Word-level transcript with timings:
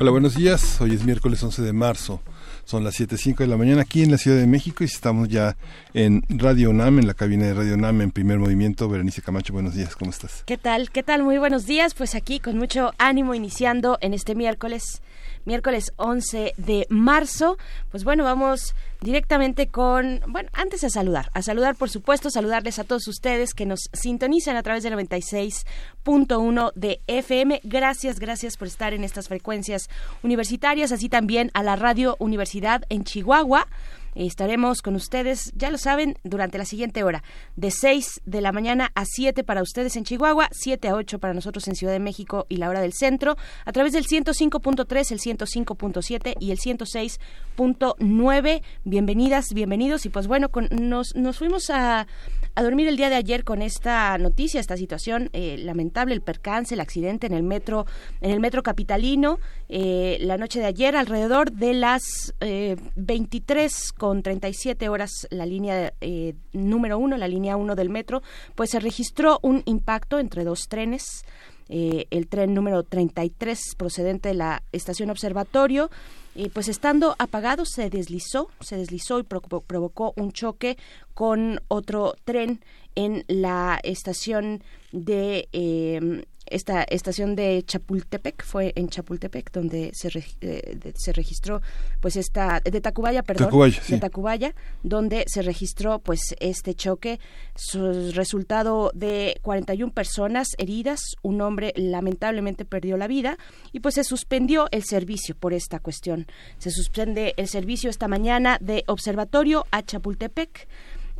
Hola, 0.00 0.10
buenos 0.10 0.34
días. 0.34 0.80
Hoy 0.80 0.94
es 0.94 1.04
miércoles 1.04 1.42
11 1.42 1.62
de 1.62 1.72
marzo. 1.72 2.20
Son 2.64 2.82
las 2.82 2.98
7.05 2.98 3.38
de 3.38 3.46
la 3.46 3.56
mañana 3.56 3.82
aquí 3.82 4.02
en 4.02 4.10
la 4.10 4.18
Ciudad 4.18 4.38
de 4.38 4.46
México 4.46 4.82
y 4.82 4.86
estamos 4.86 5.28
ya 5.28 5.56
en 5.94 6.22
Radio 6.28 6.70
UNAM, 6.70 7.00
en 7.00 7.06
la 7.06 7.14
cabina 7.14 7.46
de 7.46 7.54
Radio 7.54 7.74
UNAM 7.74 8.00
en 8.00 8.10
primer 8.10 8.38
movimiento. 8.38 8.88
Berenice 8.88 9.20
Camacho, 9.22 9.52
buenos 9.52 9.74
días, 9.74 9.94
¿cómo 9.94 10.10
estás? 10.10 10.42
¿Qué 10.46 10.56
tal? 10.56 10.90
¿Qué 10.90 11.02
tal? 11.02 11.22
Muy 11.22 11.38
buenos 11.38 11.66
días. 11.66 11.94
Pues 11.94 12.14
aquí 12.14 12.40
con 12.40 12.56
mucho 12.58 12.92
ánimo 12.98 13.34
iniciando 13.34 13.98
en 14.00 14.14
este 14.14 14.34
miércoles 14.34 15.02
miércoles 15.44 15.92
11 15.96 16.54
de 16.56 16.86
marzo. 16.88 17.58
Pues 17.90 18.04
bueno, 18.04 18.24
vamos 18.24 18.74
directamente 19.00 19.68
con, 19.68 20.20
bueno, 20.28 20.48
antes 20.52 20.84
a 20.84 20.90
saludar, 20.90 21.30
a 21.34 21.42
saludar 21.42 21.74
por 21.74 21.90
supuesto, 21.90 22.30
saludarles 22.30 22.78
a 22.78 22.84
todos 22.84 23.08
ustedes 23.08 23.54
que 23.54 23.66
nos 23.66 23.90
sintonizan 23.92 24.56
a 24.56 24.62
través 24.62 24.82
del 24.82 24.94
96.1 24.94 26.72
de 26.74 27.00
FM. 27.06 27.60
Gracias, 27.64 28.20
gracias 28.20 28.56
por 28.56 28.68
estar 28.68 28.94
en 28.94 29.04
estas 29.04 29.28
frecuencias 29.28 29.88
universitarias, 30.22 30.92
así 30.92 31.08
también 31.08 31.50
a 31.54 31.62
la 31.62 31.76
Radio 31.76 32.16
Universidad 32.18 32.84
en 32.88 33.04
Chihuahua 33.04 33.66
Estaremos 34.14 34.82
con 34.82 34.94
ustedes, 34.94 35.52
ya 35.56 35.70
lo 35.70 35.78
saben, 35.78 36.18
durante 36.22 36.58
la 36.58 36.64
siguiente 36.64 37.02
hora, 37.02 37.24
de 37.56 37.70
6 37.70 38.22
de 38.26 38.40
la 38.40 38.52
mañana 38.52 38.92
a 38.94 39.04
7 39.04 39.42
para 39.44 39.62
ustedes 39.62 39.96
en 39.96 40.04
Chihuahua, 40.04 40.48
7 40.52 40.88
a 40.88 40.94
8 40.94 41.18
para 41.18 41.34
nosotros 41.34 41.66
en 41.68 41.74
Ciudad 41.74 41.92
de 41.92 41.98
México 41.98 42.46
y 42.48 42.56
la 42.56 42.68
hora 42.68 42.80
del 42.80 42.92
centro, 42.92 43.36
a 43.64 43.72
través 43.72 43.92
del 43.92 44.04
105.3, 44.04 45.12
el 45.12 45.20
105.7 45.20 46.34
y 46.38 46.50
el 46.50 46.58
106.9. 46.58 48.62
Bienvenidas, 48.84 49.54
bienvenidos. 49.54 50.06
Y 50.06 50.10
pues 50.10 50.26
bueno, 50.26 50.50
nos, 50.70 51.14
nos 51.14 51.38
fuimos 51.38 51.70
a, 51.70 52.06
a 52.54 52.62
dormir 52.62 52.86
el 52.88 52.96
día 52.96 53.08
de 53.08 53.16
ayer 53.16 53.44
con 53.44 53.62
esta 53.62 54.18
noticia, 54.18 54.60
esta 54.60 54.76
situación 54.76 55.30
eh, 55.32 55.56
lamentable, 55.58 56.14
el 56.14 56.20
percance, 56.20 56.74
el 56.74 56.80
accidente 56.80 57.26
en 57.26 57.32
el 57.32 57.42
metro, 57.42 57.86
en 58.20 58.30
el 58.30 58.40
metro 58.40 58.62
capitalino, 58.62 59.38
eh, 59.68 60.18
la 60.20 60.36
noche 60.36 60.60
de 60.60 60.66
ayer, 60.66 60.94
alrededor 60.96 61.52
de 61.52 61.72
las 61.72 62.34
eh, 62.40 62.76
23 62.96 63.92
con 63.92 64.22
37 64.22 64.88
horas, 64.88 65.26
la 65.30 65.46
línea 65.46 65.94
eh, 66.00 66.34
número 66.52 66.98
uno, 66.98 67.16
la 67.16 67.28
línea 67.28 67.56
uno 67.56 67.74
del 67.74 67.88
metro, 67.88 68.22
pues 68.54 68.70
se 68.70 68.80
registró 68.80 69.38
un 69.42 69.62
impacto 69.64 70.18
entre 70.18 70.44
dos 70.44 70.68
trenes. 70.68 71.24
el 71.68 72.26
tren 72.28 72.52
número 72.52 72.82
33 72.82 73.76
procedente 73.78 74.28
de 74.28 74.34
la 74.34 74.62
estación 74.72 75.08
Observatorio 75.08 75.88
y 76.34 76.48
pues 76.48 76.68
estando 76.68 77.14
apagado 77.18 77.64
se 77.64 77.90
deslizó, 77.90 78.48
se 78.60 78.76
deslizó 78.76 79.18
y 79.18 79.24
provocó 79.24 80.12
un 80.16 80.32
choque 80.32 80.78
con 81.14 81.60
otro 81.68 82.14
tren 82.24 82.60
en 82.94 83.24
la 83.28 83.80
estación 83.82 84.62
de 84.92 85.48
eh, 85.52 86.24
esta 86.46 86.82
estación 86.82 87.34
de 87.34 87.62
Chapultepec 87.66 88.44
fue 88.44 88.72
en 88.76 88.88
Chapultepec 88.88 89.52
donde 89.52 89.90
se, 89.94 90.08
eh, 90.40 90.92
se 90.94 91.12
registró 91.12 91.62
pues 92.00 92.16
esta 92.16 92.60
de 92.60 92.80
Tacubaya 92.80 93.22
perdón 93.22 93.72
de 93.88 93.98
Tacubaya 93.98 94.54
donde 94.82 95.24
se 95.26 95.42
registró 95.42 95.98
pues 95.98 96.34
este 96.40 96.74
choque. 96.74 97.20
Su 97.54 98.12
resultado 98.12 98.90
de 98.94 99.38
41 99.42 99.92
personas 99.92 100.48
heridas 100.58 101.00
un 101.22 101.40
hombre 101.40 101.72
lamentablemente 101.76 102.64
perdió 102.64 102.96
la 102.96 103.06
vida 103.06 103.38
y 103.72 103.80
pues 103.80 103.94
se 103.94 104.04
suspendió 104.04 104.68
el 104.70 104.84
servicio 104.84 105.34
por 105.34 105.52
esta 105.52 105.78
cuestión. 105.78 106.26
Se 106.58 106.70
suspende 106.70 107.34
el 107.36 107.48
servicio 107.48 107.90
esta 107.90 108.08
mañana 108.08 108.58
de 108.60 108.84
observatorio 108.86 109.66
a 109.70 109.82
Chapultepec 109.82 110.68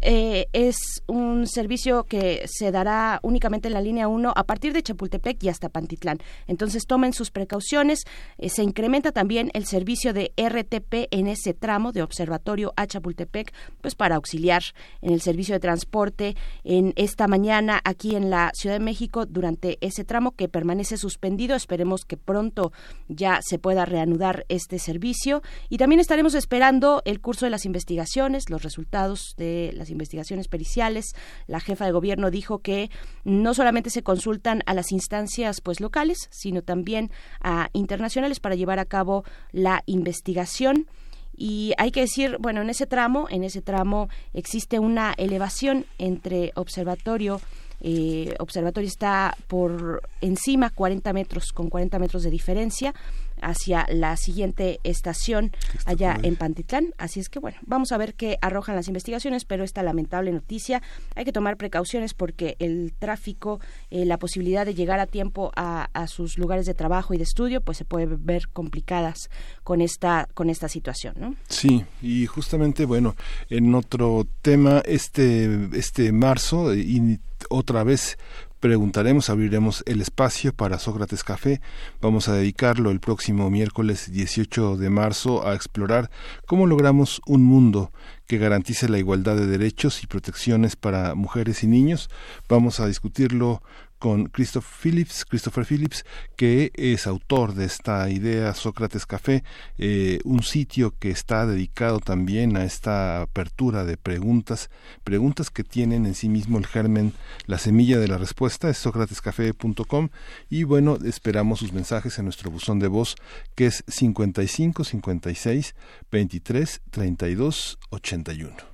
eh, 0.02 0.48
es 0.52 0.76
un 1.06 1.46
servicio 1.46 2.04
que 2.04 2.42
se 2.46 2.72
dará 2.72 3.20
únicamente 3.22 3.68
en 3.68 3.74
la 3.74 3.80
línea 3.80 4.08
1 4.08 4.32
a 4.34 4.44
partir 4.44 4.72
de 4.72 4.82
Chapultepec 4.82 5.42
y 5.44 5.48
hasta 5.48 5.68
Pantitlán. 5.68 6.18
Entonces 6.48 6.86
tomen 6.86 7.12
sus 7.12 7.30
precauciones. 7.30 8.00
Eh, 8.38 8.48
se 8.48 8.64
incrementa 8.64 9.12
también 9.12 9.50
el 9.54 9.64
servicio 9.64 10.12
de 10.12 10.32
RTP 10.36 11.08
en 11.12 11.28
ese 11.28 11.54
tramo 11.54 11.92
de 11.92 12.02
Observatorio 12.02 12.72
a 12.76 12.86
Chapultepec, 12.86 13.52
pues 13.80 13.94
para 13.94 14.16
auxiliar 14.16 14.62
en 15.02 15.12
el 15.12 15.20
servicio 15.20 15.54
de 15.54 15.60
transporte 15.60 16.36
en 16.64 16.92
esta 16.96 17.28
mañana 17.28 17.80
aquí 17.84 18.16
en 18.16 18.28
la 18.28 18.50
Ciudad 18.54 18.76
de 18.76 18.84
México 18.84 19.26
durante 19.26 19.78
ese 19.80 20.04
tramo 20.04 20.32
que 20.32 20.48
permanece 20.48 20.96
suspendido. 20.96 21.54
Esperemos 21.54 22.04
que 22.04 22.16
pronto 22.16 22.72
ya 23.08 23.40
se 23.42 23.58
pueda 23.58 23.84
reanudar 23.84 24.46
este 24.48 24.80
servicio 24.80 25.42
y 25.68 25.78
también 25.78 26.00
estaremos 26.00 26.34
esperando 26.34 27.02
el 27.04 27.20
curso 27.20 27.46
de 27.46 27.50
las 27.50 27.66
investigaciones, 27.66 28.50
los 28.50 28.62
resultados 28.62 29.34
de 29.36 29.70
las 29.74 29.91
investigaciones 29.92 30.48
periciales. 30.48 31.14
La 31.46 31.60
jefa 31.60 31.84
de 31.84 31.92
gobierno 31.92 32.30
dijo 32.30 32.58
que 32.58 32.90
no 33.24 33.54
solamente 33.54 33.90
se 33.90 34.02
consultan 34.02 34.62
a 34.66 34.74
las 34.74 34.92
instancias 34.92 35.60
pues 35.60 35.80
locales, 35.80 36.28
sino 36.30 36.62
también 36.62 37.10
a 37.40 37.68
internacionales 37.72 38.40
para 38.40 38.54
llevar 38.54 38.78
a 38.78 38.84
cabo 38.84 39.24
la 39.52 39.82
investigación 39.86 40.86
y 41.34 41.72
hay 41.78 41.90
que 41.90 42.02
decir, 42.02 42.36
bueno, 42.40 42.60
en 42.60 42.68
ese 42.68 42.86
tramo, 42.86 43.26
en 43.30 43.42
ese 43.42 43.62
tramo 43.62 44.08
existe 44.34 44.78
una 44.78 45.14
elevación 45.16 45.86
entre 45.98 46.52
observatorio 46.56 47.40
eh, 47.84 48.36
observatorio 48.38 48.86
está 48.86 49.36
por 49.48 50.08
encima 50.20 50.70
40 50.70 51.12
metros 51.12 51.52
con 51.52 51.68
40 51.68 51.98
metros 51.98 52.22
de 52.22 52.30
diferencia 52.30 52.94
hacia 53.42 53.86
la 53.90 54.16
siguiente 54.16 54.80
estación 54.84 55.52
allá 55.84 56.18
en 56.22 56.36
Pantitlán. 56.36 56.94
Así 56.98 57.20
es 57.20 57.28
que 57.28 57.38
bueno, 57.38 57.58
vamos 57.66 57.92
a 57.92 57.98
ver 57.98 58.14
qué 58.14 58.38
arrojan 58.40 58.76
las 58.76 58.88
investigaciones, 58.88 59.44
pero 59.44 59.64
esta 59.64 59.82
lamentable 59.82 60.32
noticia 60.32 60.82
hay 61.14 61.24
que 61.24 61.32
tomar 61.32 61.56
precauciones 61.56 62.14
porque 62.14 62.56
el 62.58 62.92
tráfico, 62.98 63.60
eh, 63.90 64.04
la 64.04 64.18
posibilidad 64.18 64.64
de 64.64 64.74
llegar 64.74 65.00
a 65.00 65.06
tiempo 65.06 65.52
a, 65.56 65.88
sus 66.06 66.36
lugares 66.36 66.66
de 66.66 66.74
trabajo 66.74 67.14
y 67.14 67.16
de 67.16 67.22
estudio, 67.22 67.60
pues 67.60 67.78
se 67.78 67.84
puede 67.84 68.06
ver 68.06 68.48
complicadas 68.48 69.30
con 69.62 69.80
esta 69.80 70.28
con 70.34 70.50
esta 70.50 70.68
situación, 70.68 71.14
¿no? 71.16 71.36
Sí, 71.48 71.84
y 72.00 72.26
justamente 72.26 72.84
bueno, 72.84 73.14
en 73.48 73.74
otro 73.74 74.26
tema 74.42 74.82
este 74.84 75.68
este 75.72 76.12
marzo 76.12 76.74
y 76.74 77.20
otra 77.48 77.84
vez 77.84 78.18
preguntaremos, 78.62 79.28
abriremos 79.28 79.82
el 79.86 80.00
espacio 80.00 80.54
para 80.54 80.78
Sócrates 80.78 81.24
Café. 81.24 81.60
Vamos 82.00 82.28
a 82.28 82.34
dedicarlo 82.34 82.92
el 82.92 83.00
próximo 83.00 83.50
miércoles 83.50 84.12
18 84.12 84.76
de 84.76 84.88
marzo 84.88 85.44
a 85.44 85.56
explorar 85.56 86.12
cómo 86.46 86.68
logramos 86.68 87.20
un 87.26 87.42
mundo 87.42 87.90
que 88.28 88.38
garantice 88.38 88.88
la 88.88 89.00
igualdad 89.00 89.34
de 89.34 89.48
derechos 89.48 90.04
y 90.04 90.06
protecciones 90.06 90.76
para 90.76 91.16
mujeres 91.16 91.64
y 91.64 91.66
niños. 91.66 92.08
Vamos 92.48 92.78
a 92.78 92.86
discutirlo 92.86 93.64
con 94.02 94.24
Christopher 94.24 94.68
Phillips, 94.82 95.24
Christopher 95.24 95.64
Phillips, 95.64 96.04
que 96.34 96.72
es 96.74 97.06
autor 97.06 97.54
de 97.54 97.66
esta 97.66 98.10
idea 98.10 98.52
Sócrates 98.52 99.06
Café, 99.06 99.44
eh, 99.78 100.18
un 100.24 100.42
sitio 100.42 100.92
que 100.98 101.10
está 101.10 101.46
dedicado 101.46 102.00
también 102.00 102.56
a 102.56 102.64
esta 102.64 103.22
apertura 103.22 103.84
de 103.84 103.96
preguntas, 103.96 104.70
preguntas 105.04 105.50
que 105.50 105.62
tienen 105.62 106.04
en 106.04 106.16
sí 106.16 106.28
mismo 106.28 106.58
el 106.58 106.66
germen, 106.66 107.12
la 107.46 107.58
semilla 107.58 108.00
de 108.00 108.08
la 108.08 108.18
respuesta, 108.18 108.68
es 108.68 108.78
sócratescafé.com 108.78 110.08
y 110.50 110.64
bueno, 110.64 110.98
esperamos 111.04 111.60
sus 111.60 111.72
mensajes 111.72 112.18
en 112.18 112.24
nuestro 112.24 112.50
buzón 112.50 112.80
de 112.80 112.88
voz 112.88 113.14
que 113.54 113.66
es 113.66 113.84
55 113.86 114.82
56 114.82 115.76
23 116.10 116.80
32 116.90 117.78
81. 117.90 118.71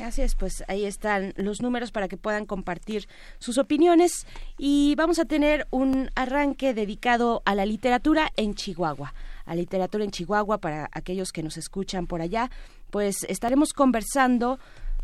Así 0.00 0.22
es, 0.22 0.34
pues 0.34 0.64
ahí 0.68 0.84
están 0.84 1.32
los 1.36 1.60
números 1.60 1.92
para 1.92 2.08
que 2.08 2.16
puedan 2.16 2.46
compartir 2.46 3.08
sus 3.38 3.58
opiniones 3.58 4.26
y 4.58 4.94
vamos 4.96 5.18
a 5.18 5.24
tener 5.24 5.66
un 5.70 6.10
arranque 6.14 6.74
dedicado 6.74 7.42
a 7.44 7.54
la 7.54 7.66
literatura 7.66 8.32
en 8.36 8.54
Chihuahua. 8.54 9.14
A 9.44 9.54
literatura 9.54 10.04
en 10.04 10.10
Chihuahua 10.10 10.58
para 10.58 10.88
aquellos 10.92 11.32
que 11.32 11.42
nos 11.42 11.56
escuchan 11.56 12.06
por 12.06 12.20
allá, 12.20 12.50
pues 12.90 13.24
estaremos 13.28 13.72
conversando 13.72 14.58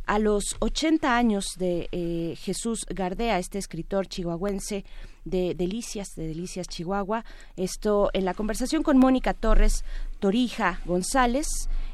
a 0.06 0.18
los 0.18 0.56
80 0.60 1.16
años 1.16 1.54
de 1.58 1.88
eh, 1.92 2.34
Jesús 2.38 2.86
Gardea, 2.88 3.38
este 3.38 3.58
escritor 3.58 4.06
chihuahuense 4.06 4.84
de 5.26 5.54
Delicias, 5.54 6.08
de 6.16 6.28
Delicias 6.28 6.66
Chihuahua. 6.66 7.26
Esto 7.56 8.08
en 8.14 8.24
la 8.24 8.32
conversación 8.32 8.82
con 8.82 8.96
Mónica 8.96 9.34
Torres 9.34 9.84
Torija 10.18 10.80
González 10.86 11.46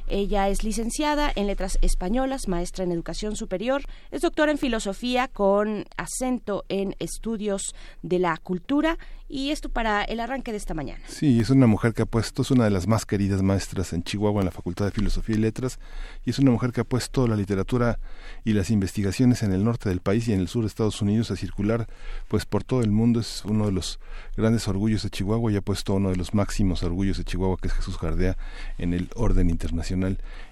Ella 0.06 0.50
es 0.50 0.64
licenciada 0.64 1.32
en 1.34 1.46
Letras 1.46 1.78
Españolas, 1.80 2.46
maestra 2.46 2.84
en 2.84 2.92
Educación 2.92 3.36
Superior, 3.36 3.82
es 4.10 4.20
doctora 4.20 4.52
en 4.52 4.58
Filosofía 4.58 5.28
con 5.28 5.86
acento 5.96 6.66
en 6.68 6.94
Estudios 6.98 7.74
de 8.02 8.18
la 8.18 8.36
Cultura 8.36 8.98
y 9.26 9.50
esto 9.50 9.70
para 9.70 10.02
el 10.04 10.20
arranque 10.20 10.50
de 10.50 10.58
esta 10.58 10.74
mañana. 10.74 11.02
Sí, 11.08 11.40
es 11.40 11.48
una 11.48 11.66
mujer 11.66 11.94
que 11.94 12.02
ha 12.02 12.06
puesto, 12.06 12.42
es 12.42 12.50
una 12.50 12.64
de 12.64 12.70
las 12.70 12.86
más 12.86 13.06
queridas 13.06 13.42
maestras 13.42 13.94
en 13.94 14.02
Chihuahua 14.02 14.42
en 14.42 14.44
la 14.44 14.50
Facultad 14.50 14.84
de 14.84 14.90
Filosofía 14.90 15.36
y 15.36 15.38
Letras 15.38 15.78
y 16.26 16.30
es 16.30 16.38
una 16.38 16.50
mujer 16.50 16.72
que 16.72 16.82
ha 16.82 16.84
puesto 16.84 17.26
la 17.26 17.34
literatura 17.34 17.98
y 18.44 18.52
las 18.52 18.70
investigaciones 18.70 19.42
en 19.42 19.52
el 19.52 19.64
norte 19.64 19.88
del 19.88 20.00
país 20.00 20.28
y 20.28 20.34
en 20.34 20.40
el 20.40 20.48
sur 20.48 20.64
de 20.64 20.68
Estados 20.68 21.00
Unidos 21.00 21.30
a 21.30 21.36
circular 21.36 21.88
pues 22.28 22.44
por 22.44 22.62
todo 22.62 22.82
el 22.82 22.90
mundo. 22.90 23.20
Es 23.20 23.42
uno 23.46 23.64
de 23.64 23.72
los 23.72 23.98
grandes 24.36 24.68
orgullos 24.68 25.02
de 25.02 25.10
Chihuahua 25.10 25.50
y 25.50 25.56
ha 25.56 25.62
puesto 25.62 25.94
uno 25.94 26.10
de 26.10 26.16
los 26.16 26.34
máximos 26.34 26.82
orgullos 26.82 27.16
de 27.16 27.24
Chihuahua 27.24 27.56
que 27.60 27.68
es 27.68 27.74
Jesús 27.74 27.96
Jardea 27.96 28.36
en 28.76 28.92
el 28.92 29.08
orden 29.14 29.48
internacional. 29.48 29.93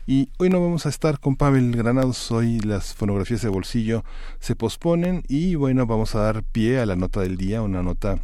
Y 0.06 0.28
hoy 0.38 0.50
no 0.50 0.60
vamos 0.60 0.86
a 0.86 0.88
estar 0.88 1.18
con 1.18 1.36
Pavel 1.36 1.74
Granados, 1.76 2.30
hoy 2.30 2.60
las 2.60 2.94
fonografías 2.94 3.42
de 3.42 3.48
bolsillo 3.48 4.04
se 4.40 4.56
posponen 4.56 5.22
y 5.28 5.54
bueno, 5.54 5.86
vamos 5.86 6.14
a 6.14 6.20
dar 6.20 6.42
pie 6.42 6.78
a 6.78 6.86
la 6.86 6.96
nota 6.96 7.20
del 7.20 7.36
día, 7.36 7.62
una 7.62 7.82
nota 7.82 8.18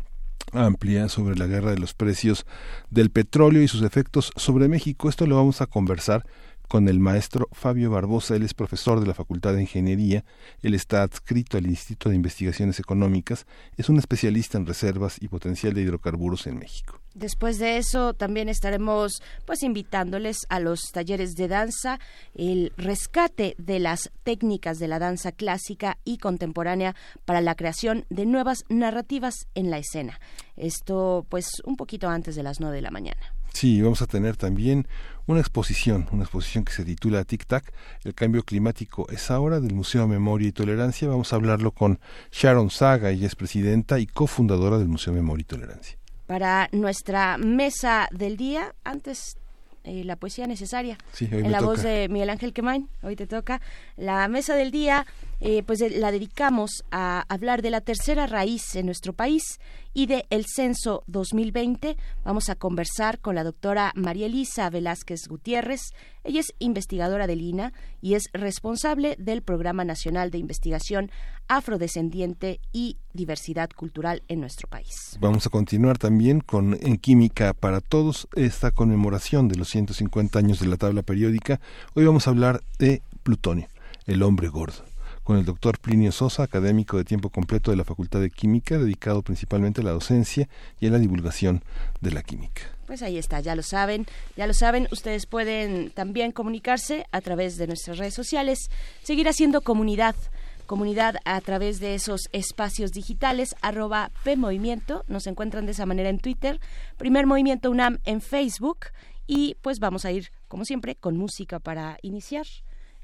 amplia 0.53 1.09
sobre 1.09 1.37
la 1.37 1.47
guerra 1.47 1.71
de 1.71 1.79
los 1.79 1.95
precios 1.95 2.47
del 2.91 3.11
petróleo 3.11 3.63
y 3.63 3.69
sus 3.69 3.83
efectos 3.83 4.33
sobre 4.37 4.69
México. 4.69 5.09
Esto 5.09 5.27
lo 5.27 5.37
vamos 5.37 5.61
a 5.61 5.67
conversar 5.67 6.25
con 6.69 6.89
el 6.89 7.01
maestro 7.01 7.49
Fabio 7.53 7.91
Barbosa. 7.91 8.37
Él 8.37 8.43
es 8.43 8.55
profesor 8.55 9.01
de 9.01 9.07
la 9.07 9.15
Facultad 9.15 9.55
de 9.55 9.63
Ingeniería, 9.63 10.25
él 10.63 10.75
está 10.75 11.03
adscrito 11.03 11.57
al 11.59 11.67
Instituto 11.67 12.11
de 12.11 12.17
Investigaciones 12.17 12.79
Económicas, 12.79 13.47
es 13.77 13.89
un 13.89 13.99
especialista 13.99 14.59
en 14.59 14.67
reservas 14.67 15.17
y 15.21 15.29
potencial 15.29 15.75
de 15.75 15.83
hidrocarburos 15.83 16.47
en 16.47 16.59
México. 16.59 17.01
Después 17.19 17.59
de 17.59 17.79
eso 17.79 18.15
también 18.15 18.49
estaremos 18.49 19.21
pues 19.45 19.65
invitándoles 19.65 20.39
a 20.51 20.61
los 20.61 20.93
talleres 20.93 21.35
de 21.35 21.49
danza, 21.49 21.99
el 22.35 22.73
rescate 22.77 23.57
de 23.59 23.81
las 23.81 24.13
técnicas 24.23 24.79
de 24.79 24.87
la 24.87 25.01
danza 25.01 25.33
clásica 25.33 25.99
y 26.05 26.19
contemporánea 26.19 26.95
para 27.25 27.41
la 27.41 27.57
creación 27.57 28.05
de 28.09 28.25
nuevas 28.25 28.65
narrativas 28.69 29.49
en 29.57 29.71
la 29.73 29.79
escena. 29.79 30.21
Esto 30.57 31.27
pues 31.29 31.61
un 31.65 31.77
poquito 31.77 32.09
antes 32.09 32.37
de 32.37 32.45
las 32.45 32.61
nueve 32.61 32.77
de 32.77 32.83
la 32.83 32.93
mañana. 32.93 33.35
Sí, 33.53 33.83
vamos 33.83 34.01
a 34.01 34.07
tener 34.07 34.37
también 34.37 34.87
una 35.27 35.41
exposición, 35.41 36.07
una 36.13 36.23
exposición 36.23 36.65
que 36.65 36.73
se 36.73 36.85
titula 36.85 37.25
Tic 37.25 37.47
Tac, 37.47 37.73
el 38.05 38.15
cambio 38.15 38.45
climático 38.45 39.09
es 39.11 39.33
ahora 39.33 39.59
del 39.59 39.75
Museo 39.75 40.07
Memoria 40.07 40.49
y 40.49 40.53
Tolerancia. 40.53 41.09
Vamos 41.09 41.33
a 41.33 41.37
hablarlo 41.37 41.73
con 41.73 41.99
Sharon 42.31 42.71
Saga, 42.71 43.11
ella 43.11 43.27
es 43.27 43.35
presidenta 43.35 43.99
y 43.99 44.07
cofundadora 44.07 44.79
del 44.79 44.87
Museo 44.87 45.13
Memoria 45.13 45.43
y 45.43 45.47
Tolerancia. 45.47 45.98
Para 46.29 46.69
nuestra 46.73 47.39
mesa 47.39 48.07
del 48.13 48.37
día, 48.37 48.75
antes 48.85 49.39
eh, 49.83 50.05
la 50.05 50.17
poesía 50.17 50.47
necesaria. 50.47 50.99
en 51.21 51.51
la 51.51 51.63
voz 51.63 51.83
de 51.83 52.07
Miguel 52.11 52.29
Ángel 52.29 52.53
Quemain, 52.53 52.91
hoy 53.03 53.17
te 53.17 53.27
toca. 53.27 53.63
La 53.97 54.29
mesa 54.29 54.55
del 54.55 54.71
día, 54.71 55.07
eh, 55.41 55.63
pues 55.63 55.81
la 55.97 56.11
dedicamos 56.11 56.85
a 56.91 57.25
hablar 57.29 57.63
de 57.63 57.71
la 57.71 57.81
tercera 57.81 58.27
raíz 58.27 58.75
en 58.75 58.87
nuestro 58.87 59.13
país 59.13 59.61
y 59.95 60.07
de 60.07 60.27
el 60.31 60.47
censo 60.47 61.05
2020. 61.07 61.97
Vamos 62.25 62.49
a 62.49 62.57
conversar 62.57 63.21
con 63.21 63.35
la 63.35 63.45
doctora 63.45 63.93
María 63.95 64.27
Elisa 64.27 64.69
Velázquez 64.69 65.29
Gutiérrez. 65.29 65.93
Ella 66.25 66.41
es 66.41 66.55
investigadora 66.59 67.27
del 67.27 67.41
INA 67.41 67.73
y 68.01 68.15
es 68.15 68.25
responsable 68.33 69.17
del 69.19 69.43
Programa 69.43 69.85
Nacional 69.85 70.31
de 70.31 70.39
Investigación 70.39 71.11
Afrodescendiente 71.47 72.61
y 72.73 72.99
Diversidad 73.13 73.71
Cultural 73.71 74.23
en 74.29 74.41
nuestro 74.41 74.69
país. 74.69 75.17
Vamos 75.21 75.47
a 75.47 75.51
continuar 75.51 75.99
también 75.99 76.41
con 76.41 76.77
En 76.83 76.99
Química 76.99 77.55
para 77.55 77.81
Todos, 77.81 78.29
esta 78.35 78.73
conmemoración 78.73 79.49
de 79.49 79.57
los 79.57 79.69
150 79.69 80.39
años 80.39 80.61
de 80.61 80.67
la 80.67 80.77
tabla 80.77 81.03
periódica. 81.03 81.61
Hoy 81.95 82.05
vamos 82.05 82.27
a 82.27 82.31
hablar 82.31 82.63
de 82.79 83.03
plutonio, 83.23 83.69
el 84.07 84.23
hombre 84.23 84.49
gordo 84.49 84.88
con 85.29 85.37
el 85.37 85.45
doctor 85.45 85.79
Plinio 85.79 86.11
Sosa, 86.11 86.43
académico 86.43 86.97
de 86.97 87.05
tiempo 87.05 87.29
completo 87.29 87.71
de 87.71 87.77
la 87.77 87.85
Facultad 87.85 88.19
de 88.19 88.31
Química, 88.31 88.79
dedicado 88.79 89.21
principalmente 89.21 89.83
a 89.83 89.85
la 89.85 89.91
docencia 89.91 90.49
y 90.81 90.87
a 90.87 90.91
la 90.91 90.99
divulgación 90.99 91.63
de 92.01 92.13
la 92.13 92.23
química. 92.23 92.63
Pues 92.87 93.03
ahí 93.03 93.19
está, 93.19 93.39
ya 93.41 93.55
lo 93.55 93.63
saben, 93.63 94.07
ya 94.39 94.47
lo 94.47 94.55
saben, 94.55 94.89
ustedes 94.91 95.27
pueden 95.27 95.91
también 95.91 96.33
comunicarse 96.33 97.05
a 97.13 97.21
través 97.21 97.59
de 97.59 97.67
nuestras 97.67 97.99
redes 97.99 98.15
sociales, 98.15 98.71
seguir 99.03 99.29
haciendo 99.29 99.61
comunidad 99.61 100.17
comunidad 100.65 101.17
a 101.27 101.39
través 101.43 101.79
de 101.79 101.95
esos 101.95 102.31
espacios 102.33 102.93
digitales, 102.93 103.55
arroba 103.61 104.11
PMovimiento, 104.25 105.05
nos 105.09 105.27
encuentran 105.27 105.67
de 105.67 105.73
esa 105.73 105.85
manera 105.85 106.09
en 106.09 106.21
Twitter, 106.21 106.59
Primer 106.97 107.27
Movimiento 107.27 107.71
UNAM 107.71 107.99
en 108.07 108.23
Facebook 108.23 108.87
y 109.27 109.57
pues 109.61 109.79
vamos 109.79 110.07
a 110.07 110.11
ir, 110.11 110.31
como 110.47 110.65
siempre, 110.65 110.95
con 110.95 111.19
música 111.19 111.59
para 111.59 111.99
iniciar. 112.01 112.47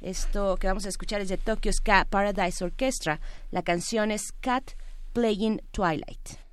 Esto 0.04 0.58
que 0.58 0.66
vamos 0.66 0.84
a 0.84 0.90
escuchar 0.90 1.22
es 1.22 1.30
de 1.30 1.38
Tokyo 1.38 1.72
Ska 1.72 2.04
Paradise 2.04 2.62
Orchestra. 2.62 3.20
La 3.50 3.62
canción 3.62 4.10
es 4.10 4.32
Cat 4.32 4.72
Playing 5.14 5.62
Twilight. 5.70 6.43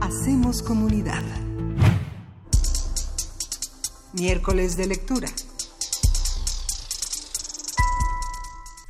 Hacemos 0.00 0.62
comunidad. 0.62 1.22
Miércoles 4.12 4.76
de 4.76 4.86
lectura. 4.86 5.28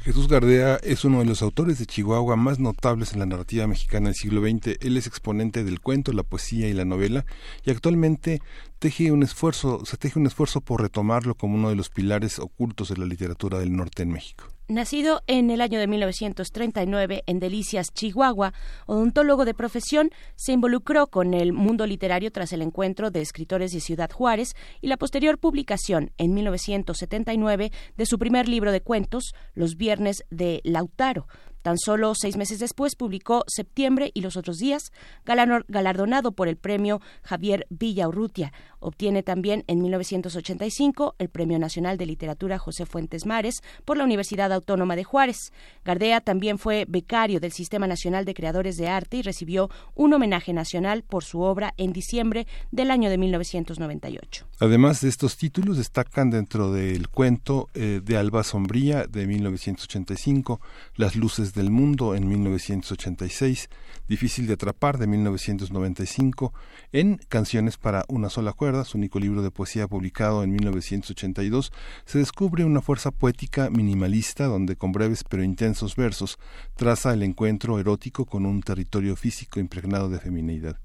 Jesús 0.00 0.28
Gardea 0.28 0.76
es 0.76 1.04
uno 1.04 1.20
de 1.20 1.24
los 1.24 1.40
autores 1.40 1.78
de 1.78 1.86
Chihuahua 1.86 2.36
más 2.36 2.58
notables 2.58 3.14
en 3.14 3.20
la 3.20 3.26
narrativa 3.26 3.66
mexicana 3.66 4.08
del 4.08 4.16
siglo 4.16 4.42
XX. 4.42 4.76
Él 4.80 4.98
es 4.98 5.06
exponente 5.06 5.64
del 5.64 5.80
cuento, 5.80 6.12
la 6.12 6.22
poesía 6.22 6.68
y 6.68 6.74
la 6.74 6.84
novela 6.84 7.24
y 7.64 7.70
actualmente 7.70 8.42
teje 8.78 9.10
un 9.10 9.22
esfuerzo, 9.22 9.84
se 9.86 9.96
teje 9.96 10.18
un 10.18 10.26
esfuerzo 10.26 10.60
por 10.60 10.82
retomarlo 10.82 11.34
como 11.34 11.54
uno 11.54 11.70
de 11.70 11.76
los 11.76 11.88
pilares 11.88 12.38
ocultos 12.38 12.90
de 12.90 12.98
la 12.98 13.06
literatura 13.06 13.58
del 13.58 13.74
norte 13.74 14.02
en 14.02 14.10
México. 14.10 14.57
Nacido 14.70 15.22
en 15.26 15.50
el 15.50 15.62
año 15.62 15.78
de 15.78 15.86
1939 15.86 17.22
en 17.24 17.38
Delicias, 17.38 17.90
Chihuahua, 17.90 18.52
odontólogo 18.84 19.46
de 19.46 19.54
profesión, 19.54 20.10
se 20.36 20.52
involucró 20.52 21.06
con 21.06 21.32
el 21.32 21.54
mundo 21.54 21.86
literario 21.86 22.30
tras 22.30 22.52
el 22.52 22.60
encuentro 22.60 23.10
de 23.10 23.22
escritores 23.22 23.72
de 23.72 23.80
Ciudad 23.80 24.10
Juárez 24.10 24.54
y 24.82 24.88
la 24.88 24.98
posterior 24.98 25.38
publicación 25.38 26.12
en 26.18 26.34
1979 26.34 27.72
de 27.96 28.04
su 28.04 28.18
primer 28.18 28.46
libro 28.46 28.70
de 28.70 28.82
cuentos, 28.82 29.32
Los 29.54 29.76
Viernes 29.76 30.26
de 30.28 30.60
Lautaro, 30.64 31.28
Tan 31.62 31.78
solo 31.78 32.14
seis 32.14 32.36
meses 32.36 32.58
después 32.58 32.96
publicó 32.96 33.44
Septiembre 33.46 34.10
y 34.14 34.20
los 34.20 34.36
otros 34.36 34.58
días, 34.58 34.92
galardonado 35.24 36.32
por 36.32 36.48
el 36.48 36.56
premio 36.56 37.00
Javier 37.22 37.66
Villaurrutia. 37.70 38.52
Obtiene 38.80 39.22
también 39.22 39.64
en 39.66 39.82
1985 39.82 41.16
el 41.18 41.28
Premio 41.28 41.58
Nacional 41.58 41.98
de 41.98 42.06
Literatura 42.06 42.58
José 42.58 42.86
Fuentes 42.86 43.26
Mares 43.26 43.56
por 43.84 43.96
la 43.96 44.04
Universidad 44.04 44.52
Autónoma 44.52 44.94
de 44.94 45.04
Juárez. 45.04 45.52
Gardea 45.84 46.20
también 46.20 46.58
fue 46.58 46.84
becario 46.88 47.40
del 47.40 47.52
Sistema 47.52 47.86
Nacional 47.86 48.24
de 48.24 48.34
Creadores 48.34 48.76
de 48.76 48.88
Arte 48.88 49.16
y 49.16 49.22
recibió 49.22 49.68
un 49.94 50.12
homenaje 50.14 50.52
nacional 50.52 51.02
por 51.02 51.24
su 51.24 51.40
obra 51.40 51.74
en 51.76 51.92
diciembre 51.92 52.46
del 52.70 52.90
año 52.90 53.10
de 53.10 53.18
1998. 53.18 54.46
Además 54.60 55.00
de 55.00 55.08
estos 55.08 55.36
títulos, 55.36 55.76
destacan 55.76 56.30
dentro 56.30 56.72
del 56.72 57.08
cuento 57.08 57.68
eh, 57.74 58.00
de 58.04 58.16
Alba 58.16 58.44
Sombría 58.44 59.06
de 59.06 59.26
1985, 59.26 60.60
Las 60.96 61.16
Luces 61.16 61.54
del 61.58 61.70
Mundo 61.72 62.14
en 62.14 62.28
1986, 62.28 63.68
Difícil 64.08 64.46
de 64.46 64.54
Atrapar 64.54 64.96
de 64.96 65.08
1995, 65.08 66.54
en 66.92 67.20
Canciones 67.28 67.76
para 67.76 68.04
una 68.08 68.30
sola 68.30 68.52
cuerda, 68.52 68.84
su 68.84 68.96
único 68.96 69.18
libro 69.18 69.42
de 69.42 69.50
poesía 69.50 69.88
publicado 69.88 70.44
en 70.44 70.52
1982, 70.52 71.72
se 72.06 72.18
descubre 72.18 72.64
una 72.64 72.80
fuerza 72.80 73.10
poética 73.10 73.70
minimalista 73.70 74.46
donde 74.46 74.76
con 74.76 74.92
breves 74.92 75.24
pero 75.24 75.42
intensos 75.42 75.96
versos 75.96 76.38
traza 76.76 77.12
el 77.12 77.24
encuentro 77.24 77.80
erótico 77.80 78.24
con 78.24 78.46
un 78.46 78.62
territorio 78.62 79.16
físico 79.16 79.58
impregnado 79.58 80.08
de 80.08 80.20
feminidad. 80.20 80.78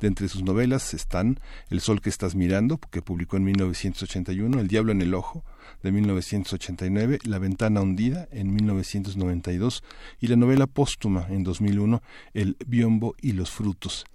De 0.00 0.06
entre 0.06 0.28
sus 0.28 0.42
novelas 0.42 0.94
están 0.94 1.40
El 1.70 1.80
sol 1.80 2.00
que 2.00 2.08
estás 2.08 2.34
mirando, 2.34 2.78
que 2.78 3.02
publicó 3.02 3.36
en 3.36 3.44
1981, 3.44 4.60
El 4.60 4.68
diablo 4.68 4.92
en 4.92 5.02
el 5.02 5.14
ojo, 5.14 5.44
de 5.82 5.92
1989, 5.92 7.18
La 7.24 7.38
ventana 7.38 7.80
hundida, 7.80 8.28
en 8.30 8.52
1992, 8.54 9.82
y 10.20 10.28
la 10.28 10.36
novela 10.36 10.66
póstuma, 10.66 11.26
en 11.30 11.44
2001, 11.44 12.02
El 12.34 12.56
biombo 12.66 13.14
y 13.20 13.32
los 13.32 13.50
frutos. 13.50 14.06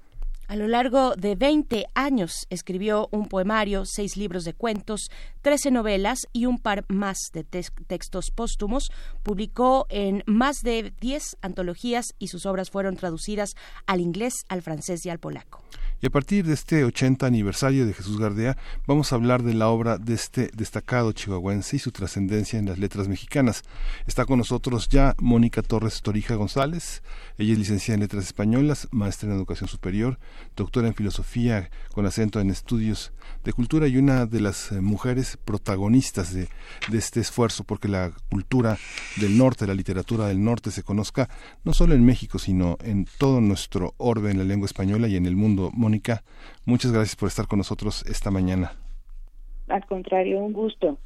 A 0.48 0.56
lo 0.56 0.68
largo 0.68 1.16
de 1.16 1.36
20 1.36 1.86
años 1.96 2.46
escribió 2.50 3.08
un 3.12 3.28
poemario, 3.28 3.84
seis 3.86 4.18
libros 4.18 4.44
de 4.44 4.54
cuentos, 4.54 5.10
13 5.42 5.72
novelas 5.72 6.28
y 6.34 6.46
un 6.46 6.60
par 6.60 6.86
más 6.90 7.18
de 7.34 7.44
textos 7.44 8.30
póstumos. 8.30 8.92
Publicó 9.24 9.86
en 9.90 10.24
más 10.26 10.58
de 10.62 10.94
10 11.00 11.38
antologías 11.42 12.14
y 12.20 12.28
sus 12.28 12.46
obras 12.46 12.70
fueron 12.70 12.96
traducidas 12.96 13.52
al 13.88 14.02
inglés, 14.02 14.34
al 14.50 14.62
francés 14.62 15.06
y 15.06 15.10
al 15.10 15.20
polaco. 15.20 15.64
Y 16.04 16.08
a 16.08 16.10
partir 16.10 16.46
de 16.46 16.54
este 16.54 16.84
80 16.84 17.26
aniversario 17.26 17.86
de 17.86 17.94
Jesús 17.94 18.20
Gardea, 18.20 18.58
vamos 18.86 19.14
a 19.14 19.16
hablar 19.16 19.42
de 19.42 19.54
la 19.54 19.70
obra 19.70 19.98
de 19.98 20.16
este 20.16 20.52
destacado 20.54 21.14
chihuahuense 21.14 21.78
y 21.78 21.80
su 21.80 21.94
trascendencia 21.94 22.60
en 22.60 22.66
las 22.66 22.78
letras 22.78 23.08
mexicanas. 23.08 23.64
Está 24.06 24.26
con 24.26 24.38
nosotros 24.38 24.90
ya 24.90 25.16
Mónica 25.20 25.62
Torres 25.62 26.02
Torija 26.02 26.36
González. 26.36 27.04
Ella 27.38 27.54
es 27.54 27.60
licenciada 27.60 27.96
en 27.96 28.02
Letras 28.02 28.26
Españolas, 28.26 28.90
maestra 28.92 29.30
en 29.30 29.38
Educación 29.38 29.70
Superior, 29.70 30.20
doctora 30.56 30.88
en 30.88 30.94
Filosofía 30.94 31.70
con 31.94 32.06
acento 32.06 32.40
en 32.40 32.50
Estudios 32.50 33.14
de 33.44 33.54
Cultura 33.54 33.88
y 33.88 33.98
una 33.98 34.26
de 34.26 34.40
las 34.40 34.72
eh, 34.72 34.82
mujeres 34.82 35.38
protagonistas 35.38 36.34
de, 36.34 36.48
este 36.94 37.20
esfuerzo 37.20 37.64
porque 37.64 37.88
la 37.88 38.12
cultura 38.30 38.78
del 39.20 39.38
norte, 39.38 39.68
la 39.68 39.74
literatura 39.74 40.28
del 40.28 40.44
norte 40.44 40.72
se 40.72 40.84
conozca 40.84 41.30
no 41.64 41.74
solo 41.74 41.94
en 41.94 42.06
México, 42.06 42.40
sino 42.40 42.78
en 42.84 43.06
todo 43.18 43.42
nuestro 43.42 43.94
orbe 43.98 44.32
en 44.32 44.38
la 44.38 44.44
lengua 44.44 44.66
española 44.66 45.08
y 45.08 45.16
en 45.16 45.26
el 45.26 45.36
mundo 45.36 45.72
muchas 46.66 46.92
gracias 46.92 47.16
por 47.16 47.28
estar 47.28 47.48
con 47.48 47.58
nosotros 47.58 48.04
esta 48.08 48.32
mañana. 48.32 48.74
Al 49.68 49.86
contrario, 49.86 50.40
un 50.40 50.54
gusto. 50.54 50.98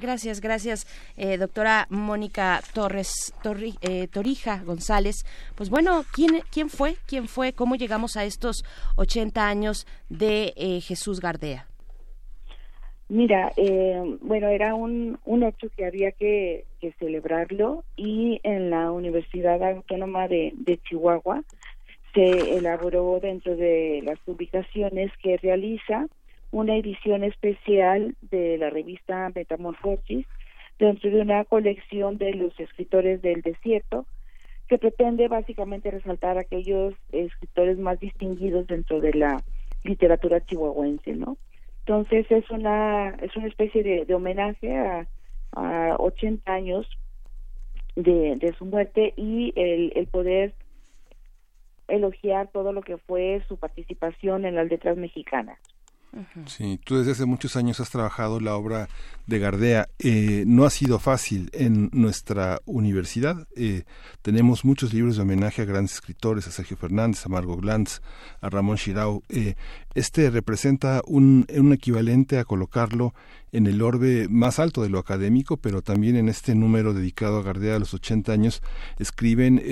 Gracias, 0.00 0.40
gracias, 0.40 0.86
eh, 1.16 1.38
doctora 1.38 1.86
Mónica 1.90 2.60
Torres 2.72 3.34
eh, 3.82 4.06
Torija 4.06 4.62
González. 4.64 5.24
Pues 5.56 5.70
bueno, 5.70 6.04
¿quién, 6.14 6.40
¿quién 6.52 6.68
fue? 6.68 6.94
¿Quién 7.06 7.26
fue? 7.26 7.52
¿Cómo 7.52 7.74
llegamos 7.74 8.16
a 8.16 8.24
estos 8.24 8.64
80 8.96 9.48
años 9.48 9.86
de 10.08 10.52
eh, 10.56 10.80
Jesús 10.80 11.20
Gardea? 11.20 11.66
Mira, 13.08 13.52
bueno, 14.20 14.48
era 14.48 14.74
un, 14.74 15.18
hecho 15.42 15.68
que 15.74 15.86
había 15.86 16.12
que, 16.12 16.66
que, 16.78 16.92
celebrarlo 16.98 17.82
y 17.96 18.38
en 18.42 18.68
la 18.68 18.92
Universidad 18.92 19.62
Autónoma 19.62 20.28
de, 20.28 20.52
de 20.54 20.78
Chihuahua 20.82 21.42
se 22.12 22.58
elaboró 22.58 23.18
dentro 23.20 23.56
de 23.56 24.02
las 24.04 24.18
publicaciones 24.20 25.10
que 25.22 25.38
realiza 25.38 26.06
una 26.50 26.76
edición 26.76 27.24
especial 27.24 28.16
de 28.22 28.58
la 28.58 28.70
revista 28.70 29.30
Metamorfosis 29.34 30.26
dentro 30.78 31.10
de 31.10 31.20
una 31.20 31.44
colección 31.44 32.18
de 32.18 32.34
los 32.34 32.58
escritores 32.58 33.20
del 33.22 33.42
desierto 33.42 34.06
que 34.68 34.78
pretende 34.78 35.28
básicamente 35.28 35.90
resaltar 35.90 36.38
aquellos 36.38 36.94
escritores 37.10 37.78
más 37.78 37.98
distinguidos 38.00 38.66
dentro 38.66 39.00
de 39.00 39.14
la 39.14 39.42
literatura 39.82 40.44
chihuahuense, 40.44 41.12
¿no? 41.12 41.38
Entonces 41.80 42.26
es 42.30 42.50
una 42.50 43.10
es 43.22 43.34
una 43.34 43.46
especie 43.46 43.82
de, 43.82 44.14
homenaje 44.14 44.76
a, 44.76 45.06
a 45.52 45.96
80 45.98 46.52
años 46.52 46.86
de, 47.96 48.36
de 48.36 48.52
su 48.54 48.66
muerte 48.66 49.14
y 49.16 49.52
el, 49.56 49.92
el 49.96 50.06
poder 50.06 50.54
elogiar 51.88 52.48
todo 52.48 52.72
lo 52.72 52.82
que 52.82 52.98
fue 52.98 53.42
su 53.48 53.56
participación 53.56 54.44
en 54.44 54.54
las 54.54 54.68
letras 54.68 54.98
mexicanas. 54.98 55.58
Sí, 56.46 56.80
tú 56.84 56.98
desde 56.98 57.12
hace 57.12 57.24
muchos 57.24 57.56
años 57.56 57.80
has 57.80 57.90
trabajado 57.90 58.40
la 58.40 58.54
obra 58.54 58.88
de 59.26 59.38
Gardea. 59.38 59.88
Eh, 59.98 60.44
no 60.46 60.64
ha 60.64 60.70
sido 60.70 60.98
fácil 60.98 61.50
en 61.52 61.90
nuestra 61.92 62.60
universidad. 62.64 63.46
Eh, 63.56 63.84
tenemos 64.22 64.64
muchos 64.64 64.92
libros 64.92 65.16
de 65.16 65.22
homenaje 65.22 65.62
a 65.62 65.64
grandes 65.64 65.94
escritores, 65.94 66.46
a 66.46 66.50
Sergio 66.50 66.76
Fernández, 66.76 67.24
a 67.24 67.28
Margot 67.28 67.60
Glantz, 67.60 68.00
a 68.40 68.48
Ramón 68.48 68.76
Shirao. 68.76 69.22
Eh, 69.28 69.54
este 69.94 70.30
representa 70.30 71.02
un, 71.06 71.46
un 71.54 71.72
equivalente 71.72 72.38
a 72.38 72.44
colocarlo 72.44 73.14
en 73.52 73.66
el 73.66 73.82
orbe 73.82 74.28
más 74.28 74.58
alto 74.58 74.82
de 74.82 74.90
lo 74.90 74.98
académico, 74.98 75.56
pero 75.56 75.82
también 75.82 76.16
en 76.16 76.28
este 76.28 76.54
número 76.54 76.94
dedicado 76.94 77.38
a 77.38 77.42
Gardea 77.42 77.76
a 77.76 77.78
los 77.78 77.94
80 77.94 78.32
años 78.32 78.62
escriben 78.98 79.62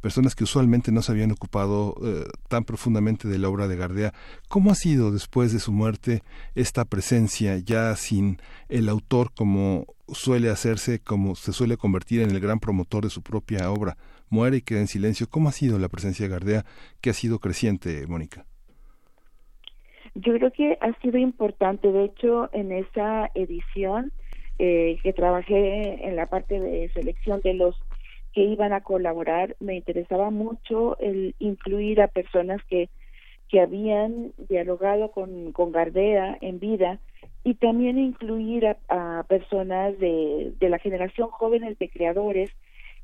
personas 0.00 0.34
que 0.34 0.44
usualmente 0.44 0.92
no 0.92 1.02
se 1.02 1.12
habían 1.12 1.32
ocupado 1.32 1.94
eh, 2.04 2.24
tan 2.48 2.64
profundamente 2.64 3.28
de 3.28 3.38
la 3.38 3.48
obra 3.48 3.68
de 3.68 3.76
Gardea. 3.76 4.12
¿Cómo 4.48 4.70
ha 4.70 4.74
sido 4.74 5.10
después 5.10 5.52
de 5.52 5.58
su 5.58 5.72
muerte 5.72 6.22
esta 6.54 6.84
presencia 6.84 7.58
ya 7.58 7.94
sin 7.96 8.38
el 8.68 8.88
autor 8.88 9.32
como 9.34 9.86
suele 10.08 10.50
hacerse, 10.50 11.00
como 11.00 11.34
se 11.34 11.52
suele 11.52 11.76
convertir 11.76 12.22
en 12.22 12.30
el 12.30 12.40
gran 12.40 12.60
promotor 12.60 13.04
de 13.04 13.10
su 13.10 13.22
propia 13.22 13.70
obra? 13.70 13.96
Muere 14.28 14.58
y 14.58 14.62
queda 14.62 14.80
en 14.80 14.88
silencio. 14.88 15.28
¿Cómo 15.28 15.48
ha 15.48 15.52
sido 15.52 15.78
la 15.78 15.88
presencia 15.88 16.26
de 16.26 16.32
Gardea 16.32 16.64
que 17.00 17.10
ha 17.10 17.14
sido 17.14 17.38
creciente, 17.38 18.06
Mónica? 18.06 18.44
Yo 20.14 20.32
creo 20.34 20.50
que 20.50 20.78
ha 20.80 20.98
sido 21.00 21.18
importante. 21.18 21.92
De 21.92 22.04
hecho, 22.04 22.48
en 22.52 22.72
esa 22.72 23.30
edición 23.34 24.12
eh, 24.58 24.98
que 25.02 25.12
trabajé 25.12 26.08
en 26.08 26.16
la 26.16 26.26
parte 26.26 26.58
de 26.58 26.88
selección 26.94 27.40
de 27.42 27.52
los 27.52 27.76
que 28.36 28.42
iban 28.42 28.74
a 28.74 28.82
colaborar, 28.82 29.56
me 29.60 29.76
interesaba 29.76 30.28
mucho 30.28 30.98
el 30.98 31.34
incluir 31.38 32.02
a 32.02 32.08
personas 32.08 32.62
que, 32.68 32.90
que 33.48 33.62
habían 33.62 34.34
dialogado 34.50 35.10
con, 35.10 35.52
con 35.52 35.72
Gardea 35.72 36.36
en 36.42 36.60
vida 36.60 37.00
y 37.44 37.54
también 37.54 37.96
incluir 37.96 38.76
a, 38.90 39.24
personas 39.26 39.98
de, 39.98 40.52
de 40.60 40.68
la 40.68 40.78
generación 40.78 41.30
jóvenes 41.30 41.78
de 41.78 41.88
creadores 41.88 42.50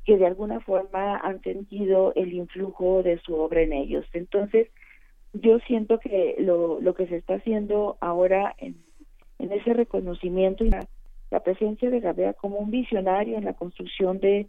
que 0.05 0.17
de 0.17 0.27
alguna 0.27 0.59
forma 0.59 1.17
han 1.17 1.41
sentido 1.41 2.13
el 2.13 2.31
influjo 2.31 3.01
de 3.01 3.17
su 3.17 3.33
obra 3.33 3.63
en 3.63 3.73
ellos. 3.73 4.05
Entonces, 4.13 4.67
yo 5.33 5.57
siento 5.65 5.97
que 5.97 6.35
lo, 6.37 6.79
lo 6.79 6.93
que 6.93 7.07
se 7.07 7.15
está 7.15 7.37
haciendo 7.37 7.97
ahora 8.01 8.53
en, 8.59 8.75
en 9.39 9.51
ese 9.51 9.73
reconocimiento 9.73 10.63
y 10.63 10.69
la, 10.69 10.85
la 11.31 11.39
presencia 11.39 11.89
de 11.89 12.01
Gardea 12.01 12.33
como 12.33 12.57
un 12.57 12.69
visionario 12.69 13.35
en 13.35 13.45
la 13.45 13.53
construcción 13.53 14.19
de, 14.19 14.45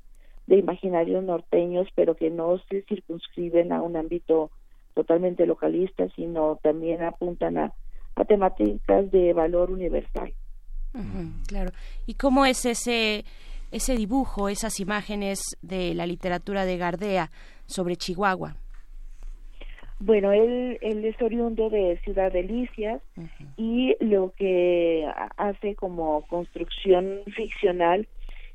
de 0.47 0.59
imaginarios 0.59 1.25
norteños, 1.25 1.89
pero 1.95 2.15
que 2.15 2.31
no 2.31 2.59
se 2.69 2.83
circunscriben 2.83 3.73
a 3.73 3.83
un 3.83 3.97
ámbito 3.97 4.51
totalmente 4.95 5.47
localista, 5.47 6.09
sino 6.15 6.59
también 6.63 7.03
apuntan 7.03 7.59
a, 7.59 7.73
a 8.17 8.25
temáticas 8.25 9.11
de 9.11 9.33
valor 9.33 9.71
universal. 9.71 10.33
claro. 11.49 11.71
¿Y 12.07 12.15
cómo 12.15 12.47
es 12.47 12.65
ese 12.65 13.25
ese 13.75 13.97
dibujo, 13.97 14.49
esas 14.49 14.79
imágenes 14.79 15.41
de 15.61 15.95
la 15.95 16.07
literatura 16.07 16.65
de 16.65 16.77
Gardea 16.77 17.31
sobre 17.67 17.97
Chihuahua? 17.97 18.57
Bueno, 19.99 20.33
él, 20.33 20.79
él 20.81 21.05
es 21.05 21.21
oriundo 21.21 21.71
de 21.71 21.99
Ciudad 22.05 22.31
Delicias 22.31 23.03
y 23.57 23.97
lo 23.99 24.33
que 24.37 25.05
hace 25.37 25.75
como 25.75 26.23
construcción 26.27 27.21
ficcional 27.35 28.07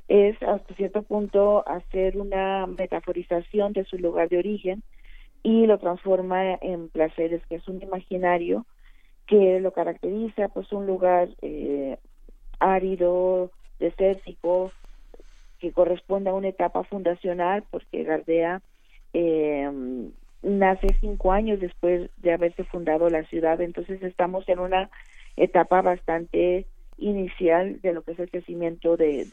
es 0.09 0.41
hasta 0.41 0.73
cierto 0.73 1.03
punto 1.03 1.63
hacer 1.67 2.17
una 2.17 2.65
metaforización 2.65 3.73
de 3.73 3.85
su 3.85 3.97
lugar 3.99 4.27
de 4.27 4.39
origen 4.39 4.81
y 5.43 5.67
lo 5.67 5.77
transforma 5.77 6.55
en 6.61 6.89
placeres, 6.89 7.45
que 7.45 7.55
es 7.55 7.67
un 7.67 7.81
imaginario 7.81 8.65
que 9.27 9.59
lo 9.59 9.71
caracteriza, 9.71 10.49
pues 10.49 10.71
un 10.73 10.87
lugar 10.87 11.29
eh, 11.43 11.97
árido, 12.59 13.51
desértico, 13.79 14.71
que 15.59 15.71
corresponde 15.71 16.31
a 16.31 16.33
una 16.33 16.47
etapa 16.47 16.83
fundacional, 16.83 17.63
porque 17.69 18.03
Gardea 18.03 18.63
eh, 19.13 19.69
nace 20.41 20.87
cinco 20.99 21.31
años 21.31 21.59
después 21.59 22.09
de 22.17 22.33
haberse 22.33 22.63
fundado 22.63 23.09
la 23.09 23.23
ciudad, 23.25 23.61
entonces 23.61 24.01
estamos 24.01 24.49
en 24.49 24.57
una 24.57 24.89
etapa 25.37 25.83
bastante 25.83 26.65
inicial 26.99 27.79
de 27.81 27.93
lo 27.93 28.03
que 28.03 28.11
es 28.13 28.19
el 28.19 28.29
crecimiento 28.29 28.97
de, 28.97 29.25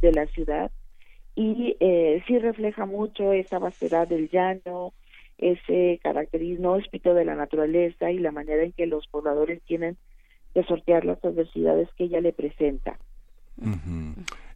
de, 0.00 0.12
la 0.12 0.26
ciudad 0.26 0.70
y 1.34 1.76
eh, 1.80 2.22
sí 2.26 2.38
refleja 2.38 2.86
mucho 2.86 3.32
esa 3.32 3.58
vastedad 3.58 4.08
del 4.08 4.28
llano, 4.30 4.92
ese 5.38 6.00
caracterismo 6.02 6.76
espíritu 6.76 7.14
de 7.14 7.24
la 7.24 7.34
naturaleza 7.34 8.10
y 8.10 8.18
la 8.18 8.32
manera 8.32 8.64
en 8.64 8.72
que 8.72 8.86
los 8.86 9.06
pobladores 9.06 9.62
tienen 9.62 9.96
de 10.54 10.64
sortear 10.64 11.04
las 11.04 11.24
adversidades 11.24 11.88
que 11.96 12.04
ella 12.04 12.20
le 12.20 12.32
presenta. 12.32 12.98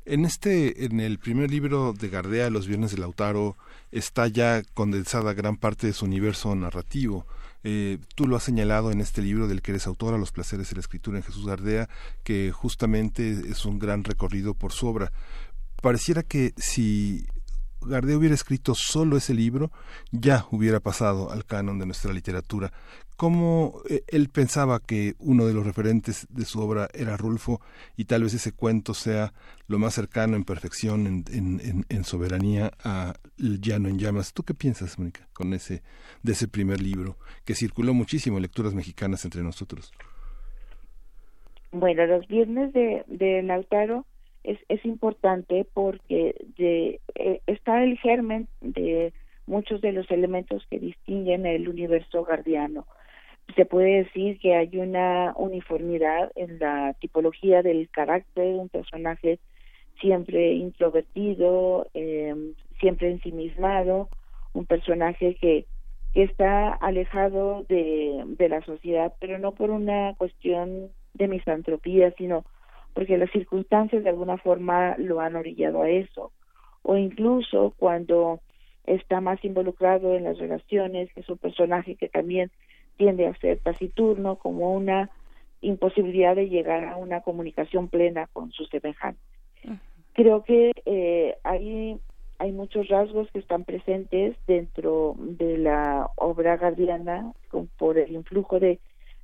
En 0.04 0.25
este, 0.25 0.85
en 0.85 0.99
el 0.99 1.19
primer 1.19 1.50
libro 1.50 1.92
de 1.92 2.09
Gardea, 2.09 2.50
Los 2.50 2.66
Viernes 2.66 2.90
de 2.90 2.99
Lautaro, 2.99 3.57
está 3.92 4.26
ya 4.26 4.62
condensada 4.75 5.35
gran 5.35 5.57
parte 5.57 5.87
de 5.87 5.92
su 5.92 6.05
universo 6.05 6.55
narrativo. 6.57 7.27
Eh, 7.64 7.98
tú 8.14 8.27
lo 8.27 8.37
has 8.37 8.42
señalado 8.42 8.90
en 8.90 9.01
este 9.01 9.22
libro 9.22 9.46
del 9.46 9.62
que 9.62 9.72
eres 9.72 9.87
autora, 9.87 10.18
Los 10.18 10.33
placeres 10.33 10.68
de 10.70 10.77
la 10.77 10.81
escritura 10.81 11.18
en 11.18 11.25
Jesús 11.25 11.46
Gardea, 11.46 11.88
que 12.25 12.51
justamente 12.53 13.31
es 13.48 13.64
un 13.64 13.79
gran 13.79 14.05
recorrido 14.05 14.55
por 14.55 14.72
su 14.72 14.87
obra. 14.87 15.12
Pareciera 15.81 16.22
que 16.22 16.55
si 16.57 17.27
Gardea 17.81 18.16
hubiera 18.16 18.35
escrito 18.35 18.75
solo 18.75 19.16
ese 19.16 19.35
libro, 19.35 19.70
ya 20.11 20.46
hubiera 20.51 20.81
pasado 20.81 21.31
al 21.31 21.44
canon 21.44 21.79
de 21.79 21.87
nuestra 21.87 22.12
literatura. 22.12 22.72
¿Cómo 23.16 23.83
eh, 23.88 24.03
él 24.09 24.29
pensaba 24.31 24.81
que 24.81 25.14
uno 25.18 25.46
de 25.46 25.55
los 25.55 25.64
referentes 25.64 26.27
de 26.31 26.44
su 26.44 26.61
obra 26.61 26.88
era 26.92 27.16
Rulfo 27.16 27.61
y 27.96 28.07
tal 28.07 28.25
vez 28.25 28.35
ese 28.35 28.53
cuento 28.53 28.94
sea 28.94 29.33
lo 29.68 29.79
más 29.79 29.94
cercano 29.94 30.37
en 30.37 30.44
perfección, 30.44 31.25
en, 31.31 32.05
soberanía 32.05 32.72
a 32.83 33.14
El 33.38 33.61
llano 33.61 33.88
en 33.88 33.98
llamas? 33.98 34.33
¿Tú 34.33 34.42
qué 34.42 34.55
piensas, 34.55 34.98
Mónica, 34.98 35.29
con 35.33 35.53
ese, 35.55 35.83
de 36.22 36.33
ese 36.33 36.48
primer 36.48 36.81
libro 36.81 37.16
que 37.44 37.55
circuló 37.55 37.94
muchísimo 37.94 38.38
en 38.38 38.42
lecturas 38.42 38.75
mexicanas 38.75 39.25
entre 39.25 39.42
nosotros? 39.42 39.92
Bueno, 41.70 42.05
los 42.07 42.27
viernes 42.29 42.72
de, 42.72 43.05
de 43.07 43.42
es, 44.44 44.59
es 44.68 44.85
importante 44.85 45.66
porque 45.72 46.35
de, 46.59 47.01
eh, 47.14 47.40
está 47.46 47.83
el 47.83 47.98
germen 47.98 48.48
de 48.61 49.12
muchos 49.46 49.81
de 49.81 49.92
los 49.92 50.11
elementos 50.11 50.66
que 50.70 50.79
distinguen 50.79 51.46
el 51.46 51.68
universo 51.68 52.25
guardiano. 52.25 52.87
Se 53.57 53.65
puede 53.67 54.05
decir 54.05 54.38
que 54.38 54.55
hay 54.55 54.77
una 54.79 55.33
uniformidad 55.37 56.31
en 56.37 56.59
la 56.59 56.95
tipología 57.01 57.62
del 57.62 57.88
carácter 57.91 58.45
de 58.45 58.55
un 58.55 58.69
personaje 58.69 59.38
siempre 60.01 60.55
introvertido, 60.55 61.88
eh, 61.95 62.35
siempre 62.81 63.11
ensimismado, 63.11 64.09
un 64.53 64.67
personaje 64.67 65.37
que, 65.41 65.67
que 66.15 66.23
está 66.25 66.73
alejado 66.73 67.65
de, 67.69 68.23
de 68.27 68.49
la 68.49 68.62
sociedad, 68.62 69.12
pero 69.21 69.38
no 69.38 69.53
por 69.53 69.71
una 69.71 70.15
cuestión 70.17 70.91
de 71.15 71.29
misantropía, 71.29 72.12
sino 72.12 72.45
porque 72.95 73.19
las 73.19 73.31
circunstancias 73.31 74.05
de 74.05 74.11
alguna 74.11 74.38
forma 74.38 74.97
lo 74.99 75.21
han 75.21 75.37
orillado 75.37 75.83
a 75.83 75.91
eso, 75.91 76.33
o 76.83 76.97
incluso 76.97 77.75
cuando 77.79 78.41
está 78.85 79.21
más 79.21 79.43
involucrado 79.45 80.15
en 80.17 80.25
las 80.25 80.38
relaciones, 80.38 81.09
es 81.17 81.29
un 81.29 81.38
personaje 81.38 81.95
que 81.95 82.09
también 82.09 82.51
tiende 83.03 83.27
a 83.27 83.35
ser 83.38 83.59
taciturno, 83.59 84.37
como 84.37 84.73
una 84.73 85.11
imposibilidad 85.61 86.37
de 86.37 86.49
llegar 86.49 86.85
a 86.85 86.97
una 86.97 87.21
comunicación 87.21 87.88
plena 87.88 88.29
con 88.33 88.53
sus 88.53 88.69
semejantes. 88.69 89.21
Creo 90.12 90.45
que 90.45 90.71
eh, 90.87 91.37
hay, 91.43 91.99
hay 92.38 92.53
muchos 92.53 92.87
rasgos 92.87 93.29
que 93.33 93.41
están 93.41 93.65
presentes 93.65 94.37
dentro 94.47 95.17
de 95.19 95.59
la 95.59 96.11
obra 96.15 96.57
gardiana 96.57 97.33
por 97.77 97.99
el 97.99 98.12
influjo 98.12 98.61
de, 98.61 98.79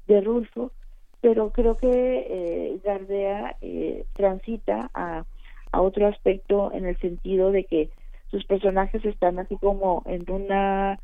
de 0.09 0.21
Rulfo, 0.23 0.73
pero 1.21 1.51
creo 1.51 1.77
que 1.77 1.89
eh, 1.89 2.81
Gardea 2.83 3.59
eh, 3.61 4.07
transita 4.15 4.91
a, 4.93 5.25
a 5.71 5.81
otro 5.81 6.09
aspecto 6.09 6.73
en 6.73 6.85
el 6.85 6.99
sentido 6.99 7.53
de 7.53 7.63
que 7.63 7.91
sus 8.29 8.45
personajes 8.45 9.05
están 9.05 9.39
así 9.39 9.57
como 9.57 10.03
en 10.07 10.29
una 10.29 10.99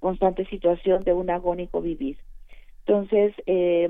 constante 0.00 0.46
situación 0.46 1.04
de 1.04 1.12
un 1.12 1.30
agónico 1.30 1.80
vivir. 1.80 2.16
Entonces, 2.86 3.32
eh, 3.46 3.88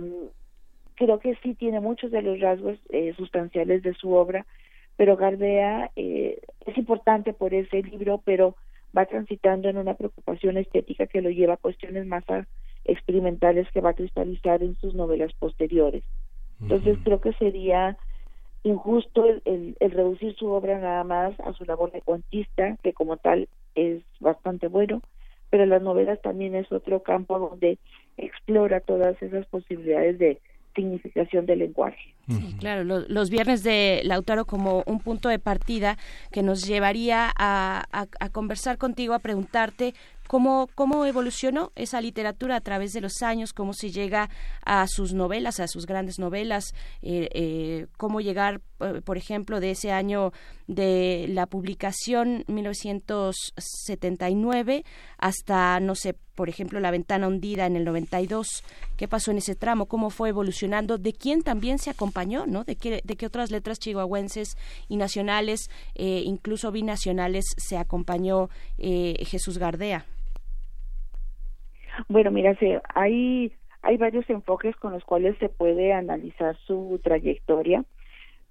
creo 0.96 1.18
que 1.18 1.35
sí 1.42 1.55
tiene 1.55 1.81
muchos 1.81 2.11
de 2.11 2.20
los 2.20 2.38
rasgos 2.40 2.79
eh, 2.90 3.14
sustanciales 3.16 3.83
de 3.83 3.94
su 3.94 4.12
obra, 4.12 4.44
pero 4.96 5.16
Gardea 5.16 5.90
eh, 5.96 6.40
es 6.66 6.77
importante 6.77 7.33
por 7.33 7.55
ese 7.55 7.83
libro, 7.83 8.20
pero 8.23 8.57
va 8.96 9.07
transitando 9.07 9.68
en 9.68 9.79
una 9.79 9.94
preocupación 9.94 10.59
estética 10.59 11.07
que 11.07 11.23
lo 11.23 11.31
lleva 11.31 11.55
a 11.55 11.57
cuestiones 11.57 12.07
más 12.07 12.25
experimentales 12.85 13.66
que 13.73 13.81
va 13.81 13.90
a 13.90 13.94
cristalizar 13.94 14.62
en 14.62 14.77
sus 14.77 14.94
novelas 14.94 15.33
posteriores. 15.38 16.03
Entonces 16.61 16.99
creo 17.03 17.20
que 17.23 17.33
sería 17.35 17.96
injusto 18.62 19.25
el, 19.25 19.77
el, 19.81 19.90
reducir 19.90 20.35
su 20.35 20.49
obra 20.49 20.79
nada 20.79 21.05
más 21.05 21.38
a 21.40 21.55
su 21.55 21.64
labor 21.64 21.92
de 21.92 22.03
cuentista, 22.03 22.77
que 22.83 22.92
como 22.92 23.16
tal 23.16 23.49
es 23.75 24.03
bastante 24.18 24.68
bueno, 24.68 25.01
pero 25.50 25.66
las 25.66 25.82
novelas 25.82 26.20
también 26.22 26.54
es 26.54 26.70
otro 26.72 27.02
campo 27.02 27.38
donde 27.38 27.78
explora 28.16 28.80
todas 28.80 29.20
esas 29.22 29.46
posibilidades 29.46 30.18
de 30.18 30.40
significación 30.74 31.46
del 31.46 31.60
lenguaje. 31.60 32.14
Sí, 32.28 32.54
claro, 32.60 32.84
los 32.84 33.28
viernes 33.28 33.64
de 33.64 34.02
Lautaro 34.04 34.44
como 34.44 34.84
un 34.86 35.00
punto 35.00 35.28
de 35.28 35.40
partida 35.40 35.98
que 36.30 36.42
nos 36.42 36.64
llevaría 36.64 37.28
a, 37.36 37.84
a, 37.90 38.28
conversar 38.30 38.78
contigo, 38.78 39.14
a 39.14 39.18
preguntarte 39.18 39.94
cómo, 40.30 40.68
cómo 40.76 41.04
evolucionó 41.06 41.72
esa 41.74 42.00
literatura 42.00 42.54
a 42.54 42.60
través 42.60 42.92
de 42.92 43.00
los 43.00 43.20
años, 43.20 43.52
cómo 43.52 43.74
se 43.74 43.90
llega 43.90 44.30
a 44.64 44.86
sus 44.86 45.12
novelas, 45.12 45.58
a 45.58 45.66
sus 45.66 45.86
grandes 45.86 46.20
novelas, 46.20 46.72
eh, 47.02 47.28
eh, 47.32 47.88
cómo 47.96 48.20
llegar, 48.20 48.60
eh, 48.78 49.00
por 49.04 49.16
ejemplo, 49.16 49.58
de 49.58 49.72
ese 49.72 49.90
año 49.90 50.32
de 50.68 51.26
la 51.30 51.46
publicación 51.46 52.44
1979 52.46 54.84
hasta, 55.18 55.80
no 55.80 55.96
sé, 55.96 56.14
por 56.36 56.48
ejemplo, 56.48 56.78
La 56.78 56.92
ventana 56.92 57.26
hundida 57.26 57.66
en 57.66 57.74
el 57.74 57.84
92. 57.84 58.62
¿Qué 58.96 59.08
pasó 59.08 59.32
en 59.32 59.38
ese 59.38 59.56
tramo? 59.56 59.86
¿Cómo 59.86 60.10
fue 60.10 60.28
evolucionando? 60.28 60.96
¿De 60.96 61.12
quién 61.12 61.42
también 61.42 61.80
se 61.80 61.90
acompañó? 61.90 62.46
¿no? 62.46 62.62
¿De 62.62 62.76
qué, 62.76 63.02
de 63.04 63.16
qué 63.16 63.26
otras 63.26 63.50
letras 63.50 63.80
chihuahuenses 63.80 64.56
y 64.88 64.96
nacionales, 64.96 65.68
incluso 65.96 66.70
binacionales, 66.70 67.46
se 67.56 67.76
acompañó 67.76 68.48
Jesús 68.78 69.58
Gardea? 69.58 70.06
Bueno, 72.09 72.31
mira, 72.31 72.57
hay, 72.94 73.53
hay 73.83 73.96
varios 73.96 74.29
enfoques 74.29 74.76
con 74.76 74.92
los 74.92 75.05
cuales 75.05 75.37
se 75.38 75.48
puede 75.48 75.92
analizar 75.92 76.57
su 76.66 77.00
trayectoria, 77.03 77.85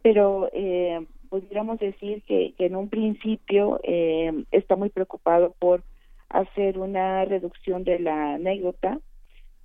pero 0.01 0.49
eh, 0.53 1.05
pudiéramos 1.29 1.79
decir 1.79 2.23
que, 2.23 2.53
que, 2.57 2.65
en 2.65 2.75
un 2.75 2.89
principio 2.89 3.79
eh, 3.83 4.45
está 4.51 4.75
muy 4.75 4.89
preocupado 4.89 5.55
por 5.59 5.83
hacer 6.29 6.77
una 6.77 7.25
reducción 7.25 7.83
de 7.83 7.99
la 7.99 8.35
anécdota 8.35 8.99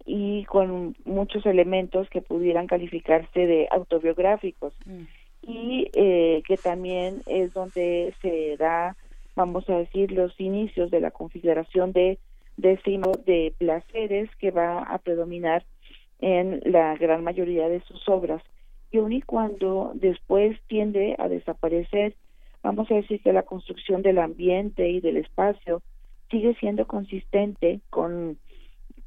y 0.07 0.45
con 0.45 0.97
muchos 1.05 1.47
elementos 1.47 2.09
que 2.11 2.21
pudieran 2.21 2.67
calificarse 2.67 3.47
de 3.47 3.69
autobiográficos 3.71 4.75
mm. 4.85 5.03
y 5.43 5.91
eh, 5.95 6.43
que 6.47 6.57
también 6.57 7.23
es 7.27 7.55
donde 7.55 8.15
se 8.21 8.57
da, 8.59 8.97
vamos 9.35 9.69
a 9.71 9.79
decir, 9.79 10.13
los 10.13 10.39
inicios 10.39 10.91
de 10.91 11.01
la 11.01 11.11
configuración 11.11 11.93
de 11.93 12.19
decimos 12.57 13.25
de 13.25 13.55
placeres 13.59 14.31
que 14.37 14.51
va 14.51 14.83
a 14.83 14.99
predominar 14.99 15.65
en 16.21 16.61
la 16.65 16.97
gran 16.97 17.25
mayoría 17.25 17.69
de 17.69 17.81
sus 17.83 18.09
obras 18.09 18.43
y 18.91 18.99
aun 18.99 19.13
y 19.13 19.23
cuando 19.23 19.93
después 19.95 20.57
tiende 20.69 21.17
a 21.19 21.29
desaparecer 21.29 22.15
vamos 22.63 22.91
a 22.91 22.95
decir 22.95 23.21
que 23.21 23.33
la 23.33 23.43
construcción 23.43 24.03
del 24.03 24.19
ambiente 24.19 24.89
y 24.89 25.01
del 25.01 25.19
espacio 25.19 25.83
sigue 26.31 26.55
siendo 26.55 26.87
consistente 26.87 27.81
con, 27.91 28.39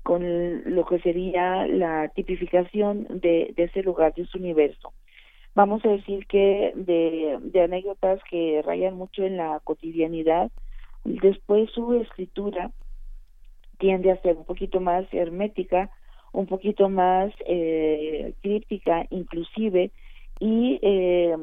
con 0.03 0.75
lo 0.75 0.86
que 0.86 0.99
sería 0.99 1.65
la 1.67 2.10
tipificación 2.10 3.07
de, 3.10 3.53
ese 3.57 3.83
lugar, 3.83 4.13
de 4.13 4.23
ese 4.23 4.38
universo. 4.38 4.93
Vamos 5.55 5.83
a 5.86 5.89
decir 5.89 6.27
que 6.27 6.71
de, 6.75 7.39
de 7.41 7.62
anécdotas 7.62 8.21
que 8.29 8.62
rayan 8.63 8.95
mucho 8.95 9.23
en 9.23 9.38
la 9.38 9.60
cotidianidad, 9.63 10.51
después 11.03 11.71
su 11.71 11.93
escritura 11.95 12.71
tiende 13.77 14.11
a 14.11 14.21
ser 14.21 14.35
un 14.35 14.45
poquito 14.45 14.79
más 14.79 15.05
hermética, 15.11 15.89
un 16.31 16.45
poquito 16.45 16.89
más 16.89 17.33
eh, 17.45 18.33
críptica 18.41 19.05
inclusive 19.09 19.91
y 20.39 20.79
eh, 20.81 21.35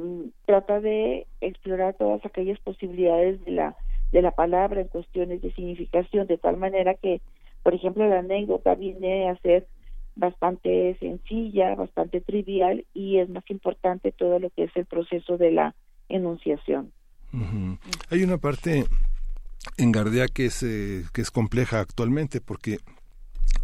trata 0.47 0.81
de 0.81 1.27
explorar 1.41 1.95
todas 1.95 2.25
aquellas 2.25 2.59
posibilidades 2.61 3.45
de 3.45 3.51
la 3.53 3.77
de 4.13 4.23
la 4.23 4.31
palabra 4.31 4.81
en 4.81 4.87
cuestiones 4.87 5.43
de 5.43 5.53
significación 5.55 6.29
de 6.29 6.39
tal 6.39 6.57
manera 6.57 6.95
que 6.95 7.21
por 7.65 7.75
ejemplo 7.75 8.07
la 8.09 8.21
anécdota 8.21 8.77
viene 8.77 9.29
a 9.29 9.37
ser 9.39 9.67
bastante 10.15 10.97
sencilla 11.01 11.75
bastante 11.75 12.21
trivial 12.21 12.85
y 12.95 13.19
es 13.19 13.29
más 13.29 13.49
importante 13.51 14.13
todo 14.13 14.39
lo 14.39 14.51
que 14.51 14.65
es 14.65 14.77
el 14.77 14.87
proceso 14.87 15.37
de 15.39 15.51
la 15.51 15.75
enunciación. 16.09 16.93
Hay 18.11 18.23
una 18.23 18.39
parte 18.39 18.85
en 19.77 19.93
Gardea 19.93 20.29
que 20.29 20.47
es 20.47 20.63
eh, 20.63 21.05
que 21.13 21.23
es 21.23 21.31
compleja 21.31 21.81
actualmente 21.81 22.41
porque 22.41 22.81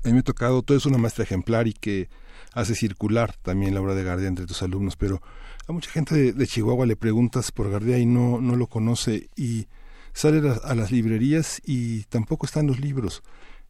a 0.04 0.08
mí 0.08 0.14
me 0.14 0.20
ha 0.20 0.22
tocado, 0.22 0.62
todo 0.62 0.76
es 0.76 0.86
una 0.86 0.98
maestra 0.98 1.24
ejemplar 1.24 1.66
y 1.68 1.72
que 1.72 2.08
hace 2.52 2.74
circular 2.74 3.34
también 3.42 3.74
la 3.74 3.80
obra 3.80 3.94
de 3.94 4.04
Gardea 4.04 4.28
entre 4.28 4.46
tus 4.46 4.62
alumnos, 4.62 4.96
pero 4.96 5.20
a 5.66 5.72
mucha 5.72 5.90
gente 5.90 6.32
de, 6.32 6.46
Chihuahua 6.46 6.86
le 6.86 6.96
preguntas 6.96 7.52
por 7.52 7.70
Gardea 7.70 7.98
y 7.98 8.06
no, 8.06 8.40
no 8.40 8.56
lo 8.56 8.66
conoce 8.66 9.28
y 9.36 9.66
sale 10.12 10.42
a, 10.64 10.74
las 10.74 10.90
librerías 10.90 11.60
y 11.64 12.04
tampoco 12.04 12.46
están 12.46 12.66
los 12.66 12.80
libros. 12.80 13.22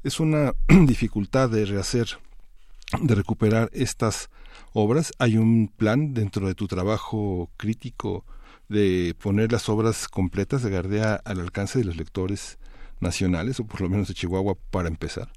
Es 0.03 0.21
una 0.21 0.55
dificultad 0.69 1.51
de 1.51 1.67
rehacer, 1.67 2.19
de 3.01 3.15
recuperar 3.15 3.71
estas 3.73 4.31
obras. 4.73 5.13
Hay 5.19 5.37
un 5.37 5.69
plan 5.69 6.15
dentro 6.15 6.47
de 6.47 6.55
tu 6.55 6.67
trabajo 6.67 7.51
crítico 7.57 8.25
de 8.71 9.15
poner 9.21 9.51
las 9.51 9.69
obras 9.69 10.07
completas 10.07 10.63
de 10.63 10.71
Gardea 10.71 11.21
al 11.25 11.41
alcance 11.41 11.81
de 11.81 11.85
los 11.85 11.97
lectores 11.97 12.57
nacionales 13.01 13.59
o 13.59 13.67
por 13.67 13.81
lo 13.81 13.89
menos 13.89 14.07
de 14.09 14.15
Chihuahua 14.15 14.55
para 14.71 14.89
empezar. 14.89 15.29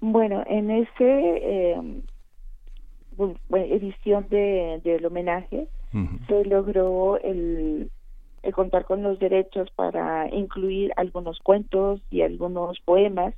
Bueno, 0.00 0.42
en 0.48 0.70
ese 0.72 0.90
eh, 0.98 1.80
edición 3.52 4.26
de, 4.30 4.80
del 4.82 5.06
homenaje 5.06 5.68
se 6.26 6.44
logró 6.46 7.18
el, 7.18 7.90
contar 8.52 8.84
con 8.84 9.02
los 9.02 9.20
derechos 9.20 9.70
para 9.76 10.28
incluir 10.34 10.92
algunos 10.96 11.38
cuentos 11.38 12.00
y 12.10 12.22
algunos 12.22 12.80
poemas. 12.80 13.34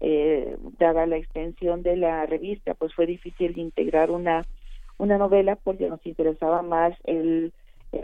Eh, 0.00 0.56
dada 0.80 1.06
la 1.06 1.16
extensión 1.16 1.82
de 1.82 1.96
la 1.96 2.26
revista, 2.26 2.74
pues 2.74 2.92
fue 2.92 3.06
difícil 3.06 3.56
integrar 3.56 4.10
una 4.10 4.44
una 4.98 5.16
novela 5.16 5.56
porque 5.56 5.88
nos 5.88 6.04
interesaba 6.06 6.62
más 6.62 6.94
el, 7.04 7.52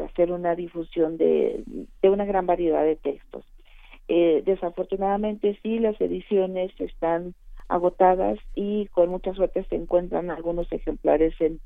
hacer 0.04 0.32
una 0.32 0.54
difusión 0.54 1.16
de, 1.16 1.62
de 2.02 2.10
una 2.10 2.24
gran 2.24 2.46
variedad 2.46 2.84
de 2.84 2.96
textos. 2.96 3.44
Eh, 4.08 4.42
desafortunadamente 4.46 5.58
sí, 5.62 5.78
las 5.78 6.00
ediciones 6.00 6.72
están 6.78 7.34
agotadas 7.68 8.38
y 8.54 8.86
con 8.86 9.10
mucha 9.10 9.34
suerte 9.34 9.64
se 9.64 9.76
encuentran 9.76 10.30
algunos 10.30 10.70
ejemplares 10.72 11.34
en, 11.40 11.60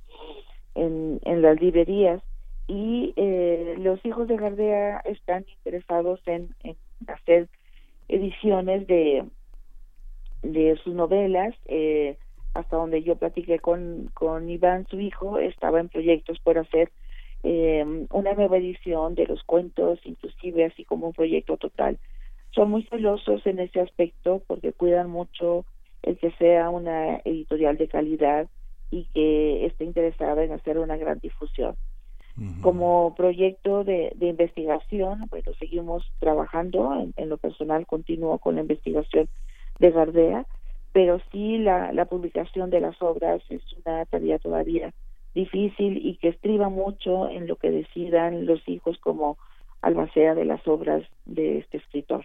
en, 0.74 1.42
las 1.42 1.60
librerías 1.60 2.20
y 2.66 3.12
eh, 3.16 3.76
los 3.78 4.04
hijos 4.04 4.26
de 4.26 4.36
Gardea 4.36 4.98
están 5.04 5.44
interesados 5.58 6.20
en, 6.26 6.54
hacer 7.06 7.48
ediciones 8.08 8.86
de 8.86 9.24
de 10.42 10.76
sus 10.82 10.92
novelas 10.92 11.54
eh, 11.66 12.16
hasta 12.54 12.76
donde 12.76 13.04
yo 13.04 13.14
platiqué 13.14 13.60
con, 13.60 14.10
con 14.12 14.50
Iván 14.50 14.88
su 14.88 14.98
hijo 14.98 15.38
estaba 15.38 15.78
en 15.78 15.88
proyectos 15.88 16.40
por 16.40 16.58
hacer 16.58 16.90
eh, 17.42 18.06
una 18.10 18.34
nueva 18.34 18.56
edición 18.56 19.14
de 19.14 19.26
los 19.26 19.42
cuentos 19.42 19.98
inclusive 20.04 20.64
así 20.64 20.84
como 20.84 21.08
un 21.08 21.12
proyecto 21.12 21.56
total 21.56 21.98
son 22.54 22.70
muy 22.70 22.84
celosos 22.84 23.44
en 23.46 23.58
ese 23.58 23.80
aspecto 23.80 24.42
porque 24.46 24.72
cuidan 24.72 25.10
mucho 25.10 25.64
el 26.02 26.18
que 26.18 26.30
sea 26.32 26.70
una 26.70 27.16
editorial 27.24 27.76
de 27.76 27.88
calidad 27.88 28.48
y 28.90 29.06
que 29.14 29.66
esté 29.66 29.84
interesada 29.84 30.44
en 30.44 30.52
hacer 30.52 30.78
una 30.78 30.96
gran 30.96 31.18
difusión. 31.18 31.74
Como 32.62 33.14
proyecto 33.14 33.84
de, 33.84 34.12
de, 34.14 34.28
investigación, 34.28 35.26
bueno, 35.28 35.52
seguimos 35.58 36.10
trabajando 36.18 37.12
en, 37.14 37.28
lo 37.28 37.36
personal, 37.36 37.86
continúo 37.86 38.38
con 38.38 38.54
la 38.54 38.62
investigación 38.62 39.28
de 39.78 39.90
Gardea, 39.90 40.46
pero 40.92 41.20
sí 41.30 41.58
la, 41.58 41.92
la 41.92 42.06
publicación 42.06 42.70
de 42.70 42.80
las 42.80 43.00
obras 43.02 43.42
es 43.50 43.60
una 43.84 44.06
tarea 44.06 44.38
todavía 44.38 44.94
difícil 45.34 46.04
y 46.04 46.16
que 46.16 46.28
estriba 46.28 46.68
mucho 46.68 47.28
en 47.28 47.46
lo 47.46 47.56
que 47.56 47.70
decidan 47.70 48.46
los 48.46 48.66
hijos 48.68 48.98
como 48.98 49.38
albacea 49.80 50.34
de 50.34 50.44
las 50.44 50.66
obras 50.66 51.02
de 51.26 51.58
este 51.58 51.78
escritor. 51.78 52.24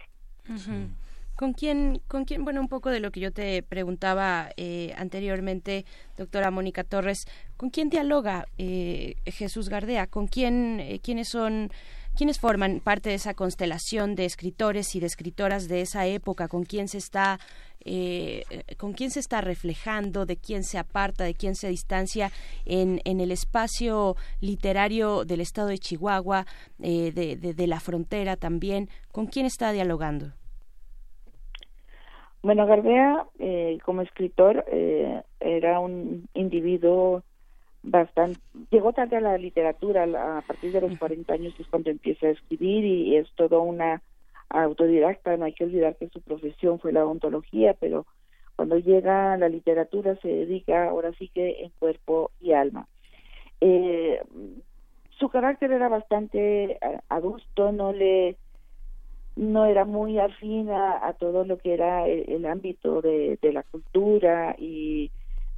¿Con 1.38 1.52
quién, 1.52 2.00
con 2.08 2.24
quién, 2.24 2.44
bueno, 2.44 2.60
un 2.60 2.66
poco 2.66 2.90
de 2.90 2.98
lo 2.98 3.12
que 3.12 3.20
yo 3.20 3.32
te 3.32 3.62
preguntaba 3.62 4.50
eh, 4.56 4.92
anteriormente, 4.96 5.84
doctora 6.16 6.50
Mónica 6.50 6.82
Torres, 6.82 7.26
¿con 7.56 7.70
quién 7.70 7.90
dialoga 7.90 8.46
eh, 8.58 9.14
Jesús 9.24 9.68
Gardea? 9.68 10.08
¿Con 10.08 10.26
quién, 10.26 10.80
eh, 10.80 10.98
quiénes 11.00 11.28
son, 11.28 11.70
quiénes 12.16 12.40
forman 12.40 12.80
parte 12.80 13.10
de 13.10 13.14
esa 13.14 13.34
constelación 13.34 14.16
de 14.16 14.24
escritores 14.24 14.96
y 14.96 15.00
de 15.00 15.06
escritoras 15.06 15.68
de 15.68 15.82
esa 15.82 16.06
época? 16.06 16.48
¿Con 16.48 16.64
quién 16.64 16.88
se 16.88 16.98
está, 16.98 17.38
con 18.76 18.92
quién 18.92 19.10
se 19.10 19.20
está 19.20 19.40
reflejando? 19.40 20.26
¿De 20.26 20.36
quién 20.36 20.64
se 20.64 20.78
aparta? 20.78 21.24
¿De 21.24 21.34
quién 21.34 21.54
se 21.54 21.68
distancia 21.68 22.30
en, 22.64 23.00
en 23.04 23.20
el 23.20 23.30
espacio 23.30 24.16
literario 24.40 25.24
del 25.24 25.40
estado 25.40 25.68
de 25.68 25.78
Chihuahua, 25.78 26.46
de, 26.78 27.12
de, 27.12 27.36
de 27.36 27.66
la 27.66 27.80
frontera 27.80 28.36
también? 28.36 28.88
¿Con 29.12 29.26
quién 29.26 29.46
está 29.46 29.72
dialogando? 29.72 30.32
Bueno, 32.42 32.66
Gardea, 32.66 33.26
eh, 33.38 33.78
como 33.84 34.02
escritor, 34.02 34.64
eh, 34.68 35.22
era 35.40 35.80
un 35.80 36.28
individuo 36.34 37.22
bastante... 37.82 38.40
Llegó 38.70 38.92
tarde 38.92 39.16
a 39.16 39.20
la 39.20 39.38
literatura, 39.38 40.04
a 40.38 40.42
partir 40.42 40.72
de 40.72 40.80
los 40.80 40.96
40 40.98 41.32
años 41.32 41.54
es 41.58 41.66
cuando 41.66 41.90
empieza 41.90 42.26
a 42.26 42.30
escribir 42.30 42.84
y 42.84 43.16
es 43.16 43.28
todo 43.34 43.62
una 43.62 44.02
autodidacta, 44.50 45.36
no 45.36 45.44
hay 45.44 45.52
que 45.52 45.64
olvidar 45.64 45.96
que 45.96 46.08
su 46.08 46.20
profesión 46.20 46.78
fue 46.78 46.92
la 46.92 47.04
odontología, 47.04 47.74
pero 47.74 48.06
cuando 48.56 48.78
llega 48.78 49.34
a 49.34 49.36
la 49.36 49.48
literatura 49.48 50.16
se 50.16 50.28
dedica 50.28 50.88
ahora 50.88 51.12
sí 51.18 51.28
que 51.28 51.62
en 51.62 51.70
cuerpo 51.78 52.30
y 52.40 52.52
alma. 52.52 52.88
Eh, 53.60 54.20
su 55.18 55.28
carácter 55.28 55.72
era 55.72 55.88
bastante 55.88 56.78
adusto, 57.08 57.72
no 57.72 57.92
le 57.92 58.36
no 59.36 59.66
era 59.66 59.84
muy 59.84 60.18
afín 60.18 60.68
a, 60.70 61.14
todo 61.18 61.44
lo 61.44 61.58
que 61.58 61.72
era 61.72 62.08
el, 62.08 62.44
ámbito 62.44 63.00
de, 63.00 63.38
la 63.40 63.62
cultura 63.62 64.56
y 64.58 65.12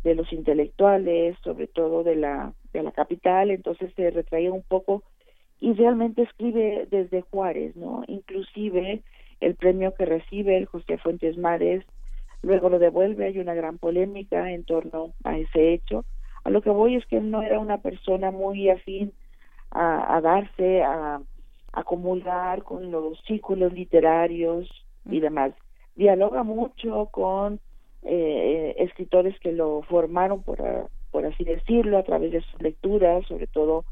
de 0.04 0.14
los 0.14 0.30
intelectuales, 0.34 1.36
sobre 1.42 1.66
todo 1.66 2.04
de 2.04 2.16
la, 2.16 2.52
de 2.74 2.82
la 2.82 2.92
capital, 2.92 3.50
entonces 3.50 3.90
se 3.96 4.10
retraía 4.10 4.52
un 4.52 4.62
poco 4.62 5.02
y 5.60 5.72
realmente 5.74 6.22
escribe 6.22 6.86
desde 6.90 7.22
Juárez, 7.22 7.76
¿no? 7.76 8.02
Inclusive 8.06 9.02
el 9.40 9.54
premio 9.54 9.94
que 9.94 10.06
recibe 10.06 10.56
el 10.56 10.66
José 10.66 10.98
Fuentes 10.98 11.36
Mares, 11.36 11.84
luego 12.42 12.68
lo 12.68 12.78
devuelve, 12.78 13.26
hay 13.26 13.38
una 13.38 13.54
gran 13.54 13.78
polémica 13.78 14.50
en 14.50 14.64
torno 14.64 15.12
a 15.24 15.38
ese 15.38 15.72
hecho. 15.72 16.04
A 16.44 16.50
lo 16.50 16.62
que 16.62 16.70
voy 16.70 16.96
es 16.96 17.06
que 17.06 17.18
él 17.18 17.30
no 17.30 17.42
era 17.42 17.58
una 17.58 17.78
persona 17.78 18.30
muy 18.30 18.70
afín 18.70 19.12
a 19.72 20.20
darse 20.20 20.82
a, 20.82 21.20
a 21.72 21.84
comulgar 21.84 22.62
con 22.62 22.90
los 22.90 23.20
círculos 23.26 23.72
literarios 23.72 24.68
y 25.08 25.20
demás. 25.20 25.52
Dialoga 25.94 26.42
mucho 26.42 27.06
con 27.06 27.60
eh, 28.02 28.74
escritores 28.78 29.38
que 29.40 29.52
lo 29.52 29.82
formaron, 29.82 30.42
por, 30.42 30.58
por 31.10 31.26
así 31.26 31.44
decirlo, 31.44 31.98
a 31.98 32.02
través 32.02 32.32
de 32.32 32.40
sus 32.40 32.60
lecturas, 32.62 33.26
sobre 33.26 33.46
todo 33.46 33.84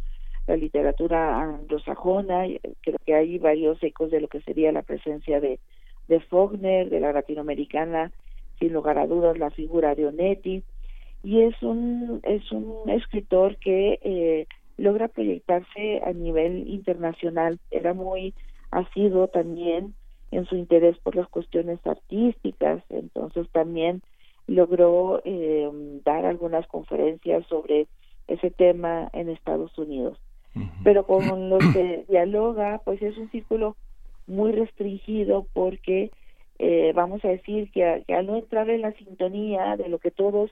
la 0.48 0.56
literatura 0.56 1.40
anglosajona. 1.40 2.46
Creo 2.80 2.98
que 3.04 3.14
hay 3.14 3.38
varios 3.38 3.80
ecos 3.82 4.10
de 4.10 4.20
lo 4.20 4.28
que 4.28 4.40
sería 4.40 4.72
la 4.72 4.82
presencia 4.82 5.40
de, 5.40 5.60
de 6.08 6.20
Faulkner, 6.20 6.88
de 6.88 7.00
la 7.00 7.12
latinoamericana, 7.12 8.10
sin 8.58 8.72
lugar 8.72 8.98
a 8.98 9.06
dudas, 9.06 9.38
la 9.38 9.50
figura 9.50 9.94
de 9.94 10.06
Onetti. 10.06 10.64
Y 11.22 11.42
es 11.42 11.62
un, 11.62 12.20
es 12.22 12.50
un 12.50 12.88
escritor 12.88 13.56
que 13.56 14.00
eh, 14.02 14.46
logra 14.78 15.08
proyectarse 15.08 16.00
a 16.04 16.12
nivel 16.12 16.66
internacional. 16.68 17.58
Era 17.70 17.92
muy 17.92 18.34
asiduo 18.70 19.28
también 19.28 19.94
en 20.30 20.46
su 20.46 20.56
interés 20.56 20.96
por 20.98 21.14
las 21.14 21.28
cuestiones 21.28 21.78
artísticas, 21.86 22.82
entonces 22.90 23.48
también 23.50 24.02
logró 24.46 25.20
eh, 25.24 25.68
dar 26.04 26.24
algunas 26.24 26.66
conferencias 26.66 27.46
sobre 27.46 27.86
ese 28.26 28.50
tema 28.50 29.08
en 29.12 29.28
Estados 29.30 29.76
Unidos. 29.78 30.18
Pero 30.84 31.04
con 31.06 31.48
los 31.50 31.64
que 31.72 32.04
dialoga, 32.08 32.80
pues 32.84 33.00
es 33.02 33.16
un 33.18 33.30
círculo 33.30 33.76
muy 34.26 34.52
restringido 34.52 35.46
porque 35.52 36.10
eh, 36.58 36.92
vamos 36.94 37.24
a 37.24 37.28
decir 37.28 37.70
que, 37.70 38.04
al 38.08 38.26
no 38.26 38.36
entrar 38.36 38.68
en 38.70 38.82
la 38.82 38.92
sintonía 38.92 39.76
de 39.76 39.88
lo 39.88 39.98
que 39.98 40.10
todos 40.10 40.50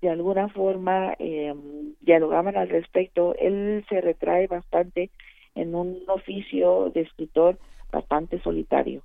de 0.00 0.10
alguna 0.10 0.48
forma 0.48 1.14
eh, 1.18 1.54
dialogaban 2.00 2.56
al 2.56 2.68
respecto, 2.68 3.34
él 3.36 3.84
se 3.88 4.00
retrae 4.00 4.46
bastante 4.46 5.10
en 5.54 5.74
un 5.74 5.98
oficio 6.06 6.90
de 6.94 7.00
escritor 7.00 7.58
bastante 7.90 8.40
solitario. 8.40 9.02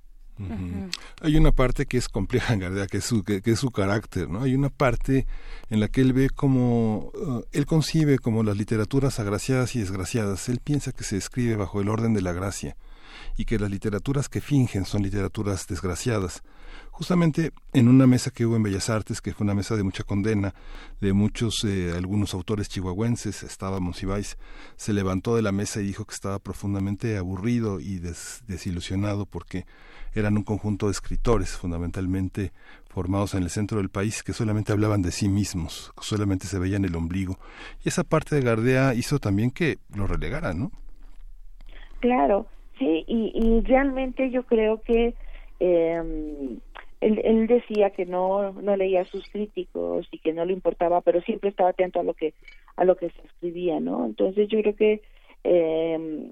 Hay 1.20 1.36
una 1.36 1.52
parte 1.52 1.86
que 1.86 1.96
es 1.96 2.08
compleja 2.08 2.54
en 2.54 2.60
Gardea, 2.60 2.86
que 2.86 2.98
es 2.98 3.04
su, 3.04 3.22
que, 3.22 3.40
es 3.44 3.58
su 3.58 3.70
carácter, 3.70 4.28
¿no? 4.28 4.42
Hay 4.42 4.54
una 4.54 4.68
parte 4.68 5.26
en 5.70 5.80
la 5.80 5.88
que 5.88 6.00
él 6.00 6.12
ve 6.12 6.30
como, 6.30 7.10
uh, 7.14 7.42
él 7.52 7.66
concibe 7.66 8.18
como 8.18 8.42
las 8.42 8.56
literaturas 8.56 9.20
agraciadas 9.20 9.76
y 9.76 9.80
desgraciadas. 9.80 10.48
Él 10.48 10.60
piensa 10.62 10.92
que 10.92 11.04
se 11.04 11.16
escribe 11.16 11.56
bajo 11.56 11.80
el 11.80 11.88
orden 11.88 12.14
de 12.14 12.22
la 12.22 12.32
gracia 12.32 12.76
y 13.36 13.44
que 13.44 13.58
las 13.58 13.70
literaturas 13.70 14.28
que 14.28 14.40
fingen 14.40 14.84
son 14.84 15.02
literaturas 15.02 15.66
desgraciadas. 15.66 16.42
Justamente 16.90 17.52
en 17.72 17.88
una 17.88 18.06
mesa 18.06 18.30
que 18.30 18.46
hubo 18.46 18.54
en 18.54 18.62
Bellas 18.62 18.88
Artes, 18.88 19.20
que 19.20 19.32
fue 19.32 19.44
una 19.44 19.54
mesa 19.54 19.76
de 19.76 19.82
mucha 19.82 20.04
condena 20.04 20.54
de 21.00 21.12
muchos, 21.12 21.64
eh, 21.64 21.92
algunos 21.96 22.34
autores 22.34 22.68
chihuahuenses, 22.68 23.42
estaba 23.42 23.80
Monsiváis, 23.80 24.36
se 24.76 24.92
levantó 24.92 25.34
de 25.34 25.42
la 25.42 25.50
mesa 25.50 25.80
y 25.80 25.86
dijo 25.86 26.04
que 26.04 26.14
estaba 26.14 26.38
profundamente 26.38 27.16
aburrido 27.18 27.80
y 27.80 27.98
desilusionado 28.46 29.26
porque 29.26 29.66
eran 30.14 30.36
un 30.36 30.42
conjunto 30.42 30.86
de 30.86 30.92
escritores 30.92 31.56
fundamentalmente 31.56 32.52
formados 32.88 33.34
en 33.34 33.42
el 33.42 33.50
centro 33.50 33.78
del 33.78 33.88
país 33.88 34.22
que 34.22 34.32
solamente 34.32 34.72
hablaban 34.72 35.02
de 35.02 35.10
sí 35.10 35.28
mismos, 35.28 35.92
solamente 36.00 36.46
se 36.46 36.58
veían 36.58 36.84
el 36.84 36.94
ombligo. 36.94 37.36
Y 37.84 37.88
esa 37.88 38.04
parte 38.04 38.36
de 38.36 38.42
Gardea 38.42 38.94
hizo 38.94 39.18
también 39.18 39.50
que 39.50 39.78
lo 39.94 40.06
relegara, 40.06 40.54
¿no? 40.54 40.70
Claro, 42.00 42.46
sí, 42.78 43.04
y, 43.06 43.60
realmente 43.62 44.30
yo 44.30 44.44
creo 44.44 44.80
que 44.82 45.14
eh, 45.58 46.58
él, 47.00 47.46
decía 47.46 47.90
que 47.90 48.06
no, 48.06 48.52
no 48.52 48.76
leía 48.76 49.04
sus 49.06 49.26
críticos 49.28 50.06
y 50.10 50.18
que 50.18 50.32
no 50.32 50.44
le 50.44 50.52
importaba, 50.52 51.00
pero 51.00 51.20
siempre 51.22 51.50
estaba 51.50 51.70
atento 51.70 52.00
a 52.00 52.04
lo 52.04 52.14
que, 52.14 52.34
a 52.76 52.84
lo 52.84 52.96
que 52.96 53.10
se 53.10 53.26
escribía, 53.26 53.80
¿no? 53.80 54.06
Entonces 54.06 54.48
yo 54.48 54.60
creo 54.60 54.76
que 54.76 55.02
eh, 55.44 56.30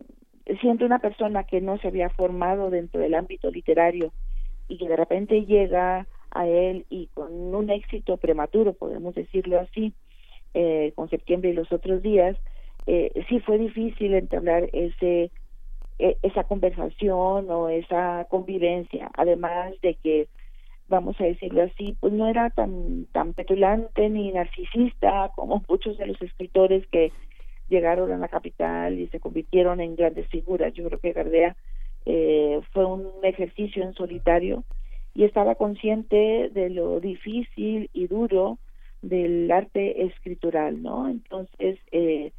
siendo 0.61 0.87
una 0.87 0.99
persona 0.99 1.45
que 1.45 1.61
no 1.61 1.79
se 1.79 1.89
había 1.89 2.11
formado 2.11 2.71
dentro 2.71 3.01
del 3.01 3.15
ámbito 3.15 3.51
literario 3.51 4.13
y 4.69 4.79
que 4.79 4.89
de 4.89 4.97
repente 4.97 5.45
llega 5.45 6.07
a 6.31 6.47
él 6.47 6.87
y 6.89 7.09
con 7.09 7.33
un 7.55 7.71
éxito 7.71 8.17
prematuro, 8.17 8.73
podemos 8.73 9.15
decirlo 9.15 9.61
así, 9.61 9.93
eh, 10.55 10.93
con 10.95 11.09
septiembre 11.11 11.51
y 11.51 11.55
los 11.55 11.71
otros 11.73 12.03
días, 12.03 12.37
eh, 12.87 13.13
sí 13.29 13.41
fue 13.41 13.59
difícil 13.59 14.15
entablar 14.15 14.69
ese 14.73 15.31
e, 15.99 16.17
esa 16.23 16.45
conversación 16.45 17.49
o 17.51 17.69
esa 17.69 18.27
convivencia, 18.29 19.11
además 19.15 19.73
de 19.83 19.95
que 19.95 20.29
vamos 20.89 21.19
a 21.21 21.25
decirlo 21.25 21.63
así, 21.63 21.97
pues 22.01 22.13
no 22.13 22.29
era 22.29 22.51
tan 22.51 23.07
tan 23.13 23.35
petulante 23.35 24.09
ni 24.09 24.33
narcisista 24.33 25.31
como 25.37 25.63
muchos 25.69 25.97
de 25.99 26.07
los 26.07 26.21
escritores 26.21 26.87
que 26.89 27.13
llegaron 27.73 28.13
a 28.13 28.19
la 28.19 28.29
capital 28.29 28.99
y 28.99 29.09
se 29.09 29.19
convirtieron 29.19 29.81
en 29.81 29.97
grandes 29.97 30.29
figuras. 30.29 30.75
Yo 30.75 30.85
creo 30.85 31.01
que 31.01 31.13
Gardea 31.13 31.57
eh, 32.05 32.61
fue 32.73 32.85
un 32.85 33.11
ejercicio 33.23 33.83
en 33.83 33.95
solitario 33.95 34.63
y 35.15 35.25
estaba 35.25 35.55
consciente 35.55 36.51
de 36.53 36.71
lo 36.71 37.01
difícil 37.01 37.89
y 37.93 38.07
duro 38.07 38.59
del 39.01 39.51
arte 39.51 40.05
escritural, 40.05 40.83
¿no? 40.83 41.09
Entonces, 41.09 41.79
eh, 41.91 42.33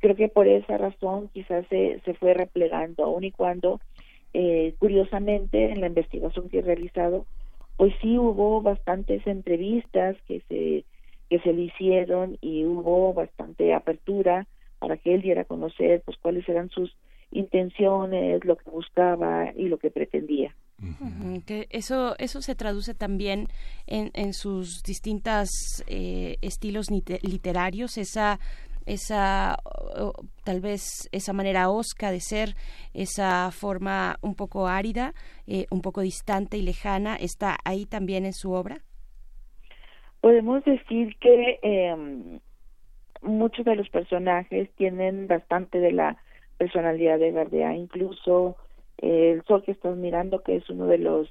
creo 0.00 0.16
que 0.16 0.28
por 0.28 0.48
esa 0.48 0.78
razón 0.78 1.28
quizás 1.32 1.66
se, 1.68 2.00
se 2.04 2.14
fue 2.14 2.34
replegando, 2.34 3.04
aun 3.04 3.24
y 3.24 3.30
cuando, 3.30 3.80
eh, 4.32 4.74
curiosamente, 4.78 5.70
en 5.70 5.80
la 5.80 5.86
investigación 5.86 6.48
que 6.48 6.58
he 6.58 6.62
realizado, 6.62 7.26
pues 7.76 7.94
sí 8.00 8.18
hubo 8.18 8.62
bastantes 8.62 9.26
entrevistas 9.26 10.16
que 10.26 10.40
se 10.48 10.84
que 11.32 11.38
se 11.38 11.54
le 11.54 11.62
hicieron 11.62 12.36
y 12.42 12.66
hubo 12.66 13.14
bastante 13.14 13.72
apertura 13.72 14.46
para 14.82 14.96
que 14.96 15.14
él 15.14 15.22
diera 15.22 15.42
a 15.42 15.44
conocer 15.44 16.02
pues 16.04 16.18
cuáles 16.20 16.48
eran 16.48 16.68
sus 16.68 16.92
intenciones, 17.30 18.44
lo 18.44 18.56
que 18.56 18.68
buscaba 18.68 19.52
y 19.56 19.68
lo 19.68 19.78
que 19.78 19.92
pretendía. 19.92 20.56
que 21.46 21.68
eso 21.70 22.16
eso 22.18 22.42
se 22.42 22.56
traduce 22.56 22.92
también 22.92 23.46
en, 23.86 24.10
en 24.14 24.32
sus 24.32 24.82
distintas 24.82 25.48
eh, 25.86 26.36
estilos 26.42 26.86
literarios 26.90 27.96
esa 27.96 28.40
esa 28.84 29.56
tal 30.42 30.60
vez 30.60 31.08
esa 31.12 31.32
manera 31.32 31.70
osca 31.70 32.10
de 32.10 32.18
ser 32.18 32.56
esa 32.92 33.52
forma 33.52 34.16
un 34.22 34.34
poco 34.34 34.66
árida 34.66 35.14
eh, 35.46 35.66
un 35.70 35.82
poco 35.82 36.00
distante 36.00 36.56
y 36.56 36.62
lejana 36.62 37.14
está 37.14 37.56
ahí 37.64 37.86
también 37.86 38.26
en 38.26 38.32
su 38.32 38.50
obra 38.50 38.82
podemos 40.20 40.64
decir 40.64 41.14
que 41.20 41.60
eh, 41.62 42.40
muchos 43.22 43.64
de 43.64 43.76
los 43.76 43.88
personajes 43.88 44.70
tienen 44.76 45.26
bastante 45.26 45.78
de 45.78 45.92
la 45.92 46.16
personalidad 46.58 47.18
de 47.18 47.32
Gardea, 47.32 47.74
incluso 47.74 48.56
eh, 48.98 49.32
El 49.32 49.44
Sol 49.44 49.62
que 49.64 49.72
estás 49.72 49.96
mirando, 49.96 50.42
que 50.42 50.56
es 50.56 50.68
uno 50.70 50.86
de 50.86 50.98
los 50.98 51.28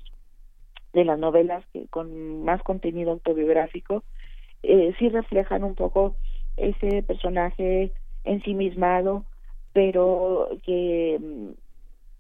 de 0.94 1.06
las 1.06 1.18
novelas 1.18 1.64
que 1.72 1.88
con 1.88 2.44
más 2.44 2.62
contenido 2.64 3.12
autobiográfico, 3.12 4.04
eh, 4.62 4.94
sí 5.00 5.08
reflejan 5.08 5.64
un 5.64 5.76
poco 5.76 6.18
ese 6.58 7.02
personaje 7.04 7.94
ensimismado, 8.26 9.24
pero 9.74 10.50
que, 10.64 11.18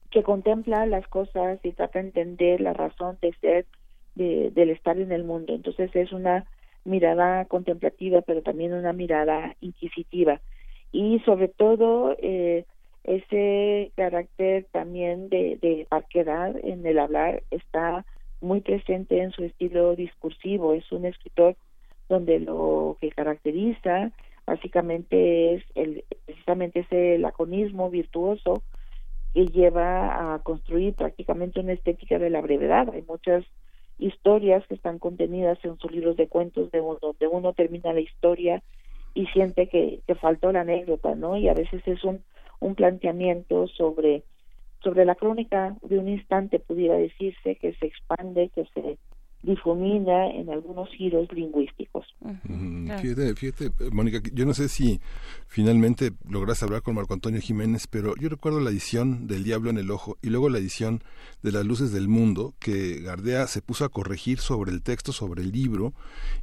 que 0.09 0.23
contempla 0.23 0.85
las 0.85 1.05
cosas 1.07 1.59
y 1.63 1.73
trata 1.73 1.99
de 1.99 2.05
entender 2.05 2.61
la 2.61 2.73
razón 2.73 3.17
de 3.21 3.33
ser 3.41 3.65
de, 4.15 4.51
del 4.51 4.69
estar 4.69 4.97
en 4.97 5.11
el 5.11 5.23
mundo. 5.23 5.53
Entonces 5.53 5.93
es 5.93 6.11
una 6.11 6.45
mirada 6.83 7.45
contemplativa, 7.45 8.21
pero 8.21 8.41
también 8.41 8.73
una 8.73 8.93
mirada 8.93 9.55
inquisitiva. 9.61 10.41
Y 10.91 11.19
sobre 11.19 11.47
todo 11.47 12.15
eh, 12.19 12.65
ese 13.03 13.91
carácter 13.95 14.65
también 14.71 15.29
de, 15.29 15.85
parquedad 15.89 16.55
en 16.63 16.85
el 16.85 16.99
hablar 16.99 17.43
está 17.51 18.05
muy 18.41 18.61
presente 18.61 19.21
en 19.21 19.31
su 19.31 19.43
estilo 19.43 19.95
discursivo. 19.95 20.73
Es 20.73 20.91
un 20.91 21.05
escritor 21.05 21.55
donde 22.09 22.39
lo 22.39 22.97
que 22.99 23.09
caracteriza 23.11 24.11
básicamente 24.45 25.55
es 25.55 25.63
el, 25.75 26.03
precisamente 26.25 26.81
ese 26.81 27.17
laconismo 27.19 27.89
virtuoso 27.89 28.63
que 29.33 29.45
lleva 29.45 30.33
a 30.33 30.39
construir 30.39 30.93
prácticamente 30.93 31.59
una 31.59 31.73
estética 31.73 32.19
de 32.19 32.29
la 32.29 32.41
brevedad. 32.41 32.89
Hay 32.93 33.03
muchas 33.03 33.45
historias 34.01 34.65
que 34.67 34.75
están 34.75 34.99
contenidas 34.99 35.57
en 35.63 35.77
sus 35.77 35.91
libros 35.91 36.17
de 36.17 36.27
cuentos 36.27 36.71
de 36.71 36.81
uno, 36.81 36.99
de 37.19 37.27
uno 37.27 37.53
termina 37.53 37.93
la 37.93 38.01
historia 38.01 38.61
y 39.13 39.27
siente 39.27 39.67
que, 39.67 39.99
que 40.07 40.15
faltó 40.15 40.51
la 40.51 40.61
anécdota, 40.61 41.15
¿no? 41.15 41.37
Y 41.37 41.47
a 41.47 41.53
veces 41.53 41.81
es 41.85 42.03
un, 42.03 42.23
un 42.59 42.75
planteamiento 42.75 43.67
sobre, 43.67 44.23
sobre 44.83 45.05
la 45.05 45.15
crónica 45.15 45.75
de 45.83 45.99
un 45.99 46.09
instante, 46.09 46.59
pudiera 46.59 46.95
decirse, 46.95 47.55
que 47.55 47.73
se 47.73 47.85
expande, 47.85 48.49
que 48.49 48.65
se 48.73 48.97
difumina 49.43 50.29
en 50.29 50.49
algunos 50.49 50.89
giros 50.89 51.27
lingüísticos. 51.31 52.05
Fíjate, 53.01 53.35
fíjate, 53.35 53.71
Mónica, 53.91 54.21
yo 54.33 54.45
no 54.45 54.53
sé 54.53 54.69
si 54.69 54.99
finalmente 55.47 56.11
logras 56.29 56.61
hablar 56.63 56.81
con 56.83 56.95
Marco 56.95 57.13
Antonio 57.13 57.41
Jiménez, 57.41 57.87
pero 57.87 58.13
yo 58.17 58.29
recuerdo 58.29 58.59
la 58.59 58.69
edición 58.69 59.27
del 59.27 59.43
Diablo 59.43 59.69
en 59.69 59.77
el 59.77 59.89
Ojo 59.91 60.17
y 60.21 60.29
luego 60.29 60.49
la 60.49 60.59
edición 60.59 61.03
de 61.41 61.51
Las 61.51 61.65
Luces 61.65 61.91
del 61.91 62.07
Mundo, 62.07 62.53
que 62.59 63.01
Gardea 63.01 63.47
se 63.47 63.61
puso 63.61 63.83
a 63.83 63.89
corregir 63.89 64.39
sobre 64.39 64.71
el 64.71 64.83
texto, 64.83 65.11
sobre 65.11 65.41
el 65.41 65.51
libro, 65.51 65.93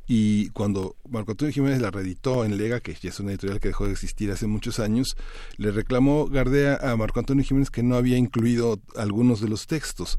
y 0.08 0.50
cuando 0.50 0.96
Marco 1.08 1.32
Antonio 1.32 1.52
Jiménez 1.52 1.80
la 1.80 1.90
reeditó 1.90 2.44
en 2.44 2.58
Lega, 2.58 2.80
que 2.80 2.94
ya 2.94 3.10
es 3.10 3.20
una 3.20 3.30
editorial 3.30 3.60
que 3.60 3.68
dejó 3.68 3.86
de 3.86 3.92
existir 3.92 4.30
hace 4.32 4.46
muchos 4.46 4.80
años, 4.80 5.16
le 5.56 5.70
reclamó 5.70 6.26
Gardea 6.26 6.78
a 6.82 6.96
Marco 6.96 7.20
Antonio 7.20 7.44
Jiménez 7.44 7.70
que 7.70 7.82
no 7.82 7.96
había 7.96 8.16
incluido 8.16 8.80
algunos 8.96 9.40
de 9.40 9.48
los 9.48 9.66
textos 9.66 10.18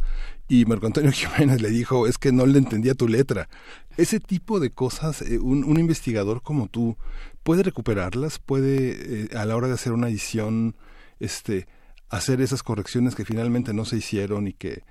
y 0.50 0.66
Marco 0.66 0.88
Antonio 0.88 1.12
Jiménez 1.14 1.62
le 1.62 1.70
dijo, 1.70 2.08
es 2.08 2.18
que 2.18 2.34
no 2.34 2.46
le 2.46 2.58
entendía 2.58 2.96
tu 2.96 3.08
letra. 3.08 3.48
Ese 3.96 4.20
tipo 4.20 4.60
de 4.60 4.72
cosas, 4.72 5.22
eh, 5.22 5.40
un, 5.40 5.80
investigador 5.80 6.42
como 6.42 6.68
tú, 6.68 6.98
¿puede 7.44 7.64
recuperarlas? 7.64 8.40
¿Puede, 8.40 9.26
eh, 9.26 9.38
a 9.38 9.46
la 9.46 9.56
hora 9.56 9.68
de 9.68 9.76
hacer 9.76 9.94
una 9.94 10.10
edición, 10.10 10.76
este, 11.20 11.68
hacer 12.10 12.42
esas 12.42 12.64
correcciones 12.64 13.16
que 13.16 13.26
finalmente 13.26 13.74
no 13.74 13.86
se 13.86 13.98
hicieron 13.98 14.48
y 14.48 14.54
que, 14.54 14.84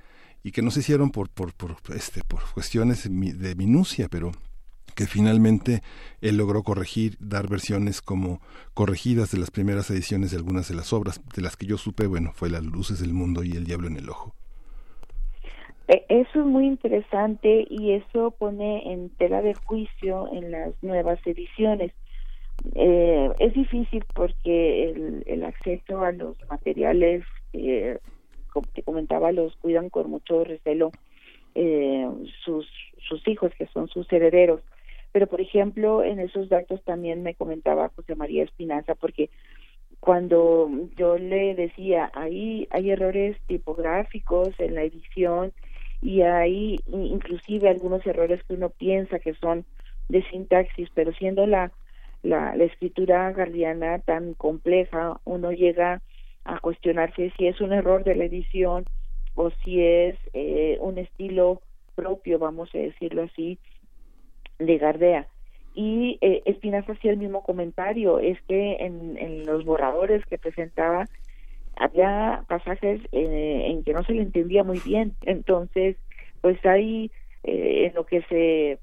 y 0.45 0.53
que 0.53 0.63
no 0.63 0.71
se 0.71 0.81
hicieron 0.81 1.11
por, 1.11 1.29
por, 1.29 1.53
por, 1.55 1.77
este, 1.95 2.23
por 2.23 2.41
cuestiones 2.55 3.09
de 3.11 3.55
minucia, 3.57 4.09
pero 4.09 4.33
que 4.95 5.07
finalmente 5.07 5.83
él 6.21 6.37
logró 6.37 6.63
corregir, 6.63 7.17
dar 7.21 7.49
versiones 7.49 8.01
como 8.01 8.41
corregidas 8.75 9.31
de 9.31 9.39
las 9.39 9.51
primeras 9.51 9.91
ediciones 9.91 10.31
de 10.31 10.37
algunas 10.37 10.69
de 10.69 10.75
las 10.75 10.93
obras, 10.93 11.21
de 11.35 11.43
las 11.43 11.57
que 11.57 11.67
yo 11.67 11.79
supe, 11.79 12.07
bueno, 12.07 12.33
fue 12.35 12.51
Las 12.51 12.65
Luces 12.65 12.99
del 12.99 13.15
Mundo 13.15 13.45
y 13.45 13.53
El 13.53 13.65
Diablo 13.65 13.89
en 13.89 13.97
el 13.97 14.09
Ojo. 14.09 14.35
E, 15.89 16.05
eso 16.09 16.41
es 16.41 16.47
muy 16.47 16.67
interesante 16.67 17.67
y 17.69 17.93
eso 17.93 18.31
pone 18.33 18.93
en 18.93 19.09
tela 19.17 19.41
de 19.41 19.55
juicio 19.55 20.29
en 20.33 20.51
las 20.51 20.75
nuevas 20.83 21.19
ediciones, 21.27 21.93
Eh, 22.75 23.31
es 23.39 23.55
difícil 23.55 24.05
porque 24.15 24.91
el, 25.27 25.45
acceso 25.45 26.03
a 26.03 26.11
los 26.13 26.37
materiales, 26.51 27.25
eh, 27.53 27.99
como 28.53 28.67
te 28.75 28.83
comentaba, 28.83 29.31
los 29.33 29.57
cuidan 29.57 29.91
con 29.91 30.11
mucho 30.11 30.45
recelo 30.45 30.93
eh, 31.55 32.09
sus, 32.45 32.67
sus 33.09 33.27
hijos, 33.29 33.53
que 33.57 33.67
son 33.69 33.89
sus 33.89 34.13
herederos. 34.13 34.61
Pero, 35.13 35.29
por 35.29 35.41
ejemplo, 35.41 36.03
en 36.03 36.19
esos 36.19 36.49
datos 36.49 36.83
también 36.85 37.23
me 37.23 37.35
comentaba 37.35 37.93
José 37.95 38.17
María 38.17 38.43
Espinaza, 38.45 38.95
porque 38.97 39.31
cuando 40.01 40.69
yo 40.97 41.17
le 41.17 41.55
decía, 41.55 42.11
ahí 42.15 42.67
hay 42.71 42.91
errores 42.91 43.37
tipográficos 43.47 44.51
en 44.59 44.75
la 44.75 44.83
edición 44.83 45.53
y 46.01 46.23
hay 46.23 46.79
inclusive 46.87 47.69
algunos 47.69 48.07
errores 48.07 48.43
que 48.45 48.55
uno 48.55 48.71
piensa 48.71 49.19
que 49.19 49.35
son 49.35 49.65
de 50.09 50.23
sintaxis, 50.31 50.89
pero 50.95 51.13
siendo 51.13 51.47
la, 51.47 51.73
la, 52.23 52.55
la 52.57 52.65
escritura 52.65 53.31
gardiana 53.33 53.99
tan 53.99 54.35
compleja, 54.35 55.21
uno 55.25 55.53
llega 55.53 56.01
a 56.45 56.61
cuestionarse 56.61 57.33
si 57.37 57.47
es 57.47 57.61
un 57.61 57.73
error 57.73 58.05
de 58.05 58.15
la 58.15 58.25
edición 58.25 58.85
o 59.35 59.51
si 59.63 59.83
es 59.83 60.17
eh, 60.33 60.79
un 60.81 60.99
estilo 60.99 61.61
propio, 61.95 62.39
vamos 62.39 62.75
a 62.75 62.79
decirlo 62.79 63.23
así, 63.23 63.59
de 64.59 64.79
Gardea. 64.79 65.27
Y 65.75 66.19
eh, 66.21 66.43
Espinaza 66.47 66.93
hacía 66.93 67.13
el 67.13 67.19
mismo 67.19 67.43
comentario, 67.43 68.19
es 68.19 68.41
que 68.49 68.77
en, 68.81 69.17
en 69.19 69.47
los 69.47 69.65
borradores 69.65 70.25
que 70.27 70.39
presentaba 70.39 71.07
había 71.79 72.45
pasajes 72.49 73.01
eh, 73.13 73.63
en 73.67 73.85
que 73.85 73.93
no 73.93 74.03
se 74.05 74.13
le 74.13 74.23
entendía 74.23 74.65
muy 74.65 74.81
bien. 74.81 75.15
Entonces, 75.23 75.97
pues 76.41 76.65
hay 76.65 77.11
eh, 77.45 77.87
en 77.87 77.95
lo 77.95 78.05
que 78.07 78.23
se 78.23 78.79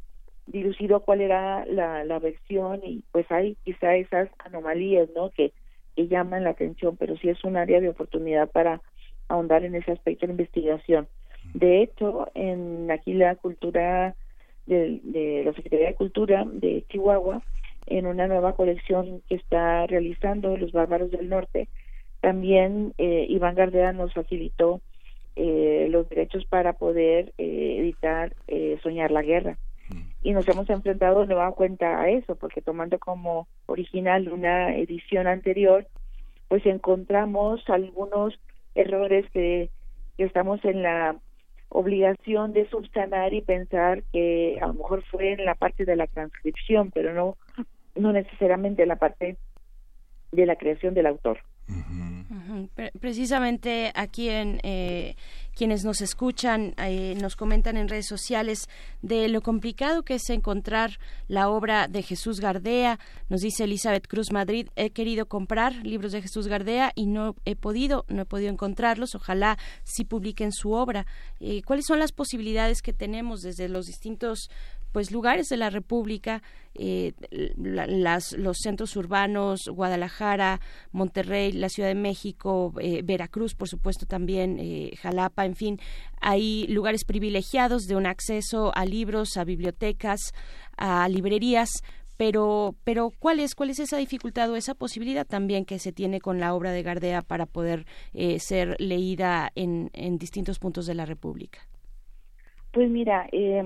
dilucidó 0.48 1.02
cuál 1.02 1.22
era 1.22 1.66
la, 1.66 2.04
la 2.04 2.20
versión 2.20 2.82
y 2.84 3.04
pues 3.12 3.30
hay 3.32 3.58
quizá 3.64 3.96
esas 3.96 4.30
anomalías, 4.40 5.10
¿no? 5.16 5.30
Que, 5.32 5.52
que 5.96 6.08
llaman 6.08 6.44
la 6.44 6.52
atención, 6.52 6.98
pero 6.98 7.18
sí 7.18 7.30
es 7.30 7.44
un 7.44 7.58
área 7.58 7.80
de 7.80 7.90
oportunidad 7.90 8.50
para 8.52 8.82
ahondar 9.28 9.64
en 9.64 9.76
ese 9.76 9.92
aspecto 9.92 10.26
de 10.26 10.34
investigación. 10.34 11.08
De 11.54 11.82
hecho, 11.82 12.28
en 12.34 12.90
aquí 12.92 13.14
la 13.14 13.36
cultura 13.36 14.16
de, 14.66 15.00
de 15.04 15.44
la 15.46 15.54
Secretaría 15.54 15.88
de 15.88 15.96
Cultura 15.96 16.44
de 16.46 16.84
Chihuahua, 16.90 17.42
en 17.88 18.08
una 18.08 18.28
nueva 18.28 18.56
colección 18.56 19.22
que 19.30 19.36
está 19.36 19.86
realizando 19.86 20.58
Los 20.58 20.72
Bárbaros 20.72 21.12
del 21.12 21.30
Norte, 21.30 21.68
también 22.26 22.96
eh, 22.98 23.28
Iván 23.30 23.54
Gardea 23.54 23.94
nos 23.94 24.12
facilitó 24.12 24.82
eh, 25.36 25.86
los 25.92 26.10
derechos 26.10 26.44
para 26.46 26.74
poder 26.74 27.34
eh, 27.38 27.78
editar 27.80 28.36
eh, 28.48 28.80
Soñar 28.82 29.12
la 29.12 29.22
Guerra. 29.22 29.60
Mm. 29.90 30.02
Y 30.24 30.32
nos 30.34 30.48
hemos 30.48 30.68
enfrentado 30.72 31.22
de 31.22 31.28
nueva 31.28 31.52
cuenta 31.52 32.02
a 32.02 32.10
eso, 32.10 32.36
porque 32.36 32.64
tomando 32.64 32.98
como 32.98 33.48
original 33.68 34.28
una 34.34 34.76
edición 34.76 35.28
anterior, 35.28 35.86
pues 36.48 36.66
encontramos 36.66 37.62
algunos 37.70 38.34
errores 38.74 39.30
que 39.30 39.70
estamos 40.18 40.66
en 40.66 40.82
la 40.82 41.18
obligación 41.70 42.54
de 42.54 42.68
subsanar 42.70 43.36
y 43.36 43.42
pensar 43.42 44.02
que 44.12 44.58
a 44.64 44.66
lo 44.66 44.74
mejor 44.74 45.04
fue 45.12 45.34
en 45.34 45.46
la 45.46 45.54
parte 45.54 45.86
de 45.86 45.96
la 45.96 46.08
transcripción, 46.08 46.90
pero 46.90 47.14
no, 47.14 47.38
no 47.94 48.12
necesariamente 48.14 48.82
en 48.82 48.90
la 48.90 48.96
parte 48.96 49.38
de 50.32 50.46
la 50.48 50.56
creación 50.56 50.96
del 50.96 51.06
autor. 51.06 51.38
Precisamente 53.00 53.92
aquí 53.94 54.30
en 54.30 54.60
eh, 54.64 55.16
quienes 55.56 55.86
nos 55.86 56.02
escuchan 56.02 56.74
eh, 56.78 57.16
nos 57.22 57.36
comentan 57.36 57.78
en 57.78 57.88
redes 57.88 58.08
sociales 58.08 58.68
de 59.02 59.30
lo 59.30 59.42
complicado 59.42 60.04
que 60.04 60.16
es 60.16 60.30
encontrar 60.30 61.00
la 61.28 61.50
obra 61.50 61.88
de 61.88 62.02
Jesús 62.02 62.40
Gardea. 62.40 63.00
Nos 63.30 63.42
dice 63.42 63.66
Elizabeth 63.66 64.08
Cruz 64.08 64.32
Madrid, 64.32 64.68
he 64.76 64.90
querido 64.90 65.28
comprar 65.28 65.76
libros 65.86 66.12
de 66.12 66.22
Jesús 66.22 66.48
Gardea 66.48 66.92
y 66.96 67.06
no 67.06 67.36
he 67.46 67.56
podido, 67.56 68.06
no 68.08 68.24
he 68.24 68.26
podido 68.26 68.52
encontrarlos. 68.52 69.16
Ojalá 69.16 69.58
sí 69.84 70.04
publiquen 70.04 70.52
su 70.52 70.72
obra. 70.72 71.06
Eh, 71.40 71.62
¿Cuáles 71.64 71.86
son 71.86 72.00
las 72.00 72.12
posibilidades 72.12 72.82
que 72.82 72.94
tenemos 72.94 73.42
desde 73.42 73.70
los 73.70 73.86
distintos 73.86 74.50
pues 74.96 75.12
lugares 75.12 75.50
de 75.50 75.58
la 75.58 75.70
República, 75.70 76.42
eh, 76.74 77.12
las, 77.58 78.32
los 78.32 78.60
centros 78.60 78.96
urbanos, 78.96 79.68
Guadalajara, 79.68 80.62
Monterrey, 80.94 81.52
la 81.52 81.68
Ciudad 81.68 81.90
de 81.90 81.96
México, 81.96 82.74
eh, 82.80 83.02
Veracruz, 83.04 83.56
por 83.56 83.68
supuesto 83.68 84.06
también, 84.06 84.58
eh, 84.58 84.94
Jalapa, 85.02 85.46
en 85.46 85.58
fin, 85.58 85.82
hay 86.22 86.66
lugares 86.68 87.04
privilegiados 87.04 87.88
de 87.88 87.98
un 87.98 88.06
acceso 88.06 88.72
a 88.74 88.86
libros, 88.86 89.36
a 89.36 89.44
bibliotecas, 89.44 90.32
a 90.78 91.10
librerías, 91.10 91.84
pero 92.16 92.74
pero 92.86 93.12
cuál 93.20 93.42
es 93.42 93.54
cuál 93.54 93.72
es 93.72 93.80
esa 93.80 93.98
dificultad 93.98 94.50
o 94.50 94.56
esa 94.56 94.76
posibilidad 94.76 95.28
también 95.28 95.66
que 95.66 95.78
se 95.78 95.92
tiene 95.92 96.22
con 96.22 96.40
la 96.40 96.54
obra 96.54 96.72
de 96.72 96.84
Gardea 96.84 97.22
para 97.22 97.48
poder 97.48 97.86
ser 98.40 98.78
leída 98.80 99.52
en, 99.56 99.90
en 99.92 100.18
distintos 100.18 100.58
puntos 100.58 100.86
de 100.86 100.94
la 100.94 101.06
República 101.06 101.68
pues 102.76 102.90
mira, 102.90 103.30
eh, 103.32 103.64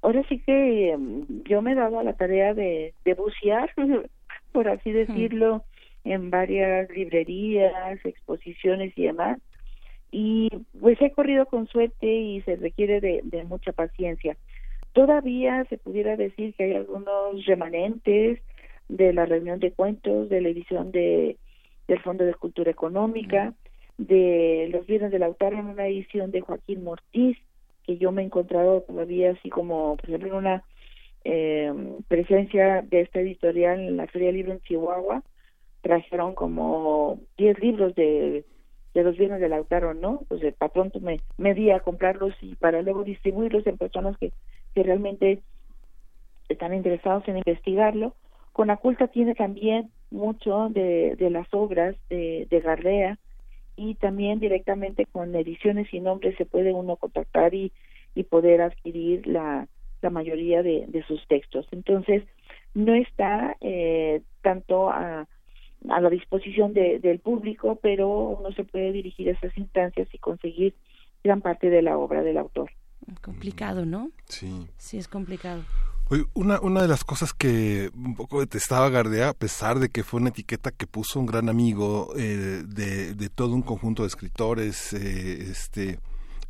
ahora 0.00 0.22
sí 0.26 0.38
que 0.38 0.92
em, 0.92 1.26
yo 1.44 1.60
me 1.60 1.72
he 1.72 1.74
dado 1.74 1.98
a 1.98 2.02
la 2.02 2.14
tarea 2.14 2.54
de, 2.54 2.94
de 3.04 3.12
bucear, 3.12 3.70
por 4.52 4.68
así 4.68 4.90
decirlo, 4.90 5.64
en 6.04 6.30
varias 6.30 6.88
librerías, 6.88 8.02
exposiciones 8.06 8.96
y 8.96 9.02
demás. 9.02 9.38
Y 10.10 10.48
pues 10.80 10.96
he 11.02 11.10
corrido 11.10 11.44
con 11.44 11.66
suerte 11.66 12.06
y 12.06 12.40
se 12.40 12.56
requiere 12.56 13.02
de, 13.02 13.20
de 13.22 13.44
mucha 13.44 13.72
paciencia. 13.72 14.38
Todavía 14.94 15.66
se 15.68 15.76
pudiera 15.76 16.16
decir 16.16 16.54
que 16.54 16.64
hay 16.64 16.72
algunos 16.72 17.44
remanentes 17.44 18.40
de 18.88 19.12
la 19.12 19.26
reunión 19.26 19.60
de 19.60 19.72
cuentos, 19.72 20.30
de 20.30 20.40
la 20.40 20.48
edición 20.48 20.90
de, 20.90 21.36
del 21.86 22.00
Fondo 22.00 22.24
de 22.24 22.32
Cultura 22.32 22.70
Económica, 22.70 23.52
de 23.98 24.70
los 24.72 24.86
bienes 24.86 25.10
del 25.10 25.24
autor 25.24 25.52
en 25.52 25.66
una 25.66 25.86
edición 25.86 26.30
de 26.30 26.40
Joaquín 26.40 26.82
Mortiz, 26.82 27.36
que 27.88 27.96
yo 27.96 28.12
me 28.12 28.20
he 28.20 28.26
encontrado 28.26 28.82
todavía 28.82 29.30
así 29.30 29.48
como, 29.48 29.96
por 29.96 30.10
ejemplo, 30.10 30.28
en 30.28 30.34
una 30.34 30.64
eh, 31.24 31.72
presencia 32.06 32.82
de 32.82 33.00
esta 33.00 33.20
editorial 33.20 33.80
en 33.80 33.96
la 33.96 34.06
Feria 34.08 34.30
Libro 34.30 34.52
en 34.52 34.60
Chihuahua, 34.60 35.22
trajeron 35.80 36.34
como 36.34 37.18
10 37.38 37.58
libros 37.60 37.94
de, 37.94 38.44
de 38.92 39.02
los 39.02 39.16
bienes 39.16 39.40
del 39.40 39.52
Lautaro, 39.52 39.94
¿no? 39.94 40.20
Pues 40.28 40.42
el 40.42 40.52
patrón 40.52 40.92
me, 41.00 41.22
me 41.38 41.54
di 41.54 41.70
a 41.70 41.80
comprarlos 41.80 42.34
y 42.42 42.56
para 42.56 42.82
luego 42.82 43.04
distribuirlos 43.04 43.66
en 43.66 43.78
personas 43.78 44.18
que, 44.18 44.32
que 44.74 44.82
realmente 44.82 45.40
están 46.50 46.74
interesados 46.74 47.26
en 47.26 47.38
investigarlo. 47.38 48.14
Con 48.52 48.68
Aculta 48.68 49.08
tiene 49.08 49.34
también 49.34 49.90
mucho 50.10 50.68
de, 50.68 51.16
de 51.16 51.30
las 51.30 51.46
obras 51.54 51.96
de, 52.10 52.46
de 52.50 52.60
Gardea, 52.60 53.18
y 53.78 53.94
también 53.94 54.40
directamente 54.40 55.06
con 55.06 55.34
ediciones 55.36 55.86
y 55.94 56.00
nombres 56.00 56.36
se 56.36 56.44
puede 56.44 56.72
uno 56.72 56.96
contactar 56.96 57.54
y, 57.54 57.72
y 58.14 58.24
poder 58.24 58.60
adquirir 58.60 59.26
la, 59.26 59.68
la 60.02 60.10
mayoría 60.10 60.64
de, 60.64 60.86
de 60.88 61.02
sus 61.04 61.24
textos. 61.28 61.66
Entonces, 61.70 62.24
no 62.74 62.92
está 62.94 63.56
eh, 63.60 64.22
tanto 64.42 64.90
a, 64.90 65.28
a 65.88 66.00
la 66.00 66.10
disposición 66.10 66.74
de, 66.74 66.98
del 66.98 67.20
público, 67.20 67.78
pero 67.80 68.08
uno 68.08 68.50
se 68.52 68.64
puede 68.64 68.90
dirigir 68.90 69.28
a 69.28 69.32
esas 69.32 69.56
instancias 69.56 70.08
y 70.12 70.18
conseguir 70.18 70.74
gran 71.22 71.40
parte 71.40 71.70
de 71.70 71.82
la 71.82 71.96
obra 71.96 72.22
del 72.22 72.36
autor. 72.36 72.70
Complicado, 73.22 73.86
¿no? 73.86 74.10
Sí. 74.24 74.66
Sí, 74.76 74.98
es 74.98 75.06
complicado 75.06 75.62
una, 76.34 76.60
una 76.60 76.82
de 76.82 76.88
las 76.88 77.04
cosas 77.04 77.34
que 77.34 77.90
un 77.94 78.14
poco 78.14 78.40
detestaba 78.40 78.88
Gardea, 78.88 79.30
a 79.30 79.34
pesar 79.34 79.78
de 79.78 79.90
que 79.90 80.04
fue 80.04 80.20
una 80.20 80.30
etiqueta 80.30 80.70
que 80.70 80.86
puso 80.86 81.20
un 81.20 81.26
gran 81.26 81.48
amigo 81.48 82.12
eh, 82.16 82.64
de, 82.66 83.14
de, 83.14 83.28
todo 83.28 83.54
un 83.54 83.62
conjunto 83.62 84.02
de 84.02 84.08
escritores 84.08 84.94
eh, 84.94 85.50
este, 85.50 86.00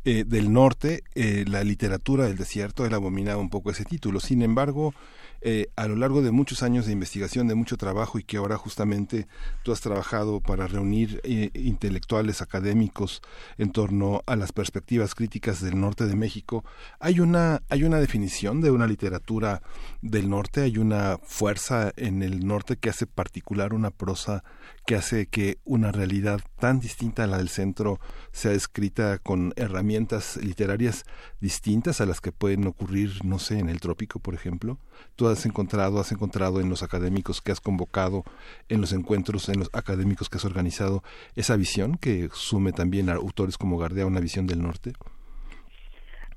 eh, 0.05 0.23
del 0.25 0.53
norte, 0.53 1.03
la 1.13 1.63
literatura 1.63 2.25
del 2.25 2.37
desierto, 2.37 2.85
él 2.85 2.93
abominaba 2.93 3.41
un 3.41 3.49
poco 3.49 3.71
ese 3.71 3.83
título. 3.83 4.21
Sin 4.21 4.41
embargo, 4.41 4.93
eh, 5.41 5.67
a 5.75 5.87
lo 5.87 5.95
largo 5.95 6.21
de 6.21 6.31
muchos 6.31 6.63
años 6.63 6.85
de 6.85 6.91
investigación, 6.91 7.47
de 7.47 7.55
mucho 7.55 7.77
trabajo 7.77 8.19
y 8.19 8.23
que 8.23 8.37
ahora 8.37 8.57
justamente 8.57 9.27
tú 9.63 9.71
has 9.71 9.81
trabajado 9.81 10.41
para 10.41 10.67
reunir 10.67 11.21
eh, 11.23 11.51
intelectuales 11.53 12.41
académicos 12.41 13.21
en 13.57 13.71
torno 13.71 14.21
a 14.25 14.35
las 14.35 14.51
perspectivas 14.51 15.15
críticas 15.15 15.61
del 15.61 15.79
norte 15.79 16.05
de 16.07 16.15
México, 16.15 16.63
hay 16.99 17.19
una, 17.19 17.63
hay 17.69 17.83
una 17.83 17.99
definición 17.99 18.61
de 18.61 18.71
una 18.71 18.87
literatura 18.87 19.61
del 20.01 20.29
norte, 20.29 20.61
hay 20.61 20.77
una 20.77 21.17
fuerza 21.23 21.91
en 21.95 22.21
el 22.23 22.45
norte 22.45 22.77
que 22.77 22.89
hace 22.89 23.05
particular 23.05 23.73
una 23.73 23.91
prosa 23.91 24.43
que 24.89 24.95
hace 24.95 25.27
que 25.27 25.57
una 25.65 25.91
realidad 25.91 26.39
tan 26.59 26.79
distinta 26.79 27.23
a 27.23 27.27
la 27.27 27.37
del 27.37 27.49
centro 27.49 27.99
sea 28.31 28.53
escrita 28.53 29.19
con 29.19 29.53
herramientas 29.55 30.37
literarias 30.37 31.05
distintas 31.39 32.01
a 32.01 32.07
las 32.07 32.21
que 32.21 32.31
pueden 32.31 32.65
ocurrir, 32.65 33.23
no 33.23 33.37
sé, 33.37 33.59
en 33.59 33.69
el 33.69 33.81
trópico, 33.81 34.17
por 34.17 34.33
ejemplo. 34.33 34.79
Tú 35.15 35.27
has 35.27 35.45
encontrado, 35.45 35.99
has 35.99 36.11
encontrado 36.11 36.59
en 36.59 36.69
los 36.69 36.81
académicos 36.81 37.39
que 37.39 37.51
has 37.51 37.61
convocado, 37.61 38.23
en 38.67 38.81
los 38.81 38.91
encuentros, 38.91 39.47
en 39.49 39.59
los 39.59 39.69
académicos 39.73 40.27
que 40.27 40.37
has 40.37 40.45
organizado, 40.45 41.03
esa 41.35 41.55
visión 41.55 41.95
que 41.95 42.27
sume 42.33 42.71
también 42.71 43.09
a 43.09 43.13
autores 43.13 43.59
como 43.59 43.77
Gardea 43.77 44.07
una 44.07 44.21
visión 44.21 44.47
del 44.47 44.63
norte. 44.63 44.93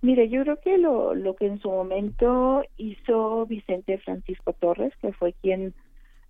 Mire, 0.03 0.29
yo 0.29 0.43
creo 0.43 0.61
que 0.61 0.77
lo, 0.77 1.15
lo 1.15 1.37
que 1.37 1.47
en 1.47 1.59
su 1.59 1.71
momento 1.71 2.65
hizo 2.77 3.47
Vicente 3.47 3.97
Francisco 3.97 4.53
Torres, 4.53 4.93
que 5.01 5.15
fue 5.15 5.33
quien 5.41 5.73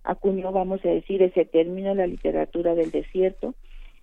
acuñó, 0.03 0.51
vamos 0.51 0.83
a 0.85 0.89
decir, 0.89 1.21
ese 1.21 1.45
término, 1.45 1.95
la 1.95 2.07
literatura 2.07 2.75
del 2.75 2.91
desierto, 2.91 3.53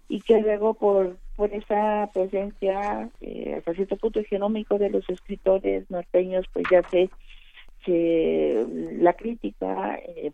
y 0.08 0.20
que 0.20 0.40
luego 0.40 0.74
por, 0.74 1.16
por 1.36 1.52
esa 1.52 2.10
presencia 2.12 3.08
eh, 3.20 3.54
hasta 3.58 3.74
cierto 3.74 3.96
punto 3.96 4.20
genómico 4.24 4.78
de 4.78 4.90
los 4.90 5.08
escritores 5.08 5.88
norteños, 5.90 6.46
pues 6.52 6.64
ya 6.70 6.82
se, 6.90 7.10
se 7.84 8.66
la 8.98 9.12
crítica 9.12 9.96
eh, 9.96 10.32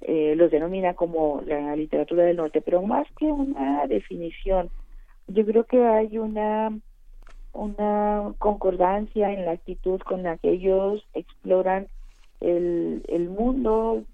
eh, 0.00 0.34
los 0.36 0.50
denomina 0.50 0.94
como 0.94 1.42
la 1.46 1.76
literatura 1.76 2.24
del 2.24 2.36
norte, 2.36 2.60
pero 2.60 2.82
más 2.82 3.06
que 3.18 3.26
una 3.26 3.86
definición, 3.86 4.70
yo 5.28 5.44
creo 5.46 5.64
que 5.64 5.84
hay 5.84 6.18
una 6.18 6.72
una 7.56 8.34
concordancia 8.38 9.32
en 9.32 9.46
la 9.46 9.52
actitud 9.52 10.00
con 10.00 10.22
la 10.22 10.36
que 10.36 10.50
ellos 10.50 11.02
exploran 11.14 11.88
el, 12.40 13.02
el 13.08 13.30
mundo 13.30 14.04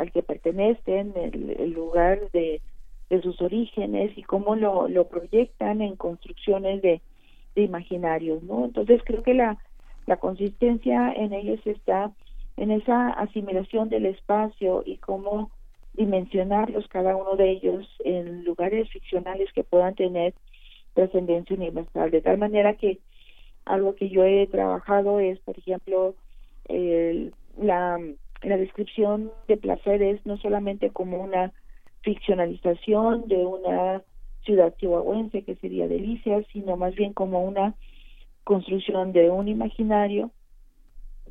al 0.00 0.12
que 0.12 0.22
pertenecen, 0.22 1.12
el, 1.16 1.72
lugar 1.72 2.30
de, 2.32 2.62
de, 3.10 3.22
sus 3.22 3.40
orígenes 3.42 4.16
y 4.16 4.22
cómo 4.22 4.56
lo, 4.56 4.88
lo 4.88 5.08
proyectan 5.08 5.82
en 5.82 5.96
construcciones 5.96 6.80
de, 6.80 7.02
de 7.54 7.62
imaginarios, 7.62 8.42
¿no? 8.42 8.64
Entonces 8.64 9.02
creo 9.04 9.22
que 9.22 9.34
la, 9.34 9.58
la 10.06 10.16
consistencia 10.16 11.12
en 11.12 11.34
ellos 11.34 11.60
está 11.66 12.12
en 12.56 12.70
esa 12.70 13.10
asimilación 13.10 13.88
del 13.90 14.06
espacio 14.06 14.82
y 14.86 14.96
cómo 14.96 15.50
dimensionarlos 15.92 16.88
cada 16.88 17.14
uno 17.14 17.36
de 17.36 17.50
ellos 17.50 17.86
en 18.04 18.44
lugares 18.44 18.88
ficcionales 18.90 19.52
que 19.52 19.64
puedan 19.64 19.94
tener 19.94 20.34
trascendencia 20.94 21.56
universal, 21.56 22.10
de 22.10 22.22
tal 22.22 22.38
manera 22.38 22.74
que 22.74 22.98
algo 23.64 23.94
que 23.94 24.08
yo 24.08 24.24
he 24.24 24.46
trabajado 24.46 25.20
es, 25.20 25.38
por 25.40 25.58
ejemplo, 25.58 26.14
la, 27.58 27.98
la 28.42 28.56
descripción 28.56 29.30
de 29.48 29.56
placeres 29.56 30.24
no 30.24 30.36
solamente 30.38 30.90
como 30.90 31.22
una 31.22 31.52
ficcionalización 32.02 33.28
de 33.28 33.44
una 33.44 34.02
ciudad 34.44 34.74
chihuahuense 34.78 35.42
que 35.42 35.56
sería 35.56 35.88
Delicias, 35.88 36.46
sino 36.52 36.76
más 36.76 36.94
bien 36.94 37.12
como 37.12 37.44
una 37.44 37.74
construcción 38.44 39.12
de 39.12 39.30
un 39.30 39.48
imaginario 39.48 40.30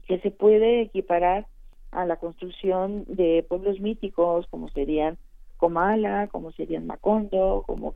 que 0.07 0.19
se 0.19 0.31
puede 0.31 0.81
equiparar 0.81 1.47
a 1.91 2.05
la 2.05 2.17
construcción 2.17 3.05
de 3.07 3.43
pueblos 3.47 3.79
míticos 3.79 4.45
como 4.49 4.69
serían 4.69 5.17
Comala, 5.57 6.27
como 6.31 6.51
serían 6.51 6.87
Macondo, 6.87 7.63
como 7.67 7.93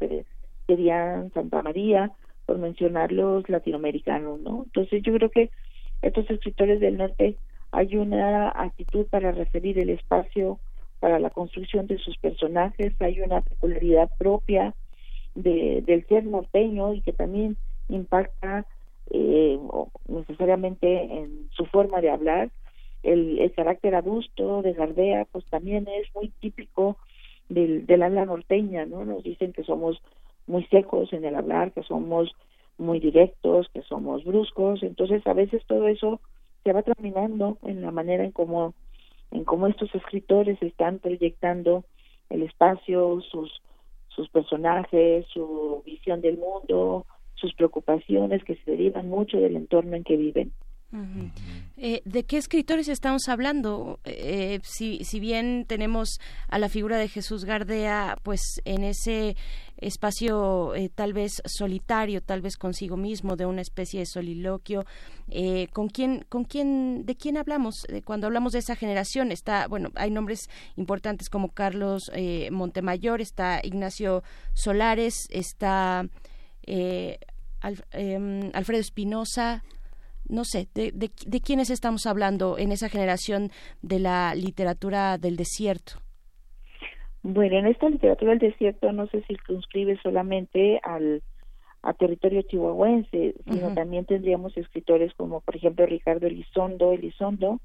serían 0.68 1.32
Santa 1.32 1.62
María, 1.62 2.12
por 2.46 2.58
mencionar 2.58 3.12
los 3.12 3.48
latinoamericanos, 3.48 4.42
¿no? 4.42 4.64
Entonces 4.66 5.02
yo 5.04 5.14
creo 5.14 5.30
que 5.30 5.50
estos 6.02 6.30
escritores 6.30 6.82
del 6.82 6.98
norte 6.98 7.38
hay 7.74 7.98
una 7.98 8.50
actitud 8.50 9.08
para 9.08 9.32
referir 9.32 9.80
el 9.80 9.90
espacio 9.90 10.60
para 11.00 11.20
la 11.20 11.32
construcción 11.32 11.88
de 11.88 11.98
sus 11.98 12.18
personajes, 12.18 12.94
hay 13.02 13.20
una 13.20 13.42
peculiaridad 13.42 14.10
propia 14.18 14.76
de, 15.34 15.82
del 15.86 16.06
ser 16.08 16.24
norteño 16.24 16.94
y 16.94 17.02
que 17.02 17.14
también 17.14 17.58
impacta 17.90 18.68
eh, 19.10 19.60
necesariamente 20.08 21.04
en 21.04 21.50
su 21.52 21.66
forma 21.66 22.00
de 22.00 22.12
hablar. 22.12 22.52
El, 23.02 23.40
el, 23.40 23.52
carácter 23.52 23.96
adusto 23.96 24.62
de 24.62 24.74
Gardea, 24.74 25.26
pues 25.32 25.44
también 25.48 25.88
es 25.88 26.08
muy 26.16 26.30
típico 26.40 26.96
del, 27.50 27.86
del 27.88 28.04
habla 28.04 28.26
norteña, 28.26 28.86
¿no? 28.86 29.04
Nos 29.04 29.24
dicen 29.24 29.52
que 29.52 29.64
somos 29.64 30.02
muy 30.46 30.64
secos 30.66 31.12
en 31.12 31.26
el 31.26 31.36
hablar, 31.36 31.74
que 31.74 31.84
somos 31.84 32.32
muy 32.78 33.00
directos, 33.00 33.68
que 33.74 33.82
somos 33.82 34.24
bruscos, 34.24 34.84
entonces 34.84 35.26
a 35.28 35.34
veces 35.34 35.64
todo 35.68 35.88
eso 35.88 36.22
se 36.64 36.74
va 36.74 36.82
terminando 36.82 37.58
en 37.64 37.82
la 37.82 37.92
manera 37.92 38.24
en 38.24 38.32
cómo 38.32 38.74
en 39.32 39.44
cómo 39.46 39.68
estos 39.68 39.94
escritores 39.96 40.62
están 40.62 41.00
proyectando 41.00 41.84
el 42.30 42.44
espacio, 42.44 43.22
sus 43.22 43.62
sus 44.10 44.30
personajes, 44.30 45.26
su 45.34 45.82
visión 45.86 46.22
del 46.22 46.38
mundo, 46.38 47.06
sus 47.34 47.54
preocupaciones 47.56 48.44
que 48.44 48.56
se 48.58 48.72
derivan 48.72 49.10
mucho 49.10 49.38
del 49.38 49.56
entorno 49.56 49.96
en 49.96 50.04
que 50.04 50.18
viven. 50.18 50.52
Eh, 51.78 52.02
¿De 52.06 52.24
qué 52.24 52.38
escritores 52.38 52.88
estamos 52.88 53.28
hablando? 53.28 54.00
Eh, 54.04 54.60
si, 54.64 55.04
si 55.04 55.20
bien 55.20 55.66
tenemos 55.68 56.20
a 56.48 56.60
la 56.60 56.70
figura 56.70 56.98
de 56.98 57.08
Jesús 57.08 57.46
Gardea, 57.46 58.18
pues 58.24 58.62
en 58.66 58.84
ese 58.84 59.36
espacio 59.78 60.76
eh, 60.76 60.90
tal 60.94 61.14
vez 61.14 61.42
solitario, 61.46 62.22
tal 62.22 62.42
vez 62.42 62.58
consigo 62.58 62.96
mismo, 62.96 63.36
de 63.36 63.46
una 63.46 63.62
especie 63.62 64.02
de 64.02 64.06
soliloquio, 64.06 64.86
¿con 65.72 65.90
quién, 65.90 66.26
con 66.30 66.44
quién, 66.44 67.06
de 67.06 67.16
quién 67.16 67.38
hablamos 67.38 67.86
cuando 68.06 68.28
hablamos 68.28 68.54
de 68.54 68.60
esa 68.60 68.76
generación? 68.76 69.32
Está, 69.32 69.68
bueno, 69.68 69.90
hay 69.96 70.12
nombres 70.12 70.50
importantes 70.78 71.30
como 71.30 71.50
Carlos 71.50 72.12
Montemayor, 72.52 73.20
está 73.20 73.60
Ignacio 73.64 74.24
Solares, 74.54 75.28
está 75.32 76.08
Em, 77.92 78.52
Alfredo 78.54 78.82
Espinosa, 78.82 79.64
no 80.30 80.44
sé, 80.46 80.68
de, 80.74 80.92
de, 80.92 81.42
quiénes 81.42 81.70
estamos 81.70 82.06
hablando 82.06 82.58
en 82.58 82.72
esa 82.72 82.90
generación 82.90 83.52
de 83.82 84.00
la 84.00 84.36
literatura 84.36 85.18
del 85.18 85.36
desierto? 85.36 85.94
Bueno, 87.22 87.58
en 87.58 87.68
esta 87.68 87.90
literatura 87.90 88.32
del 88.32 88.40
desierto 88.40 88.92
no 88.92 89.08
se 89.08 89.22
circunscribe 89.24 89.98
solamente 90.02 90.80
al 90.84 91.22
a 91.84 91.94
territorio 91.94 92.42
chihuahuense, 92.44 93.36
sino 93.46 93.74
también 93.74 94.06
tendríamos 94.06 94.56
escritores 94.56 95.14
como, 95.16 95.42
por 95.42 95.58
ejemplo, 95.58 95.86
Ricardo 95.86 96.28
Elizondo, 96.28 96.94
Elizondo, 96.94 97.60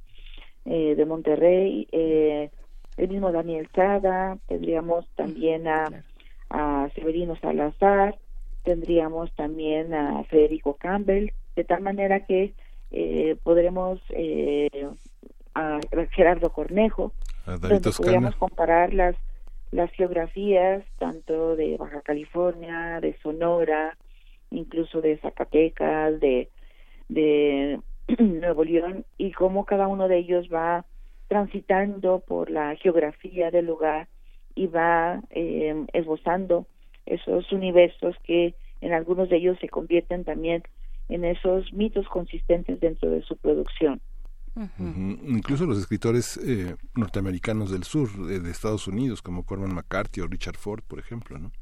eh, 0.64 0.96
de 0.96 1.06
Monterrey, 1.06 1.86
eh, 1.92 2.50
el 2.96 3.08
mismo 3.08 3.30
Daniel 3.30 3.68
Sada, 3.74 4.36
tendríamos 4.48 5.08
también 5.14 5.68
a, 5.68 6.04
a 6.50 6.88
Severino 6.96 7.36
Salazar, 7.36 8.18
tendríamos 8.64 9.32
también 9.36 9.94
a 9.94 10.24
Federico 10.24 10.74
Campbell, 10.74 11.30
de 11.58 11.64
tal 11.64 11.82
manera 11.82 12.24
que 12.24 12.54
eh, 12.92 13.36
podremos 13.42 14.00
eh, 14.10 14.86
a 15.56 15.80
Gerardo 16.12 16.50
Cornejo, 16.52 17.12
donde 17.46 17.90
podríamos 17.90 18.36
comparar 18.36 18.94
las 18.94 19.16
las 19.72 19.90
geografías 19.90 20.84
tanto 20.98 21.56
de 21.56 21.76
Baja 21.76 22.00
California, 22.02 23.00
de 23.00 23.18
Sonora, 23.18 23.98
incluso 24.50 25.02
de 25.02 25.18
Zacatecas, 25.18 26.20
de, 26.20 26.48
de 27.08 27.80
Nuevo 28.18 28.64
León, 28.64 29.04
y 29.18 29.32
cómo 29.32 29.66
cada 29.66 29.88
uno 29.88 30.06
de 30.08 30.18
ellos 30.18 30.48
va 30.48 30.86
transitando 31.26 32.20
por 32.20 32.50
la 32.50 32.76
geografía 32.76 33.50
del 33.50 33.66
lugar 33.66 34.06
y 34.54 34.68
va 34.68 35.20
eh, 35.30 35.84
esbozando 35.92 36.66
esos 37.04 37.52
universos 37.52 38.16
que 38.22 38.54
en 38.80 38.92
algunos 38.92 39.28
de 39.28 39.36
ellos 39.36 39.58
se 39.60 39.68
convierten 39.68 40.24
también 40.24 40.62
en 41.08 41.24
esos 41.24 41.72
mitos 41.72 42.06
consistentes 42.08 42.80
dentro 42.80 43.10
de 43.10 43.22
su 43.22 43.36
producción. 43.36 44.00
Incluso 44.78 45.66
los 45.66 45.78
escritores 45.78 46.36
eh, 46.38 46.74
norteamericanos 46.96 47.70
del 47.70 47.84
sur, 47.84 48.10
de, 48.26 48.50
Estados 48.50 48.88
Unidos, 48.88 49.22
como 49.22 49.44
Corman 49.44 49.72
McCarthy 49.72 50.20
o 50.20 50.26
Richard 50.26 50.56
Ford, 50.56 50.82
por 50.82 50.98
ejemplo, 50.98 51.38
¿no? 51.38 51.52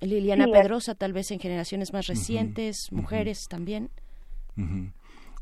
Liliana 0.00 0.46
Pedrosa, 0.46 0.94
tal 0.94 1.12
vez 1.12 1.30
en 1.30 1.38
generaciones 1.38 1.92
más 1.92 2.06
recientes, 2.06 2.90
mujeres 2.90 3.46
también. 3.48 3.90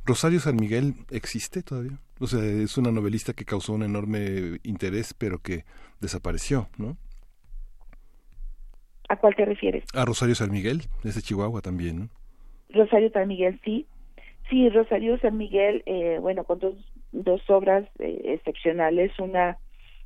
Rosario 0.05 0.41
San 0.41 0.57
Miguel 0.57 0.95
existe 1.11 1.63
todavía. 1.63 1.99
O 2.19 2.27
sea, 2.27 2.43
es 2.43 2.77
una 2.77 2.91
novelista 2.91 3.33
que 3.33 3.45
causó 3.45 3.73
un 3.73 3.83
enorme 3.83 4.59
interés, 4.65 5.15
pero 5.15 5.39
que 5.39 5.65
desapareció, 6.01 6.69
¿no? 6.77 6.97
¿A 9.09 9.17
cuál 9.17 9.35
te 9.35 9.45
refieres? 9.45 9.85
A 9.95 10.05
Rosario 10.05 10.35
San 10.35 10.51
Miguel, 10.51 10.83
es 11.05 11.15
de 11.15 11.23
Chihuahua 11.23 11.63
también, 11.63 11.99
¿no? 11.99 12.09
Rosario 12.71 13.11
San 13.11 13.29
Miguel, 13.29 13.61
sí. 13.65 13.87
Sí, 14.51 14.69
Rosario 14.69 15.19
San 15.19 15.37
Miguel, 15.37 15.83
eh, 15.87 16.19
bueno, 16.21 16.45
con 16.45 16.59
dos, 16.59 16.75
dos 17.13 17.41
obras 17.49 17.87
eh, 17.99 18.21
excepcionales, 18.25 19.19
una 19.19 19.59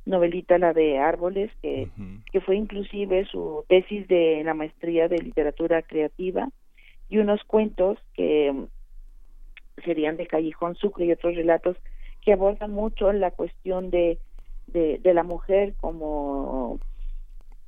novelita, 0.05 0.57
la 0.57 0.73
de 0.73 0.99
Árboles, 0.99 1.49
que, 1.61 1.87
que 2.31 2.41
fue 2.41 2.57
inclusive 2.57 3.25
su 3.25 3.63
tesis 3.69 4.05
de 4.07 4.41
la 4.43 4.53
maestría 4.53 5.07
de 5.07 5.19
literatura 5.19 5.81
creativa, 5.81 6.49
y 7.09 7.19
unos 7.19 7.41
cuentos 7.45 7.97
que 8.13 8.53
serían 9.85 10.17
de 10.17 10.27
Callejón 10.27 10.75
Sucre 10.75 11.05
y 11.05 11.11
otros 11.11 11.35
relatos 11.35 11.77
que 12.21 12.33
abordan 12.33 12.71
mucho 12.71 13.11
la 13.13 13.31
cuestión 13.31 13.89
de, 13.91 14.17
de, 14.67 14.99
de 14.99 15.13
la 15.13 15.23
mujer 15.23 15.73
como 15.79 16.79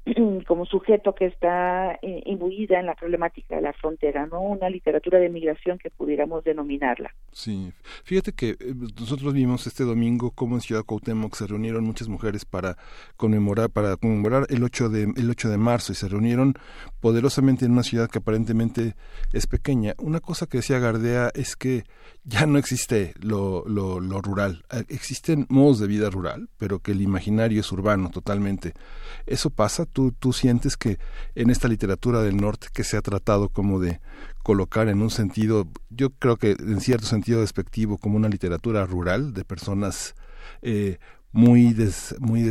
como 0.48 0.66
sujeto 0.66 1.16
que 1.16 1.26
está 1.26 1.94
eh, 2.02 2.22
imbuida 2.26 2.80
en 2.80 2.86
la 2.86 2.96
problemática 2.96 3.56
de 3.56 3.62
la 3.62 3.74
frontera, 3.74 4.28
no 4.28 4.42
una 4.42 4.70
literatura 4.70 5.20
de 5.20 5.30
migración 5.30 5.78
que 5.78 5.90
pudiéramos 5.90 6.44
denominarla. 6.44 7.14
Sí, 7.32 7.72
fíjate 8.04 8.32
que 8.34 8.50
eh, 8.52 8.74
nosotros 9.00 9.34
vimos 9.34 9.66
este 9.66 9.84
domingo 9.84 10.32
cómo 10.32 10.56
en 10.56 10.62
Ciudad 10.62 10.84
Cuauhtémoc 10.84 11.36
se 11.36 11.48
reunieron 11.48 11.84
muchas 11.84 12.08
mujeres 12.08 12.46
para 12.46 12.78
conmemorar 13.18 13.70
para 13.70 13.98
conmemorar 13.98 14.46
el 14.50 14.64
8 14.64 14.90
de 14.90 15.04
el 15.16 15.30
8 15.30 15.50
de 15.50 15.58
marzo 15.58 15.92
y 15.92 15.96
se 15.96 16.08
reunieron 16.08 16.54
poderosamente 17.00 17.66
en 17.66 17.72
una 17.72 17.84
ciudad 17.84 18.10
que 18.10 18.20
aparentemente 18.20 18.96
es 19.34 19.48
pequeña. 19.48 19.94
Una 19.98 20.20
cosa 20.20 20.46
que 20.46 20.58
decía 20.58 20.80
Gardea 20.80 21.32
es 21.34 21.56
que 21.56 21.84
ya 22.26 22.48
no 22.48 22.58
existe 22.58 23.14
lo, 23.20 23.64
lo, 23.68 24.00
lo 24.00 24.22
rural, 24.22 24.66
eh, 24.72 24.84
existen 24.90 25.46
modos 25.48 25.80
de 25.80 25.88
vida 25.88 26.10
rural, 26.10 26.50
pero 26.58 26.80
que 26.80 26.92
el 26.92 27.02
imaginario 27.02 27.62
es 27.62 27.72
urbano 27.72 28.10
totalmente. 28.10 28.74
Eso 29.28 29.52
pasa 29.52 29.86
¿Tú, 29.86 30.12
tú 30.12 30.34
sientes 30.34 30.76
que 30.76 30.98
en 31.36 31.52
esta 31.52 31.68
literatura 31.68 32.22
del 32.22 32.38
norte 32.38 32.68
que 32.74 32.84
se 32.84 32.98
ha 32.98 33.02
tratado 33.02 33.50
como 33.50 33.80
de 33.80 34.02
colocar 34.44 34.90
en 34.90 35.02
un 35.02 35.12
sentido, 35.12 35.68
yo 35.90 36.10
creo 36.12 36.38
que 36.38 36.52
en 36.52 36.82
cierto 36.82 37.06
sentido 37.06 37.42
despectivo, 37.42 37.98
como 37.98 38.18
una 38.18 38.30
literatura 38.30 38.86
rural 38.86 39.34
de 39.34 39.46
personas 39.46 40.16
eh, 40.62 40.98
muy, 41.36 41.74
des, 41.74 42.16
muy 42.22 42.50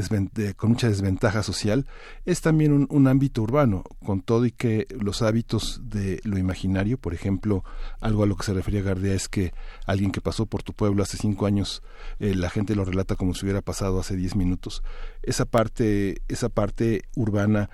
con 0.56 0.70
mucha 0.72 0.88
desventaja 0.88 1.42
social, 1.42 1.86
es 2.26 2.42
también 2.42 2.70
un, 2.70 2.86
un, 2.90 3.08
ámbito 3.08 3.40
urbano, 3.40 3.82
con 4.04 4.20
todo 4.20 4.44
y 4.44 4.50
que 4.50 4.86
los 5.00 5.22
hábitos 5.22 5.80
de 5.88 6.20
lo 6.24 6.36
imaginario, 6.36 6.98
por 6.98 7.14
ejemplo, 7.14 7.64
algo 8.02 8.24
a 8.24 8.26
lo 8.26 8.36
que 8.36 8.42
se 8.42 8.52
refería 8.52 8.82
Gardea 8.82 9.14
es 9.14 9.30
que 9.30 9.52
alguien 9.86 10.12
que 10.12 10.20
pasó 10.20 10.44
por 10.44 10.62
tu 10.62 10.74
pueblo 10.74 11.02
hace 11.02 11.16
cinco 11.16 11.46
años, 11.46 11.82
eh, 12.20 12.34
la 12.34 12.50
gente 12.50 12.76
lo 12.76 12.84
relata 12.84 13.16
como 13.16 13.32
si 13.32 13.46
hubiera 13.46 13.62
pasado 13.62 13.98
hace 13.98 14.16
diez 14.16 14.36
minutos. 14.36 14.82
Esa 15.22 15.46
parte, 15.46 16.16
esa 16.28 16.50
parte 16.50 17.04
urbana 17.16 17.70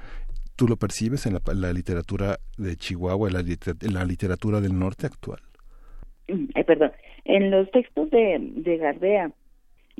¿Tú 0.54 0.68
lo 0.68 0.76
percibes 0.76 1.24
en 1.24 1.38
la, 1.54 1.72
literatura 1.72 2.38
de 2.58 2.76
Chihuahua, 2.76 3.28
en 3.30 3.32
la, 3.34 3.40
en 3.40 3.94
la, 3.94 4.04
literatura 4.04 4.60
del 4.60 4.78
norte 4.78 5.06
actual? 5.06 5.40
Eh, 6.28 6.64
perdón, 6.64 6.92
en 7.24 7.50
los 7.50 7.70
textos 7.70 8.10
de, 8.10 8.36
de 8.56 8.76
Gardea 8.76 9.32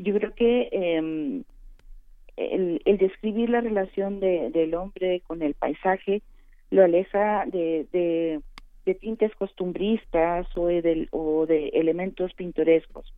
yo 0.03 0.15
creo 0.15 0.35
que 0.35 0.69
eh, 0.73 1.43
el, 2.37 2.83
el, 2.85 2.99
describir 2.99 3.51
la 3.51 3.61
relación 3.61 4.21
de, 4.21 4.51
del 4.51 4.75
hombre 4.75 5.23
con 5.27 5.43
el 5.43 5.55
paisaje 5.55 6.23
lo 6.71 6.85
aleja 6.85 7.45
de, 7.47 7.87
de, 7.93 8.41
de 8.87 8.95
tintes 8.95 9.35
costumbristas 9.35 10.47
o 10.57 10.67
de, 10.67 11.09
o 11.11 11.47
de 11.47 11.69
elementos 11.69 12.33
pintorescos. 12.35 13.13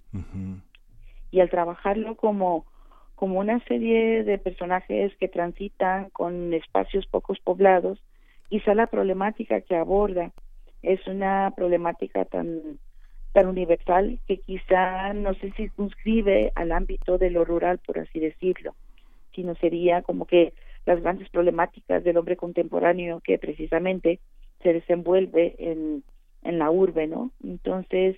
Y 1.31 1.41
al 1.41 1.51
trabajarlo 1.51 2.17
como, 2.17 2.67
como 3.15 3.39
una 3.39 3.63
serie 3.65 4.25
de 4.25 4.39
personajes 4.39 5.15
que 5.19 5.29
transitan 5.29 6.11
con 6.11 6.53
espacios 6.53 7.07
pocos 7.07 7.39
poblados, 7.41 8.03
quizá 8.49 8.75
la 8.75 8.87
problemática 8.87 9.61
que 9.61 9.77
aborda 9.77 10.33
es 10.83 11.07
una 11.07 11.53
problemática 11.55 12.25
tan 12.25 12.79
tan 13.33 13.47
universal 13.47 14.19
que 14.27 14.39
quizá 14.39 15.13
no 15.15 15.35
se 15.35 15.53
circunscribe 15.53 16.53
al 16.55 16.73
ámbito 16.73 17.19
de 17.19 17.31
lo 17.31 17.45
rural, 17.45 17.79
por 17.79 17.99
así 17.99 18.21
decirlo, 18.21 18.75
sino 19.35 19.55
sería 19.57 20.03
como 20.03 20.27
que 20.27 20.53
las 20.85 21.01
grandes 21.01 21.29
problemáticas 21.31 22.05
del 22.05 22.17
hombre 22.17 22.37
contemporáneo 22.37 23.21
que 23.21 23.39
precisamente 23.39 24.21
se 24.63 24.73
desenvuelve 24.73 25.55
en, 25.59 26.03
en 26.43 26.59
la 26.59 26.71
urbe, 26.71 27.07
¿no? 27.07 27.31
Entonces, 27.43 28.17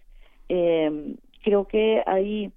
eh, 0.48 1.14
creo 1.42 1.66
que 1.66 2.02
hay, 2.06 2.52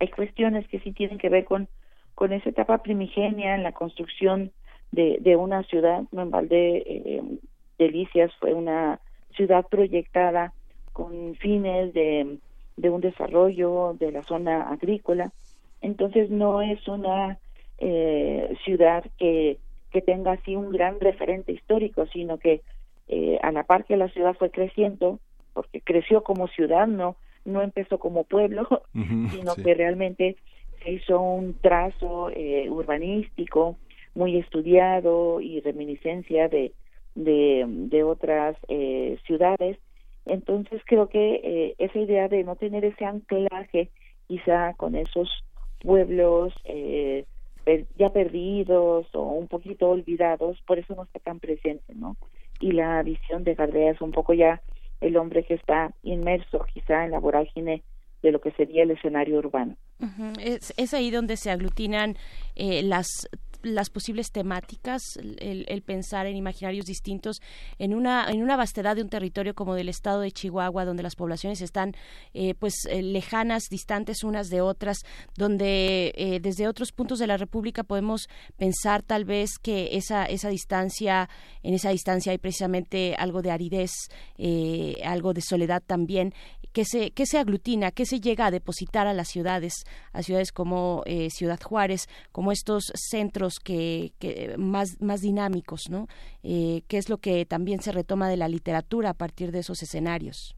hay 0.00 0.08
cuestiones 0.08 0.66
que 0.68 0.80
sí 0.80 0.92
tienen 0.92 1.18
que 1.18 1.28
ver 1.28 1.44
con, 1.44 1.68
con 2.14 2.32
esa 2.32 2.50
etapa 2.50 2.82
primigenia 2.82 3.54
en 3.54 3.62
la 3.62 3.72
construcción 3.72 4.52
de, 4.92 5.18
de 5.20 5.36
una 5.36 5.62
ciudad. 5.64 6.02
No 6.12 6.22
en 6.22 6.30
balde, 6.30 6.82
eh, 6.86 7.22
Delicias 7.78 8.32
fue 8.40 8.52
una 8.52 9.00
ciudad 9.34 9.66
proyectada 9.68 10.52
con 10.98 11.36
fines 11.36 11.94
de, 11.94 12.38
de 12.76 12.90
un 12.90 13.00
desarrollo 13.00 13.94
de 14.00 14.10
la 14.10 14.24
zona 14.24 14.68
agrícola. 14.68 15.30
Entonces 15.80 16.28
no 16.28 16.60
es 16.60 16.88
una 16.88 17.38
eh, 17.78 18.52
ciudad 18.64 19.04
que, 19.16 19.58
que 19.92 20.02
tenga 20.02 20.32
así 20.32 20.56
un 20.56 20.72
gran 20.72 20.98
referente 20.98 21.52
histórico, 21.52 22.06
sino 22.06 22.38
que 22.38 22.62
eh, 23.06 23.38
a 23.42 23.52
la 23.52 23.62
par 23.62 23.84
que 23.84 23.96
la 23.96 24.08
ciudad 24.08 24.34
fue 24.34 24.50
creciendo, 24.50 25.20
porque 25.54 25.80
creció 25.80 26.24
como 26.24 26.48
ciudad, 26.48 26.88
no, 26.88 27.14
no 27.44 27.62
empezó 27.62 28.00
como 28.00 28.24
pueblo, 28.24 28.66
sino 29.30 29.54
que 29.54 29.74
realmente 29.74 30.34
se 30.82 30.90
hizo 30.90 31.20
un 31.20 31.54
trazo 31.60 32.28
eh, 32.30 32.68
urbanístico 32.68 33.76
muy 34.16 34.36
estudiado 34.36 35.40
y 35.40 35.60
reminiscencia 35.60 36.48
de, 36.48 36.72
de, 37.14 37.64
de 37.68 38.02
otras 38.02 38.56
eh, 38.66 39.16
ciudades 39.28 39.78
entonces 40.28 40.82
creo 40.86 41.08
que 41.08 41.40
eh, 41.42 41.74
esa 41.78 41.98
idea 41.98 42.28
de 42.28 42.44
no 42.44 42.56
tener 42.56 42.84
ese 42.84 43.04
anclaje 43.04 43.90
quizá 44.26 44.74
con 44.74 44.94
esos 44.94 45.44
pueblos 45.80 46.52
eh, 46.64 47.24
ya 47.96 48.10
perdidos 48.10 49.06
o 49.14 49.22
un 49.22 49.46
poquito 49.46 49.90
olvidados, 49.90 50.58
por 50.66 50.78
eso 50.78 50.94
no 50.94 51.04
está 51.04 51.18
tan 51.18 51.38
presente, 51.38 51.94
¿no? 51.94 52.16
Y 52.60 52.72
la 52.72 53.02
visión 53.02 53.44
de 53.44 53.54
Gardea 53.54 53.92
es 53.92 54.00
un 54.00 54.12
poco 54.12 54.32
ya 54.32 54.62
el 55.00 55.16
hombre 55.16 55.44
que 55.44 55.54
está 55.54 55.92
inmerso 56.02 56.64
quizá 56.72 57.04
en 57.04 57.10
la 57.10 57.20
vorágine 57.20 57.82
de 58.22 58.32
lo 58.32 58.40
que 58.40 58.50
sería 58.52 58.82
el 58.82 58.90
escenario 58.90 59.38
urbano. 59.38 59.76
es, 60.40 60.72
es, 60.76 60.94
ahí 60.94 61.10
donde 61.10 61.36
se 61.36 61.50
aglutinan 61.50 62.16
eh, 62.56 62.82
las 62.82 63.28
las 63.62 63.90
posibles 63.90 64.30
temáticas, 64.30 65.02
el, 65.16 65.82
pensar 65.82 66.26
en 66.26 66.36
imaginarios 66.36 66.86
distintos 66.86 67.40
en 67.78 67.94
una, 67.94 68.28
en 68.30 68.42
una 68.42 68.56
vastedad 68.56 68.96
de 68.96 69.02
un 69.02 69.08
territorio 69.08 69.54
como 69.54 69.74
del 69.74 69.88
estado 69.88 70.20
de 70.20 70.32
Chihuahua, 70.32 70.84
donde 70.84 71.02
las 71.02 71.16
poblaciones 71.16 71.60
están 71.60 71.94
eh, 72.34 72.54
pues 72.54 72.86
eh, 72.88 73.02
lejanas, 73.02 73.68
distantes 73.68 74.24
unas 74.24 74.50
de 74.50 74.60
otras, 74.60 74.98
donde 75.36 76.12
eh, 76.16 76.40
desde 76.40 76.68
otros 76.68 76.92
puntos 76.92 77.18
de 77.18 77.26
la 77.26 77.36
República 77.36 77.84
podemos 77.84 78.28
pensar 78.56 79.02
tal 79.02 79.24
vez 79.24 79.58
que 79.58 79.96
esa, 79.96 80.24
esa 80.26 80.48
distancia, 80.48 81.28
en 81.62 81.74
esa 81.74 81.90
distancia 81.90 82.32
hay 82.32 82.38
precisamente 82.38 83.14
algo 83.18 83.42
de 83.42 83.50
aridez, 83.50 83.92
algo 85.04 85.32
de 85.32 85.40
soledad 85.40 85.82
también, 85.84 86.34
que 86.72 86.84
se, 86.84 87.10
que 87.10 87.26
se 87.26 87.38
aglutina, 87.38 87.90
que 87.90 88.06
se 88.06 88.20
llega 88.20 88.46
a 88.46 88.50
depositar 88.50 89.06
a 89.06 89.14
las 89.14 89.28
ciudades, 89.28 89.84
a 90.12 90.22
ciudades 90.22 90.52
como 90.52 91.02
Ciudad 91.30 91.60
Juárez, 91.60 92.06
como 92.32 92.52
estos 92.52 92.92
centros 92.94 93.58
que, 93.58 94.12
más, 94.58 95.00
más 95.00 95.20
dinámicos, 95.20 95.90
¿no? 95.90 96.06
Eh, 96.42 96.82
¿Qué 96.88 96.98
es 96.98 97.08
lo 97.08 97.18
que 97.18 97.44
también 97.44 97.80
se 97.80 97.92
retoma 97.92 98.28
de 98.28 98.36
la 98.36 98.48
literatura 98.48 99.10
a 99.10 99.14
partir 99.14 99.52
de 99.52 99.60
esos 99.60 99.82
escenarios? 99.82 100.54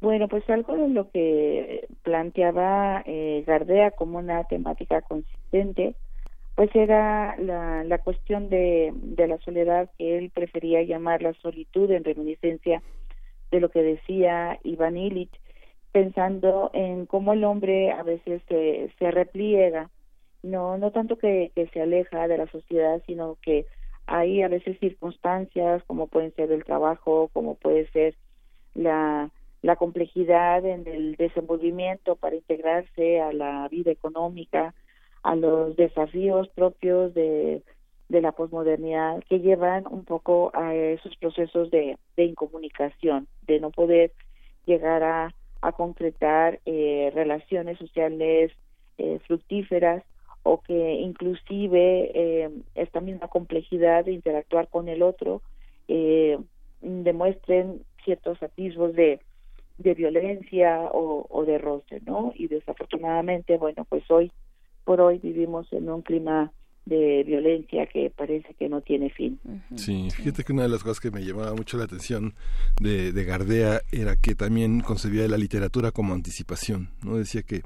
Bueno, 0.00 0.28
pues 0.28 0.48
algo 0.48 0.76
de 0.76 0.88
lo 0.88 1.10
que 1.10 1.86
planteaba 2.02 3.02
eh, 3.06 3.44
Gardea 3.46 3.90
como 3.90 4.18
una 4.18 4.44
temática 4.44 5.02
consistente, 5.02 5.94
pues 6.54 6.74
era 6.74 7.36
la, 7.38 7.84
la 7.84 7.98
cuestión 7.98 8.48
de, 8.48 8.92
de 8.94 9.28
la 9.28 9.38
soledad 9.38 9.90
que 9.98 10.18
él 10.18 10.30
prefería 10.30 10.82
llamar 10.82 11.22
la 11.22 11.34
solitud 11.34 11.90
en 11.90 12.04
reminiscencia 12.04 12.82
de 13.50 13.60
lo 13.60 13.70
que 13.70 13.82
decía 13.82 14.58
Iván 14.62 14.96
Illich, 14.96 15.32
pensando 15.92 16.70
en 16.72 17.06
cómo 17.06 17.32
el 17.32 17.44
hombre 17.44 17.92
a 17.92 18.02
veces 18.02 18.42
se, 18.48 18.92
se 18.98 19.10
repliega 19.10 19.90
no 20.42 20.78
no 20.78 20.90
tanto 20.90 21.18
que, 21.18 21.52
que 21.54 21.66
se 21.68 21.82
aleja 21.82 22.28
de 22.28 22.38
la 22.38 22.46
sociedad 22.46 23.02
sino 23.06 23.36
que 23.42 23.66
hay 24.06 24.42
a 24.42 24.48
veces 24.48 24.78
circunstancias 24.78 25.82
como 25.86 26.06
pueden 26.06 26.34
ser 26.34 26.50
el 26.52 26.64
trabajo 26.64 27.28
como 27.32 27.56
puede 27.56 27.90
ser 27.90 28.14
la 28.74 29.30
la 29.62 29.76
complejidad 29.76 30.64
en 30.64 30.86
el 30.86 31.16
desenvolvimiento 31.16 32.16
para 32.16 32.36
integrarse 32.36 33.20
a 33.20 33.32
la 33.32 33.68
vida 33.68 33.90
económica 33.90 34.74
a 35.22 35.34
los 35.34 35.76
desafíos 35.76 36.48
propios 36.48 37.12
de 37.12 37.62
de 38.10 38.20
la 38.20 38.32
posmodernidad 38.32 39.22
que 39.28 39.38
llevan 39.38 39.84
un 39.88 40.04
poco 40.04 40.50
a 40.52 40.74
esos 40.74 41.16
procesos 41.16 41.70
de, 41.70 41.96
incomunicación, 42.16 43.28
de 43.46 43.60
no 43.60 43.70
poder 43.70 44.12
llegar 44.66 45.02
a, 45.02 45.32
concretar 45.76 46.58
eh, 46.64 47.12
relaciones 47.14 47.78
sociales 47.78 48.50
eh, 48.96 49.20
fructíferas 49.26 50.02
o 50.42 50.62
que 50.62 50.94
inclusive 50.94 52.10
eh, 52.14 52.50
esta 52.74 53.00
misma 53.00 53.28
complejidad 53.28 54.06
de 54.06 54.12
interactuar 54.12 54.68
con 54.68 54.88
el 54.88 55.02
otro 55.02 55.42
eh, 55.86 56.38
demuestren 56.80 57.82
ciertos 58.04 58.42
atisbos 58.42 58.94
de, 58.94 59.20
violencia 59.78 60.90
o 60.92 61.44
de 61.46 61.58
roce, 61.58 62.00
¿no? 62.04 62.32
Y 62.34 62.48
desafortunadamente, 62.48 63.56
bueno, 63.56 63.86
pues 63.88 64.10
hoy 64.10 64.30
por 64.84 65.00
hoy 65.00 65.18
vivimos 65.18 65.72
en 65.72 65.88
un 65.88 66.02
clima 66.02 66.52
de 66.86 67.22
violencia 67.24 67.86
que 67.86 68.10
parece 68.10 68.54
que 68.54 68.68
no 68.68 68.80
tiene 68.80 69.10
fin. 69.10 69.38
Sí, 69.76 70.08
fíjate 70.10 70.44
que 70.44 70.52
una 70.52 70.62
de 70.62 70.68
las 70.68 70.82
cosas 70.82 71.00
que 71.00 71.10
me 71.10 71.24
llamaba 71.24 71.54
mucho 71.54 71.76
la 71.76 71.84
atención 71.84 72.34
de, 72.80 73.12
de 73.12 73.24
Gardea 73.24 73.82
era 73.92 74.16
que 74.16 74.34
también 74.34 74.80
concebía 74.80 75.28
la 75.28 75.36
literatura 75.36 75.92
como 75.92 76.14
anticipación, 76.14 76.90
¿no? 77.04 77.16
Decía 77.16 77.42
que 77.42 77.62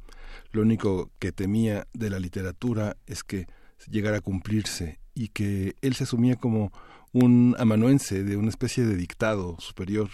lo 0.52 0.62
único 0.62 1.10
que 1.18 1.32
temía 1.32 1.86
de 1.92 2.10
la 2.10 2.18
literatura 2.18 2.96
es 3.06 3.24
que 3.24 3.46
llegara 3.90 4.18
a 4.18 4.20
cumplirse 4.20 4.98
y 5.14 5.28
que 5.28 5.74
él 5.80 5.94
se 5.94 6.04
asumía 6.04 6.36
como 6.36 6.72
un 7.12 7.54
amanuense 7.58 8.24
de 8.24 8.36
una 8.36 8.48
especie 8.48 8.84
de 8.84 8.96
dictado 8.96 9.56
superior 9.58 10.08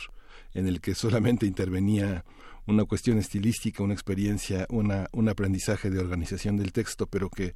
en 0.54 0.66
el 0.66 0.80
que 0.80 0.94
solamente 0.94 1.46
intervenía 1.46 2.24
una 2.70 2.84
cuestión 2.84 3.18
estilística, 3.18 3.82
una 3.82 3.94
experiencia, 3.94 4.66
una, 4.70 5.06
un 5.12 5.28
aprendizaje 5.28 5.90
de 5.90 5.98
organización 5.98 6.56
del 6.56 6.72
texto, 6.72 7.06
pero 7.06 7.28
que 7.28 7.52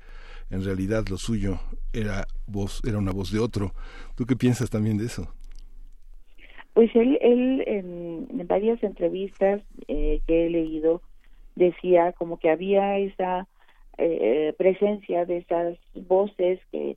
en 0.50 0.64
realidad 0.64 1.04
lo 1.08 1.16
suyo 1.16 1.60
era 1.92 2.26
voz, 2.46 2.80
era 2.86 2.98
una 2.98 3.12
voz 3.12 3.32
de 3.32 3.40
otro. 3.40 3.72
¿Tú 4.16 4.26
qué 4.26 4.36
piensas 4.36 4.70
también 4.70 4.98
de 4.98 5.06
eso? 5.06 5.32
Pues 6.74 6.94
él, 6.96 7.18
él 7.22 7.62
en, 7.66 8.46
varias 8.48 8.82
entrevistas 8.82 9.62
eh, 9.88 10.20
que 10.26 10.46
he 10.46 10.50
leído 10.50 11.02
decía 11.54 12.12
como 12.12 12.38
que 12.38 12.50
había 12.50 12.98
esa 12.98 13.46
eh, 13.96 14.52
presencia 14.58 15.24
de 15.24 15.38
esas 15.38 15.78
voces 15.94 16.58
que, 16.72 16.96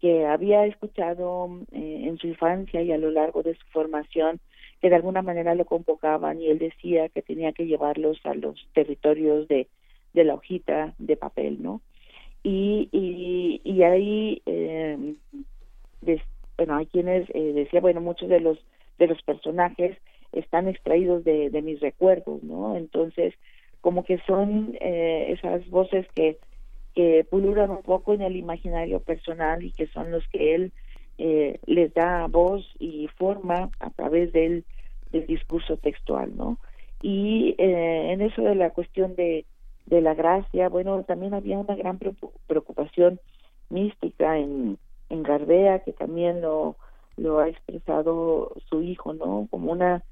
que 0.00 0.26
había 0.26 0.66
escuchado 0.66 1.48
eh, 1.72 2.02
en 2.04 2.18
su 2.18 2.26
infancia 2.26 2.82
y 2.82 2.92
a 2.92 2.98
lo 2.98 3.10
largo 3.10 3.42
de 3.42 3.54
su 3.54 3.66
formación 3.68 4.40
que 4.84 4.90
de 4.90 4.96
alguna 4.96 5.22
manera 5.22 5.54
lo 5.54 5.64
convocaban 5.64 6.42
y 6.42 6.48
él 6.48 6.58
decía 6.58 7.08
que 7.08 7.22
tenía 7.22 7.52
que 7.52 7.64
llevarlos 7.64 8.18
a 8.24 8.34
los 8.34 8.68
territorios 8.74 9.48
de, 9.48 9.66
de 10.12 10.24
la 10.24 10.34
hojita 10.34 10.92
de 10.98 11.16
papel, 11.16 11.62
¿no? 11.62 11.80
Y, 12.42 12.90
y, 12.92 13.62
y 13.64 13.82
ahí, 13.82 14.42
eh, 14.44 15.14
bueno, 16.58 16.76
hay 16.76 16.84
quienes 16.84 17.26
eh, 17.30 17.52
decía, 17.54 17.80
bueno, 17.80 18.02
muchos 18.02 18.28
de 18.28 18.40
los 18.40 18.58
de 18.98 19.06
los 19.06 19.22
personajes 19.22 19.96
están 20.32 20.68
extraídos 20.68 21.24
de, 21.24 21.48
de 21.48 21.62
mis 21.62 21.80
recuerdos, 21.80 22.42
¿no? 22.42 22.76
Entonces, 22.76 23.32
como 23.80 24.04
que 24.04 24.18
son 24.26 24.76
eh, 24.82 25.28
esas 25.30 25.66
voces 25.70 26.06
que, 26.14 26.36
que 26.94 27.24
pululan 27.30 27.70
un 27.70 27.82
poco 27.82 28.12
en 28.12 28.20
el 28.20 28.36
imaginario 28.36 29.00
personal 29.00 29.64
y 29.64 29.72
que 29.72 29.86
son 29.86 30.10
los 30.10 30.28
que 30.28 30.54
él 30.54 30.72
eh, 31.16 31.58
les 31.64 31.94
da 31.94 32.26
voz 32.26 32.70
y 32.78 33.08
forma 33.16 33.70
a 33.80 33.88
través 33.88 34.30
del, 34.34 34.66
del 35.14 35.26
discurso 35.26 35.76
textual, 35.76 36.36
¿no? 36.36 36.58
Y 37.00 37.54
eh, 37.58 38.12
en 38.12 38.20
eso 38.20 38.42
de 38.42 38.54
la 38.54 38.70
cuestión 38.70 39.14
de, 39.14 39.46
de 39.86 40.00
la 40.00 40.14
gracia, 40.14 40.68
bueno, 40.68 41.04
también 41.04 41.34
había 41.34 41.58
una 41.58 41.76
gran 41.76 41.98
preocupación 42.46 43.20
mística 43.70 44.38
en, 44.38 44.78
Gardea, 45.10 45.78
que 45.84 45.92
también 45.92 46.40
lo, 46.40 46.76
ha 47.38 47.48
expresado 47.48 48.52
su 48.68 48.82
hijo, 48.82 49.14
¿no? 49.14 49.46
Como 49.48 49.70
una, 49.70 50.02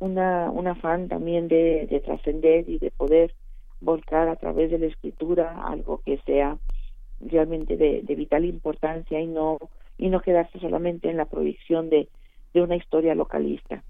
una, 0.00 0.50
un 0.50 0.66
afán 0.66 1.08
también 1.08 1.46
de, 1.46 1.86
de 1.86 2.00
trascender 2.00 2.68
y 2.68 2.78
de 2.78 2.90
poder 2.90 3.34
volcar 3.80 4.28
a 4.28 4.34
través 4.34 4.72
de 4.72 4.80
la 4.80 4.86
escritura 4.86 5.64
algo 5.64 6.02
que 6.04 6.18
sea 6.26 6.58
realmente 7.20 7.76
de, 7.76 8.14
vital 8.16 8.44
importancia 8.44 9.20
y 9.20 9.28
no 9.28 9.58
y 9.96 10.08
no 10.08 10.20
quedarse 10.20 10.58
solamente 10.58 11.08
en 11.08 11.16
la 11.16 11.26
proyección 11.26 11.88
de 11.88 12.08
una 12.54 12.76
historia 12.76 13.14
localista. 13.14 13.84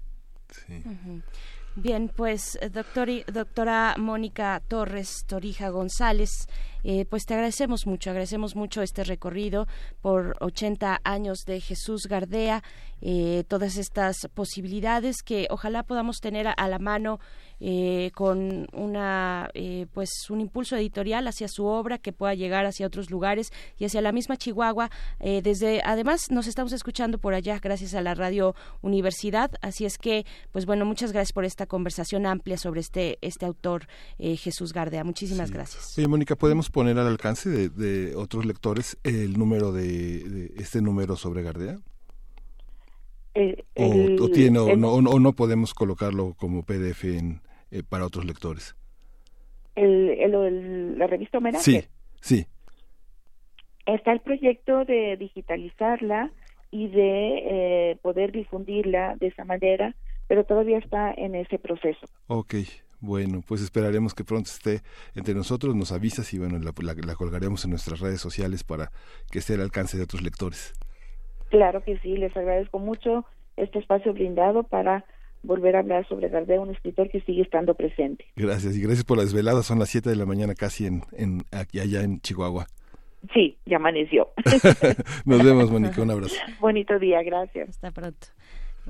Bien, 1.75 2.11
pues 2.13 2.57
eh, 2.61 2.69
doctora 2.69 3.95
Mónica 3.97 4.61
Torres 4.67 5.23
Torija 5.27 5.69
González, 5.69 6.47
eh, 6.83 7.05
pues 7.05 7.25
te 7.25 7.33
agradecemos 7.33 7.85
mucho, 7.85 8.09
agradecemos 8.09 8.55
mucho 8.55 8.81
este 8.81 9.03
recorrido 9.03 9.67
por 10.01 10.35
80 10.39 11.01
años 11.03 11.39
de 11.45 11.61
Jesús 11.61 12.07
Gardea, 12.07 12.63
eh, 13.01 13.43
todas 13.47 13.77
estas 13.77 14.27
posibilidades 14.33 15.23
que 15.23 15.47
ojalá 15.49 15.83
podamos 15.83 16.19
tener 16.19 16.47
a 16.47 16.67
la 16.67 16.79
mano 16.79 17.19
eh, 17.61 18.11
con 18.15 18.67
una 18.71 19.49
eh, 19.53 19.85
pues 19.93 20.29
un 20.29 20.39
impulso 20.39 20.77
editorial 20.77 21.27
hacia 21.27 21.49
su 21.49 21.65
obra 21.65 21.97
que 21.97 22.13
pueda 22.13 22.33
llegar 22.33 22.65
hacia 22.65 22.87
otros 22.87 23.11
lugares 23.11 23.51
y 23.77 23.83
hacia 23.83 24.01
la 24.01 24.13
misma 24.13 24.37
Chihuahua. 24.37 24.89
Eh, 25.19 25.41
desde 25.41 25.81
además 25.83 26.31
nos 26.31 26.47
estamos 26.47 26.71
escuchando 26.71 27.17
por 27.17 27.33
allá 27.33 27.59
gracias 27.59 27.95
a 27.95 28.01
la 28.01 28.15
radio 28.15 28.55
Universidad. 28.81 29.51
Así 29.61 29.83
es 29.83 29.97
que 29.97 30.25
pues 30.53 30.65
bueno 30.65 30.85
muchas 30.85 31.11
gracias 31.11 31.33
por 31.33 31.43
esta 31.43 31.65
conversación 31.65 32.25
amplia 32.25 32.57
sobre 32.57 32.79
este 32.79 33.17
este 33.21 33.45
autor 33.45 33.87
Jesús 34.17 34.71
Gardea. 34.71 35.03
Muchísimas 35.03 35.51
gracias. 35.51 35.97
Oye, 35.97 36.07
Mónica 36.07 36.37
podemos 36.37 36.68
poner 36.69 36.97
al 36.97 37.07
alcance 37.07 37.69
de, 37.69 38.15
otros 38.15 38.45
lectores 38.45 38.97
el 39.03 39.37
número 39.37 39.71
de, 39.71 40.53
este 40.57 40.81
número 40.81 41.15
sobre 41.15 41.43
Gardea 41.43 41.79
o, 43.75 44.29
tiene 44.29 44.59
o, 44.59 44.75
no, 44.75 44.93
o 44.93 45.19
no 45.19 45.33
podemos 45.33 45.73
colocarlo 45.73 46.33
como 46.37 46.63
PDF 46.63 47.03
en, 47.05 47.41
eh, 47.71 47.83
para 47.87 48.05
otros 48.05 48.25
lectores. 48.25 48.75
El, 49.75 50.97
la 50.97 51.07
revista 51.07 51.37
Homenaje. 51.37 51.63
Sí, 51.63 51.83
sí. 52.19 52.45
Está 53.85 54.11
el 54.11 54.19
proyecto 54.19 54.83
de 54.85 55.15
digitalizarla 55.17 56.31
y 56.71 56.87
de 56.89 57.91
eh, 57.91 57.97
poder 58.01 58.31
difundirla 58.31 59.15
de 59.19 59.27
esa 59.27 59.45
manera, 59.45 59.95
pero 60.27 60.43
todavía 60.43 60.77
está 60.77 61.11
en 61.13 61.35
ese 61.35 61.57
proceso. 61.57 62.05
Ok, 62.27 62.55
bueno, 63.01 63.41
pues 63.47 63.61
esperaremos 63.61 64.13
que 64.13 64.23
pronto 64.23 64.49
esté 64.49 64.81
entre 65.15 65.33
nosotros, 65.33 65.75
nos 65.75 65.91
avisas 65.91 66.33
y 66.33 66.39
bueno, 66.39 66.59
la, 66.59 66.73
la, 67.05 67.15
colgaremos 67.15 67.63
en 67.65 67.71
nuestras 67.71 67.99
redes 67.99 68.21
sociales 68.21 68.63
para 68.63 68.91
que 69.31 69.39
esté 69.39 69.53
al 69.53 69.61
alcance 69.61 69.97
de 69.97 70.03
otros 70.03 70.21
lectores. 70.21 70.73
Claro 71.49 71.83
que 71.83 71.97
sí, 71.99 72.17
les 72.17 72.35
agradezco 72.35 72.79
mucho 72.79 73.25
este 73.57 73.79
espacio 73.79 74.13
brindado 74.13 74.63
para 74.63 75.05
volver 75.41 75.75
a 75.75 75.79
hablar 75.79 76.07
sobre 76.07 76.29
Gardea, 76.29 76.59
un 76.59 76.71
escritor 76.71 77.09
que 77.09 77.21
sigue 77.21 77.41
estando 77.41 77.73
presente. 77.73 78.25
Gracias, 78.35 78.75
y 78.75 78.81
gracias 78.81 79.05
por 79.05 79.17
la 79.17 79.23
desvelada. 79.23 79.63
Son 79.63 79.79
las 79.79 79.89
7 79.89 80.09
de 80.09 80.15
la 80.15 80.25
mañana 80.25 80.53
casi 80.53 80.85
en, 80.85 81.03
en 81.13 81.43
aquí 81.51 81.79
allá 81.79 82.01
en 82.01 82.19
Chihuahua. 82.21 82.67
Sí, 83.33 83.57
ya 83.65 83.77
amaneció. 83.77 84.29
Nos 85.25 85.43
vemos, 85.43 85.69
Mónica. 85.69 86.01
Un 86.01 86.11
abrazo. 86.11 86.35
Bonito 86.59 86.97
día, 86.99 87.21
gracias. 87.21 87.69
Hasta 87.69 87.91
pronto. 87.91 88.27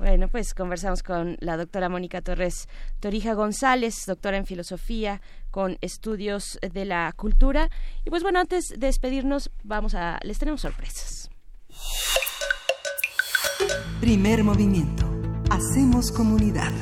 Bueno, 0.00 0.28
pues 0.28 0.54
conversamos 0.54 1.02
con 1.02 1.36
la 1.40 1.58
doctora 1.58 1.90
Mónica 1.90 2.22
Torres 2.22 2.70
Torija 3.00 3.34
González, 3.34 4.06
doctora 4.06 4.38
en 4.38 4.46
filosofía 4.46 5.20
con 5.50 5.76
estudios 5.82 6.58
de 6.72 6.86
la 6.86 7.12
cultura. 7.14 7.68
Y 8.06 8.08
pues 8.08 8.22
bueno, 8.22 8.40
antes 8.40 8.70
de 8.70 8.86
despedirnos, 8.86 9.50
vamos 9.62 9.94
a 9.94 10.18
les 10.22 10.38
tenemos 10.38 10.62
sorpresas. 10.62 11.28
Primer 14.00 14.42
movimiento 14.42 15.06
Hacemos 15.50 16.12
comunidad. 16.12 16.72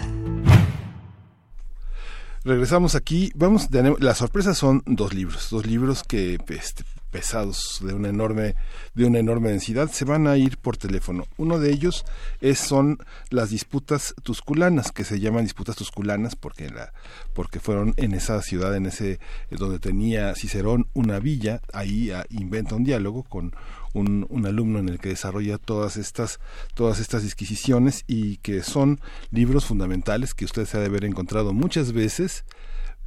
Regresamos 2.44 2.94
aquí. 2.94 3.32
Vamos, 3.34 3.68
las 3.98 4.18
sorpresas 4.18 4.56
son 4.58 4.84
dos 4.86 5.12
libros, 5.12 5.48
dos 5.50 5.66
libros 5.66 6.04
que 6.04 6.38
este, 6.48 6.84
pesados 7.10 7.80
de 7.82 7.94
una 7.94 8.08
enorme 8.08 8.54
de 8.94 9.04
una 9.04 9.18
enorme 9.18 9.50
densidad 9.50 9.90
se 9.90 10.04
van 10.04 10.26
a 10.26 10.36
ir 10.36 10.58
por 10.58 10.76
teléfono. 10.76 11.26
Uno 11.36 11.58
de 11.58 11.70
ellos 11.70 12.04
es 12.40 12.58
son 12.58 12.98
las 13.30 13.50
disputas 13.50 14.14
tusculanas 14.22 14.92
que 14.92 15.04
se 15.04 15.20
llaman 15.20 15.44
disputas 15.44 15.76
tusculanas 15.76 16.36
porque 16.36 16.68
la 16.68 16.92
porque 17.34 17.60
fueron 17.60 17.94
en 17.96 18.14
esa 18.14 18.42
ciudad 18.42 18.74
en 18.76 18.86
ese 18.86 19.20
donde 19.50 19.78
tenía 19.78 20.34
Cicerón 20.34 20.88
una 20.94 21.18
villa 21.18 21.60
ahí 21.72 22.10
inventa 22.30 22.74
un 22.74 22.84
diálogo 22.84 23.22
con 23.24 23.54
un, 23.94 24.26
un, 24.28 24.46
alumno 24.46 24.78
en 24.78 24.88
el 24.88 24.98
que 24.98 25.10
desarrolla 25.10 25.58
todas 25.58 25.96
estas, 25.96 26.40
todas 26.74 27.00
estas 27.00 27.22
disquisiciones 27.22 28.04
y 28.06 28.36
que 28.38 28.62
son 28.62 29.00
libros 29.30 29.64
fundamentales 29.64 30.34
que 30.34 30.44
usted 30.44 30.66
se 30.66 30.76
ha 30.76 30.80
de 30.80 30.86
haber 30.86 31.04
encontrado 31.04 31.52
muchas 31.52 31.92
veces 31.92 32.44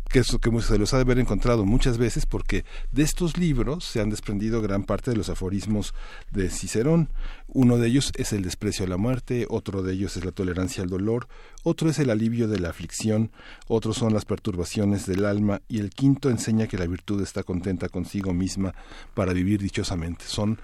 que, 0.10 0.22
que 0.22 0.62
se 0.62 0.78
los 0.78 0.93
ha 0.93 0.97
de 0.97 1.04
haber 1.04 1.20
encontrado 1.20 1.66
muchas 1.66 1.97
veces 1.97 2.26
porque 2.26 2.66
de 2.91 3.04
estos 3.04 3.38
libros 3.38 3.86
se 3.86 4.02
han 4.02 4.10
desprendido 4.10 4.62
gran 4.62 4.84
parte 4.84 5.12
de 5.12 5.18
los 5.18 5.30
aforismos 5.30 5.93
de 6.32 6.49
Cicerón. 6.49 7.10
Uno 7.47 7.78
de 7.78 7.88
ellos 7.88 8.12
es 8.16 8.34
el 8.34 8.43
desprecio 8.43 8.86
a 8.86 8.89
la 8.89 8.97
muerte, 8.97 9.45
otro 9.49 9.84
de 9.84 9.93
ellos 9.93 10.18
es 10.18 10.26
la 10.26 10.32
tolerancia 10.32 10.84
al 10.84 10.89
dolor, 10.89 11.28
otro 11.64 11.89
es 11.89 11.99
el 11.99 12.10
alivio 12.10 12.47
de 12.47 12.60
la 12.60 12.70
aflicción, 12.70 13.32
otros 13.68 13.97
son 13.97 14.14
las 14.14 14.26
perturbaciones 14.26 15.06
del 15.06 15.26
alma 15.26 15.62
y 15.68 15.80
el 15.80 15.89
quinto 15.89 16.30
enseña 16.30 16.68
que 16.68 16.78
la 16.78 16.88
virtud 16.88 17.22
está 17.22 17.43
contenta 17.43 17.89
consigo 17.89 18.34
misma 18.34 18.74
para 19.14 19.34
vivir 19.34 19.62
dichosamente. 19.62 20.26
Son 20.26 20.60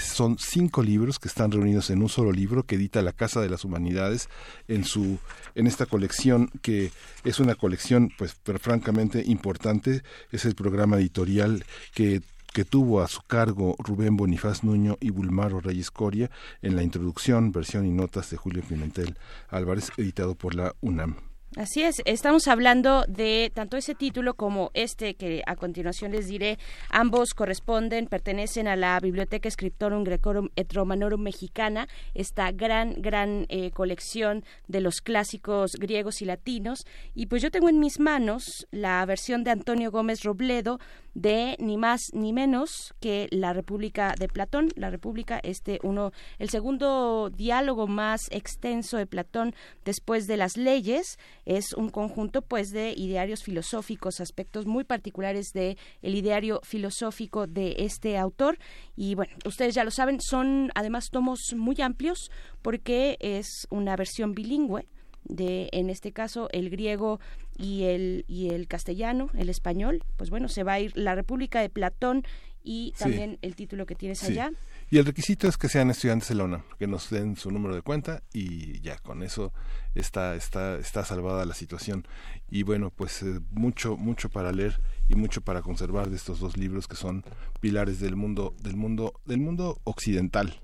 son 0.00 0.38
cinco 0.38 0.82
libros 0.82 1.18
que 1.18 1.28
están 1.28 1.50
reunidos 1.50 1.90
en 1.90 2.02
un 2.02 2.08
solo 2.08 2.32
libro 2.32 2.64
que 2.64 2.76
edita 2.76 3.02
la 3.02 3.12
Casa 3.12 3.40
de 3.40 3.48
las 3.48 3.64
Humanidades 3.64 4.28
en 4.68 4.84
su 4.84 5.18
en 5.54 5.66
esta 5.66 5.86
colección 5.86 6.50
que 6.62 6.92
es 7.24 7.40
una 7.40 7.54
colección 7.54 8.10
pues 8.18 8.36
pero 8.42 8.58
francamente 8.58 9.22
importante 9.26 10.02
es 10.32 10.44
el 10.44 10.54
programa 10.54 10.96
editorial 10.96 11.64
que 11.94 12.22
que 12.56 12.64
tuvo 12.64 13.02
a 13.02 13.08
su 13.08 13.20
cargo 13.20 13.76
Rubén 13.78 14.16
Bonifaz 14.16 14.64
Nuño 14.64 14.96
y 14.98 15.10
Bulmaro 15.10 15.60
Reyes 15.60 15.90
Coria 15.90 16.30
en 16.62 16.74
la 16.74 16.82
introducción, 16.82 17.52
versión 17.52 17.84
y 17.84 17.90
notas 17.90 18.30
de 18.30 18.38
Julio 18.38 18.62
Pimentel 18.66 19.18
Álvarez, 19.50 19.90
editado 19.98 20.34
por 20.34 20.54
la 20.54 20.74
UNAM. 20.80 21.25
Así 21.56 21.82
es, 21.82 22.02
estamos 22.04 22.48
hablando 22.48 23.06
de 23.08 23.50
tanto 23.54 23.78
ese 23.78 23.94
título 23.94 24.34
como 24.34 24.70
este 24.74 25.14
que 25.14 25.42
a 25.46 25.56
continuación 25.56 26.12
les 26.12 26.28
diré. 26.28 26.58
Ambos 26.90 27.32
corresponden, 27.32 28.08
pertenecen 28.08 28.68
a 28.68 28.76
la 28.76 29.00
Biblioteca 29.00 29.50
Scriptorum 29.50 30.04
Grecorum 30.04 30.50
et 30.54 30.70
Romanorum 30.74 31.22
Mexicana, 31.22 31.88
esta 32.12 32.52
gran, 32.52 33.00
gran 33.00 33.46
eh, 33.48 33.70
colección 33.70 34.44
de 34.68 34.82
los 34.82 35.00
clásicos 35.00 35.76
griegos 35.76 36.20
y 36.20 36.26
latinos. 36.26 36.84
Y 37.14 37.24
pues 37.24 37.40
yo 37.40 37.50
tengo 37.50 37.70
en 37.70 37.80
mis 37.80 38.00
manos 38.00 38.66
la 38.70 39.02
versión 39.06 39.42
de 39.42 39.52
Antonio 39.52 39.90
Gómez 39.90 40.24
Robledo 40.24 40.78
de 41.16 41.56
ni 41.58 41.78
más 41.78 42.10
ni 42.12 42.34
menos 42.34 42.94
que 43.00 43.26
la 43.30 43.54
República 43.54 44.14
de 44.18 44.28
Platón, 44.28 44.68
la 44.76 44.90
República, 44.90 45.40
este 45.42 45.80
uno, 45.82 46.12
el 46.38 46.50
segundo 46.50 47.30
diálogo 47.30 47.86
más 47.86 48.20
extenso 48.30 48.98
de 48.98 49.06
Platón 49.06 49.54
después 49.86 50.26
de 50.26 50.36
las 50.36 50.58
leyes, 50.58 51.18
es 51.46 51.72
un 51.72 51.88
conjunto 51.88 52.42
pues 52.42 52.68
de 52.68 52.92
idearios 52.94 53.42
filosóficos, 53.42 54.20
aspectos 54.20 54.66
muy 54.66 54.84
particulares 54.84 55.52
de 55.54 55.78
el 56.02 56.14
ideario 56.14 56.60
filosófico 56.64 57.46
de 57.46 57.76
este 57.78 58.18
autor. 58.18 58.58
Y 58.94 59.14
bueno, 59.14 59.32
ustedes 59.46 59.74
ya 59.74 59.84
lo 59.84 59.90
saben, 59.90 60.20
son 60.20 60.70
además 60.74 61.08
tomos 61.10 61.54
muy 61.56 61.80
amplios 61.80 62.30
porque 62.60 63.16
es 63.20 63.66
una 63.70 63.96
versión 63.96 64.34
bilingüe 64.34 64.86
de 65.28 65.68
en 65.72 65.90
este 65.90 66.12
caso 66.12 66.48
el 66.52 66.70
griego 66.70 67.20
y 67.58 67.84
el 67.84 68.24
y 68.28 68.50
el 68.50 68.68
castellano, 68.68 69.30
el 69.34 69.48
español, 69.48 70.02
pues 70.16 70.30
bueno, 70.30 70.48
se 70.48 70.62
va 70.62 70.74
a 70.74 70.80
ir 70.80 70.92
la 70.96 71.14
República 71.14 71.60
de 71.60 71.68
Platón 71.68 72.24
y 72.62 72.92
también 72.98 73.38
el 73.42 73.54
título 73.54 73.86
que 73.86 73.94
tienes 73.94 74.22
allá. 74.24 74.50
Y 74.90 74.98
el 74.98 75.04
requisito 75.04 75.48
es 75.48 75.56
que 75.56 75.68
sean 75.68 75.90
estudiantes 75.90 76.28
de 76.28 76.34
la 76.34 76.44
UNAM, 76.44 76.62
que 76.78 76.86
nos 76.86 77.10
den 77.10 77.36
su 77.36 77.50
número 77.50 77.74
de 77.74 77.82
cuenta 77.82 78.22
y 78.32 78.80
ya 78.80 78.98
con 78.98 79.22
eso 79.22 79.52
está 79.94 80.34
está 80.34 80.76
está 80.76 81.04
salvada 81.04 81.44
la 81.44 81.54
situación. 81.54 82.06
Y 82.50 82.64
bueno, 82.64 82.90
pues 82.90 83.22
eh, 83.22 83.40
mucho 83.52 83.96
mucho 83.96 84.28
para 84.28 84.52
leer 84.52 84.80
y 85.08 85.14
mucho 85.14 85.40
para 85.42 85.62
conservar 85.62 86.10
de 86.10 86.16
estos 86.16 86.40
dos 86.40 86.56
libros 86.56 86.88
que 86.88 86.96
son 86.96 87.24
pilares 87.60 88.00
del 88.00 88.16
mundo 88.16 88.54
del 88.62 88.76
mundo 88.76 89.20
del 89.24 89.38
mundo 89.38 89.80
occidental 89.84 90.60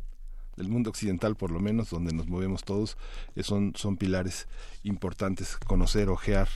del 0.56 0.68
mundo 0.68 0.90
occidental 0.90 1.36
por 1.36 1.50
lo 1.50 1.60
menos, 1.60 1.90
donde 1.90 2.12
nos 2.12 2.28
movemos 2.28 2.62
todos, 2.62 2.96
eh, 3.36 3.42
son, 3.42 3.72
son 3.74 3.96
pilares 3.96 4.48
importantes, 4.82 5.56
conocer, 5.56 6.08
ojear, 6.08 6.48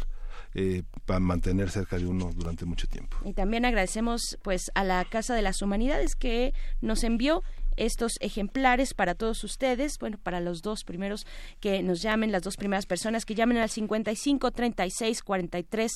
eh, 0.58 0.84
para 1.04 1.20
mantener 1.20 1.68
cerca 1.68 1.98
de 1.98 2.06
uno 2.06 2.30
durante 2.34 2.64
mucho 2.64 2.86
tiempo. 2.86 3.18
Y 3.26 3.34
también 3.34 3.66
agradecemos 3.66 4.38
pues 4.42 4.70
a 4.74 4.84
la 4.84 5.04
Casa 5.04 5.34
de 5.34 5.42
las 5.42 5.60
Humanidades 5.60 6.16
que 6.16 6.54
nos 6.80 7.04
envió 7.04 7.42
estos 7.76 8.12
ejemplares 8.20 8.94
para 8.94 9.14
todos 9.14 9.44
ustedes, 9.44 9.98
bueno, 9.98 10.16
para 10.16 10.40
los 10.40 10.62
dos 10.62 10.82
primeros 10.84 11.26
que 11.60 11.82
nos 11.82 12.00
llamen, 12.00 12.32
las 12.32 12.42
dos 12.42 12.56
primeras 12.56 12.86
personas 12.86 13.26
que 13.26 13.34
llamen 13.34 13.58
al 13.58 13.68
55 13.68 14.50
36 14.50 15.22
43 15.22 15.92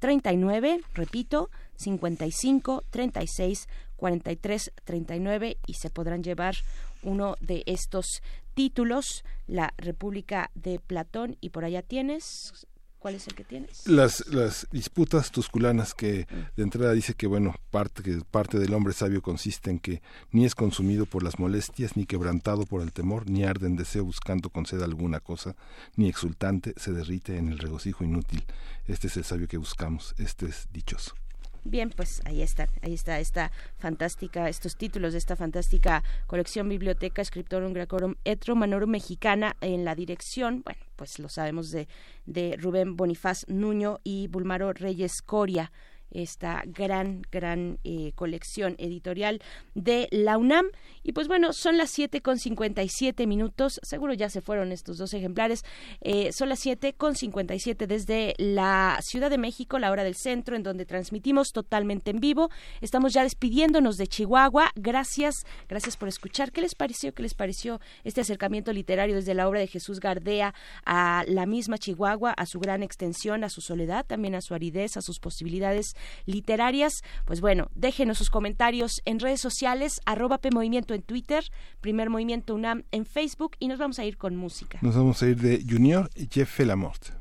39, 0.00 0.80
repito, 0.94 1.48
55 1.76 2.82
36 2.90 3.68
43 3.94 4.72
39 4.82 5.58
y 5.68 5.74
se 5.74 5.88
podrán 5.88 6.24
llevar 6.24 6.56
uno 7.04 7.36
de 7.40 7.62
estos 7.66 8.22
títulos, 8.54 9.22
la 9.46 9.72
República 9.78 10.50
de 10.54 10.80
Platón, 10.80 11.36
y 11.40 11.50
por 11.50 11.64
allá 11.64 11.82
tienes 11.82 12.66
¿Cuál 13.00 13.14
es 13.14 13.26
el 13.26 13.34
que 13.34 13.44
tienes? 13.44 13.88
Las, 13.88 14.26
las 14.26 14.68
disputas 14.70 15.30
tusculanas 15.30 15.94
que 15.94 16.26
mm. 16.30 16.56
de 16.56 16.62
entrada 16.62 16.92
dice 16.92 17.14
que 17.14 17.26
bueno 17.26 17.54
parte 17.70 18.02
que 18.02 18.20
parte 18.30 18.58
del 18.58 18.74
hombre 18.74 18.92
sabio 18.92 19.22
consiste 19.22 19.70
en 19.70 19.78
que 19.78 20.02
ni 20.32 20.44
es 20.44 20.54
consumido 20.54 21.06
por 21.06 21.22
las 21.22 21.38
molestias 21.38 21.96
ni 21.96 22.04
quebrantado 22.04 22.66
por 22.66 22.82
el 22.82 22.92
temor 22.92 23.28
ni 23.28 23.42
arde 23.42 23.66
en 23.68 23.76
deseo 23.76 24.04
buscando 24.04 24.50
conceda 24.50 24.84
alguna 24.84 25.20
cosa 25.20 25.56
ni 25.96 26.08
exultante 26.08 26.74
se 26.76 26.92
derrite 26.92 27.38
en 27.38 27.48
el 27.48 27.58
regocijo 27.58 28.04
inútil. 28.04 28.44
Este 28.86 29.06
es 29.06 29.16
el 29.16 29.24
sabio 29.24 29.48
que 29.48 29.56
buscamos. 29.56 30.14
Este 30.18 30.46
es 30.46 30.68
dichoso. 30.72 31.14
Bien, 31.64 31.90
pues 31.90 32.22
ahí 32.24 32.40
está, 32.40 32.68
ahí 32.82 32.94
está 32.94 33.20
esta 33.20 33.52
fantástica, 33.78 34.48
estos 34.48 34.76
títulos 34.76 35.12
de 35.12 35.18
esta 35.18 35.36
fantástica 35.36 36.02
colección 36.26 36.68
Biblioteca 36.68 37.22
Scriptorum 37.22 37.74
Gracorum 37.74 38.14
Etro 38.24 38.56
Manorum 38.56 38.90
Mexicana 38.90 39.56
en 39.60 39.84
la 39.84 39.94
dirección, 39.94 40.62
bueno, 40.64 40.80
pues 40.96 41.18
lo 41.18 41.28
sabemos 41.28 41.70
de, 41.70 41.86
de 42.24 42.56
Rubén 42.58 42.96
Bonifaz 42.96 43.46
Nuño 43.48 44.00
y 44.04 44.28
Bulmaro 44.28 44.72
Reyes 44.72 45.20
Coria 45.20 45.70
esta 46.10 46.62
gran, 46.66 47.22
gran 47.30 47.78
eh, 47.84 48.12
colección 48.14 48.74
editorial 48.78 49.40
de 49.74 50.08
la 50.10 50.38
UNAM. 50.38 50.66
Y 51.02 51.12
pues 51.12 51.28
bueno, 51.28 51.52
son 51.52 51.78
las 51.78 51.90
siete 51.90 52.20
con 52.20 52.38
57 52.38 53.26
minutos, 53.26 53.80
seguro 53.82 54.12
ya 54.12 54.28
se 54.28 54.40
fueron 54.40 54.72
estos 54.72 54.98
dos 54.98 55.14
ejemplares, 55.14 55.64
eh, 56.00 56.32
son 56.32 56.48
las 56.48 56.58
siete 56.58 56.92
con 56.92 57.14
57 57.14 57.86
desde 57.86 58.34
la 58.38 58.98
Ciudad 59.02 59.30
de 59.30 59.38
México, 59.38 59.78
la 59.78 59.90
hora 59.90 60.04
del 60.04 60.14
centro, 60.14 60.56
en 60.56 60.62
donde 60.62 60.84
transmitimos 60.84 61.52
totalmente 61.52 62.10
en 62.10 62.20
vivo. 62.20 62.50
Estamos 62.80 63.12
ya 63.12 63.22
despidiéndonos 63.22 63.96
de 63.96 64.06
Chihuahua. 64.06 64.70
Gracias, 64.74 65.46
gracias 65.68 65.96
por 65.96 66.08
escuchar. 66.08 66.52
¿Qué 66.52 66.60
les 66.60 66.74
pareció? 66.74 67.14
¿Qué 67.14 67.22
les 67.22 67.34
pareció 67.34 67.80
este 68.04 68.20
acercamiento 68.20 68.72
literario 68.72 69.16
desde 69.16 69.34
la 69.34 69.48
obra 69.48 69.60
de 69.60 69.66
Jesús 69.66 70.00
Gardea 70.00 70.54
a 70.84 71.24
la 71.26 71.46
misma 71.46 71.78
Chihuahua, 71.78 72.32
a 72.32 72.46
su 72.46 72.60
gran 72.60 72.82
extensión, 72.82 73.44
a 73.44 73.48
su 73.48 73.60
soledad, 73.60 74.04
también 74.06 74.34
a 74.34 74.40
su 74.40 74.54
aridez, 74.54 74.96
a 74.96 75.02
sus 75.02 75.18
posibilidades 75.18 75.94
literarias. 76.26 77.02
Pues 77.24 77.40
bueno, 77.40 77.68
déjenos 77.74 78.18
sus 78.18 78.30
comentarios 78.30 79.00
en 79.04 79.20
redes 79.20 79.40
sociales, 79.40 80.00
arroba 80.06 80.40
Movimiento 80.52 80.94
en 80.94 81.02
Twitter, 81.02 81.44
Primer 81.80 82.10
Movimiento 82.10 82.54
UNAM 82.54 82.84
en 82.90 83.06
Facebook 83.06 83.56
y 83.58 83.68
nos 83.68 83.78
vamos 83.78 83.98
a 83.98 84.04
ir 84.04 84.16
con 84.16 84.36
música. 84.36 84.78
Nos 84.82 84.96
vamos 84.96 85.22
a 85.22 85.28
ir 85.28 85.36
de 85.36 85.64
Junior 85.68 86.10
y 86.14 86.28
Jeff 86.30 86.58
Lamort. 86.60 87.20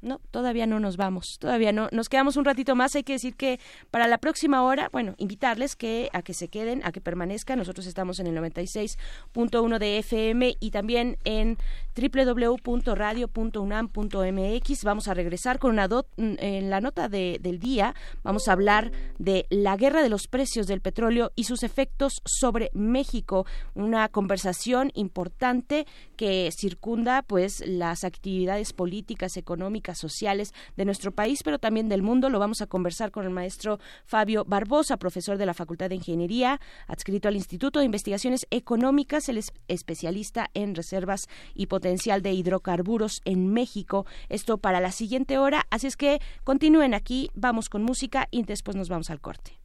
No, 0.00 0.20
todavía 0.30 0.66
no 0.68 0.78
nos 0.78 0.96
vamos, 0.96 1.38
todavía 1.40 1.72
no. 1.72 1.88
Nos 1.90 2.08
quedamos 2.08 2.36
un 2.36 2.44
ratito 2.44 2.76
más. 2.76 2.94
Hay 2.94 3.02
que 3.02 3.14
decir 3.14 3.34
que 3.34 3.58
para 3.90 4.06
la 4.06 4.18
próxima 4.18 4.62
hora, 4.62 4.88
bueno, 4.92 5.14
invitarles 5.18 5.74
que 5.74 6.08
a 6.12 6.22
que 6.22 6.34
se 6.34 6.46
queden, 6.46 6.82
a 6.84 6.92
que 6.92 7.00
permanezcan. 7.00 7.58
Nosotros 7.58 7.84
estamos 7.86 8.20
en 8.20 8.28
el 8.28 8.36
96.1 8.36 9.78
de 9.78 9.98
FM 9.98 10.54
y 10.60 10.70
también 10.70 11.18
en 11.24 11.58
www.radio.unam.mx. 11.98 14.84
Vamos 14.84 15.08
a 15.08 15.14
regresar 15.14 15.58
con 15.58 15.72
una 15.72 15.88
en 16.16 16.70
la 16.70 16.80
nota 16.80 17.08
del 17.08 17.58
día. 17.58 17.94
Vamos 18.22 18.48
a 18.48 18.52
hablar 18.52 18.92
de 19.18 19.46
la 19.50 19.76
guerra 19.76 20.02
de 20.02 20.08
los 20.08 20.28
precios 20.28 20.66
del 20.66 20.80
petróleo 20.80 21.32
y 21.34 21.44
sus 21.44 21.62
efectos 21.62 22.20
sobre 22.24 22.70
México. 22.74 23.46
Una 23.74 24.08
conversación 24.08 24.90
importante 24.94 25.86
que 26.16 26.50
circunda, 26.52 27.22
pues, 27.22 27.66
las 27.66 28.04
actividades 28.04 28.72
políticas, 28.72 29.36
económicas 29.36 29.98
sociales 29.98 30.52
de 30.76 30.84
nuestro 30.84 31.12
país, 31.12 31.40
pero 31.42 31.58
también 31.58 31.88
del 31.88 32.02
mundo. 32.02 32.30
Lo 32.30 32.38
vamos 32.38 32.60
a 32.60 32.66
conversar 32.66 33.10
con 33.10 33.24
el 33.24 33.30
maestro 33.30 33.78
Fabio 34.04 34.44
Barbosa, 34.44 34.96
profesor 34.96 35.38
de 35.38 35.46
la 35.46 35.54
Facultad 35.54 35.88
de 35.88 35.96
Ingeniería, 35.96 36.60
adscrito 36.86 37.28
al 37.28 37.36
Instituto 37.36 37.78
de 37.78 37.86
Investigaciones 37.86 38.46
Económicas. 38.50 39.28
Él 39.28 39.38
es 39.38 39.52
especialista 39.68 40.50
en 40.54 40.74
reservas 40.74 41.28
y 41.54 41.66
potencial 41.88 42.20
de 42.20 42.32
hidrocarburos 42.32 43.22
en 43.24 43.50
México. 43.50 44.04
Esto 44.28 44.58
para 44.58 44.78
la 44.78 44.92
siguiente 44.92 45.38
hora. 45.38 45.66
Así 45.70 45.86
es 45.86 45.96
que 45.96 46.20
continúen 46.44 46.92
aquí, 46.92 47.30
vamos 47.34 47.70
con 47.70 47.82
música 47.82 48.28
y 48.30 48.42
después 48.42 48.76
nos 48.76 48.90
vamos 48.90 49.08
al 49.08 49.22
corte. 49.22 49.58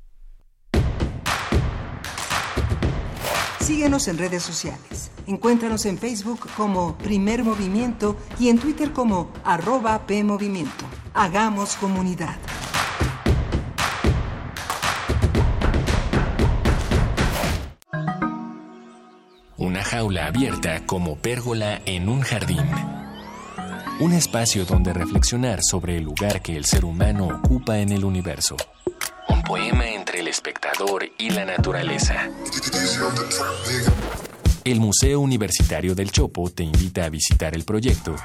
Síguenos 3.59 4.07
en 4.07 4.17
redes 4.17 4.41
sociales. 4.41 5.11
Encuéntranos 5.27 5.85
en 5.85 5.97
Facebook 5.97 6.47
como 6.55 6.97
Primer 6.97 7.43
Movimiento 7.43 8.15
y 8.39 8.47
en 8.47 8.57
Twitter 8.57 8.93
como 8.93 9.31
arroba 9.43 10.07
PMovimiento. 10.07 10.85
Hagamos 11.13 11.75
comunidad. 11.75 12.37
Jaula 19.83 20.27
abierta 20.27 20.85
como 20.85 21.17
pérgola 21.17 21.81
en 21.85 22.09
un 22.09 22.21
jardín. 22.21 22.65
Un 23.99 24.13
espacio 24.13 24.65
donde 24.65 24.93
reflexionar 24.93 25.59
sobre 25.61 25.97
el 25.97 26.03
lugar 26.03 26.41
que 26.41 26.57
el 26.57 26.65
ser 26.65 26.85
humano 26.85 27.27
ocupa 27.27 27.79
en 27.79 27.91
el 27.91 28.03
universo. 28.03 28.57
Un 29.29 29.43
poema 29.43 29.87
entre 29.89 30.19
el 30.21 30.27
espectador 30.27 31.09
y 31.17 31.29
la 31.29 31.45
naturaleza. 31.45 32.29
El 34.63 34.79
Museo 34.79 35.19
Universitario 35.19 35.93
del 35.93 36.11
Chopo 36.11 36.49
te 36.49 36.63
invita 36.63 37.05
a 37.05 37.09
visitar 37.09 37.53
el 37.53 37.65
proyecto 37.65 38.15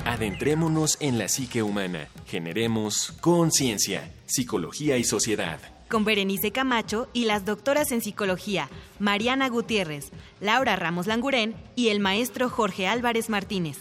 Adentrémonos 0.06 0.98
en 1.00 1.18
la 1.18 1.30
psique 1.30 1.64
humana. 1.64 2.10
Generemos 2.28 3.14
conciencia, 3.22 4.12
psicología 4.26 4.98
y 4.98 5.04
sociedad. 5.06 5.60
con 5.90 6.04
Berenice 6.06 6.52
Camacho 6.52 7.08
y 7.14 7.26
las 7.26 7.46
doctoras 7.46 7.92
en 7.92 8.02
psicología, 8.02 8.68
Mariana 9.00 9.48
Gutiérrez, 9.48 10.10
Laura 10.42 10.76
Ramos 10.76 11.06
Langurén 11.06 11.56
y 11.76 11.90
el 11.90 12.00
maestro 12.00 12.50
Jorge 12.50 12.88
Álvarez 12.88 13.30
Martínez. 13.30 13.78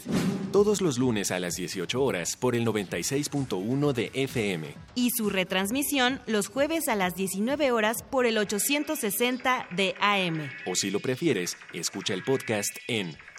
Todos 0.51 0.79
los 0.79 0.99
lunes 0.99 1.31
a 1.31 1.39
las 1.39 1.55
18 1.55 2.01
horas 2.01 2.37
por 2.37 2.55
el 2.55 2.65
96.1 2.67 3.93
de 3.93 4.11
FM. 4.13 4.67
Y 4.93 5.09
su 5.09 5.31
retransmisión 5.31 6.21
los 6.27 6.47
jueves 6.47 6.87
a 6.87 6.95
las 6.95 7.15
19 7.15 7.71
horas 7.71 8.03
por 8.03 8.27
el 8.27 8.37
860 8.37 9.67
de 9.75 9.95
AM. 9.99 10.51
O 10.67 10.75
si 10.75 10.91
lo 10.91 10.99
prefieres, 10.99 11.57
escucha 11.73 12.13
el 12.13 12.23
podcast 12.23 12.77
en 12.87 13.17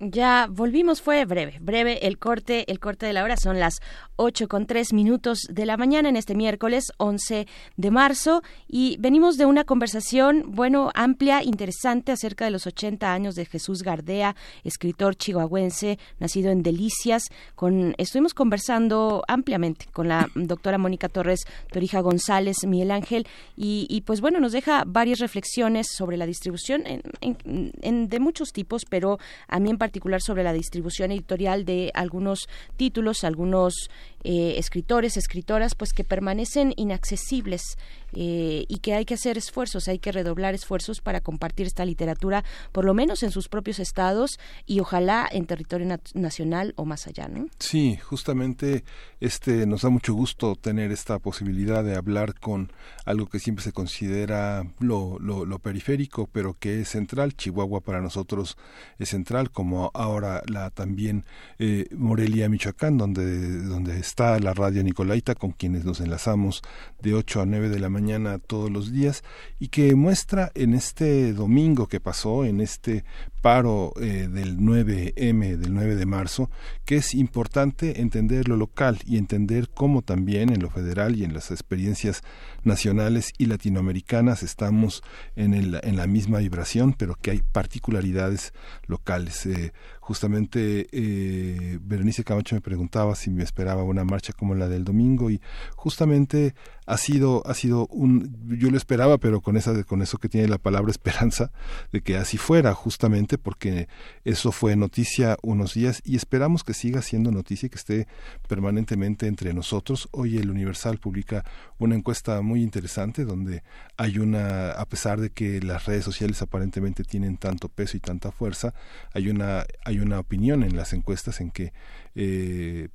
Ya 0.00 0.46
volvimos, 0.48 1.02
fue 1.02 1.24
breve, 1.24 1.58
breve 1.60 2.06
el 2.06 2.18
corte, 2.18 2.70
el 2.70 2.78
corte 2.78 3.04
de 3.06 3.12
la 3.12 3.24
hora. 3.24 3.36
Son 3.36 3.58
las 3.58 3.80
8 4.14 4.46
con 4.46 4.66
3 4.66 4.92
minutos 4.92 5.48
de 5.50 5.66
la 5.66 5.76
mañana 5.76 6.08
en 6.08 6.14
este 6.14 6.36
miércoles 6.36 6.92
11 6.98 7.48
de 7.76 7.90
marzo 7.90 8.42
y 8.68 8.96
venimos 9.00 9.38
de 9.38 9.46
una 9.46 9.64
conversación, 9.64 10.44
bueno, 10.54 10.92
amplia, 10.94 11.42
interesante 11.42 12.12
acerca 12.12 12.44
de 12.44 12.52
los 12.52 12.68
80 12.68 13.12
años 13.12 13.34
de 13.34 13.44
Jesús 13.44 13.82
Gardea, 13.82 14.36
escritor 14.62 15.16
chihuahuense, 15.16 15.98
nacido 16.20 16.52
en 16.52 16.62
Delicias, 16.62 17.24
con, 17.56 17.96
estuvimos 17.98 18.34
conversando 18.34 19.24
ampliamente 19.26 19.86
con 19.92 20.06
la 20.06 20.28
doctora 20.36 20.78
Mónica 20.78 21.08
Torres 21.08 21.40
Torija 21.72 22.00
González, 22.02 22.58
Miguel 22.64 22.92
Ángel, 22.92 23.26
y, 23.56 23.88
y, 23.90 24.02
pues 24.02 24.20
bueno, 24.20 24.38
nos 24.38 24.52
deja 24.52 24.84
varias 24.86 25.18
reflexiones 25.18 25.88
sobre 25.92 26.16
la 26.16 26.26
distribución 26.26 26.84
en, 27.20 28.08
de 28.08 28.20
muchos 28.20 28.52
tipos, 28.52 28.84
pero 28.88 29.18
a 29.48 29.58
mí 29.58 29.70
en 29.70 29.76
particular 29.76 29.87
sobre 30.22 30.42
la 30.42 30.52
distribución 30.52 31.12
editorial 31.12 31.64
de 31.64 31.90
algunos 31.94 32.48
títulos, 32.76 33.24
algunos 33.24 33.90
eh, 34.24 34.54
escritores, 34.58 35.16
escritoras, 35.16 35.74
pues 35.74 35.92
que 35.92 36.04
permanecen 36.04 36.72
inaccesibles 36.76 37.78
eh, 38.14 38.64
y 38.68 38.78
que 38.78 38.94
hay 38.94 39.04
que 39.04 39.14
hacer 39.14 39.36
esfuerzos, 39.38 39.86
hay 39.88 39.98
que 39.98 40.12
redoblar 40.12 40.54
esfuerzos 40.54 41.00
para 41.00 41.20
compartir 41.20 41.66
esta 41.66 41.84
literatura, 41.84 42.44
por 42.72 42.84
lo 42.84 42.94
menos 42.94 43.22
en 43.22 43.30
sus 43.30 43.48
propios 43.48 43.78
estados 43.78 44.38
y 44.66 44.80
ojalá 44.80 45.28
en 45.30 45.46
territorio 45.46 45.86
na- 45.86 46.00
nacional 46.14 46.72
o 46.76 46.84
más 46.84 47.06
allá, 47.06 47.28
¿no? 47.28 47.46
Sí, 47.58 47.96
justamente 48.02 48.82
este 49.20 49.66
nos 49.66 49.82
da 49.82 49.90
mucho 49.90 50.14
gusto 50.14 50.56
tener 50.56 50.90
esta 50.90 51.18
posibilidad 51.18 51.84
de 51.84 51.96
hablar 51.96 52.38
con 52.38 52.72
algo 53.04 53.26
que 53.26 53.38
siempre 53.38 53.62
se 53.64 53.72
considera 53.72 54.66
lo, 54.78 55.18
lo, 55.20 55.44
lo 55.44 55.58
periférico, 55.58 56.28
pero 56.32 56.56
que 56.58 56.80
es 56.80 56.88
central. 56.88 57.34
Chihuahua 57.36 57.80
para 57.80 58.00
nosotros 58.00 58.56
es 58.98 59.10
central, 59.10 59.50
como 59.50 59.90
ahora 59.94 60.42
la 60.46 60.70
también 60.70 61.24
eh, 61.58 61.86
Morelia, 61.94 62.48
Michoacán, 62.48 62.96
donde, 62.96 63.62
donde 63.62 63.98
está 64.18 64.40
la 64.40 64.52
radio 64.52 64.82
Nicolaita, 64.82 65.36
con 65.36 65.52
quienes 65.52 65.84
nos 65.84 66.00
enlazamos 66.00 66.62
de 67.00 67.14
8 67.14 67.42
a 67.42 67.46
9 67.46 67.68
de 67.68 67.78
la 67.78 67.88
mañana 67.88 68.40
todos 68.40 68.68
los 68.68 68.90
días, 68.90 69.22
y 69.60 69.68
que 69.68 69.94
muestra 69.94 70.50
en 70.56 70.74
este 70.74 71.32
domingo 71.32 71.86
que 71.86 72.00
pasó, 72.00 72.44
en 72.44 72.60
este 72.60 73.04
paro 73.42 73.92
eh, 74.00 74.28
del 74.28 74.58
9M, 74.58 75.56
del 75.56 75.72
9 75.72 75.94
de 75.94 76.06
marzo, 76.06 76.50
que 76.84 76.96
es 76.96 77.14
importante 77.14 78.00
entender 78.00 78.48
lo 78.48 78.56
local 78.56 78.98
y 79.06 79.18
entender 79.18 79.68
cómo 79.68 80.02
también 80.02 80.50
en 80.50 80.62
lo 80.62 80.70
federal 80.70 81.14
y 81.14 81.22
en 81.22 81.32
las 81.32 81.52
experiencias 81.52 82.22
nacionales 82.64 83.32
y 83.38 83.46
latinoamericanas 83.46 84.42
estamos 84.42 85.04
en, 85.36 85.54
el, 85.54 85.78
en 85.84 85.96
la 85.96 86.08
misma 86.08 86.38
vibración, 86.38 86.92
pero 86.92 87.14
que 87.14 87.30
hay 87.30 87.42
particularidades 87.52 88.52
locales. 88.88 89.46
Eh, 89.46 89.72
justamente 90.08 90.88
eh, 90.90 91.78
Berenice 91.82 92.24
Camacho 92.24 92.54
me 92.54 92.62
preguntaba 92.62 93.14
si 93.14 93.28
me 93.28 93.44
esperaba 93.44 93.82
una 93.82 94.04
marcha 94.04 94.32
como 94.32 94.54
la 94.54 94.66
del 94.66 94.82
domingo 94.82 95.30
y 95.30 95.42
justamente 95.76 96.54
ha 96.88 96.96
sido 96.96 97.42
ha 97.46 97.52
sido 97.54 97.86
un 97.88 98.34
yo 98.58 98.70
lo 98.70 98.78
esperaba 98.78 99.18
pero 99.18 99.42
con 99.42 99.58
esa 99.58 99.84
con 99.84 100.00
eso 100.00 100.16
que 100.16 100.30
tiene 100.30 100.48
la 100.48 100.56
palabra 100.56 100.90
esperanza 100.98 101.52
de 101.92 102.00
que 102.00 102.16
así 102.16 102.38
fuera 102.38 102.74
justamente 102.74 103.36
porque 103.36 103.88
eso 104.24 104.52
fue 104.52 104.74
noticia 104.74 105.36
unos 105.42 105.74
días 105.74 106.00
y 106.04 106.16
esperamos 106.16 106.64
que 106.64 106.72
siga 106.72 107.02
siendo 107.02 107.30
noticia 107.30 107.66
y 107.66 107.70
que 107.70 107.76
esté 107.76 108.08
permanentemente 108.48 109.26
entre 109.26 109.52
nosotros. 109.52 110.08
Hoy 110.12 110.38
el 110.38 110.50
Universal 110.50 110.98
publica 110.98 111.44
una 111.78 111.94
encuesta 111.94 112.40
muy 112.40 112.62
interesante 112.62 113.24
donde 113.24 113.62
hay 113.96 114.18
una 114.18 114.70
a 114.72 114.86
pesar 114.86 115.20
de 115.20 115.30
que 115.30 115.60
las 115.60 115.84
redes 115.84 116.04
sociales 116.04 116.40
aparentemente 116.40 117.04
tienen 117.04 117.36
tanto 117.36 117.68
peso 117.68 117.96
y 117.96 118.00
tanta 118.00 118.32
fuerza 118.32 118.72
hay 119.12 119.28
una 119.28 119.66
hay 119.84 120.00
una 120.00 120.18
opinión 120.20 120.62
en 120.62 120.74
las 120.74 120.94
encuestas 120.94 121.40
en 121.40 121.50
que 121.50 121.72
eh, 122.14 122.88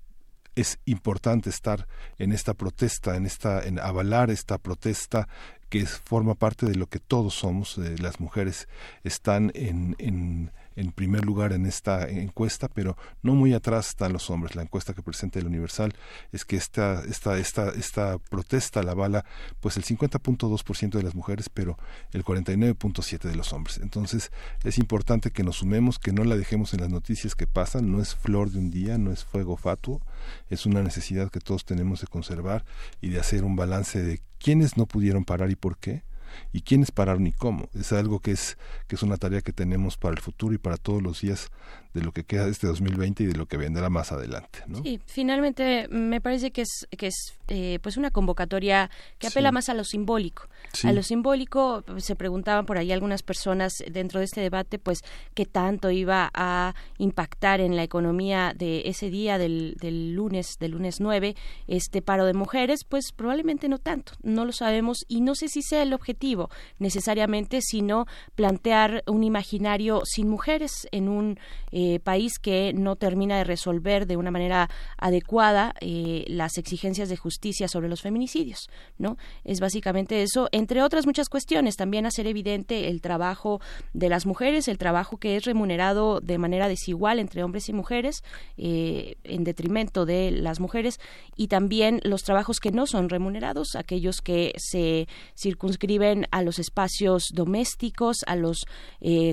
es 0.55 0.79
importante 0.85 1.49
estar 1.49 1.87
en 2.17 2.31
esta 2.31 2.53
protesta, 2.53 3.15
en 3.15 3.25
esta, 3.25 3.63
en 3.63 3.79
avalar 3.79 4.29
esta 4.29 4.57
protesta 4.57 5.27
que 5.69 5.85
forma 5.85 6.35
parte 6.35 6.65
de 6.65 6.75
lo 6.75 6.87
que 6.87 6.99
todos 6.99 7.33
somos. 7.33 7.77
Las 7.77 8.19
mujeres 8.19 8.67
están 9.03 9.51
en, 9.55 9.95
en 9.97 10.51
en 10.75 10.91
primer 10.91 11.25
lugar 11.25 11.53
en 11.53 11.65
esta 11.65 12.07
encuesta, 12.07 12.67
pero 12.67 12.97
no 13.21 13.35
muy 13.35 13.53
atrás 13.53 13.89
están 13.89 14.13
los 14.13 14.29
hombres. 14.29 14.55
La 14.55 14.63
encuesta 14.63 14.93
que 14.93 15.01
presenta 15.01 15.39
el 15.39 15.47
Universal 15.47 15.93
es 16.31 16.45
que 16.45 16.55
esta, 16.55 17.03
esta, 17.03 17.37
esta, 17.37 17.69
esta 17.69 18.17
protesta 18.17 18.83
la 18.83 18.93
bala 18.93 19.25
pues 19.59 19.77
el 19.77 19.83
50.2% 19.83 20.91
de 20.91 21.03
las 21.03 21.15
mujeres, 21.15 21.49
pero 21.49 21.77
el 22.11 22.23
49.7% 22.23 23.29
de 23.29 23.35
los 23.35 23.53
hombres. 23.53 23.79
Entonces 23.81 24.31
es 24.63 24.77
importante 24.77 25.31
que 25.31 25.43
nos 25.43 25.57
sumemos, 25.57 25.99
que 25.99 26.13
no 26.13 26.23
la 26.23 26.35
dejemos 26.35 26.73
en 26.73 26.81
las 26.81 26.89
noticias 26.89 27.35
que 27.35 27.47
pasan, 27.47 27.91
no 27.91 28.01
es 28.01 28.15
flor 28.15 28.51
de 28.51 28.59
un 28.59 28.71
día, 28.71 28.97
no 28.97 29.11
es 29.11 29.23
fuego 29.23 29.57
fatuo, 29.57 30.01
es 30.49 30.65
una 30.65 30.81
necesidad 30.81 31.31
que 31.31 31.39
todos 31.39 31.65
tenemos 31.65 32.01
de 32.01 32.07
conservar 32.07 32.65
y 33.01 33.09
de 33.09 33.19
hacer 33.19 33.43
un 33.43 33.55
balance 33.55 34.01
de 34.01 34.21
quiénes 34.39 34.77
no 34.77 34.85
pudieron 34.85 35.25
parar 35.25 35.51
y 35.51 35.55
por 35.55 35.77
qué 35.77 36.03
y 36.51 36.61
quiénes 36.61 36.91
pararon 36.91 37.27
y 37.27 37.31
cómo. 37.31 37.69
Es 37.73 37.91
algo 37.93 38.19
que 38.19 38.31
es, 38.31 38.57
que 38.87 38.95
es 38.95 39.03
una 39.03 39.17
tarea 39.17 39.41
que 39.41 39.53
tenemos 39.53 39.97
para 39.97 40.15
el 40.15 40.21
futuro 40.21 40.53
y 40.53 40.57
para 40.57 40.77
todos 40.77 41.01
los 41.01 41.21
días 41.21 41.51
de 41.93 42.01
lo 42.01 42.11
que 42.11 42.23
queda 42.23 42.45
de 42.45 42.51
este 42.51 42.67
2020 42.67 43.23
y 43.23 43.25
de 43.27 43.35
lo 43.35 43.45
que 43.45 43.57
vendrá 43.57 43.89
más 43.89 44.11
adelante. 44.11 44.59
¿no? 44.67 44.81
Sí, 44.83 44.99
finalmente 45.05 45.87
me 45.89 46.21
parece 46.21 46.51
que 46.51 46.61
es, 46.63 46.87
que 46.97 47.07
es 47.07 47.33
eh, 47.47 47.79
pues 47.81 47.97
una 47.97 48.11
convocatoria 48.11 48.89
que 49.19 49.27
apela 49.27 49.51
más 49.51 49.69
a 49.69 49.73
lo 49.73 49.83
simbólico. 49.83 50.47
A 50.83 50.91
lo 50.91 51.03
simbólico, 51.03 51.83
se 51.97 52.15
preguntaban 52.15 52.65
por 52.65 52.77
ahí 52.77 52.91
algunas 52.91 53.21
personas 53.21 53.73
dentro 53.91 54.19
de 54.19 54.25
este 54.25 54.41
debate, 54.41 54.79
pues, 54.79 55.01
qué 55.35 55.45
tanto 55.45 55.91
iba 55.91 56.31
a 56.33 56.73
impactar 56.97 57.61
en 57.61 57.75
la 57.75 57.83
economía 57.83 58.53
de 58.57 58.83
ese 58.85 59.11
día 59.11 59.37
del, 59.37 59.75
del 59.79 60.13
lunes, 60.13 60.57
del 60.59 60.71
lunes 60.71 60.99
9, 60.99 61.35
este 61.67 62.01
paro 62.01 62.25
de 62.25 62.33
mujeres, 62.33 62.85
pues 62.85 63.11
probablemente 63.11 63.69
no 63.69 63.77
tanto, 63.77 64.13
no 64.23 64.45
lo 64.45 64.51
sabemos 64.51 65.05
y 65.07 65.21
no 65.21 65.35
sé 65.35 65.47
si 65.47 65.61
sea 65.61 65.83
el 65.83 65.93
objetivo 65.93 66.49
necesariamente, 66.79 67.61
sino 67.61 68.07
plantear 68.35 69.03
un 69.05 69.23
imaginario 69.23 70.01
sin 70.05 70.27
mujeres 70.27 70.87
en 70.91 71.07
un 71.07 71.39
eh, 71.71 71.82
país 72.03 72.39
que 72.39 72.73
no 72.73 72.95
termina 72.95 73.37
de 73.37 73.43
resolver 73.43 74.07
de 74.07 74.17
una 74.17 74.31
manera 74.31 74.69
adecuada 74.97 75.73
eh, 75.81 76.25
las 76.27 76.57
exigencias 76.57 77.09
de 77.09 77.17
justicia 77.17 77.67
sobre 77.67 77.89
los 77.89 78.01
feminicidios, 78.01 78.69
¿no? 78.97 79.17
Es 79.43 79.59
básicamente 79.59 80.21
eso, 80.21 80.49
entre 80.51 80.81
otras 80.83 81.05
muchas 81.05 81.29
cuestiones, 81.29 81.75
también 81.75 82.05
hacer 82.05 82.27
evidente 82.27 82.87
el 82.89 83.01
trabajo 83.01 83.61
de 83.93 84.09
las 84.09 84.25
mujeres, 84.25 84.67
el 84.67 84.77
trabajo 84.77 85.17
que 85.17 85.35
es 85.35 85.45
remunerado 85.45 86.19
de 86.19 86.37
manera 86.37 86.67
desigual 86.67 87.19
entre 87.19 87.43
hombres 87.43 87.69
y 87.69 87.73
mujeres, 87.73 88.23
eh, 88.57 89.15
en 89.23 89.43
detrimento 89.43 90.05
de 90.05 90.31
las 90.31 90.59
mujeres, 90.59 90.99
y 91.35 91.47
también 91.47 91.99
los 92.03 92.23
trabajos 92.23 92.59
que 92.59 92.71
no 92.71 92.85
son 92.85 93.09
remunerados, 93.09 93.75
aquellos 93.75 94.21
que 94.21 94.53
se 94.57 95.07
circunscriben 95.35 96.27
a 96.31 96.41
los 96.41 96.59
espacios 96.59 97.29
domésticos, 97.33 98.17
a 98.27 98.35
los 98.35 98.65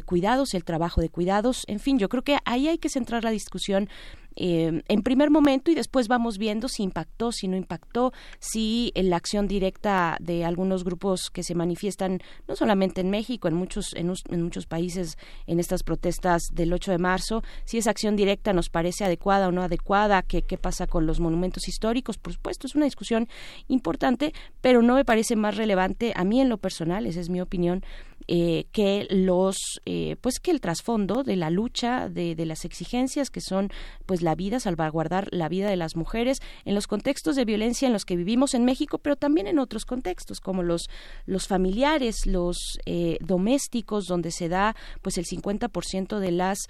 cuidados, 0.05 0.55
el 0.55 0.65
trabajo 0.65 1.01
de 1.01 1.09
cuidados, 1.09 1.65
en 1.67 1.79
fin, 1.79 1.99
yo 1.99 2.09
creo 2.09 2.23
que 2.23 2.39
ahí 2.45 2.69
hay 2.69 2.79
que 2.79 2.89
centrar 2.89 3.25
la 3.25 3.31
discusión 3.31 3.89
eh, 4.37 4.83
en 4.87 5.03
primer 5.03 5.31
momento 5.31 5.71
y 5.71 5.75
después 5.75 6.09
vamos 6.09 6.39
viendo 6.39 6.69
si 6.69 6.83
impactó, 6.83 7.33
si 7.33 7.49
no 7.49 7.57
impactó, 7.57 8.13
si 8.39 8.93
la 8.95 9.17
acción 9.17 9.49
directa 9.49 10.17
de 10.21 10.45
algunos 10.45 10.85
grupos 10.85 11.31
que 11.31 11.43
se 11.43 11.55
manifiestan 11.55 12.21
no 12.47 12.57
solamente 12.57 13.01
en 13.01 13.11
México, 13.11 13.49
en 13.49 13.55
muchos, 13.55 13.95
en, 13.95 14.13
muchos 14.43 14.67
países 14.67 15.19
en 15.47 15.59
estas 15.59 15.83
protestas 15.83 16.43
del 16.53 16.73
8 16.73 16.93
de 16.93 16.99
marzo, 16.99 17.43
si 17.65 17.79
esa 17.79 17.91
acción 17.91 18.17
directa 18.17 18.53
nos 18.53 18.71
parece 18.71 19.05
adecuada 19.05 19.49
o 19.49 19.53
no 19.53 19.63
adecuada, 19.63 20.23
qué, 20.23 20.43
qué 20.43 20.57
pasa 20.57 20.87
con 20.87 21.07
los 21.07 21.21
monumentos 21.21 21.69
históricos, 21.69 22.17
por 22.19 22.33
supuesto, 22.33 22.67
es 22.67 22.75
una 22.75 22.85
discusión 22.85 23.29
importante, 23.69 24.33
pero 24.61 24.81
no 24.83 24.95
me 24.95 25.05
parece 25.05 25.37
más 25.37 25.57
relevante 25.57 26.13
a 26.15 26.25
mí 26.25 26.41
en 26.41 26.49
lo 26.49 26.59
personal, 26.59 27.07
esa 27.07 27.21
es 27.21 27.29
mi 27.29 27.41
opinión, 27.41 27.85
eh, 28.33 28.67
que 28.71 29.09
los 29.11 29.57
eh, 29.87 30.15
pues 30.21 30.39
que 30.39 30.53
el 30.53 30.61
trasfondo 30.61 31.25
de 31.25 31.35
la 31.35 31.51
lucha 31.51 32.09
de, 32.09 32.37
de, 32.37 32.47
las 32.47 32.65
exigencias 32.65 33.29
que 33.29 33.41
son 33.41 33.73
pues 34.07 34.23
la 34.23 34.37
vida 34.37 34.61
salvaguardar 34.61 35.27
la 35.33 35.49
vida 35.49 35.69
de 35.69 35.75
las 35.75 35.97
mujeres 35.97 36.39
en 36.65 36.77
los 36.77 36.87
contextos 36.87 37.35
de 37.35 37.45
violencia 37.45 37.89
en 37.89 37.93
los 37.93 38.05
que 38.05 38.15
vivimos 38.15 38.55
en 38.55 38.65
México 38.65 38.99
pero 38.99 39.17
también 39.17 39.49
en 39.49 39.59
otros 39.59 39.85
contextos 39.85 40.39
como 40.39 40.63
los 40.63 40.83
los 41.27 41.49
familiares 41.49 42.25
los 42.25 42.79
eh, 42.87 43.19
domésticos 43.21 44.07
donde 44.07 44.31
se 44.31 44.49
da 44.49 44.77
pues 45.03 45.19
el 45.19 45.25
50% 45.27 46.21
de 46.21 46.31
las 46.31 46.69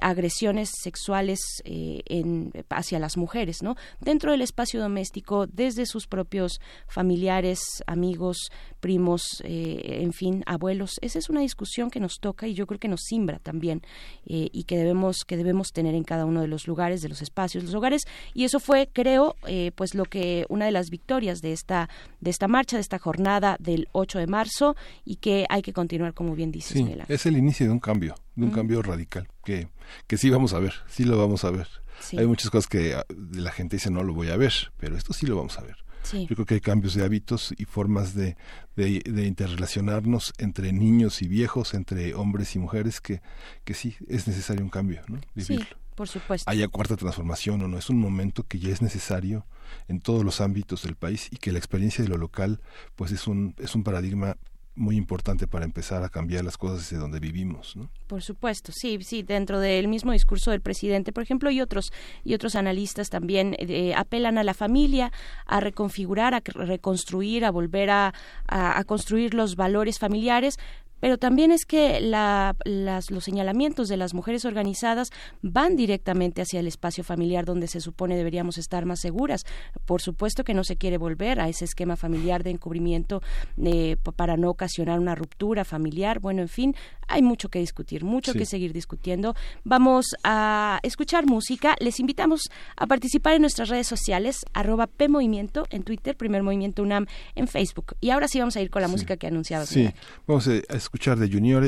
agresiones 0.00 0.70
sexuales 0.80 1.40
en, 1.64 2.52
hacia 2.68 3.00
las 3.00 3.16
mujeres 3.16 3.64
no 3.64 3.74
dentro 3.98 4.30
del 4.30 4.42
espacio 4.42 4.80
doméstico 4.80 5.48
desde 5.48 5.86
sus 5.86 6.06
propios 6.06 6.60
familiares 6.86 7.82
amigos 7.88 8.52
primos 8.80 9.42
en 9.44 10.12
fin 10.12 10.42
abuelos. 10.46 10.98
Esa 11.02 11.18
es 11.18 11.28
una 11.30 11.40
discusión 11.40 11.90
que 11.90 12.00
nos 12.00 12.18
toca 12.20 12.46
y 12.46 12.54
yo 12.54 12.66
creo 12.66 12.80
que 12.80 12.88
nos 12.88 13.02
simbra 13.02 13.38
también 13.38 13.82
eh, 14.26 14.48
y 14.52 14.64
que 14.64 14.76
debemos 14.76 15.24
que 15.26 15.36
debemos 15.36 15.68
tener 15.72 15.94
en 15.94 16.04
cada 16.04 16.24
uno 16.24 16.40
de 16.40 16.48
los 16.48 16.66
lugares, 16.66 17.02
de 17.02 17.08
los 17.08 17.22
espacios, 17.22 17.64
los 17.64 17.74
hogares. 17.74 18.02
Y 18.34 18.44
eso 18.44 18.60
fue, 18.60 18.88
creo, 18.92 19.36
eh, 19.46 19.72
pues 19.74 19.94
lo 19.94 20.04
que 20.04 20.46
una 20.48 20.66
de 20.66 20.72
las 20.72 20.90
victorias 20.90 21.40
de 21.40 21.52
esta 21.52 21.88
de 22.20 22.30
esta 22.30 22.48
marcha, 22.48 22.76
de 22.76 22.82
esta 22.82 22.98
jornada 22.98 23.56
del 23.58 23.88
8 23.92 24.18
de 24.18 24.26
marzo 24.26 24.76
y 25.04 25.16
que 25.16 25.46
hay 25.48 25.62
que 25.62 25.72
continuar, 25.72 26.14
como 26.14 26.34
bien 26.34 26.50
dices, 26.50 26.72
sí, 26.72 26.86
Es 27.08 27.26
el 27.26 27.36
inicio 27.36 27.66
de 27.66 27.72
un 27.72 27.80
cambio, 27.80 28.14
de 28.34 28.44
un 28.44 28.50
cambio 28.50 28.82
radical 28.82 29.28
que 29.44 29.68
que 30.06 30.16
sí 30.16 30.30
vamos 30.30 30.52
a 30.52 30.58
ver, 30.58 30.74
sí 30.88 31.04
lo 31.04 31.18
vamos 31.18 31.44
a 31.44 31.50
ver. 31.50 31.68
Hay 32.16 32.26
muchas 32.26 32.50
cosas 32.50 32.66
que 32.66 32.94
ah, 32.94 33.04
la 33.32 33.52
gente 33.52 33.76
dice 33.76 33.90
no 33.90 34.02
lo 34.02 34.14
voy 34.14 34.30
a 34.30 34.36
ver, 34.36 34.52
pero 34.78 34.96
esto 34.96 35.12
sí 35.12 35.26
lo 35.26 35.36
vamos 35.36 35.58
a 35.58 35.62
ver. 35.62 35.76
Yo 36.12 36.34
creo 36.34 36.46
que 36.46 36.54
hay 36.54 36.60
cambios 36.60 36.94
de 36.94 37.04
hábitos 37.04 37.54
y 37.56 37.64
formas 37.64 38.14
de, 38.14 38.36
de, 38.76 39.26
interrelacionarnos 39.26 40.32
entre 40.38 40.72
niños 40.72 41.22
y 41.22 41.28
viejos, 41.28 41.74
entre 41.74 42.14
hombres 42.14 42.56
y 42.56 42.58
mujeres, 42.58 43.00
que, 43.00 43.20
que 43.64 43.74
sí, 43.74 43.96
es 44.08 44.26
necesario 44.26 44.64
un 44.64 44.70
cambio, 44.70 45.02
¿no? 45.08 45.20
Sí, 45.36 45.58
por 45.94 46.08
supuesto. 46.08 46.50
Haya 46.50 46.68
cuarta 46.68 46.96
transformación 46.96 47.62
o 47.62 47.68
no, 47.68 47.78
es 47.78 47.90
un 47.90 47.98
momento 47.98 48.46
que 48.46 48.58
ya 48.58 48.70
es 48.70 48.82
necesario 48.82 49.46
en 49.88 50.00
todos 50.00 50.24
los 50.24 50.40
ámbitos 50.40 50.82
del 50.82 50.96
país 50.96 51.28
y 51.30 51.36
que 51.36 51.52
la 51.52 51.58
experiencia 51.58 52.02
de 52.02 52.08
lo 52.08 52.16
local, 52.16 52.60
pues 52.96 53.12
es 53.12 53.26
un, 53.26 53.54
es 53.58 53.74
un 53.74 53.84
paradigma 53.84 54.36
muy 54.74 54.96
importante 54.96 55.46
para 55.46 55.64
empezar 55.64 56.02
a 56.04 56.08
cambiar 56.08 56.44
las 56.44 56.56
cosas 56.56 56.78
desde 56.78 56.96
donde 56.96 57.20
vivimos, 57.20 57.76
¿no? 57.76 57.90
Por 58.06 58.22
supuesto, 58.22 58.72
sí, 58.72 58.98
sí, 59.02 59.22
dentro 59.22 59.60
del 59.60 59.88
mismo 59.88 60.12
discurso 60.12 60.50
del 60.50 60.60
presidente, 60.60 61.12
por 61.12 61.22
ejemplo, 61.22 61.50
y 61.50 61.60
otros 61.60 61.92
y 62.24 62.34
otros 62.34 62.54
analistas 62.54 63.10
también 63.10 63.56
eh, 63.58 63.94
apelan 63.94 64.38
a 64.38 64.44
la 64.44 64.54
familia 64.54 65.12
a 65.46 65.60
reconfigurar, 65.60 66.34
a 66.34 66.40
reconstruir, 66.40 67.44
a 67.44 67.50
volver 67.50 67.90
a, 67.90 68.14
a 68.46 68.84
construir 68.84 69.34
los 69.34 69.56
valores 69.56 69.98
familiares, 69.98 70.58
pero 71.00 71.18
también 71.18 71.50
es 71.50 71.64
que 71.64 72.00
los 72.00 73.24
señalamientos 73.24 73.88
de 73.88 73.96
las 73.96 74.14
mujeres 74.14 74.44
organizadas 74.44 75.10
van 75.42 75.76
directamente 75.76 76.42
hacia 76.42 76.60
el 76.60 76.66
espacio 76.66 77.04
familiar 77.04 77.44
donde 77.44 77.66
se 77.66 77.80
supone 77.80 78.16
deberíamos 78.16 78.58
estar 78.58 78.84
más 78.84 79.00
seguras. 79.00 79.44
Por 79.86 80.02
supuesto 80.02 80.44
que 80.44 80.54
no 80.54 80.64
se 80.64 80.76
quiere 80.76 80.98
volver 80.98 81.40
a 81.40 81.48
ese 81.48 81.64
esquema 81.64 81.96
familiar 81.96 82.42
de 82.42 82.50
encubrimiento 82.50 83.22
eh, 83.62 83.96
para 84.16 84.36
no 84.36 84.50
ocasionar 84.50 85.00
una 85.00 85.14
ruptura 85.14 85.64
familiar. 85.64 86.20
Bueno, 86.20 86.42
en 86.42 86.48
fin, 86.48 86.76
hay 87.08 87.22
mucho 87.22 87.48
que 87.48 87.58
discutir, 87.58 88.04
mucho 88.04 88.34
que 88.34 88.46
seguir 88.46 88.72
discutiendo. 88.72 89.34
Vamos 89.64 90.06
a 90.22 90.78
escuchar 90.82 91.26
música. 91.26 91.76
Les 91.80 91.98
invitamos 91.98 92.42
a 92.76 92.86
participar 92.86 93.34
en 93.34 93.42
nuestras 93.42 93.68
redes 93.68 93.86
sociales, 93.86 94.44
arroba 94.52 94.86
PMovimiento 94.86 95.66
en 95.70 95.82
Twitter, 95.82 96.16
Primer 96.16 96.42
Movimiento 96.42 96.82
UNAM 96.82 97.06
en 97.34 97.48
Facebook. 97.48 97.96
Y 98.00 98.10
ahora 98.10 98.28
sí 98.28 98.38
vamos 98.38 98.56
a 98.56 98.60
ir 98.60 98.70
con 98.70 98.82
la 98.82 98.88
música 98.88 99.16
que 99.16 99.26
anunciaba. 99.26 99.66
Sí, 99.66 99.88
vamos 100.26 100.46
a 100.46 100.54
escuchar 100.54 100.89
de 100.92 101.26
Junior 101.26 101.62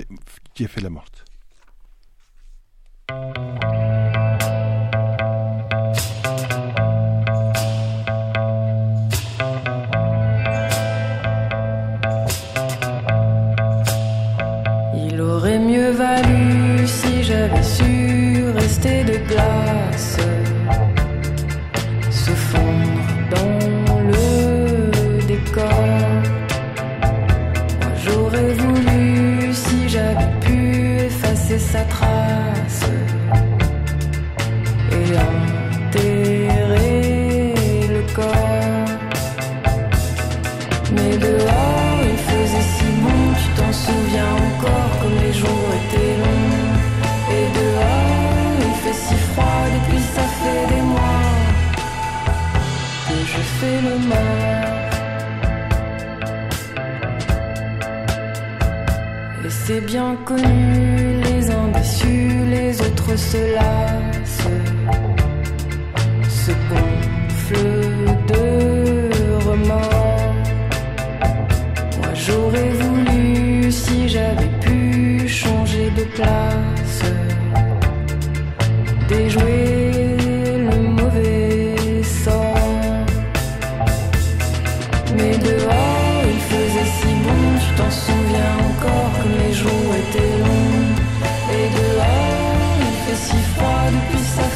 Jeff 0.55 0.77
Lamort. 0.83 1.05
Il 14.95 15.21
aurait 15.21 15.59
mieux 15.59 15.93
valu 15.93 16.87
si 16.87 17.23
j'avais 17.23 17.63
su 17.63 18.51
rester 18.51 19.05
de 19.05 19.19
place, 19.29 20.12
Bien 59.81 60.17
connu, 60.27 61.23
les 61.25 61.51
uns 61.51 61.69
déçus, 61.69 62.45
les 62.51 62.79
autres 62.81 63.17
se 63.17 63.57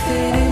fit 0.07 0.35
in. 0.37 0.46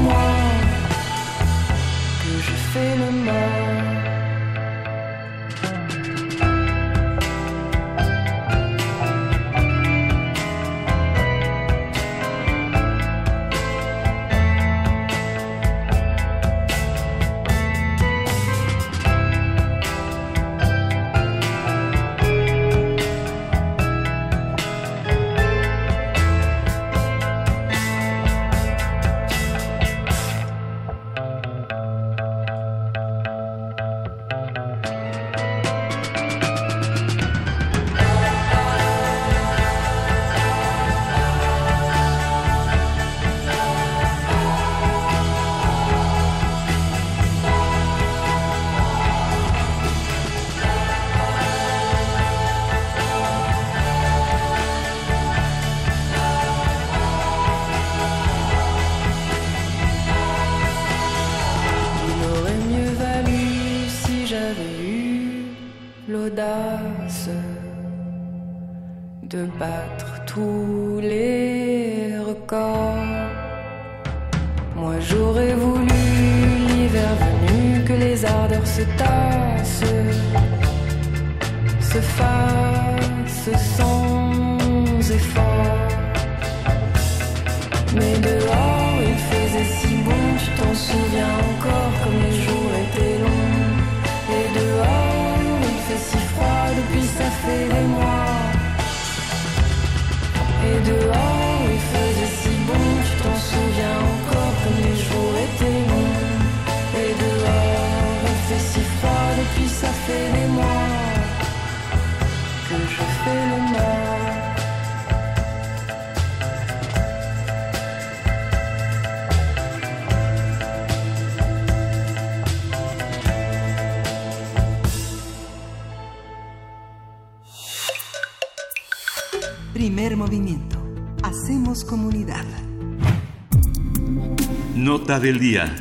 Del 135.21 135.39
día. 135.39 135.73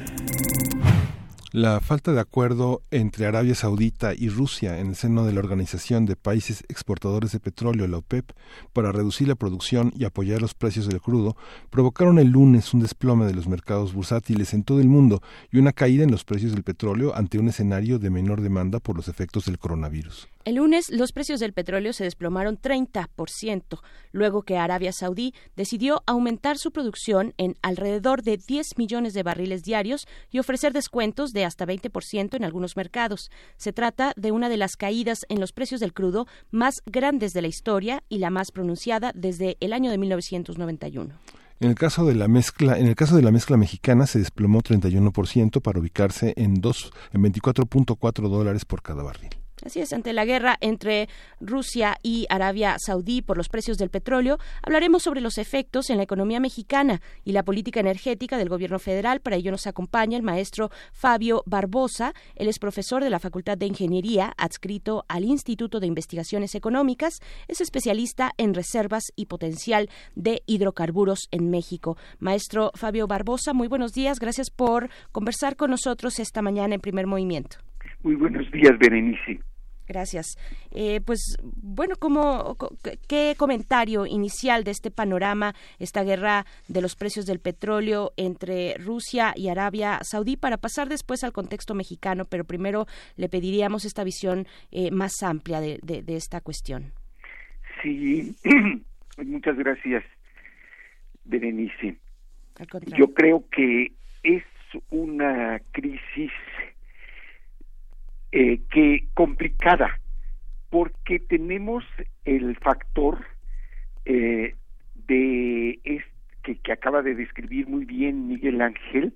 La 1.52 1.82
falta 1.82 2.14
de 2.14 2.20
acuerdo 2.20 2.84
entre 2.92 3.26
Arabia 3.26 3.56
Saudita 3.56 4.14
y 4.16 4.30
Rusia 4.30 4.80
en 4.80 4.88
el 4.88 4.96
seno 4.96 5.26
de 5.26 5.34
la 5.34 5.40
Organización 5.40 6.06
de 6.06 6.16
Países 6.16 6.64
Exportadores 6.70 7.32
de 7.32 7.40
Petróleo, 7.40 7.88
la 7.88 7.98
OPEP, 7.98 8.32
para 8.74 8.92
reducir 8.92 9.28
la 9.28 9.36
producción 9.36 9.92
y 9.96 10.06
apoyar 10.06 10.40
los 10.40 10.54
precios 10.54 10.88
del 10.88 11.02
crudo, 11.02 11.36
provocaron 11.72 12.20
el 12.20 12.30
lunes 12.30 12.76
un 12.76 12.82
desplome 12.82 13.26
de 13.26 13.34
los 13.34 13.48
mercados 13.48 13.94
bursátiles 13.94 14.54
en 14.54 14.64
todo 14.64 14.80
el 14.80 14.88
mundo 14.88 15.24
y 15.52 15.58
una 15.58 15.74
caída 15.74 16.04
en 16.04 16.12
los 16.12 16.24
precios 16.24 16.52
del 16.52 16.64
petróleo 16.64 17.16
ante 17.16 17.40
un 17.40 17.50
escenario 17.50 17.98
de 17.98 18.12
menor 18.12 18.40
demanda 18.40 18.80
por 18.80 18.96
los 18.96 19.08
efectos 19.08 19.46
del 19.46 19.58
coronavirus. 19.58 20.28
El 20.46 20.56
lunes 20.56 20.90
los 20.90 21.14
precios 21.14 21.40
del 21.40 21.54
petróleo 21.54 21.94
se 21.94 22.04
desplomaron 22.04 22.60
30%, 22.60 23.80
luego 24.12 24.42
que 24.42 24.58
Arabia 24.58 24.92
Saudí 24.92 25.34
decidió 25.56 26.04
aumentar 26.06 26.58
su 26.58 26.72
producción 26.72 27.34
en 27.38 27.56
alrededor 27.62 28.24
de 28.24 28.36
10 28.36 28.78
millones 28.78 29.14
de 29.14 29.24
barriles 29.24 29.64
diarios 29.64 30.06
y 30.32 30.40
ofrecer 30.40 30.74
descuentos 30.74 31.32
de 31.32 31.46
hasta 31.46 31.66
20% 31.66 32.36
en 32.36 32.44
algunos 32.44 32.76
mercados. 32.76 33.32
Se 33.56 33.72
trata 33.72 34.12
de 34.18 34.32
una 34.32 34.50
de 34.50 34.58
las 34.58 34.76
caídas 34.76 35.20
en 35.30 35.40
los 35.40 35.54
precios 35.54 35.80
del 35.80 35.94
crudo 35.94 36.28
más 36.52 36.82
grandes 36.86 37.32
de 37.32 37.42
la 37.42 37.48
historia 37.48 38.04
y 38.10 38.18
la 38.18 38.30
más 38.30 38.52
pronunciada 38.52 39.14
desde 39.16 39.56
el 39.62 39.72
año 39.72 39.92
de 39.92 39.98
1991. 39.98 41.14
En 41.62 41.70
el 41.70 41.76
caso 41.76 42.06
de 42.06 42.16
la 42.16 42.28
mezcla, 42.28 42.78
en 42.78 42.88
el 42.88 42.96
caso 42.96 43.16
de 43.16 43.22
la 43.22 43.32
mezcla 43.32 43.56
mexicana 43.56 44.08
se 44.08 44.20
desplomó 44.20 44.62
31% 44.62 45.62
para 45.62 45.80
ubicarse 45.80 46.34
en 46.36 46.56
en 46.56 46.62
24.4 46.62 48.28
dólares 48.28 48.66
por 48.66 48.82
cada 48.82 49.04
barril. 49.04 49.43
Así 49.66 49.80
es, 49.80 49.94
ante 49.94 50.12
la 50.12 50.26
guerra 50.26 50.58
entre 50.60 51.08
Rusia 51.40 51.98
y 52.04 52.26
Arabia 52.30 52.76
Saudí 52.86 53.22
por 53.22 53.38
los 53.38 53.48
precios 53.48 53.78
del 53.78 53.90
petróleo, 53.90 54.38
hablaremos 54.62 55.04
sobre 55.04 55.22
los 55.22 55.38
efectos 55.38 55.90
en 55.90 55.98
la 55.98 56.04
economía 56.04 56.42
mexicana 56.42 57.02
y 57.24 57.32
la 57.32 57.44
política 57.44 57.80
energética 57.80 58.38
del 58.38 58.50
gobierno 58.50 58.78
federal. 58.78 59.22
Para 59.22 59.38
ello 59.38 59.52
nos 59.52 59.66
acompaña 59.66 60.18
el 60.18 60.24
maestro 60.24 60.70
Fabio 60.92 61.44
Barbosa. 61.46 62.14
Él 62.36 62.50
es 62.50 62.60
profesor 62.60 63.04
de 63.04 63.10
la 63.10 63.20
Facultad 63.20 63.58
de 63.58 63.66
Ingeniería, 63.66 64.34
adscrito 64.38 65.06
al 65.08 65.24
Instituto 65.24 65.80
de 65.80 65.88
Investigaciones 65.88 66.56
Económicas. 66.56 67.20
Es 67.48 67.62
especialista 67.62 68.32
en 68.38 68.54
reservas 68.54 69.14
y 69.16 69.28
potencial 69.28 69.90
de 70.16 70.44
hidrocarburos 70.46 71.30
en 71.32 71.50
México. 71.50 71.98
Maestro 72.20 72.72
Fabio 72.76 73.08
Barbosa, 73.08 73.54
muy 73.54 73.70
buenos 73.70 73.94
días. 73.94 74.20
Gracias 74.20 74.50
por 74.50 74.90
conversar 75.14 75.56
con 75.56 75.72
nosotros 75.72 76.20
esta 76.20 76.42
mañana 76.42 76.76
en 76.76 76.82
primer 76.82 77.08
movimiento. 77.08 77.58
Muy 78.04 78.16
buenos 78.16 78.50
días, 78.52 78.78
Berenice. 78.78 79.40
Gracias. 79.88 80.38
Eh, 80.72 81.02
pues 81.06 81.38
bueno, 81.42 81.96
¿cómo, 82.00 82.58
¿qué 83.08 83.36
comentario 83.38 84.06
inicial 84.06 84.64
de 84.64 84.72
este 84.72 84.92
panorama, 84.92 85.54
esta 85.80 86.04
guerra 86.04 86.46
de 86.68 86.82
los 86.82 86.96
precios 86.96 87.26
del 87.26 87.40
petróleo 87.40 88.14
entre 88.18 88.76
Rusia 88.78 89.34
y 89.36 89.50
Arabia 89.50 90.00
Saudí, 90.04 90.38
para 90.38 90.58
pasar 90.58 90.90
después 90.90 91.24
al 91.24 91.34
contexto 91.34 91.76
mexicano, 91.76 92.26
pero 92.26 92.46
primero 92.46 92.88
le 93.18 93.30
pediríamos 93.30 93.86
esta 93.86 94.04
visión 94.04 94.48
eh, 94.72 94.92
más 94.92 95.22
amplia 95.22 95.60
de, 95.60 95.80
de, 95.84 96.02
de 96.02 96.16
esta 96.16 96.42
cuestión. 96.42 96.94
Sí, 97.82 98.36
muchas 99.18 99.58
gracias, 99.58 100.04
Berenice. 101.26 101.98
Yo 102.98 103.14
creo 103.14 103.44
que 103.50 103.92
es 104.24 104.44
una 104.90 105.60
crisis 105.72 106.32
eh, 108.36 108.62
que 108.72 109.10
complicada 109.14 110.00
porque 110.72 111.20
tenemos 111.20 111.84
el 112.26 112.58
factor 112.58 113.24
eh, 114.06 114.56
de 114.96 115.80
es, 115.84 116.04
que, 116.42 116.58
que 116.58 116.72
acaba 116.72 117.04
de 117.04 117.14
describir 117.14 117.68
muy 117.68 117.86
bien 117.86 118.28
Miguel 118.28 118.60
Ángel 118.64 119.14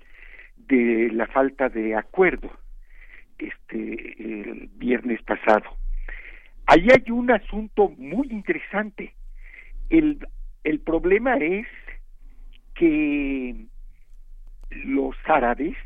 de 0.68 1.10
la 1.12 1.26
falta 1.26 1.68
de 1.68 1.96
acuerdo 1.96 2.48
este 3.38 4.22
el 4.22 4.70
viernes 4.76 5.20
pasado. 5.22 5.68
Ahí 6.66 6.86
hay 6.88 7.10
un 7.10 7.32
asunto 7.32 7.88
muy 7.98 8.28
interesante. 8.30 9.16
El, 9.90 10.24
el 10.62 10.78
problema 10.78 11.38
es 11.38 11.66
que 12.76 13.66
los 14.70 15.16
árabes 15.24 15.76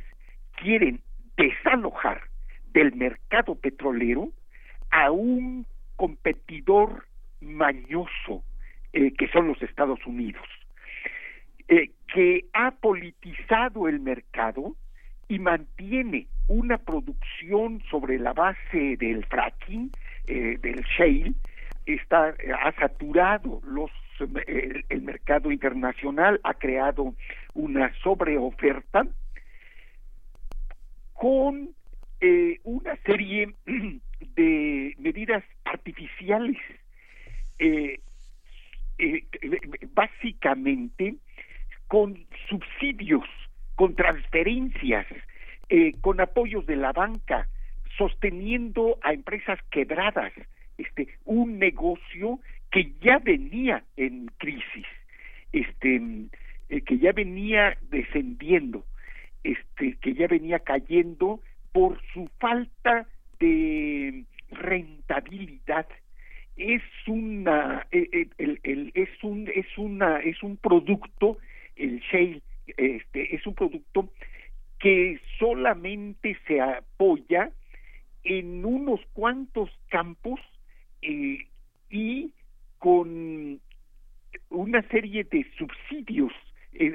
quieren 0.63 1.01
desalojar 1.39 2.31
del 2.73 2.95
mercado 2.95 3.55
petrolero 3.55 4.31
a 4.91 5.11
un 5.11 5.67
competidor 5.97 7.07
mañoso 7.41 8.43
eh, 8.93 9.13
que 9.15 9.29
son 9.29 9.49
los 9.49 9.61
Estados 9.63 9.99
Unidos, 10.07 10.45
eh, 11.69 11.91
que 12.13 12.47
ha 12.53 12.73
politizado 12.73 13.89
el 13.89 14.01
mercado 14.01 14.77
y 15.29 15.39
mantiene 15.39 16.27
una 16.49 16.79
producción 16.79 17.83
sobre 17.91 18.19
la 18.19 18.33
base 18.33 18.97
del 18.99 19.25
fracking, 19.27 19.91
eh, 20.27 20.59
del 20.61 20.83
shale, 20.83 21.33
está, 21.87 22.35
ha 22.61 22.73
saturado 22.73 23.61
los 23.65 23.91
el, 24.47 24.85
el, 24.89 25.03
mercado 25.03 25.51
internacional, 25.51 26.39
ha 26.45 26.55
creado 26.55 27.15
una 27.55 27.93
sobreoferta 28.03 29.05
con 31.15 31.71
eh, 32.23 32.61
una 32.63 32.97
serie 33.05 33.55
de 34.37 34.95
medidas 34.99 35.45
artificiales. 35.65 36.57
Eh, 37.59 38.01
eh, 38.99 39.25
básicamente 39.95 41.17
con 41.89 42.25
subsidios, 42.49 43.29
con 43.75 43.97
transferencias, 43.97 45.07
eh, 45.69 45.95
con 46.01 46.21
apoyos 46.21 46.65
de 46.67 46.77
la 46.77 46.93
banca, 46.93 47.49
sosteniendo 47.99 48.99
a 49.03 49.13
empresas 49.13 49.59
quebradas, 49.71 50.33
este, 50.79 51.09
un 51.25 51.59
negocio 51.59 52.39
que 52.71 52.93
ya 53.03 53.19
venía 53.19 53.83
en 53.97 54.31
crisis, 54.39 54.87
este, 55.53 56.01
eh, 56.69 56.81
que 56.83 56.99
ya 56.99 57.13
venía 57.13 57.77
descendiendo, 57.91 58.85
este, 59.43 59.97
que 60.01 60.15
ya 60.15 60.29
venía 60.29 60.61
cayendo 60.61 61.41
por 61.73 62.01
su 62.13 62.29
falta 62.39 63.07
de 63.41 64.25
rentabilidad. 64.51 65.87
Es 66.57 66.83
una 67.07 67.87
eh, 67.91 68.09
eh, 68.13 68.59
el, 68.63 68.93
es 68.95 69.09
un 69.23 69.49
es 69.49 69.67
una 69.79 70.19
es 70.19 70.43
un 70.43 70.57
producto 70.59 71.39
el 71.77 72.01
shale 72.01 72.43
este 72.77 73.35
es 73.35 73.47
un 73.47 73.55
producto 73.55 74.11
que 74.79 75.19
solamente 75.39 76.37
se 76.47 76.61
apoya 76.61 77.51
en 78.25 78.65
unos 78.65 79.01
cuantos 79.15 79.71
campos 79.89 80.41
eh, 81.01 81.39
y 81.91 82.33
con 82.79 83.61
una 84.51 84.83
serie 84.89 85.25
de 85.25 85.47
subsidios 85.57 86.33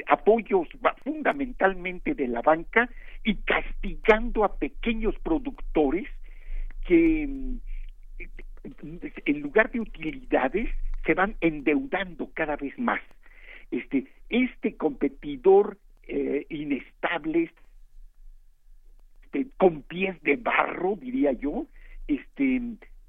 apoyos 0.07 0.67
fundamentalmente 1.03 2.13
de 2.13 2.27
la 2.27 2.41
banca 2.41 2.89
y 3.23 3.35
castigando 3.35 4.43
a 4.43 4.57
pequeños 4.57 5.15
productores 5.19 6.07
que 6.85 7.23
en 7.23 7.61
lugar 9.41 9.71
de 9.71 9.79
utilidades 9.79 10.69
se 11.05 11.13
van 11.13 11.35
endeudando 11.41 12.29
cada 12.33 12.55
vez 12.55 12.77
más. 12.77 13.01
Este, 13.71 14.07
este 14.29 14.75
competidor 14.75 15.77
eh, 16.07 16.45
inestable, 16.49 17.51
este, 19.23 19.47
con 19.57 19.81
pies 19.83 20.21
de 20.21 20.37
barro, 20.37 20.95
diría 20.95 21.33
yo, 21.33 21.67
este, 22.07 22.61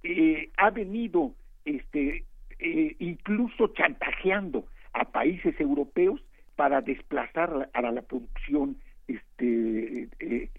eh, 0.02 0.50
ha 0.56 0.70
venido 0.70 1.34
este, 1.64 2.24
eh, 2.58 2.96
incluso 2.98 3.68
chantajeando 3.68 4.66
a 4.92 5.04
países 5.04 5.58
europeos 5.60 6.20
para 6.56 6.80
desplazar 6.80 7.70
a 7.72 7.82
la 7.82 8.02
producción 8.02 8.76
este, 9.08 10.08
eh, 10.20 10.50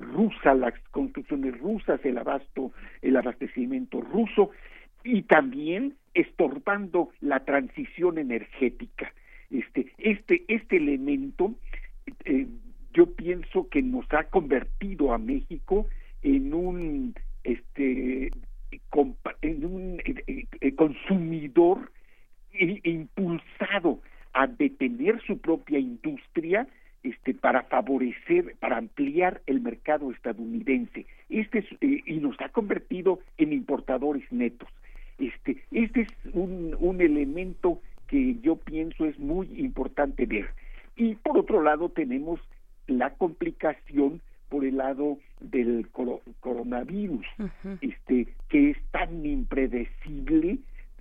rusa, 0.00 0.54
las 0.54 0.74
construcciones 0.90 1.58
rusas, 1.58 2.00
el 2.04 2.18
abasto, 2.18 2.72
el 3.02 3.16
abastecimiento 3.16 4.00
ruso 4.00 4.50
y 5.04 5.22
también 5.22 5.94
estorbando 6.14 7.10
la 7.20 7.44
transición 7.44 8.18
energética. 8.18 9.12
Este, 9.50 9.92
este, 9.98 10.44
este 10.48 10.76
elemento, 10.78 11.54
eh, 12.24 12.46
yo 12.94 13.14
pienso 13.14 13.68
que 13.68 13.82
nos 13.82 14.06
ha 14.12 14.24
convertido 14.24 15.12
a 15.12 15.18
México 15.18 15.86
en 16.22 16.54
un, 16.54 17.14
este, 17.44 18.30
en 19.42 19.64
un 19.64 20.02
eh, 20.04 20.74
consumidor 20.74 21.92
impulsado 22.52 24.00
a 24.32 24.46
detener 24.46 25.20
su 25.26 25.38
propia 25.38 25.78
industria 25.78 26.66
este, 27.02 27.34
para 27.34 27.62
favorecer, 27.62 28.56
para 28.58 28.78
ampliar 28.78 29.40
el 29.46 29.60
mercado 29.60 30.10
estadounidense. 30.10 31.06
Este 31.28 31.58
es, 31.60 31.66
eh, 31.80 32.02
y 32.06 32.18
nos 32.18 32.40
ha 32.40 32.48
convertido 32.48 33.20
en 33.36 33.52
importadores 33.52 34.30
netos. 34.32 34.68
Este, 35.18 35.62
este 35.70 36.02
es 36.02 36.08
un, 36.32 36.76
un 36.78 37.00
elemento 37.00 37.80
que 38.06 38.36
yo 38.40 38.56
pienso 38.56 39.04
es 39.04 39.18
muy 39.18 39.48
importante 39.58 40.26
ver. 40.26 40.46
Y 40.96 41.14
por 41.16 41.38
otro 41.38 41.62
lado 41.62 41.90
tenemos 41.90 42.40
la 42.86 43.10
complicación 43.10 44.20
por 44.48 44.64
el 44.64 44.78
lado 44.78 45.18
del 45.40 45.86
coronavirus, 46.40 47.26
este, 47.80 48.28
que 48.48 48.70
es 48.70 48.78
tan 48.90 49.24
impredecible, 49.24 50.58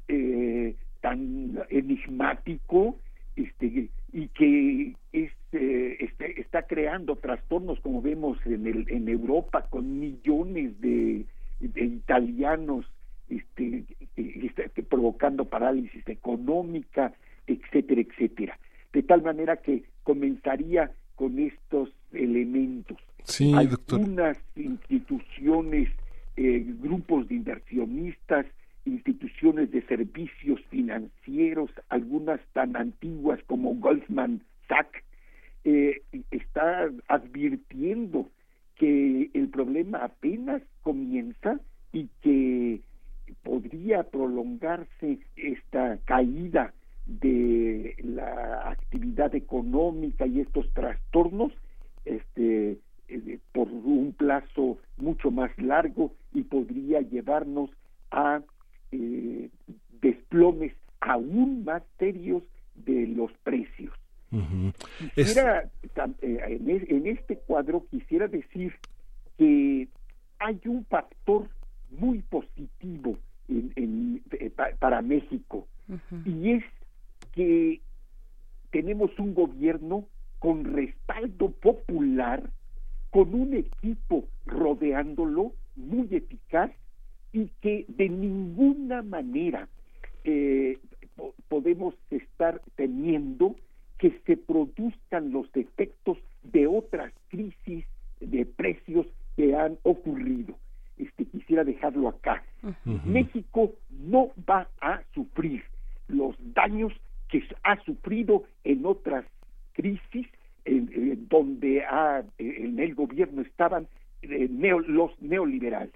eh, 0.07 0.75
tan 1.01 1.57
enigmático, 1.69 2.97
este, 3.37 3.89
y 4.11 4.27
que 4.29 4.95
es, 5.13 5.31
eh, 5.53 5.97
este, 5.99 6.41
está 6.41 6.63
creando 6.63 7.15
trastornos 7.15 7.79
como 7.79 8.01
vemos 8.01 8.37
en, 8.45 8.67
el, 8.67 8.85
en 8.89 9.07
Europa 9.07 9.67
con 9.69 9.99
millones 9.99 10.79
de, 10.81 11.25
de 11.59 11.85
italianos 11.85 12.85
este, 13.29 13.83
este, 14.15 14.83
provocando 14.83 15.45
parálisis 15.45 16.07
económica, 16.07 17.13
etcétera, 17.45 18.01
etcétera. 18.01 18.59
De 18.93 19.03
tal 19.03 19.21
manera 19.21 19.57
que 19.57 19.83
comenzaría 20.03 20.91
con 21.15 21.37
estos 21.39 21.89
elementos. 22.13 22.97
Sí, 23.23 23.53
Hay 23.55 23.67
doctor. 23.67 23.99
unas 23.99 24.37
instituciones, 24.55 25.89
eh, 26.37 26.65
grupos 26.81 27.27
de 27.27 27.35
inversionistas, 27.35 28.45
instituciones 28.87 29.71
de 29.71 29.81
servicios 29.83 30.61
financieros, 30.69 31.69
algunas 31.89 32.39
tan 32.53 32.75
antiguas 32.75 33.39
como 33.47 33.75
Goldman 33.75 34.41
Sachs, 34.67 35.03
eh, 35.63 36.01
está 36.31 36.89
advirtiendo 37.07 38.29
que 38.75 39.29
el 39.33 39.49
problema 39.49 39.99
apenas 39.99 40.61
comienza 40.81 41.59
y 41.91 42.09
que 42.21 42.81
podría 43.43 44.03
prolongarse 44.03 45.19
esta 45.35 45.97
caída 46.05 46.73
de 47.05 47.95
la 47.99 48.69
actividad 48.69 49.33
económica 49.35 50.25
y 50.25 50.41
estos 50.41 50.71
trastornos 50.73 51.53
este 52.05 52.77
eh, 53.09 53.39
por 53.53 53.69
un 53.69 54.13
plazo 54.17 54.77
mucho 54.97 55.31
más 55.31 55.51
largo 55.57 56.13
y 56.33 56.43
podría 56.43 57.01
llevarnos 57.01 57.69
a 58.11 58.41
eh, 58.91 59.49
desplomes 60.01 60.73
aún 61.01 61.63
más 61.63 61.83
serios 61.99 62.43
de 62.75 63.07
los 63.07 63.31
precios. 63.43 63.93
Quisiera, 65.15 65.69
eh, 66.21 66.39
en, 66.47 66.69
es- 66.69 66.89
en 66.89 67.07
este 67.07 67.37
cuadro 67.37 67.85
quisiera 67.89 68.27
decir 68.27 68.73
que 69.37 69.87
hay 70.39 70.59
un 70.65 70.85
factor 70.85 71.47
muy 71.89 72.19
positivo 72.23 73.17
en- 73.47 73.71
en- 73.75 74.21
eh, 74.39 74.49
pa- 74.49 74.71
para 74.79 75.01
México 75.01 75.67
y 76.25 76.51
es 76.51 76.63
que 77.31 77.79
tenemos 78.71 79.17
un 79.19 79.33
gobierno 79.33 80.05
con 80.39 80.65
respaldo 80.65 81.51
popular, 81.51 82.49
con 83.09 83.33
un 83.33 83.53
equipo 83.55 84.27
rodeándolo 84.45 85.53
muy 85.77 86.07
eficaz 86.11 86.71
y 87.37 87.49
que 87.61 87.85
de 87.87 88.09
ninguna 88.09 89.01
manera 89.03 89.67
eh, 90.23 90.77
po- 91.15 91.33
podemos 91.47 91.93
estar 92.09 92.61
temiendo 92.75 93.55
que 93.99 94.09
se 94.25 94.37
produzcan 94.37 95.31
los 95.31 95.47
efectos 95.55 96.17
de 96.43 96.67
otras 96.67 97.11
crisis 97.29 97.85
de 98.19 98.45
precios 98.45 99.05
que 99.35 99.55
han 99.55 99.77
ocurrido. 99.83 100.55
Este, 100.97 101.25
quisiera 101.25 101.63
dejarlo 101.63 102.07
acá. 102.09 102.43
México 103.05 103.73
no 104.13 104.31
va 104.49 104.67
a 104.81 105.01
sufrir 105.13 105.61
los 106.07 106.35
daños 106.53 106.91
que 107.29 107.43
ha 107.63 107.75
sufrido 107.83 108.43
en 108.63 108.85
otras 108.85 109.25
crisis 109.73 110.25
en, 110.65 110.89
en 110.93 111.27
donde 111.27 111.83
ha- 111.83 112.23
en 112.39 112.79
el 112.79 112.95
gobierno 112.95 113.41
estaban 113.41 113.87
eh, 114.23 114.47
neo, 114.49 114.79
los 114.79 115.11
neoliberales. 115.21 115.93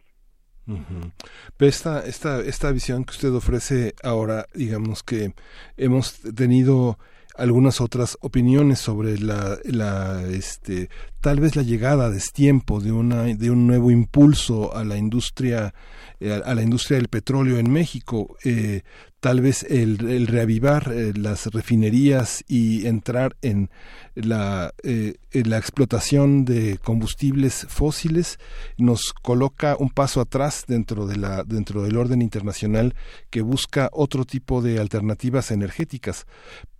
Pero 0.66 1.70
esta, 1.70 2.06
esta, 2.06 2.40
esta 2.42 2.72
visión 2.72 3.04
que 3.04 3.12
usted 3.12 3.34
ofrece 3.34 3.96
ahora, 4.04 4.46
digamos 4.54 5.04
que 5.04 5.34
hemos 5.78 6.20
tenido 6.36 6.98
algunas 7.36 7.82
otras 7.82 8.18
opiniones 8.22 8.80
sobre 8.80 9.18
la, 9.18 9.58
la 9.64 10.24
este 10.24 10.90
tal 11.22 11.40
vez 11.40 11.56
la 11.56 11.64
llegada 11.64 12.06
a 12.06 12.10
destiempo 12.10 12.82
de 12.82 12.92
una 12.92 13.24
de 13.24 13.50
un 13.50 13.68
nuevo 13.68 13.90
impulso 13.90 14.76
a 14.76 14.84
la 14.84 14.98
industria 14.98 15.74
a 16.22 16.54
la 16.54 16.62
industria 16.62 16.98
del 16.98 17.08
petróleo 17.08 17.58
en 17.58 17.72
México. 17.72 18.38
Eh, 18.44 18.82
tal 19.22 19.40
vez 19.40 19.64
el, 19.70 20.28
reavivar 20.28 20.92
eh, 20.92 21.14
las 21.16 21.46
refinerías 21.46 22.44
y 22.48 22.88
entrar 22.88 23.38
en 23.44 23.70
la, 24.16 24.74
eh, 24.84 25.16
en 25.32 25.50
la 25.50 25.58
explotación 25.58 26.44
de 26.44 26.80
combustibles 26.80 27.68
fósiles 27.70 28.40
nos 28.78 29.14
coloca 29.14 29.78
un 29.80 29.92
paso 29.92 30.22
atrás 30.22 30.66
dentro 30.68 31.06
de 31.06 31.18
la 31.18 31.44
dentro 31.44 31.84
del 31.84 31.98
orden 31.98 32.22
internacional 32.22 32.96
que 33.30 33.42
busca 33.42 33.90
otro 33.94 34.26
tipo 34.26 34.62
de 34.62 34.80
alternativas 34.80 35.52
energéticas. 35.52 36.26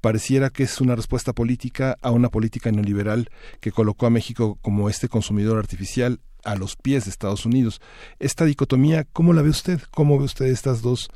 Pareciera 0.02 0.50
que 0.50 0.64
es 0.64 0.82
una 0.82 0.96
respuesta 0.96 1.34
política 1.34 1.96
a 2.02 2.10
una 2.10 2.30
política 2.30 2.72
neoliberal 2.72 3.30
que 3.60 3.72
colocó 3.72 4.08
a 4.08 4.10
México 4.10 4.58
como 4.64 4.90
este 4.90 5.10
consumidor 5.10 5.60
artificial 5.60 6.20
a 6.44 6.56
los 6.56 6.76
pies 6.76 7.06
de 7.06 7.12
Estados 7.12 7.46
Unidos. 7.46 7.82
Esta 8.20 8.46
dicotomía, 8.46 9.06
¿cómo 9.14 9.34
la 9.34 9.42
ve 9.42 9.50
usted? 9.50 9.80
¿Cómo 9.92 10.18
ve 10.18 10.26
usted 10.26 10.46
estas 10.46 10.82
dos 10.82 11.10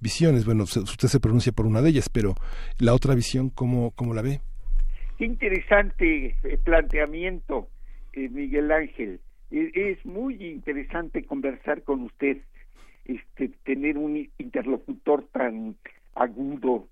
visiones? 0.00 0.44
Bueno, 0.44 0.64
usted 0.64 1.08
se 1.08 1.20
pronuncia 1.20 1.52
por 1.52 1.66
una 1.66 1.82
de 1.82 1.90
ellas, 1.90 2.08
pero 2.08 2.34
la 2.78 2.94
otra 2.94 3.14
visión, 3.14 3.50
¿cómo, 3.50 3.92
cómo 3.92 4.14
la 4.14 4.22
ve? 4.22 4.40
Qué 5.18 5.26
interesante 5.26 6.36
eh, 6.42 6.58
planteamiento, 6.64 7.68
eh, 8.12 8.28
Miguel 8.28 8.72
Ángel. 8.72 9.20
E, 9.50 9.70
es 9.74 10.04
muy 10.04 10.34
interesante 10.44 11.24
conversar 11.24 11.82
con 11.82 12.02
usted, 12.02 12.38
este, 13.04 13.50
tener 13.64 13.98
un 13.98 14.28
interlocutor 14.38 15.26
tan 15.32 15.76
agudo. 16.14 16.88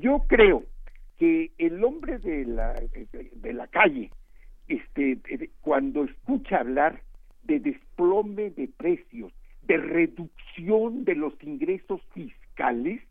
Yo 0.00 0.24
creo 0.28 0.64
que 1.18 1.52
el 1.58 1.84
hombre 1.84 2.18
de 2.18 2.44
la, 2.44 2.74
de 3.12 3.52
la 3.52 3.66
calle, 3.68 4.10
este, 4.68 5.18
eh, 5.28 5.50
cuando 5.60 6.04
escucha 6.04 6.60
hablar 6.60 7.02
de 7.44 7.60
desplome 7.60 8.50
de 8.50 8.68
precios, 8.68 9.32
de 9.62 9.76
reducción 9.76 11.04
de 11.04 11.14
los 11.14 11.34
ingresos 11.42 12.00
fiscales, 12.14 13.02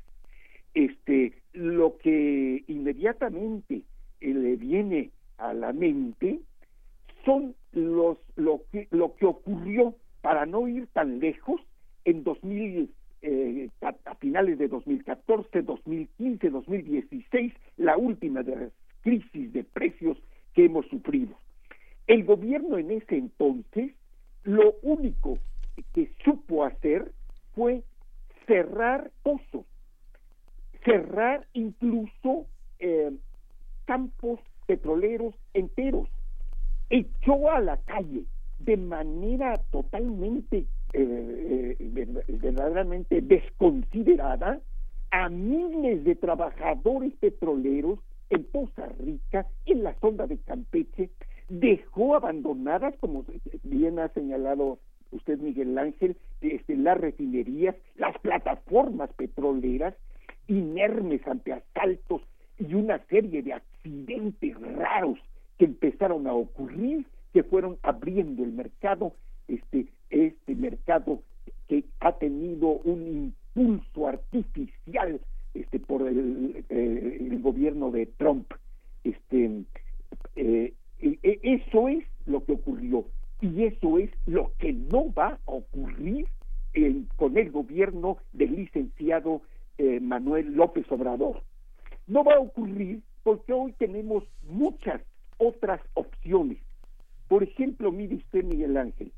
este, 0.74 1.34
lo 1.54 1.98
que 1.98 2.64
inmediatamente 2.68 3.82
eh, 4.22 4.34
le 4.34 4.56
viene 4.56 5.12
a 5.38 5.54
la 5.54 5.74
mente 5.74 6.40
son 7.26 7.56
los 7.74 8.18
lo 8.36 8.62
que 8.72 8.88
lo 8.92 9.16
que 9.16 9.26
ocurrió 9.26 9.96
para 10.22 10.46
no 10.46 10.68
ir 10.68 10.88
tan 10.88 11.20
lejos 11.20 11.62
en 12.06 12.24
2000 12.24 12.90
eh, 13.24 13.70
a, 13.82 14.16
finales 14.16 14.58
de 14.58 14.68
2014, 14.68 15.62
2015, 15.62 16.50
2016, 16.50 17.54
la 17.78 17.96
última 17.98 18.42
de 18.42 18.56
las 18.56 18.72
crisis 19.02 19.54
de 19.54 19.64
precios 19.64 20.18
que 20.54 20.66
hemos 20.66 20.86
sufrido. 20.88 21.36
El 22.08 22.24
gobierno 22.26 22.78
en 22.78 22.92
ese 22.92 23.18
entonces 23.18 23.92
lo 24.44 24.76
único 24.82 25.38
que 25.94 26.12
supo 26.24 26.66
hacer 26.66 27.12
fue 27.54 27.84
cerrar 28.48 29.12
pozos, 29.24 29.66
cerrar 30.84 31.48
incluso 31.54 32.48
eh, 32.80 33.12
campos 33.86 34.40
petroleros 34.66 35.36
enteros, 35.54 36.10
echó 36.90 37.52
a 37.52 37.60
la 37.60 37.78
calle 37.78 38.26
de 38.60 38.78
manera 38.78 39.58
totalmente, 39.72 40.66
eh, 40.94 41.76
eh, 41.80 42.08
verdaderamente 42.28 43.22
desconsiderada 43.22 44.60
a 45.12 45.30
miles 45.30 46.04
de 46.04 46.16
trabajadores 46.16 47.14
petroleros 47.20 48.00
en 48.32 48.46
Poza 48.46 48.88
Rica, 49.00 49.46
en 49.66 49.84
la 49.84 49.94
sonda 50.00 50.26
de 50.26 50.38
Campeche, 50.40 51.12
dejó 51.50 52.16
abandonadas, 52.16 52.96
como 53.00 53.26
bien 53.64 54.00
ha 54.00 54.08
señalado 54.10 54.80
usted 55.12 55.38
Miguel 55.40 55.78
Ángel, 55.78 56.16
desde 56.40 56.78
las 56.78 56.98
refinerías, 56.98 57.76
las 57.98 58.18
plataformas 58.20 59.12
petroleras, 59.14 59.94
inermes 60.48 61.26
ante 61.28 61.54
asaltos 61.54 62.22
y 62.58 62.74
una 62.74 63.00
serie 63.08 63.44
de 63.44 63.54
accidentes 63.54 64.60
raros 64.78 65.20
que 65.58 65.66
empezaron 65.66 66.26
a 66.26 66.34
ocurrir, 66.34 67.06
que 67.34 67.44
fueron 67.44 67.78
abriendo 67.84 68.44
el 68.44 68.54
mercado, 68.54 69.14
este, 69.50 69.88
este 70.10 70.56
mercado 70.56 71.22
que 71.68 71.84
ha 72.00 72.14
tenido 72.14 72.80
un 72.84 73.34
impulso 73.56 74.08
artificial 74.08 75.20
este, 75.54 75.80
por 75.80 76.08
el, 76.08 76.66
eh, 76.70 77.18
el 77.20 77.42
gobierno 77.42 77.92
de 77.92 78.06
Trump. 78.06 78.52
Este, 79.04 79.64
eh, 80.36 80.74
e, 81.00 81.20
e, 81.24 81.40
eso 81.44 81.88
es 81.88 82.06
lo 82.26 82.44
que 82.46 82.54
ocurrió 82.54 83.06
y 83.42 83.64
eso 83.64 83.98
es 83.98 84.12
lo 84.28 84.52
que 84.60 84.72
no 84.72 85.12
va 85.14 85.40
a 85.46 85.52
ocurrir 85.52 86.28
con 87.18 87.38
el 87.38 87.52
gobierno 87.52 88.18
del 88.32 88.56
licenciado 88.56 89.42
eh, 89.78 90.00
Manuel 90.00 90.54
López 90.54 90.86
Obrador. 90.90 91.44
No 92.08 92.24
va 92.24 92.36
a 92.36 92.40
ocurrir 92.40 93.02
porque 93.24 93.52
hoy 93.52 93.74
tenemos 93.74 94.24
muchas 94.44 95.02
otras 95.38 95.82
opciones. 95.96 96.60
Por 97.28 97.44
ejemplo, 97.44 97.92
mire 97.92 98.16
usted, 98.16 98.44
Miguel 98.44 98.78
Ángel, 98.78 99.12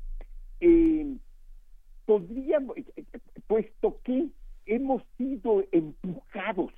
eh, 0.60 1.16
podríamos, 2.06 2.76
puesto 3.46 4.00
que 4.04 4.28
hemos 4.66 5.02
sido 5.16 5.64
empujados 5.72 6.72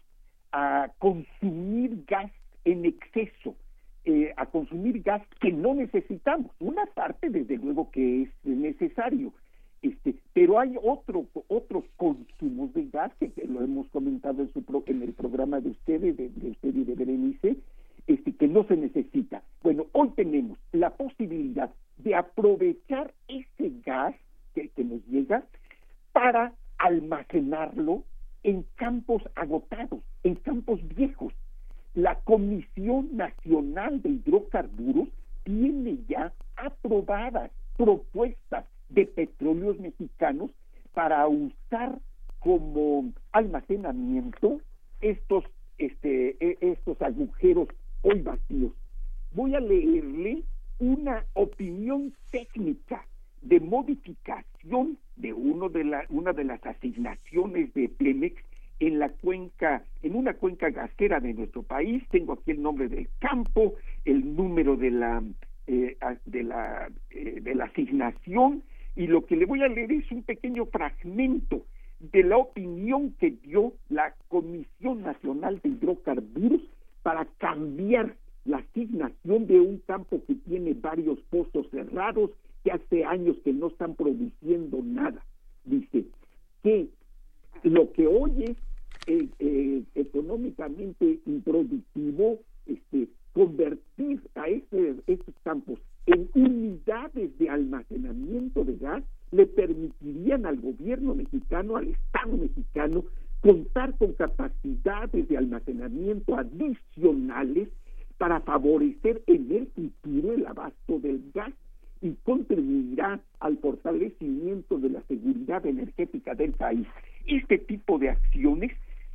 a 0.52 0.90
consumir 0.98 2.04
gas 2.06 2.30
en 2.64 2.84
exceso, 2.84 3.54
eh, 4.04 4.32
a 4.36 4.46
consumir 4.46 5.02
gas 5.02 5.22
que 5.40 5.52
no 5.52 5.74
necesitamos. 5.74 6.50
Una 6.60 6.86
parte, 6.86 7.30
desde 7.30 7.56
luego, 7.56 7.90
que 7.90 8.22
es 8.22 8.30
necesario, 8.44 9.32
este, 9.82 10.14
pero 10.32 10.58
hay 10.58 10.76
otro, 10.82 11.26
otros 11.48 11.84
consumos 11.96 12.72
de 12.74 12.86
gas 12.86 13.12
que, 13.20 13.30
lo 13.46 13.62
hemos 13.62 13.88
comentado 13.88 14.42
en, 14.42 14.52
su 14.52 14.64
en 14.86 15.02
el 15.02 15.12
programa 15.12 15.60
de 15.60 15.70
ustedes, 15.70 16.16
de, 16.16 16.28
de 16.28 16.50
usted 16.50 16.74
y 16.74 16.84
de 16.84 16.94
Berenice, 16.94 17.56
este, 18.06 18.32
que 18.32 18.48
no 18.48 18.64
se 18.64 18.76
necesita. 18.76 19.42
Bueno, 19.62 19.86
hoy 19.92 20.10
tenemos 20.16 20.58
la 20.72 20.90
posibilidad 20.90 21.70
de 21.98 22.14
aprovechar 22.14 23.12
ese 23.28 23.72
gas 23.84 24.14
que 24.54 24.84
nos 24.84 25.06
llega 25.06 25.44
para 26.12 26.52
almacenarlo 26.78 28.04
en 28.42 28.64
campos 28.76 29.22
agotados, 29.34 30.00
en 30.22 30.34
campos 30.36 30.80
viejos 30.94 31.32
la 31.96 32.14
Comisión 32.20 33.08
Nacional 33.16 34.02
de 34.02 34.10
Hidrocarburos 34.10 35.08
tiene 35.44 35.98
ya 36.06 36.30
aprobadas 36.56 37.50
propuestas 37.78 38.66
de 38.90 39.06
petróleos 39.06 39.78
mexicanos 39.80 40.50
para 40.92 41.26
usar 41.26 41.98
como 42.38 43.12
almacenamiento 43.32 44.60
estos 45.00 45.44
este, 45.78 46.36
e, 46.38 46.58
estos 46.60 47.00
agujeros 47.00 47.68
hoy 48.02 48.20
vacíos. 48.20 48.72
Voy 49.32 49.54
a 49.54 49.60
leerle 49.60 50.42
una 50.78 51.24
opinión 51.32 52.12
técnica 52.30 53.06
de 53.40 53.58
modificación 53.60 54.98
de 55.16 55.32
uno 55.32 55.68
de 55.68 55.84
la, 55.84 56.04
una 56.10 56.32
de 56.32 56.44
las 56.44 56.64
asignaciones 56.64 57.72
de 57.74 57.88
Pemex 57.88 58.42
en 58.78 58.98
la 58.98 59.08
cuenca, 59.08 59.82
en 60.02 60.14
una 60.14 60.34
cuenca 60.34 60.70
gasera 60.70 61.20
de 61.20 61.34
nuestro 61.34 61.62
país. 61.62 62.02
Tengo 62.10 62.34
aquí 62.34 62.50
el 62.50 62.62
nombre 62.62 62.88
del 62.88 63.08
campo, 63.18 63.74
el 64.04 64.36
número 64.36 64.76
de 64.76 64.90
la 64.90 65.22
eh, 65.66 65.96
de 66.26 66.42
la 66.42 66.88
eh, 67.10 67.40
de 67.40 67.54
la 67.54 67.64
asignación 67.64 68.62
y 68.94 69.06
lo 69.06 69.26
que 69.26 69.36
le 69.36 69.46
voy 69.46 69.62
a 69.62 69.68
leer 69.68 69.92
es 69.92 70.10
un 70.12 70.22
pequeño 70.22 70.66
fragmento 70.66 71.66
de 71.98 72.22
la 72.22 72.36
opinión 72.36 73.12
que 73.18 73.30
dio 73.30 73.72
la 73.88 74.14
Comisión 74.28 75.02
Nacional 75.02 75.60
de 75.62 75.70
Hidrocarburos 75.70 76.60
para 77.02 77.24
cambiar 77.38 78.14
la 78.44 78.58
asignación 78.58 79.46
de 79.46 79.60
un 79.60 79.78
campo 79.86 80.22
que 80.26 80.34
tiene 80.34 80.74
varios 80.74 81.18
pozos 81.30 81.68
cerrados 81.70 82.30
que 82.66 82.72
hace 82.72 83.04
años 83.04 83.36
que 83.44 83.52
no 83.52 83.68
están 83.68 83.94
produciendo 83.94 84.82
nada. 84.82 85.24
Dice 85.64 86.04
que 86.64 86.88
lo 87.62 87.92
que 87.92 88.08
hoy 88.08 88.42
es 88.42 88.56
eh, 89.06 89.28
eh, 89.38 89.82
económicamente 89.94 91.20
improductivo, 91.26 92.40
este, 92.66 93.06
convertir 93.32 94.20
a 94.34 94.48
ese, 94.48 94.96
estos 95.06 95.34
campos 95.44 95.78
en 96.06 96.28
unidades 96.34 97.38
de 97.38 97.48
almacenamiento 97.48 98.64
de 98.64 98.76
gas 98.78 99.04
le 99.30 99.46
permitirían 99.46 100.44
al 100.44 100.60
gobierno 100.60 101.14
mexicano, 101.14 101.76
al 101.76 101.88
Estado 101.88 102.36
mexicano, 102.36 103.04
contar 103.42 103.96
con 103.96 104.14
capacidades 104.14 105.28
de 105.28 105.36
almacenamiento 105.36 106.36
adicionales 106.36 107.68
para 108.18 108.40
favorecer 108.40 109.22
en 109.28 109.52
el 109.52 109.66
futuro 109.68 110.32
el 110.32 110.46
abasto 110.46 110.98
del 110.98 111.22
gas. 111.32 111.52
Y 112.00 112.14
contribuirá 112.24 113.20
al 113.40 113.58
fortalecimiento 113.58 114.78
de 114.78 114.90
la 114.90 115.02
seguridad 115.02 115.64
energética 115.66 116.34
del 116.34 116.52
país. 116.52 116.86
Este 117.26 117.58
tipo 117.58 117.98
de 117.98 118.10
acciones 118.10 118.72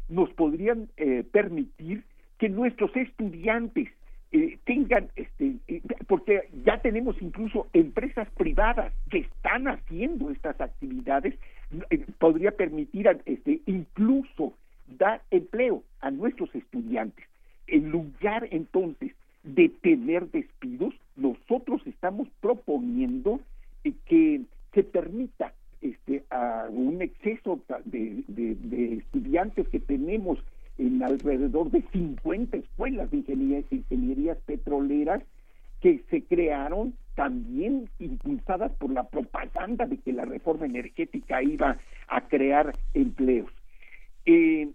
nos 0.10 0.30
podrían 0.34 0.90
eh, 0.98 1.24
permitir 1.32 2.04
que 2.38 2.50
nuestros 2.50 2.96
estudiantes 2.96 3.90
eh, 4.32 4.58
tengan, 4.66 5.10
este, 5.16 5.58
eh, 5.68 5.82
porque 6.08 6.50
ya 6.66 6.82
tenemos 6.82 7.22
incluso 7.22 7.68
empresas 7.74 8.30
privadas 8.32 8.94
que 9.10 9.20
están 9.20 9.68
haciendo 9.68 10.30
estas 10.30 10.60
actividades, 10.60 11.38
podría 12.18 12.52
permitir 12.52 13.08
este, 13.26 13.62
incluso 13.66 14.54
dar 14.98 15.22
empleo 15.32 15.84
a 16.00 16.12
nuestros 16.12 16.54
estudiantes. 16.56 17.26
En 17.68 17.92
lugar 17.92 18.48
entonces 18.52 19.14
de 19.44 19.70
tener 19.70 20.30
despidos, 20.30 20.94
nosotros 21.16 21.82
estamos 21.86 22.28
proponiendo 22.40 23.40
que 24.06 24.42
se 24.74 24.84
permita 24.84 25.54
este, 25.82 26.24
a 26.30 26.68
un 26.70 27.02
exceso 27.02 27.60
de, 27.86 28.24
de, 28.28 28.94
estudiantes 28.94 29.68
que 29.70 29.80
tenemos 29.80 30.38
en 30.78 31.02
alrededor 31.02 31.72
de 31.72 31.82
50 31.92 32.58
escuelas 32.58 33.10
de 33.10 33.18
ingeniería, 33.18 33.64
ingenierías 33.72 34.38
petroleras 34.46 35.24
que 35.82 36.04
se 36.10 36.24
crearon 36.24 36.94
también 37.16 37.90
impulsadas 38.00 38.72
por 38.74 38.92
la 38.92 39.04
propaganda 39.04 39.86
de 39.86 39.98
que 39.98 40.14
la 40.14 40.26
reforma 40.26 40.68
energética 40.68 41.42
iba 41.42 41.78
a 42.08 42.22
crear 42.28 42.74
empleos. 42.94 43.52
Eh, 44.26 44.70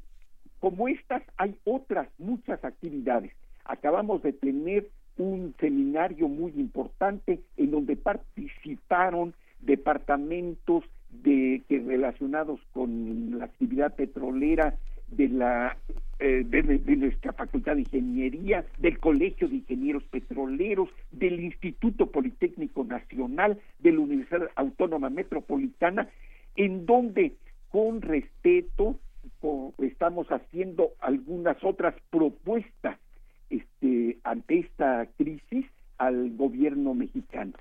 como 0.58 0.88
estas 0.88 1.22
hay 1.36 1.56
otras 1.64 2.08
muchas 2.18 2.64
actividades. 2.64 3.32
Acabamos 3.68 4.22
de 4.22 4.32
tener 4.32 4.88
un 5.18 5.54
seminario 5.58 6.28
muy 6.28 6.52
importante 6.56 7.40
en 7.56 7.70
donde 7.70 7.96
participaron 7.96 9.34
departamentos 9.60 10.84
de 11.10 11.62
que 11.68 11.80
relacionados 11.80 12.60
con 12.72 13.38
la 13.38 13.46
actividad 13.46 13.94
petrolera 13.94 14.74
de 15.08 15.28
la 15.28 15.76
eh, 16.18 16.44
de, 16.46 16.96
nuestra 16.96 17.32
facultad 17.32 17.74
de 17.74 17.82
ingeniería 17.82 18.64
del 18.78 18.98
colegio 18.98 19.48
de 19.48 19.56
ingenieros 19.56 20.02
petroleros 20.04 20.88
del 21.10 21.40
instituto 21.40 22.10
politécnico 22.10 22.84
nacional 22.84 23.60
de 23.78 23.92
la 23.92 24.00
universidad 24.00 24.48
autónoma 24.56 25.10
metropolitana 25.10 26.08
en 26.56 26.86
donde 26.86 27.36
con 27.70 28.00
respeto 28.00 28.98
estamos 29.78 30.26
haciendo 30.28 30.92
algunas 31.00 31.62
otras 31.62 31.94
propuestas 32.10 32.98
este, 33.50 34.18
ante 34.24 34.60
esta 34.60 35.06
crisis 35.16 35.66
al 35.98 36.36
gobierno 36.36 36.94
mexicano. 36.94 37.54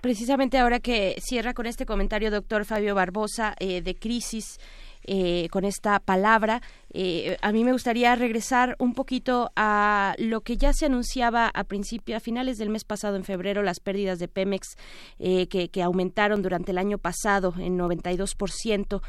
Precisamente 0.00 0.58
ahora 0.58 0.80
que 0.80 1.16
cierra 1.20 1.54
con 1.54 1.66
este 1.66 1.86
comentario, 1.86 2.30
doctor 2.30 2.64
Fabio 2.64 2.94
Barbosa, 2.94 3.54
eh, 3.58 3.80
de 3.80 3.94
crisis, 3.94 4.58
eh, 5.06 5.48
con 5.50 5.64
esta 5.64 5.98
palabra. 5.98 6.62
Eh, 6.92 7.36
a 7.42 7.52
mí 7.52 7.64
me 7.64 7.72
gustaría 7.72 8.14
regresar 8.14 8.74
un 8.78 8.94
poquito 8.94 9.50
a 9.54 10.14
lo 10.18 10.40
que 10.40 10.56
ya 10.56 10.72
se 10.72 10.86
anunciaba 10.86 11.50
a 11.52 11.64
principio, 11.64 12.16
a 12.16 12.20
finales 12.20 12.56
del 12.58 12.70
mes 12.70 12.84
pasado, 12.84 13.16
en 13.16 13.24
febrero, 13.24 13.62
las 13.62 13.80
pérdidas 13.80 14.18
de 14.18 14.28
Pemex 14.28 14.76
que, 15.18 15.68
que, 15.70 15.82
aumentaron 15.82 16.42
durante 16.42 16.72
el 16.72 16.78
año 16.78 16.98
pasado 16.98 17.54
en 17.58 17.78
92%. 17.78 19.02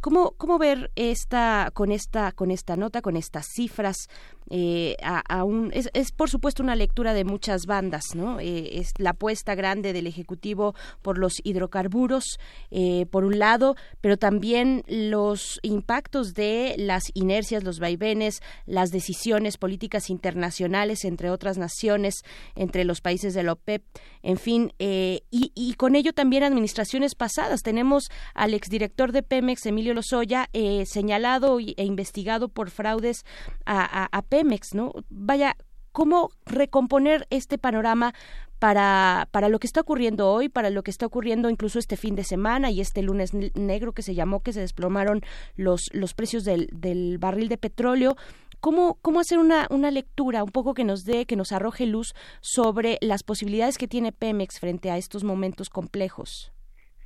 ¿Cómo, 0.00 0.32
¿Cómo 0.36 0.58
ver 0.58 0.92
esta 0.94 1.70
con 1.74 1.90
esta 1.90 2.30
con 2.32 2.52
esta 2.52 2.76
nota, 2.76 3.02
con 3.02 3.16
estas 3.16 3.46
cifras? 3.52 4.08
Eh, 4.50 4.96
a, 5.02 5.44
es, 5.72 5.90
es, 5.92 6.12
por 6.12 6.30
supuesto 6.30 6.62
una 6.62 6.76
lectura 6.76 7.12
de 7.12 7.24
muchas 7.24 7.66
bandas, 7.66 8.14
¿no? 8.14 8.40
Eh, 8.40 8.78
es 8.78 8.92
la 8.98 9.10
apuesta 9.10 9.54
grande 9.54 9.92
del 9.92 10.06
ejecutivo 10.06 10.74
por 11.02 11.18
los 11.18 11.34
hidrocarburos, 11.44 12.38
eh, 12.70 13.06
por 13.10 13.24
un 13.24 13.38
lado, 13.38 13.76
pero 14.00 14.16
también 14.16 14.84
los 14.88 15.58
impactos 15.62 16.34
de 16.34 16.74
las 16.78 17.04
inercias, 17.14 17.64
los 17.64 17.78
vaivenes, 17.78 18.40
las 18.66 18.90
decisiones 18.90 19.58
políticas 19.58 20.08
internacionales 20.10 21.04
entre 21.04 21.30
otras 21.30 21.58
naciones, 21.58 22.22
entre 22.54 22.84
los 22.84 23.00
países 23.00 23.34
de 23.34 23.42
la 23.42 23.52
OPEP, 23.52 23.82
en 24.22 24.38
fin, 24.38 24.72
y, 24.78 25.20
y 25.30 25.74
con 25.74 25.94
ello 25.94 26.12
también 26.12 26.42
administraciones 26.42 27.14
pasadas. 27.14 27.62
Tenemos 27.62 28.08
al 28.34 28.54
exdirector 28.54 29.12
de 29.12 29.22
Pemex, 29.22 29.66
Emilio 29.66 29.94
Lozoya, 29.94 30.48
señalado 30.84 31.58
e 31.60 31.84
investigado 31.84 32.48
por 32.48 32.70
fraudes 32.70 33.24
a, 33.64 34.04
a, 34.04 34.08
a 34.10 34.22
Pemex, 34.22 34.37
¿no? 34.74 34.92
Vaya, 35.10 35.56
¿cómo 35.92 36.30
recomponer 36.46 37.26
este 37.30 37.58
panorama 37.58 38.14
para, 38.58 39.28
para 39.30 39.48
lo 39.48 39.58
que 39.58 39.66
está 39.66 39.80
ocurriendo 39.80 40.30
hoy, 40.30 40.48
para 40.48 40.70
lo 40.70 40.82
que 40.82 40.90
está 40.90 41.06
ocurriendo 41.06 41.48
incluso 41.50 41.78
este 41.78 41.96
fin 41.96 42.14
de 42.16 42.24
semana 42.24 42.70
y 42.70 42.80
este 42.80 43.02
lunes 43.02 43.32
negro 43.34 43.92
que 43.92 44.02
se 44.02 44.14
llamó, 44.14 44.40
que 44.40 44.52
se 44.52 44.60
desplomaron 44.60 45.22
los, 45.56 45.90
los 45.92 46.14
precios 46.14 46.44
del, 46.44 46.68
del 46.72 47.18
barril 47.18 47.48
de 47.48 47.58
petróleo? 47.58 48.16
¿Cómo, 48.60 48.98
¿Cómo 49.02 49.20
hacer 49.20 49.38
una, 49.38 49.68
una 49.70 49.90
lectura 49.92 50.42
un 50.42 50.50
poco 50.50 50.74
que 50.74 50.82
nos 50.82 51.04
dé, 51.04 51.26
que 51.26 51.36
nos 51.36 51.52
arroje 51.52 51.86
luz 51.86 52.14
sobre 52.40 52.98
las 53.00 53.22
posibilidades 53.22 53.78
que 53.78 53.86
tiene 53.86 54.10
Pemex 54.10 54.58
frente 54.58 54.90
a 54.90 54.98
estos 54.98 55.22
momentos 55.22 55.70
complejos? 55.70 56.52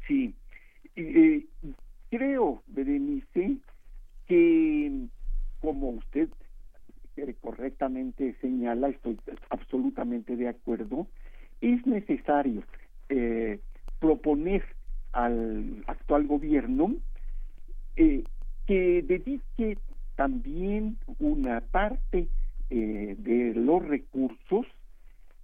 Sí, 0.08 0.34
eh, 0.96 1.44
creo, 2.10 2.62
Berenice, 2.66 3.58
que 4.26 5.08
como 5.60 5.90
usted 5.90 6.30
correctamente 7.40 8.34
señala, 8.40 8.88
estoy 8.88 9.18
absolutamente 9.50 10.36
de 10.36 10.48
acuerdo, 10.48 11.06
es 11.60 11.86
necesario 11.86 12.62
eh, 13.08 13.60
proponer 14.00 14.64
al 15.12 15.84
actual 15.86 16.26
gobierno 16.26 16.96
eh, 17.96 18.24
que 18.66 19.02
dedique 19.02 19.78
también 20.16 20.96
una 21.18 21.60
parte 21.60 22.28
eh, 22.70 23.16
de 23.18 23.54
los 23.54 23.86
recursos 23.86 24.66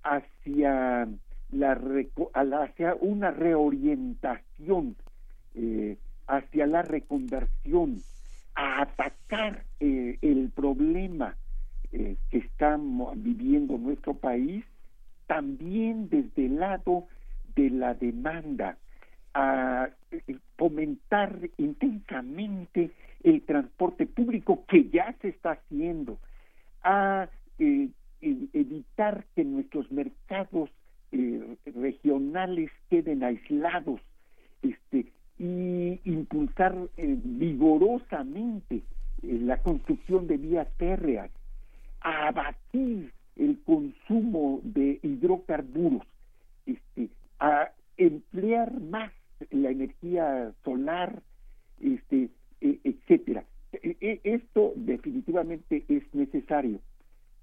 hacia 0.02 1.08
la 1.50 1.80
hacia 2.62 2.94
una 2.94 3.30
reorientación 3.30 4.96
hacia 6.26 6.66
la 6.66 6.82
reconversión 6.82 7.96
a 8.54 8.82
atacar 8.82 9.64
el 9.80 10.50
problema 10.54 11.36
eh, 11.90 12.16
que 12.30 12.38
estamos 12.38 13.14
viviendo 13.22 13.78
nuestro 13.78 14.12
país, 14.12 14.62
también 15.26 16.10
desde 16.10 16.44
el 16.44 16.60
lado 16.60 17.06
de 17.56 17.70
la 17.70 17.94
demanda, 17.94 18.76
a 19.32 19.88
eh, 20.10 20.36
fomentar 20.58 21.48
intensamente 21.56 22.90
el 23.22 23.40
transporte 23.40 24.06
público 24.06 24.66
que 24.66 24.90
ya 24.90 25.14
se 25.22 25.28
está 25.28 25.52
haciendo, 25.52 26.18
a 26.82 27.28
eh, 27.58 27.88
evitar 28.20 29.24
que 29.34 29.44
nuestros 29.44 29.90
mercados 29.90 30.70
regionales 31.64 32.70
queden 32.90 33.24
aislados, 33.24 34.02
este, 34.60 35.06
y 35.38 36.00
impulsar 36.04 36.76
vigorosamente 36.96 38.82
la 39.22 39.56
construcción 39.62 40.26
de 40.26 40.36
vías 40.36 40.68
férreas, 40.76 41.30
a 42.00 42.28
abatir 42.28 43.12
el 43.36 43.58
consumo 43.64 44.60
de 44.62 44.98
hidrocarburos, 45.02 46.06
este, 46.66 47.08
a 47.38 47.70
emplear 47.96 48.80
más 48.80 49.12
la 49.50 49.70
energía 49.70 50.52
solar, 50.64 51.22
este, 51.80 52.30
e, 52.60 52.80
etcétera. 52.84 53.44
E, 53.72 53.96
e, 54.00 54.20
esto 54.24 54.72
definitivamente 54.76 55.84
es 55.88 56.02
necesario, 56.14 56.80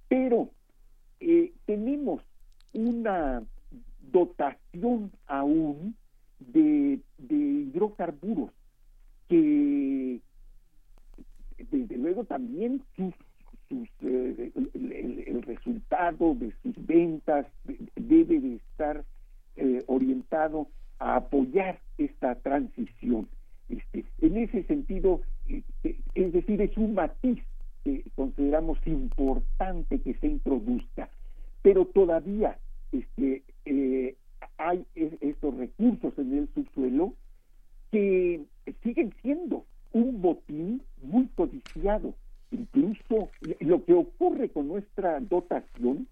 pero 0.10 0.50
eh, 1.20 1.54
tenemos 1.66 2.22
una 2.74 3.44
dotación 4.12 5.12
aún 5.28 5.96
de, 6.40 7.00
de 7.18 7.36
hidrocarburos 7.36 8.52
que 9.30 10.20
desde 11.72 11.98
luego 11.98 12.26
también 12.26 12.82
sus 12.96 13.14
eh, 13.70 14.52
el, 14.74 15.42
resultado 15.44 16.36
de 16.36 16.52
sus 16.64 16.74
ventas 16.86 17.46
debe 17.96 18.40
de 18.40 18.56
estar 18.56 19.04
eh, 19.58 19.84
orientado 19.88 20.68
a 21.00 21.18
apoyar 21.18 21.80
esta 21.98 22.36
transición. 22.36 23.28
Este, 23.70 24.06
en 24.22 24.38
ese 24.38 24.64
sentido, 24.64 25.22
este, 25.48 25.98
es 26.16 26.34
decir, 26.34 26.62
es 26.62 26.76
un 26.78 26.96
matiz 26.96 27.40
que 27.84 28.04
consideramos 28.16 28.78
importante 28.86 30.00
que 30.00 30.16
se 30.16 30.28
introduzca, 30.28 31.10
pero 31.62 31.86
todavía 31.86 32.58
este, 32.92 33.44
eh, 33.66 34.16
hay 34.58 34.86
estos 34.96 35.56
recursos 35.58 36.14
en 36.18 36.38
el 36.38 36.50
subsuelo 36.54 37.14
que 37.92 38.42
siguen 38.84 39.14
siendo 39.22 39.66
un 39.94 40.22
botín 40.22 40.82
muy 41.02 41.28
codiciado 41.36 42.14
incluso 42.52 43.30
lo 43.60 43.84
que 43.86 43.94
ocurre 43.94 44.50
con 44.50 44.68
nuestra 44.68 45.20
dotación 45.20 46.08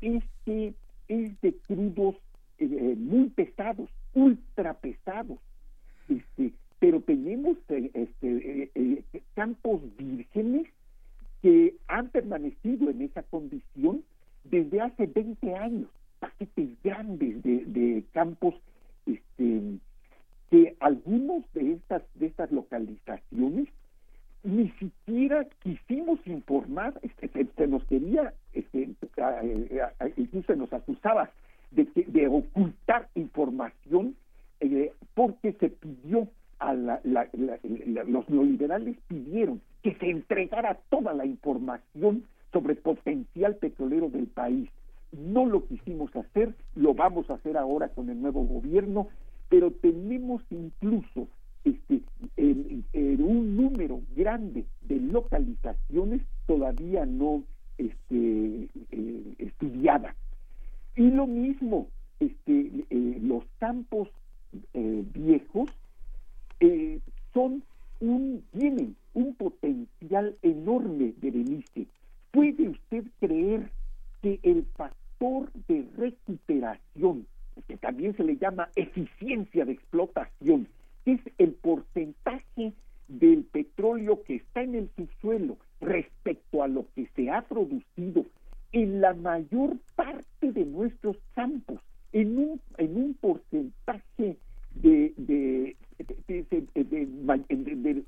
es 0.00 0.22
que 0.44 0.74
es 1.08 1.40
de 1.40 1.54
crudos 1.66 2.16
eh, 2.58 2.68
eh 2.70 2.94
muy 2.96 3.28
pesados, 3.28 3.88
ultra 4.14 4.74
pesados, 4.74 5.38
este, 6.08 6.52
pero 6.78 7.00
tenemos 7.00 7.56
eh, 7.68 7.90
este, 7.94 8.70
eh, 8.74 9.02
campos 9.34 9.80
vírgenes 9.96 10.66
que 11.42 11.76
han 11.88 12.08
permanecido 12.08 12.90
en 12.90 13.02
esa 13.02 13.22
condición 13.22 14.02
desde 14.44 14.80
hace 14.80 15.06
20 15.06 15.54
años, 15.54 15.90
paquetes 16.18 16.68
grandes 16.82 17.42
de, 17.42 17.64
de 17.66 18.04
campos 18.12 18.54
este, 19.06 19.78
que 20.50 20.76
algunos 20.80 21.44
de 21.52 21.72
estas, 21.72 22.02
de 22.14 22.26
estas 22.26 22.50
localizaciones 22.52 23.68
ni 24.46 24.70
siquiera 24.78 25.44
quisimos 25.62 26.18
informar, 26.26 26.98
este, 27.02 27.28
se, 27.56 27.66
nos 27.66 27.84
quería, 27.86 28.32
este, 28.52 28.88
incluso 30.16 30.46
se 30.46 30.56
nos 30.56 30.72
acusaba 30.72 31.30
de, 31.72 31.86
que- 31.86 32.04
de 32.04 32.28
ocultar 32.28 33.08
información 33.14 34.14
eh, 34.60 34.92
porque 35.14 35.52
se 35.54 35.68
pidió 35.68 36.28
a 36.60 36.72
la- 36.72 37.00
la- 37.04 37.28
la- 37.34 37.58
los 38.04 38.28
neoliberales 38.30 38.96
pidieron 39.08 39.60
que 39.82 39.94
se 39.96 40.08
entregara 40.08 40.78
toda 40.88 41.12
la 41.12 41.26
información 41.26 42.24
sobre 42.52 42.74
potencial 42.76 43.56
petrolero 43.56 44.08
del 44.08 44.26
país. 44.28 44.70
No 45.12 45.44
lo 45.44 45.66
quisimos 45.66 46.14
hacer, 46.16 46.54
lo 46.74 46.94
vamos 46.94 47.28
a 47.28 47.34
hacer 47.34 47.56
ahora 47.58 47.88
con 47.88 48.08
el 48.08 48.20
nuevo 48.22 48.42
gobierno, 48.44 49.08
pero 49.50 49.70
tenemos 49.70 50.42
incluso 50.50 51.28
este, 51.66 52.00
el- 52.36 52.84
un 53.22 53.56
número 53.56 54.00
grande 54.16 54.64
de 54.82 55.00
localizaciones 55.00 56.22
todavía 56.46 57.04
no 57.06 57.42
este, 57.78 58.68
eh, 58.90 59.34
estudiadas. 59.38 60.14
Y 60.96 61.10
lo 61.10 61.26
mismo, 61.26 61.88
este, 62.20 62.70
eh, 62.88 63.18
los 63.22 63.44
campos 63.58 64.08
eh, 64.72 65.04
viejos 65.12 65.68
eh, 66.60 67.00
son 67.34 67.62
un, 68.00 68.42
tienen 68.52 68.96
un 69.14 69.34
potencial 69.34 70.34
enorme, 70.42 71.12
Berenice. 71.20 71.86
¿Puede 72.30 72.68
usted 72.68 73.04
creer 73.20 73.70
que 74.22 74.38
el 74.42 74.64
factor 74.76 75.50
de 75.68 75.86
recuperación, 75.96 77.26
que 77.66 77.76
también 77.76 78.16
se 78.16 78.24
le 78.24 78.36
llama 78.36 78.68
eficiencia 78.76 79.64
de 79.64 79.72
explotación, 79.72 80.68
es 81.06 81.20
el 81.38 81.52
porcentaje 81.52 82.72
del 83.08 83.44
petróleo 83.44 84.22
que 84.24 84.36
está 84.36 84.62
en 84.62 84.74
el 84.74 84.90
subsuelo 84.96 85.56
respecto 85.80 86.62
a 86.62 86.68
lo 86.68 86.86
que 86.94 87.08
se 87.14 87.30
ha 87.30 87.42
producido 87.42 88.26
en 88.72 89.00
la 89.00 89.14
mayor 89.14 89.76
parte 89.94 90.52
de 90.52 90.64
nuestros 90.64 91.16
campos, 91.34 91.80
en 92.12 92.36
un, 92.38 92.60
en 92.78 92.96
un 92.96 93.14
porcentaje 93.14 94.36
de, 94.74 95.14
de, 95.16 95.76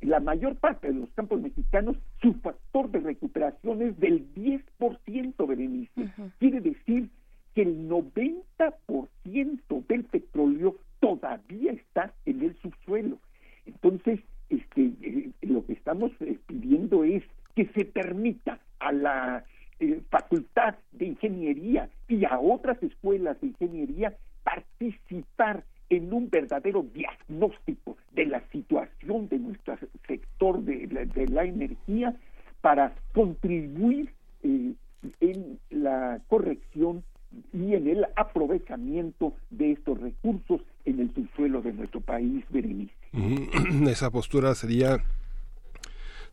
la 0.02 0.20
mayor 0.20 0.56
parte 0.56 0.88
de 0.88 0.94
los 1.00 1.10
campos 1.10 1.40
mexicanos, 1.40 1.96
su 2.20 2.34
factor 2.34 2.90
de 2.90 3.00
recuperación 3.00 3.80
es 3.82 3.98
del 3.98 4.26
10%, 4.34 5.46
Berenice. 5.46 6.10
Quiere 6.38 6.60
decir 6.60 7.08
que 7.54 7.62
el 7.62 7.88
90% 7.88 9.86
del 9.86 10.04
petróleo 10.04 10.76
todavía 11.00 11.72
está 11.72 12.12
en 12.26 12.42
el 12.42 12.56
subsuelo. 12.60 13.18
Entonces, 13.66 14.20
este, 14.48 14.92
eh, 15.02 15.30
lo 15.42 15.64
que 15.66 15.74
estamos 15.74 16.10
eh, 16.20 16.38
pidiendo 16.46 17.04
es 17.04 17.22
que 17.54 17.66
se 17.74 17.84
permita 17.84 18.60
a 18.78 18.92
la 18.92 19.44
eh, 19.80 20.00
Facultad 20.10 20.76
de 20.92 21.06
Ingeniería 21.06 21.88
y 22.08 22.24
a 22.24 22.38
otras 22.38 22.82
escuelas 22.82 23.40
de 23.40 23.48
ingeniería 23.48 24.16
participar 24.42 25.64
en 25.90 26.12
un 26.12 26.28
verdadero 26.30 26.82
diagnóstico 26.82 27.96
de 28.12 28.26
la 28.26 28.42
situación 28.50 29.28
de 29.28 29.38
nuestro 29.38 29.78
sector 30.06 30.62
de 30.62 31.26
la 31.28 31.44
energía 31.44 32.14
para 32.60 32.94
contribuir 33.14 34.12
eh, 34.42 34.74
en 35.20 35.58
la 35.70 36.20
corrección 36.28 37.04
y 37.52 37.74
en 37.74 37.88
el 37.88 38.06
aprovechamiento 38.16 39.34
de 39.50 39.72
estos 39.72 40.00
recursos 40.00 40.62
en 40.84 41.00
el 41.00 41.14
subsuelo 41.14 41.60
de 41.60 41.72
nuestro 41.72 42.00
país, 42.00 42.44
Berenice. 42.50 42.92
Ujú. 43.12 43.77
Esa 43.90 44.10
postura 44.10 44.54
sería 44.54 45.02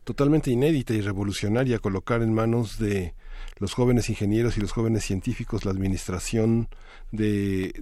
totalmente 0.04 0.50
inédita 0.50 0.94
y 0.94 1.00
revolucionaria 1.00 1.78
colocar 1.78 2.22
en 2.22 2.32
manos 2.32 2.78
de 2.78 3.14
los 3.58 3.72
jóvenes 3.72 4.10
ingenieros 4.10 4.56
y 4.56 4.60
los 4.60 4.72
jóvenes 4.72 5.04
científicos 5.04 5.64
la 5.64 5.70
administración 5.70 6.68
de, 7.12 7.72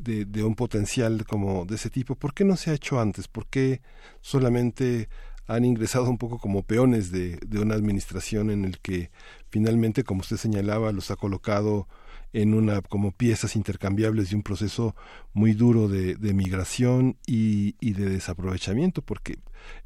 un 0.45 0.55
potencial 0.55 1.27
como 1.27 1.65
de 1.65 1.75
ese 1.75 1.91
tipo. 1.91 2.15
¿Por 2.15 2.33
qué 2.35 2.45
no 2.45 2.57
se 2.57 2.71
ha 2.71 2.75
hecho 2.75 3.01
antes? 3.01 3.27
¿Por 3.29 3.47
qué 3.47 3.83
solamente 4.21 5.09
han 5.47 5.65
ingresado 5.65 6.09
un 6.09 6.19
poco 6.19 6.39
como 6.39 6.63
peones 6.63 7.11
de, 7.11 7.39
de 7.45 7.59
una 7.59 7.75
administración 7.75 8.51
en 8.51 8.65
el 8.65 8.79
que 8.79 9.11
finalmente, 9.51 10.05
como 10.05 10.21
usted 10.21 10.37
señalaba, 10.37 10.93
los 10.93 11.11
ha 11.11 11.17
colocado 11.17 11.89
en 12.35 12.53
una 12.53 12.83
como 12.83 13.13
piezas 13.13 13.55
intercambiables 13.55 14.29
de 14.29 14.37
un 14.37 14.43
proceso 14.43 14.95
muy 15.33 15.53
duro 15.53 15.87
de, 15.89 16.17
migración 16.35 17.17
y, 17.27 17.77
y 17.81 17.93
de 17.93 18.11
desaprovechamiento, 18.11 19.03
porque 19.03 19.37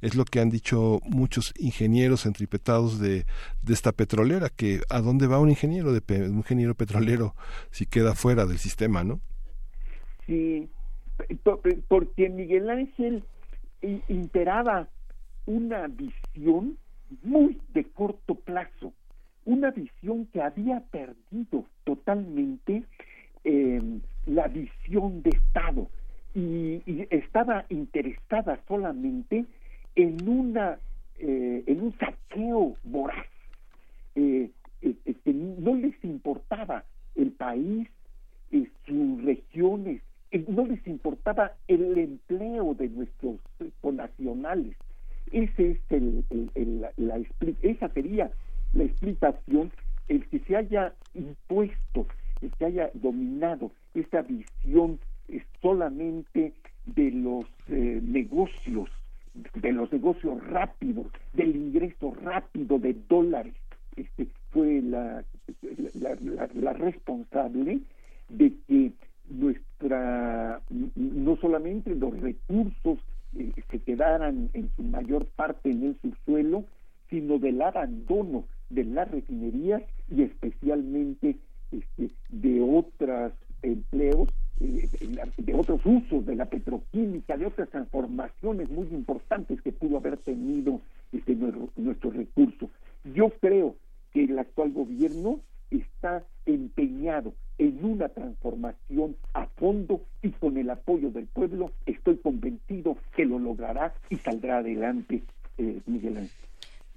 es 0.00 0.16
lo 0.16 0.24
que 0.24 0.40
han 0.40 0.48
dicho 0.48 0.98
muchos 1.04 1.52
ingenieros 1.58 2.22
centripetados 2.22 2.98
de, 2.98 3.26
esta 3.68 3.92
petrolera, 3.92 4.48
que 4.48 4.80
a 4.88 5.00
dónde 5.00 5.26
va 5.26 5.38
un 5.38 5.50
ingeniero 5.50 5.92
de 5.92 6.02
un 6.30 6.38
ingeniero 6.38 6.74
petrolero 6.74 7.34
si 7.70 7.84
queda 7.84 8.14
fuera 8.14 8.46
del 8.46 8.58
sistema, 8.58 9.04
¿no? 9.04 9.20
Sí, 10.26 10.70
po- 11.42 11.60
porque 11.86 12.30
Miguel 12.30 12.70
Ángel 12.70 13.24
imperaba 14.08 14.88
una 15.44 15.86
visión 15.86 16.78
muy 17.22 17.60
de 17.74 17.84
corto 17.84 18.34
plazo, 18.36 18.94
una 19.48 19.70
visión 19.70 20.26
que 20.26 20.42
había 20.42 20.80
perdido 20.90 21.64
totalmente 21.84 22.84
eh, 23.44 23.80
la 24.26 24.46
visión 24.48 25.22
de 25.22 25.30
Estado 25.30 25.88
y, 26.34 26.82
estaba 27.10 27.64
interesada 27.70 28.60
solamente 28.68 29.46
en 29.94 30.28
una 30.28 30.78
eh, 31.18 31.64
en 31.66 31.80
un 31.82 31.96
saqueo 31.98 32.76
voraz 32.84 33.26
eh, 34.14 34.50
que 34.82 35.32
no 35.32 35.74
les 35.76 35.94
importaba 36.04 36.84
el 37.14 37.32
país, 37.32 37.88
sus 38.86 39.24
regiones, 39.24 40.02
no 40.46 40.66
les 40.66 40.86
importaba 40.86 41.52
el 41.68 41.96
empleo 41.98 42.74
de 42.74 42.88
nuestros 42.90 43.36
connacionales. 43.80 44.76
Ese 45.32 45.70
es 45.72 45.78
el, 45.90 46.24
el- 46.30 46.50
el- 46.54 46.80
la, 46.82 46.92
la 46.96 47.20
esa 47.62 47.88
sería 47.88 48.30
la 48.72 48.84
explicación, 48.84 49.70
el 50.08 50.26
que 50.28 50.38
se 50.40 50.56
haya 50.56 50.94
impuesto, 51.14 52.06
el 52.40 52.50
que 52.52 52.64
haya 52.66 52.90
dominado 52.94 53.70
esa 53.94 54.22
visión 54.22 54.98
eh, 55.28 55.42
solamente 55.60 56.52
de 56.86 57.10
los 57.10 57.44
eh, 57.68 58.00
negocios, 58.02 58.88
de 59.54 59.72
los 59.72 59.92
negocios 59.92 60.42
rápidos, 60.46 61.06
del 61.34 61.54
ingreso 61.56 62.14
rápido 62.22 62.78
de 62.78 62.94
dólares. 63.08 63.54
Este, 63.96 64.26
fue 64.50 64.80
la- 64.82 65.24
la 66.54 66.72
responsable 66.72 67.80
de 68.28 68.52
que 68.66 68.92
nuestra, 69.28 70.60
no 70.94 71.36
solamente 71.36 71.94
los 71.94 72.18
recursos 72.20 72.98
eh, 73.36 73.52
se 73.70 73.78
quedaran 73.80 74.48
en 74.54 74.70
su 74.76 74.82
mayor 74.82 75.26
parte 75.26 75.70
en 75.70 75.84
el 75.84 75.96
subsuelo, 76.00 76.64
sino 77.10 77.38
del 77.38 77.60
abandono 77.60 78.44
de 78.70 78.84
las 78.84 79.10
refinerías 79.10 79.82
y 80.10 80.22
especialmente 80.22 81.36
este, 81.72 82.10
de 82.28 82.60
otros 82.60 83.32
empleos, 83.62 84.28
eh, 84.60 84.88
de, 85.36 85.54
otros 85.54 85.80
usos 85.84 86.24
de 86.26 86.36
la 86.36 86.46
petroquímica, 86.46 87.36
de 87.36 87.46
otras 87.46 87.68
transformaciones 87.70 88.70
muy 88.70 88.88
importantes 88.88 89.60
que 89.62 89.72
pudo 89.72 89.98
haber 89.98 90.16
tenido 90.18 90.80
este, 91.12 91.34
nuestro, 91.34 91.68
nuestro 91.76 92.10
recurso. 92.10 92.70
Yo 93.14 93.30
creo 93.40 93.76
que 94.12 94.24
el 94.24 94.38
actual 94.38 94.72
gobierno 94.72 95.40
está 95.70 96.24
empeñado 96.46 97.34
en 97.58 97.84
una 97.84 98.08
transformación 98.08 99.16
a 99.34 99.46
fondo 99.46 100.02
y 100.22 100.30
con 100.30 100.56
el 100.56 100.70
apoyo 100.70 101.10
del 101.10 101.26
pueblo 101.26 101.72
estoy 101.86 102.16
convencido 102.16 102.96
que 103.14 103.24
lo 103.24 103.38
logrará 103.38 103.92
y 104.08 104.16
saldrá 104.16 104.58
adelante, 104.58 105.22
eh, 105.58 105.80
Miguel 105.86 106.18
Ángel. 106.18 106.30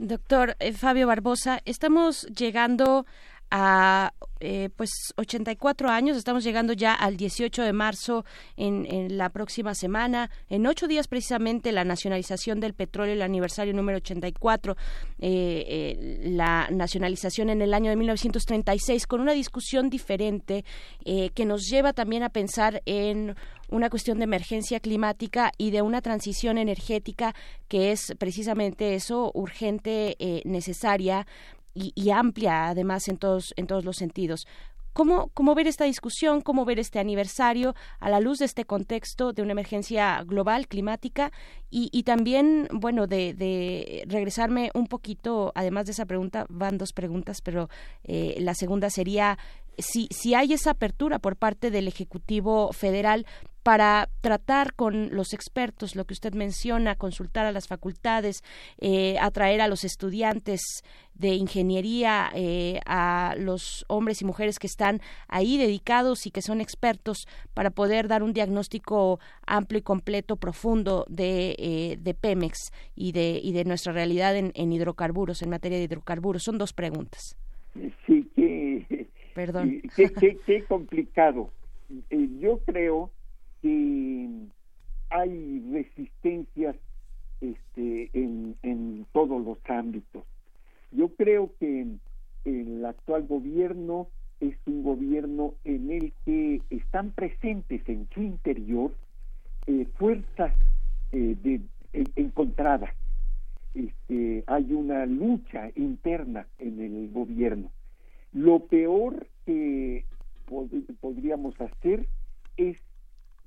Doctor 0.01 0.55
eh, 0.59 0.73
Fabio 0.73 1.05
Barbosa, 1.05 1.61
estamos 1.63 2.23
llegando 2.35 3.05
a 3.51 4.13
eh, 4.39 4.69
pues 4.75 5.13
84 5.17 5.89
años, 5.89 6.17
estamos 6.17 6.43
llegando 6.43 6.73
ya 6.73 6.93
al 6.93 7.17
18 7.17 7.61
de 7.61 7.73
marzo 7.73 8.25
en, 8.57 9.17
la 9.17 9.29
próxima 9.29 9.75
semana, 9.75 10.31
en 10.49 10.65
ocho 10.65 10.87
días 10.87 11.07
precisamente 11.07 11.71
la 11.71 11.83
nacionalización 11.83 12.59
del 12.59 12.73
petróleo, 12.73 13.13
el 13.13 13.21
aniversario 13.21 13.73
número 13.73 13.97
84, 13.97 14.75
eh, 15.19 15.65
eh, 15.67 16.19
la 16.23 16.69
nacionalización 16.71 17.51
en 17.51 17.61
el 17.61 17.73
año 17.73 17.91
de 17.91 17.97
1936 17.97 19.05
con 19.05 19.21
una 19.21 19.33
discusión 19.33 19.91
diferente 19.91 20.65
eh, 21.05 21.29
que 21.35 21.45
nos 21.45 21.67
lleva 21.69 21.93
también 21.93 22.23
a 22.23 22.29
pensar 22.29 22.81
en 22.85 23.35
una 23.71 23.89
cuestión 23.89 24.19
de 24.19 24.25
emergencia 24.25 24.79
climática 24.79 25.51
y 25.57 25.71
de 25.71 25.81
una 25.81 26.01
transición 26.01 26.57
energética 26.57 27.33
que 27.67 27.91
es 27.91 28.13
precisamente 28.19 28.93
eso, 28.93 29.31
urgente, 29.33 30.15
eh, 30.19 30.41
necesaria 30.45 31.25
y, 31.73 32.09
amplia 32.09 32.67
además 32.67 33.07
en 33.07 33.17
todos, 33.17 33.53
en 33.55 33.65
todos 33.65 33.85
los 33.85 33.95
sentidos. 33.95 34.45
¿Cómo, 34.93 35.29
¿Cómo 35.33 35.55
ver 35.55 35.67
esta 35.67 35.85
discusión, 35.85 36.41
cómo 36.41 36.65
ver 36.65 36.77
este 36.77 36.99
aniversario 36.99 37.75
a 38.01 38.09
la 38.09 38.19
luz 38.19 38.39
de 38.39 38.45
este 38.45 38.65
contexto 38.65 39.31
de 39.31 39.41
una 39.41 39.53
emergencia 39.53 40.21
global, 40.25 40.67
climática 40.67 41.31
y, 41.69 41.87
y 41.93 42.03
también, 42.03 42.67
bueno, 42.73 43.07
de, 43.07 43.33
de, 43.33 44.03
regresarme 44.07 44.69
un 44.73 44.87
poquito, 44.87 45.53
además 45.55 45.85
de 45.85 45.93
esa 45.93 46.05
pregunta, 46.05 46.45
van 46.49 46.77
dos 46.77 46.91
preguntas, 46.91 47.41
pero 47.41 47.69
eh, 48.03 48.35
la 48.39 48.53
segunda 48.53 48.89
sería 48.89 49.37
si, 49.77 50.07
si 50.11 50.33
hay 50.33 50.53
esa 50.53 50.71
apertura 50.71 51.19
por 51.19 51.35
parte 51.35 51.71
del 51.71 51.87
Ejecutivo 51.87 52.71
Federal 52.73 53.25
para 53.63 54.09
tratar 54.21 54.73
con 54.73 55.15
los 55.15 55.33
expertos, 55.33 55.95
lo 55.95 56.05
que 56.05 56.13
usted 56.13 56.33
menciona, 56.33 56.95
consultar 56.95 57.45
a 57.45 57.51
las 57.51 57.67
facultades, 57.67 58.43
eh, 58.79 59.17
atraer 59.19 59.61
a 59.61 59.67
los 59.67 59.83
estudiantes 59.83 60.61
de 61.13 61.35
ingeniería, 61.35 62.31
eh, 62.33 62.79
a 62.85 63.35
los 63.37 63.85
hombres 63.87 64.21
y 64.21 64.25
mujeres 64.25 64.57
que 64.57 64.65
están 64.65 65.01
ahí 65.27 65.57
dedicados 65.57 66.25
y 66.25 66.31
que 66.31 66.41
son 66.41 66.59
expertos 66.59 67.27
para 67.53 67.69
poder 67.69 68.07
dar 68.07 68.23
un 68.23 68.33
diagnóstico 68.33 69.19
amplio 69.45 69.79
y 69.79 69.83
completo, 69.83 70.37
profundo 70.37 71.05
de, 71.07 71.55
eh, 71.59 71.97
de 71.99 72.13
Pemex 72.15 72.71
y 72.95 73.11
de, 73.11 73.39
y 73.43 73.51
de 73.51 73.65
nuestra 73.65 73.93
realidad 73.93 74.35
en, 74.35 74.51
en, 74.55 74.73
hidrocarburos, 74.73 75.43
en 75.43 75.51
materia 75.51 75.77
de 75.77 75.83
hidrocarburos. 75.83 76.43
Son 76.43 76.57
dos 76.57 76.73
preguntas. 76.73 77.37
Sí, 78.07 78.20
Perdón. 79.33 79.81
qué, 79.95 80.63
complicado. 80.67 81.51
yo 82.09 82.59
creo 82.65 83.11
que 83.61 84.29
hay 85.09 85.63
resistencias 85.71 86.75
este, 87.41 88.09
en, 88.13 89.05
todos 89.11 89.43
los 89.43 89.57
ámbitos. 89.69 90.23
Yo 90.91 91.09
creo 91.09 91.51
que 91.59 91.85
el 92.45 92.85
actual 92.85 93.27
gobierno 93.27 94.07
es 94.39 94.55
un 94.65 94.83
gobierno 94.83 95.53
en 95.63 95.91
el 95.91 96.13
que 96.25 96.61
están 96.69 97.11
presentes 97.11 97.87
en 97.87 98.07
su 98.13 98.21
interior 98.21 98.91
eh, 99.67 99.85
fuerzas 99.97 100.53
eh, 101.11 101.61
encontradas. 102.15 102.91
Este, 103.73 104.43
hay 104.47 104.73
una 104.73 105.05
lucha 105.05 105.69
interna 105.75 106.47
en 106.57 106.81
el 106.81 107.09
gobierno. 107.11 107.71
Lo 108.33 108.59
peor 108.67 109.27
que 109.45 110.05
pod 110.45 110.69
podríamos 110.99 111.59
hacer 111.59 112.07
es 112.57 112.77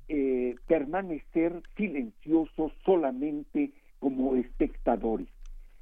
eh, 0.09 0.57
permanecer 0.67 1.63
silenciosos 1.77 2.73
solamente 2.85 3.73
como 4.01 4.37
espectadores. 4.37 5.29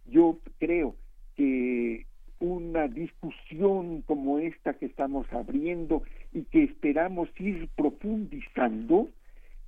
Yo 0.06 0.38
creo 0.58 0.94
que 1.36 2.06
una 2.38 2.88
discusión 2.88 4.02
como 4.02 4.38
esta 4.38 4.74
que 4.74 4.86
estamos 4.86 5.32
abriendo 5.32 6.02
y 6.32 6.42
que 6.44 6.64
esperamos 6.64 7.28
ir 7.38 7.68
profundizando 7.76 9.10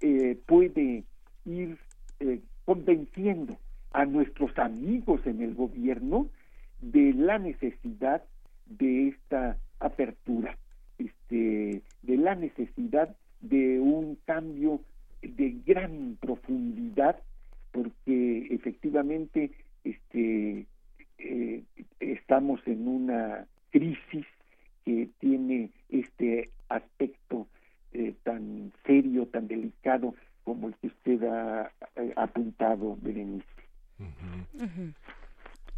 eh, 0.00 0.38
puede 0.46 1.04
ir 1.44 1.78
eh, 2.20 2.40
convenciendo 2.64 3.56
a 3.92 4.04
nuestros 4.04 4.56
amigos 4.58 5.20
en 5.24 5.40
el 5.40 5.54
gobierno 5.54 6.28
de 6.80 7.12
la 7.12 7.38
necesidad 7.38 8.22
de 8.66 9.08
esta 9.08 9.58
apertura, 9.80 10.56
este, 10.98 11.82
de 12.02 12.16
la 12.16 12.34
necesidad 12.34 13.14
de 13.40 13.78
un 13.80 14.16
cambio 14.24 14.80
de 15.22 15.56
gran 15.66 16.16
profundidad, 16.20 17.16
porque 17.72 18.46
efectivamente 18.50 19.50
este, 19.84 20.66
eh, 21.18 21.62
estamos 22.00 22.60
en 22.66 22.88
una 22.88 23.46
crisis 23.70 24.26
que 24.84 25.08
tiene 25.18 25.70
este 25.88 26.50
aspecto 26.68 27.46
eh, 27.92 28.14
tan 28.22 28.72
serio, 28.86 29.26
tan 29.26 29.48
delicado 29.48 30.14
como 30.44 30.68
el 30.68 30.74
que 30.76 30.88
usted 30.88 31.22
ha 31.24 31.70
eh, 31.96 32.12
apuntado, 32.16 32.96
Berenice. 33.00 33.46
Uh 33.98 34.04
-huh. 34.04 34.62
Uh 34.62 34.66
-huh. 34.66 34.94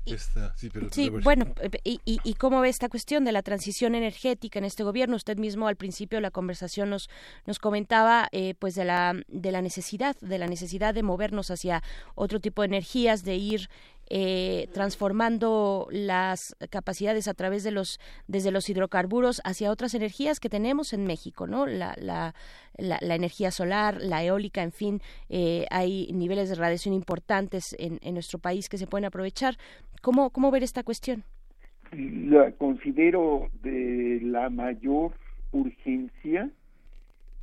Esta, 0.07 0.57
sí, 0.57 0.70
pero 0.70 0.89
sí 0.91 1.11
bueno, 1.11 1.53
y, 1.85 2.01
y, 2.05 2.20
y, 2.23 2.35
cómo 2.35 2.61
ve 2.61 2.69
esta 2.69 2.89
cuestión 2.89 3.24
de 3.24 3.33
la 3.33 3.43
transición 3.43 3.95
energética 3.95 4.59
en 4.59 4.65
este 4.65 4.85
gobierno? 4.85 5.16
Usted 5.16 5.37
mismo 5.37 5.69
al 5.69 5.77
principio 5.77 6.19
de 6.19 6.23
la 6.23 6.31
conversación 6.31 6.91
nos, 6.91 7.11
nos 7.47 7.59
comentaba 7.59 8.28
eh, 8.33 8.55
pues 8.59 8.74
de 8.74 8.85
la, 8.85 9.15
de 9.28 9.53
la 9.53 9.62
necesidad, 9.62 10.16
de 10.20 10.39
la 10.39 10.47
necesidad 10.47 10.95
de 10.95 11.03
movernos 11.03 11.51
hacia 11.51 11.83
otro 12.15 12.41
tipo 12.41 12.62
de 12.62 12.66
energías, 12.66 13.24
de 13.24 13.37
ir 13.37 13.69
eh, 14.09 14.69
transformando 14.73 15.89
las 15.91 16.57
capacidades 16.70 17.28
a 17.28 17.35
través 17.35 17.65
de 17.65 17.73
los 17.73 17.99
desde 18.28 18.51
los 18.51 18.69
hidrocarburos 18.69 19.41
hacia 19.45 19.70
otras 19.70 19.95
energías 19.95 20.41
que 20.41 20.49
tenemos 20.49 20.93
en 20.93 21.05
México, 21.05 21.47
¿no? 21.47 21.66
La, 21.66 21.95
la, 21.99 22.35
la, 22.77 22.99
la 23.01 23.15
energía 23.15 23.51
solar, 23.51 24.01
la 24.01 24.23
eólica, 24.24 24.62
en 24.62 24.73
fin, 24.73 25.01
eh, 25.28 25.66
hay 25.70 26.09
niveles 26.12 26.49
de 26.49 26.55
radiación 26.55 26.95
importantes 26.95 27.74
en, 27.78 27.99
en, 28.03 28.15
nuestro 28.15 28.39
país 28.39 28.69
que 28.69 28.78
se 28.78 28.87
pueden 28.87 29.07
aprovechar. 29.07 29.57
¿Cómo, 30.03 30.31
cómo 30.31 30.51
ver 30.51 30.62
esta 30.62 30.83
cuestión? 30.83 31.24
La 31.93 32.53
considero 32.53 33.49
de 33.62 34.20
la 34.23 34.51
mayor 34.51 35.12
urgencia 35.53 36.51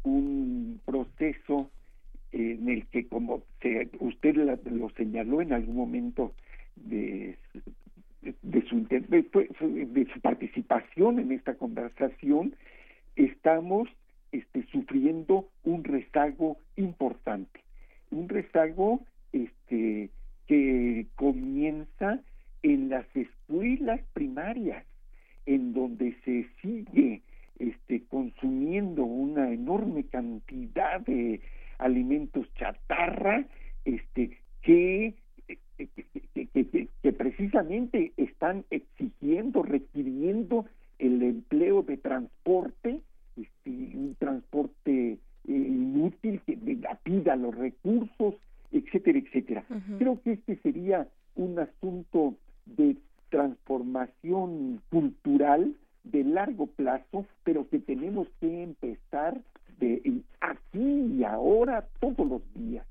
un 0.04 0.82
proceso 0.86 1.70
en 2.32 2.68
el 2.68 2.86
que, 2.88 3.08
como 3.08 3.44
se, 3.62 3.90
usted 4.00 4.36
lo 4.36 4.90
señaló 4.92 5.42
en 5.42 5.54
algún 5.54 5.76
momento, 5.76 6.34
de, 6.76 7.38
de, 8.42 8.62
su, 8.68 8.88
de, 8.88 9.00
de 9.02 10.08
su 10.14 10.20
participación 10.22 11.20
en 11.20 11.32
esta 11.32 11.56
conversación, 11.56 12.56
estamos 13.16 13.90
este, 14.32 14.66
sufriendo 14.72 15.48
un 15.64 15.84
rezago 15.84 16.58
importante, 16.76 17.62
un 18.10 18.28
rezago 18.30 19.02
este, 19.32 20.10
que 20.48 21.06
comienza 21.16 22.20
en 22.64 22.90
las 22.90 23.06
escuelas 23.16 24.02
primarias, 24.14 24.86
en 25.46 25.74
donde 25.74 26.16
se 26.26 26.48
sigue 26.62 27.22
este, 27.60 28.04
consumiendo 28.06 29.04
una 29.04 29.52
enorme 29.52 30.06
cantidad 30.06 31.02
de 31.02 31.42
alimentos 31.78 32.48
chatarra, 32.56 33.46
este, 33.86 34.38
que 34.62 35.14
que, 35.48 35.58
que, 35.78 35.88
que, 36.48 36.88
que, 37.02 37.14
precisamente 37.14 38.14
están 38.18 38.66
exigiendo, 38.70 39.64
requiriendo 39.64 40.66
el 41.00 41.22
empleo 41.22 41.84
de 41.84 41.98
transporte, 41.98 43.02
este, 43.36 43.70
un 43.70 44.16
transporte 44.20 45.12
eh, 45.12 45.18
inútil 45.48 46.42
que 46.46 46.58
pida 47.04 47.36
los 47.36 47.56
recursos, 47.56 48.36
etcétera, 48.72 49.20
etcétera. 49.20 49.66
Uh 49.70 49.74
-huh. 49.74 49.98
Creo 49.98 50.22
que 50.22 50.32
este 50.34 50.56
sería 50.58 51.08
un 51.36 51.60
asunto 51.60 52.36
de 52.66 52.96
transformación 53.30 54.82
cultural 54.90 55.76
de 56.04 56.24
largo 56.24 56.68
plazo, 56.68 57.26
pero 57.44 57.68
que 57.70 57.80
tenemos 57.80 58.28
que 58.40 58.64
empezar 58.64 59.42
de 59.80 60.22
aquí 60.42 61.18
y 61.18 61.24
ahora 61.24 61.88
todos 62.00 62.28
los 62.28 62.42
días. 62.54 62.86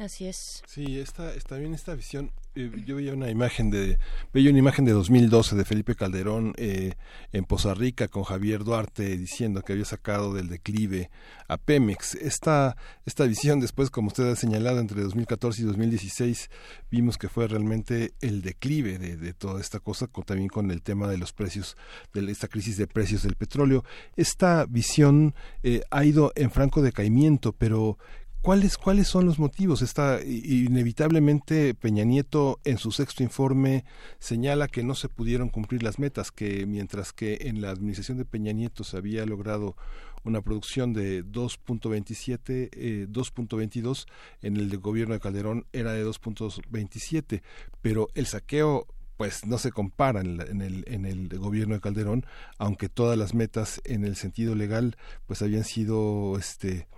Así 0.00 0.26
es. 0.26 0.62
Sí, 0.66 0.98
esta, 0.98 1.34
está 1.34 1.56
bien 1.56 1.74
esta 1.74 1.94
visión. 1.94 2.32
Eh, 2.54 2.70
yo 2.86 2.96
veía 2.96 3.12
una 3.12 3.28
imagen 3.28 3.70
de 3.70 3.98
veía 4.32 4.48
una 4.48 4.58
imagen 4.58 4.86
de 4.86 4.92
2012 4.92 5.54
de 5.54 5.64
Felipe 5.66 5.94
Calderón 5.94 6.54
eh, 6.56 6.94
en 7.32 7.44
Poza 7.44 7.74
Rica 7.74 8.08
con 8.08 8.24
Javier 8.24 8.64
Duarte 8.64 9.16
diciendo 9.18 9.62
que 9.62 9.74
había 9.74 9.84
sacado 9.84 10.32
del 10.32 10.48
declive 10.48 11.10
a 11.48 11.58
Pemex. 11.58 12.14
Esta 12.14 12.78
esta 13.04 13.24
visión 13.24 13.60
después, 13.60 13.90
como 13.90 14.08
usted 14.08 14.32
ha 14.32 14.36
señalado, 14.36 14.80
entre 14.80 15.02
2014 15.02 15.62
y 15.62 15.64
2016 15.66 16.50
vimos 16.90 17.18
que 17.18 17.28
fue 17.28 17.46
realmente 17.46 18.14
el 18.22 18.40
declive 18.40 18.98
de, 18.98 19.18
de 19.18 19.34
toda 19.34 19.60
esta 19.60 19.80
cosa, 19.80 20.06
con, 20.06 20.24
también 20.24 20.48
con 20.48 20.70
el 20.70 20.80
tema 20.80 21.08
de 21.08 21.18
los 21.18 21.34
precios, 21.34 21.76
de 22.14 22.30
esta 22.32 22.48
crisis 22.48 22.78
de 22.78 22.86
precios 22.86 23.22
del 23.22 23.36
petróleo. 23.36 23.84
Esta 24.16 24.64
visión 24.64 25.34
eh, 25.62 25.82
ha 25.90 26.04
ido 26.04 26.32
en 26.36 26.50
franco 26.50 26.80
decaimiento, 26.80 27.52
pero 27.52 27.98
¿Cuáles, 28.42 28.78
¿Cuáles 28.78 29.06
son 29.06 29.26
los 29.26 29.38
motivos? 29.38 29.82
Está 29.82 30.18
inevitablemente 30.24 31.74
Peña 31.74 32.04
Nieto 32.04 32.58
en 32.64 32.78
su 32.78 32.90
sexto 32.90 33.22
informe 33.22 33.84
señala 34.18 34.66
que 34.66 34.82
no 34.82 34.94
se 34.94 35.10
pudieron 35.10 35.50
cumplir 35.50 35.82
las 35.82 35.98
metas, 35.98 36.32
que 36.32 36.64
mientras 36.64 37.12
que 37.12 37.36
en 37.42 37.60
la 37.60 37.68
administración 37.68 38.16
de 38.16 38.24
Peña 38.24 38.52
Nieto 38.52 38.82
se 38.82 38.96
había 38.96 39.26
logrado 39.26 39.76
una 40.24 40.40
producción 40.40 40.94
de 40.94 41.22
2.27, 41.22 42.70
eh, 42.72 43.06
2.22, 43.10 44.06
en 44.40 44.56
el 44.56 44.70
de 44.70 44.76
gobierno 44.78 45.12
de 45.12 45.20
Calderón 45.20 45.66
era 45.74 45.92
de 45.92 46.06
2.27, 46.06 47.42
pero 47.82 48.08
el 48.14 48.24
saqueo 48.24 48.86
pues 49.18 49.44
no 49.44 49.58
se 49.58 49.70
compara 49.70 50.22
en, 50.22 50.62
el, 50.62 50.84
en 50.86 51.04
el 51.04 51.28
gobierno 51.38 51.74
de 51.74 51.82
Calderón, 51.82 52.24
aunque 52.56 52.88
todas 52.88 53.18
las 53.18 53.34
metas 53.34 53.82
en 53.84 54.06
el 54.06 54.16
sentido 54.16 54.54
legal 54.54 54.96
pues 55.26 55.42
habían 55.42 55.64
sido 55.64 56.38
este 56.38 56.88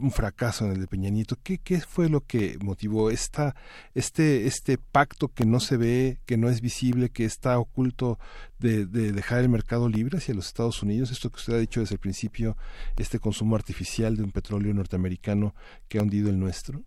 un 0.00 0.10
fracaso 0.10 0.66
en 0.66 0.72
el 0.72 0.80
de 0.80 0.86
Peña 0.86 1.10
Nieto. 1.10 1.36
¿Qué, 1.42 1.58
qué 1.58 1.80
fue 1.80 2.08
lo 2.08 2.20
que 2.20 2.56
motivó 2.62 3.10
esta, 3.10 3.54
este, 3.94 4.46
este 4.46 4.78
pacto 4.78 5.28
que 5.28 5.44
no 5.44 5.60
se 5.60 5.76
ve, 5.76 6.18
que 6.26 6.36
no 6.36 6.48
es 6.48 6.60
visible, 6.60 7.10
que 7.10 7.24
está 7.24 7.58
oculto 7.58 8.18
de, 8.58 8.86
de 8.86 9.12
dejar 9.12 9.40
el 9.40 9.48
mercado 9.48 9.88
libre 9.88 10.18
hacia 10.18 10.34
los 10.34 10.46
Estados 10.46 10.82
Unidos? 10.82 11.10
Esto 11.10 11.30
que 11.30 11.36
usted 11.36 11.54
ha 11.54 11.58
dicho 11.58 11.80
desde 11.80 11.94
el 11.94 12.00
principio, 12.00 12.56
este 12.96 13.18
consumo 13.18 13.56
artificial 13.56 14.16
de 14.16 14.22
un 14.22 14.32
petróleo 14.32 14.72
norteamericano 14.74 15.54
que 15.88 15.98
ha 15.98 16.02
hundido 16.02 16.30
el 16.30 16.38
nuestro. 16.38 16.82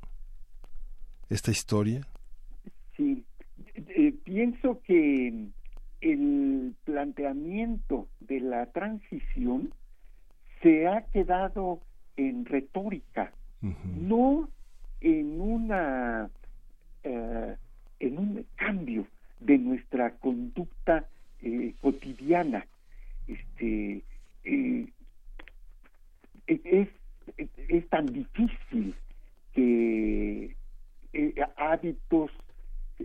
Esta 1.29 1.51
historia. 1.51 2.07
Sí, 2.97 3.23
eh, 3.75 4.13
pienso 4.23 4.81
que 4.85 5.49
el 6.01 6.75
planteamiento 6.85 8.07
de 8.19 8.39
la 8.39 8.65
transición 8.67 9.73
se 10.61 10.87
ha 10.87 11.05
quedado 11.07 11.81
en 12.19 12.43
retórica, 12.43 13.31
no 13.61 14.49
en 14.99 15.39
una 15.39 16.29
eh, 17.03 17.55
en 17.99 18.17
un 18.17 18.45
cambio 18.55 19.07
de 19.39 19.57
nuestra 19.57 20.11
conducta 20.15 21.05
eh, 21.41 21.73
cotidiana. 21.81 22.65
Este 23.25 24.01
eh, 24.43 24.87
es, 26.47 26.89
es 27.37 27.89
tan 27.89 28.05
difícil 28.07 28.95
que 29.53 30.55
hábitos 31.55 32.31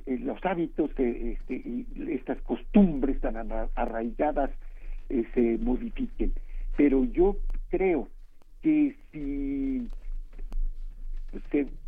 los 0.07 0.45
hábitos 0.45 0.91
este, 0.99 1.55
y 1.55 1.87
estas 2.11 2.41
costumbres 2.43 3.21
tan 3.21 3.37
arraigadas 3.77 4.51
se 5.09 5.59
modifiquen 5.59 6.33
pero 6.77 7.05
yo 7.05 7.37
creo 7.71 8.09
que 8.65 8.97
si 9.13 9.87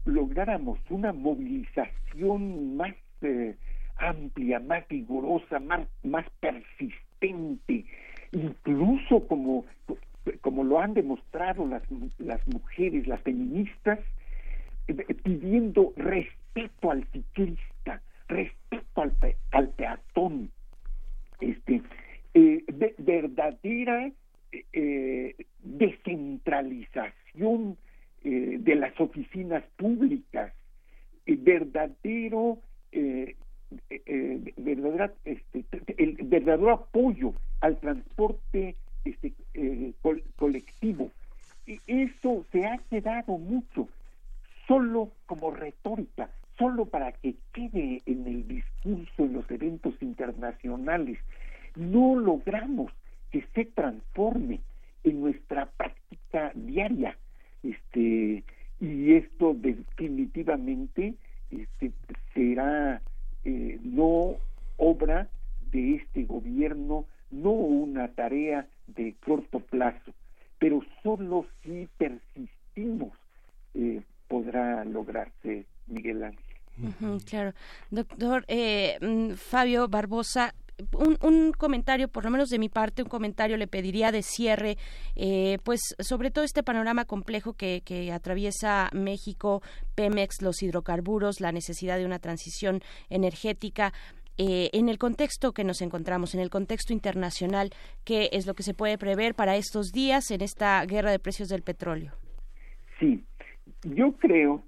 lográramos 0.04 0.78
una 0.90 1.14
movilización 1.14 2.76
más 2.76 2.94
eh, 3.22 3.56
amplia, 3.96 4.60
más 4.60 4.86
vigorosa, 4.86 5.58
más, 5.58 5.88
persistente, 6.38 7.86
incluso 8.32 9.26
como, 9.26 9.64
como 10.42 10.64
lo 10.64 10.78
han 10.78 10.92
demostrado 10.92 11.66
las, 11.66 11.82
las 12.18 12.46
mujeres, 12.46 13.06
las 13.06 13.22
feministas, 13.22 13.98
eh, 14.88 14.94
pidiendo 15.24 15.94
respeto 15.96 16.90
al 16.90 17.06
ciclista, 17.12 18.02
respeto 18.28 19.00
al, 19.00 19.14
al 19.52 19.70
peatón, 19.70 20.50
este, 21.40 21.80
eh, 22.34 22.64
verdadera 22.98 24.12
eh, 24.72 25.36
descentralización 25.62 27.76
eh, 28.24 28.56
de 28.58 28.74
las 28.74 28.98
oficinas 29.00 29.62
públicas, 29.76 30.52
eh, 31.26 31.36
verdadero, 31.38 32.58
este, 35.24 35.64
el 35.98 36.16
verdadero 36.22 36.70
apoyo 36.70 37.34
al 37.60 37.78
transporte 37.78 38.76
este, 39.04 39.34
colectivo. 40.36 41.10
Eso 41.86 42.46
se 42.52 42.64
ha 42.64 42.78
quedado 42.88 43.36
mucho, 43.38 43.88
solo 44.66 45.10
como 45.26 45.50
retórica, 45.50 46.30
solo 46.58 46.86
para 46.86 47.12
que 47.12 47.34
quede 47.52 48.00
en 48.06 48.26
el 48.26 48.48
discurso, 48.48 49.24
en 49.24 49.34
los 49.34 49.50
eventos 49.50 49.94
internacionales. 50.00 51.18
No 51.74 52.18
logramos 52.18 52.90
que 53.30 53.44
se 53.54 53.64
transforme 53.66 54.60
en 55.04 55.20
nuestra 55.20 55.66
práctica 55.66 56.52
diaria. 56.54 57.16
Este, 57.62 58.44
y 58.80 59.12
esto 59.14 59.54
definitivamente 59.54 61.14
este, 61.50 61.92
será 62.34 63.00
eh, 63.44 63.78
no 63.82 64.36
obra 64.76 65.28
de 65.70 65.96
este 65.96 66.24
gobierno, 66.24 67.06
no 67.30 67.50
una 67.50 68.08
tarea 68.08 68.66
de 68.86 69.14
corto 69.24 69.60
plazo, 69.60 70.12
pero 70.58 70.80
solo 71.02 71.46
si 71.62 71.88
persistimos 71.98 73.12
eh, 73.74 74.02
podrá 74.28 74.84
lograrse, 74.84 75.66
Miguel 75.86 76.24
Ángel. 76.24 77.20
claro. 77.28 77.52
Doctor 77.90 78.44
eh, 78.48 78.98
mm, 79.00 79.32
Fabio 79.32 79.88
Barbosa, 79.88 80.54
un, 80.92 81.16
un, 81.22 81.52
comentario, 81.52 82.08
por 82.08 82.24
lo 82.24 82.30
menos 82.30 82.48
de 82.48 82.58
mi 82.58 82.68
parte, 82.68 83.02
un 83.02 83.08
comentario 83.08 83.56
le 83.56 83.66
pediría 83.66 84.12
de 84.12 84.22
cierre, 84.22 84.76
eh, 85.14 85.58
pues 85.64 85.80
sobre 85.98 86.30
todo 86.30 86.44
este 86.44 86.62
panorama 86.62 87.04
complejo 87.04 87.54
que, 87.54 87.82
que 87.84 88.12
atraviesa 88.12 88.90
México, 88.92 89.62
Pemex, 89.94 90.42
los 90.42 90.62
hidrocarburos, 90.62 91.40
la 91.40 91.52
necesidad 91.52 91.98
de 91.98 92.06
una 92.06 92.18
transición 92.18 92.80
energética. 93.08 93.92
Eh, 94.38 94.68
en 94.74 94.90
el 94.90 94.98
contexto 94.98 95.52
que 95.52 95.64
nos 95.64 95.80
encontramos, 95.80 96.34
en 96.34 96.40
el 96.40 96.50
contexto 96.50 96.92
internacional, 96.92 97.70
¿qué 98.04 98.28
es 98.32 98.46
lo 98.46 98.52
que 98.52 98.62
se 98.62 98.74
puede 98.74 98.98
prever 98.98 99.34
para 99.34 99.56
estos 99.56 99.92
días 99.92 100.30
en 100.30 100.42
esta 100.42 100.84
guerra 100.84 101.10
de 101.10 101.18
precios 101.18 101.48
del 101.48 101.62
petróleo? 101.62 102.12
Sí, 103.00 103.24
yo 103.82 104.12
creo 104.12 104.62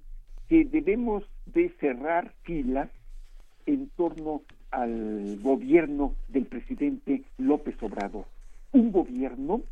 que 0.48 0.64
debemos 0.64 1.24
de 1.44 1.68
cerrar 1.80 2.32
filas 2.44 2.88
en 3.66 3.90
torno 3.90 4.42
al 4.70 5.38
gobierno 5.40 6.14
del 6.28 6.46
presidente 6.46 7.22
López 7.38 7.76
Obrador. 7.82 8.26
Un 8.72 8.92
gobierno 8.92 9.62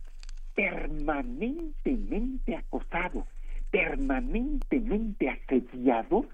permanentemente 0.55 2.57
acosado, 2.57 3.27
permanentemente 3.71 5.29
asediado 5.29 6.27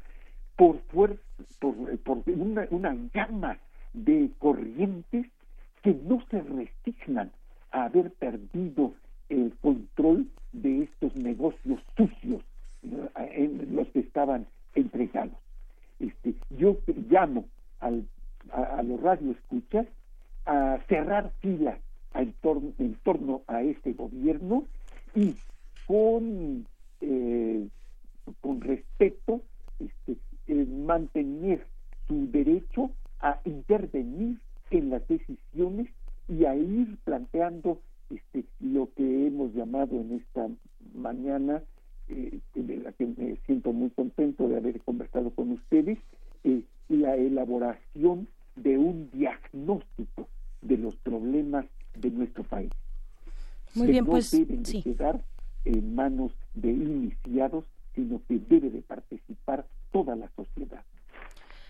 por, 0.56 0.78
por, 0.82 1.18
por 1.58 2.22
una, 2.26 2.66
una 2.70 3.58
de 3.92 4.30
corrientes 4.38 5.26
que 5.82 5.94
no 6.04 6.24
se 6.30 6.40
resignan 6.40 7.32
a 7.72 7.84
haber 7.84 8.12
perdido 8.12 8.94
el 9.28 9.52
control 9.60 10.28
de 10.52 10.84
estos 10.84 11.16
negocios 11.16 11.80
sucios 11.96 12.42
en 13.16 13.74
los 13.74 13.88
que 13.88 14.00
estaban 14.00 14.46
entregados. 14.74 15.36
Este, 15.98 16.34
yo 16.50 16.78
llamo 17.08 17.46
al 17.80 18.06
a, 18.50 18.82
los 18.82 19.00
radioescuchas 19.00 19.86
a 20.46 20.78
cerrar 20.88 21.32
filas 21.40 21.78
en 22.14 22.32
torno, 22.40 22.72
en 22.78 22.94
torno 23.02 23.42
a 23.46 23.62
este 23.62 23.92
gobierno 23.92 24.64
y 25.14 25.34
con, 25.86 26.66
eh, 27.00 27.68
con 28.40 28.60
respeto 28.60 29.40
este, 29.78 30.16
mantener 30.66 31.66
su 32.08 32.30
derecho 32.30 32.90
a 33.20 33.40
intervenir 33.44 34.38
en 34.70 34.90
las 34.90 35.06
decisiones 35.06 35.88
y 36.28 36.44
a 36.44 36.56
ir 36.56 36.96
planteando 37.04 37.80
este, 38.10 38.44
lo 38.60 38.88
que 38.94 39.26
hemos 39.26 39.54
llamado 39.54 40.00
en 40.00 40.16
esta 40.16 40.48
mañana, 40.94 41.62
eh, 42.08 42.40
de 42.54 42.76
la 42.78 42.92
que 42.92 43.06
me 43.06 43.36
siento 43.46 43.72
muy 43.72 43.90
contento 43.90 44.48
de 44.48 44.56
haber 44.56 44.80
conversado 44.80 45.30
con 45.30 45.52
ustedes, 45.52 45.98
eh, 46.44 46.62
la 46.88 47.16
elaboración 47.16 48.28
de 48.56 48.78
un 48.78 49.10
diagnóstico 49.12 50.28
de 50.60 50.76
los 50.76 50.96
problemas 50.96 51.66
de 51.94 52.10
nuestro 52.10 52.44
país. 52.44 52.70
Muy 53.74 53.88
bien, 53.88 54.04
pues 54.04 54.30
deben 54.30 54.62
quedar 54.62 55.22
en 55.64 55.94
manos 55.94 56.32
de 56.54 56.70
iniciados, 56.70 57.64
sino 57.94 58.20
que 58.28 58.38
debe 58.38 58.70
de 58.70 58.82
participar 58.82 59.66
toda 59.90 60.16
la 60.16 60.28
sociedad. 60.36 60.82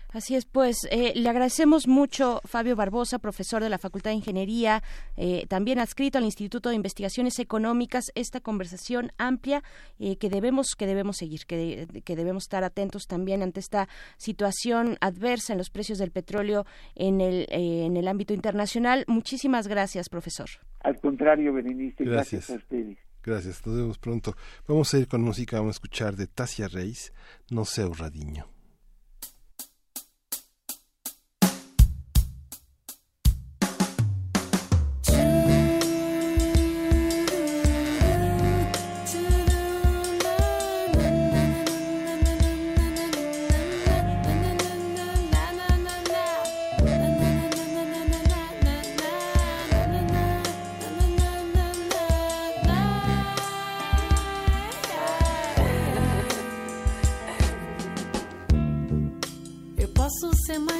Así 0.09 0.35
es, 0.35 0.45
pues 0.73 0.87
eh, 0.91 1.13
le 1.15 1.29
agradecemos 1.29 1.87
mucho 1.87 2.41
Fabio 2.45 2.75
Barbosa, 2.75 3.19
profesor 3.19 3.61
de 3.61 3.69
la 3.69 3.77
Facultad 3.77 4.09
de 4.09 4.15
Ingeniería, 4.15 4.81
eh, 5.17 5.45
también 5.47 5.77
adscrito 5.77 6.17
al 6.17 6.23
Instituto 6.23 6.69
de 6.69 6.75
Investigaciones 6.75 7.37
Económicas, 7.37 8.05
esta 8.15 8.39
conversación 8.39 9.11
amplia 9.19 9.61
eh, 9.99 10.17
que 10.17 10.31
debemos 10.31 10.73
que 10.75 10.87
debemos 10.87 11.17
seguir, 11.17 11.41
que, 11.45 11.85
que, 12.03 12.15
debemos 12.15 12.45
estar 12.45 12.63
atentos 12.63 13.05
también 13.05 13.43
ante 13.43 13.59
esta 13.59 13.87
situación 14.17 14.97
adversa 14.99 15.53
en 15.53 15.59
los 15.59 15.69
precios 15.69 15.99
del 15.99 16.09
petróleo 16.09 16.65
en 16.95 17.21
el 17.21 17.45
en 17.51 17.95
el 17.95 18.07
ámbito 18.07 18.33
internacional. 18.33 19.05
Muchísimas 19.07 19.67
gracias, 19.67 20.09
profesor. 20.09 20.49
Al 20.79 20.99
contrario, 20.99 21.53
Berenice, 21.53 22.03
gracias, 22.03 22.49
a 22.49 22.55
ustedes. 22.55 22.97
Gracias, 23.23 23.63
nos 23.67 23.75
vemos 23.77 23.99
pronto. 23.99 24.35
Vamos 24.67 24.91
a 24.91 24.97
ir 24.97 25.07
con 25.07 25.21
música, 25.21 25.57
vamos 25.57 25.75
a 25.75 25.77
escuchar 25.77 26.15
de 26.15 26.25
Tasia 26.25 26.67
Reis, 26.67 27.13
No 27.51 27.63
sé, 27.63 27.87
Radiño. 27.87 28.52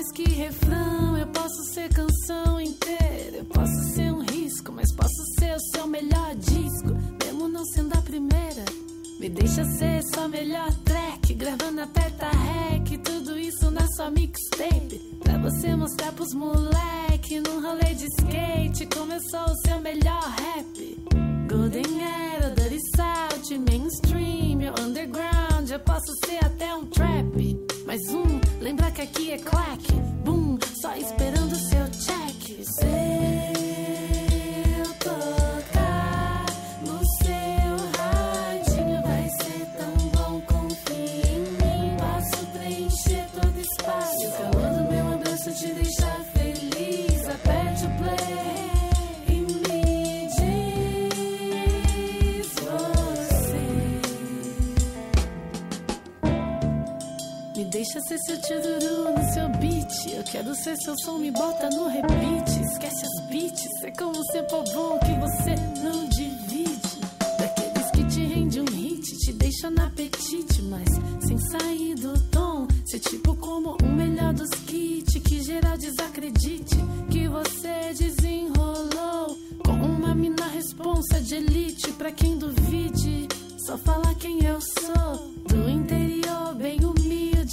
Mais 0.03 0.11
que 0.11 0.29
refrão, 0.29 1.17
eu 1.17 1.27
posso 1.27 1.63
ser 1.73 1.87
canção 1.89 2.59
inteira. 2.59 3.37
Eu 3.37 3.45
posso 3.45 3.93
ser 3.93 4.11
um 4.11 4.21
risco, 4.21 4.71
mas 4.73 4.93
posso 4.93 5.23
ser 5.39 5.55
o 5.55 5.59
seu 5.59 5.87
melhor 5.87 6.35
disco, 6.35 6.89
mesmo 7.23 7.47
não 7.47 7.65
sendo 7.65 7.93
a 7.93 8.01
primeira. 8.01 8.65
Me 9.19 9.29
deixa 9.29 9.63
ser 9.63 10.01
sua 10.13 10.27
melhor 10.27 10.73
track, 10.83 11.33
gravando 11.35 11.81
aperta 11.81 12.27
rec, 12.29 12.97
tudo 13.01 13.37
isso 13.39 13.71
na 13.71 13.87
sua 13.95 14.11
mixtape. 14.11 14.99
Pra 15.23 15.37
você 15.37 15.73
mostrar 15.75 16.11
pros 16.11 16.33
moleque 16.33 17.39
num 17.39 17.61
rolê 17.61 17.93
de 17.93 18.05
skate, 18.07 18.89
sou 19.29 19.45
o 19.45 19.55
seu 19.65 19.79
melhor 19.79 20.21
rap. 20.21 20.97
Golden 21.47 22.01
Era, 22.01 22.49
Dirty 22.49 22.79
South, 22.95 23.57
mainstream, 23.69 24.73
underground, 24.81 25.69
eu 25.69 25.79
posso 25.79 26.11
ser 26.25 26.43
até 26.43 26.75
um 26.75 26.85
trap. 26.87 27.57
Mais 27.85 28.01
um, 28.09 28.39
lembra 28.63 28.89
que 28.91 29.01
aqui 29.01 29.31
é 29.31 29.37
clack, 29.37 29.91
boom, 30.23 30.57
só 30.73 30.95
esperando 30.95 31.53
seu 31.55 31.85
check. 31.89 32.65
Sei 32.65 33.52
deixa 57.83 57.99
ser 57.99 58.17
seu 58.19 58.37
tchururu 58.39 59.11
no 59.11 59.33
seu 59.33 59.49
beat. 59.59 60.07
Eu 60.07 60.23
quero 60.23 60.55
ser 60.55 60.77
seu 60.77 60.95
som, 61.03 61.17
me 61.17 61.29
bota 61.31 61.69
no 61.69 61.89
repeat. 61.89 62.61
Esquece 62.61 63.05
as 63.05 63.27
beats, 63.27 63.83
é 63.83 63.91
como 63.91 64.23
ser 64.31 64.43
bom 64.73 64.97
que 64.99 65.11
você 65.19 65.55
não 65.83 66.07
divide. 66.07 67.01
Daqueles 67.37 67.91
que 67.91 68.05
te 68.05 68.25
rende 68.25 68.61
um 68.61 68.65
hit, 68.65 69.17
te 69.17 69.33
deixa 69.33 69.69
no 69.69 69.83
apetite, 69.83 70.61
mas 70.61 70.87
sem 71.27 71.37
sair 71.37 71.95
do 71.95 72.17
tom. 72.29 72.67
Ser 72.85 72.99
tipo 72.99 73.35
como 73.35 73.75
o 73.83 73.85
melhor 73.85 74.33
dos 74.33 74.49
kits, 74.65 75.19
que 75.21 75.43
geral 75.43 75.77
desacredite 75.77 76.77
que 77.11 77.27
você 77.27 77.93
desenrolou. 77.99 79.37
Com 79.65 79.73
uma 79.73 80.15
mina 80.15 80.47
responsa 80.47 81.19
de 81.19 81.35
elite, 81.35 81.91
pra 81.93 82.13
quem 82.13 82.37
duvide, 82.37 83.27
só 83.65 83.77
falar 83.77 84.15
quem 84.15 84.41
eu 84.45 84.59
sou. 84.61 85.33
Do 85.49 85.69
interior, 85.69 86.55
bem 86.55 86.79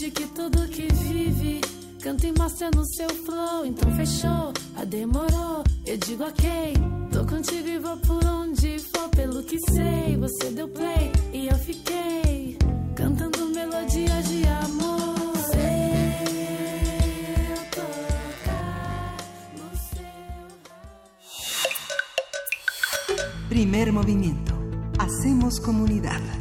humilde, 0.01 0.11
que 0.11 0.27
tudo 0.29 0.67
que 0.69 0.89
vive. 0.93 1.61
Canta 2.03 2.27
e 2.27 2.33
mostra 2.33 2.71
no 2.75 2.85
seu 2.87 3.09
flow, 3.11 3.67
então 3.67 3.95
fechou, 3.95 4.55
a 4.75 4.85
demorou, 4.85 5.63
eu 5.87 5.99
digo 5.99 6.25
ok. 6.25 6.73
Tô 7.13 7.27
contigo 7.27 7.69
e 7.69 7.79
vou 7.79 7.99
por 7.99 8.25
onde 8.25 8.79
for, 8.79 9.11
pelo 9.11 9.43
que 9.43 9.59
sei. 9.59 10.17
Você 10.17 10.51
deu 10.51 10.69
play 10.69 11.13
e 11.33 11.49
eu 11.49 11.59
fiquei 11.59 12.57
cantando 12.97 13.51
melodias 13.51 14.29
de 14.29 14.47
amor. 14.47 15.11
Eu 17.51 17.65
tocar 17.71 19.17
no 19.59 19.71
Primer 23.49 23.93
movimiento. 23.93 24.55
Hacemos 24.99 25.59
comunidad. 25.59 26.40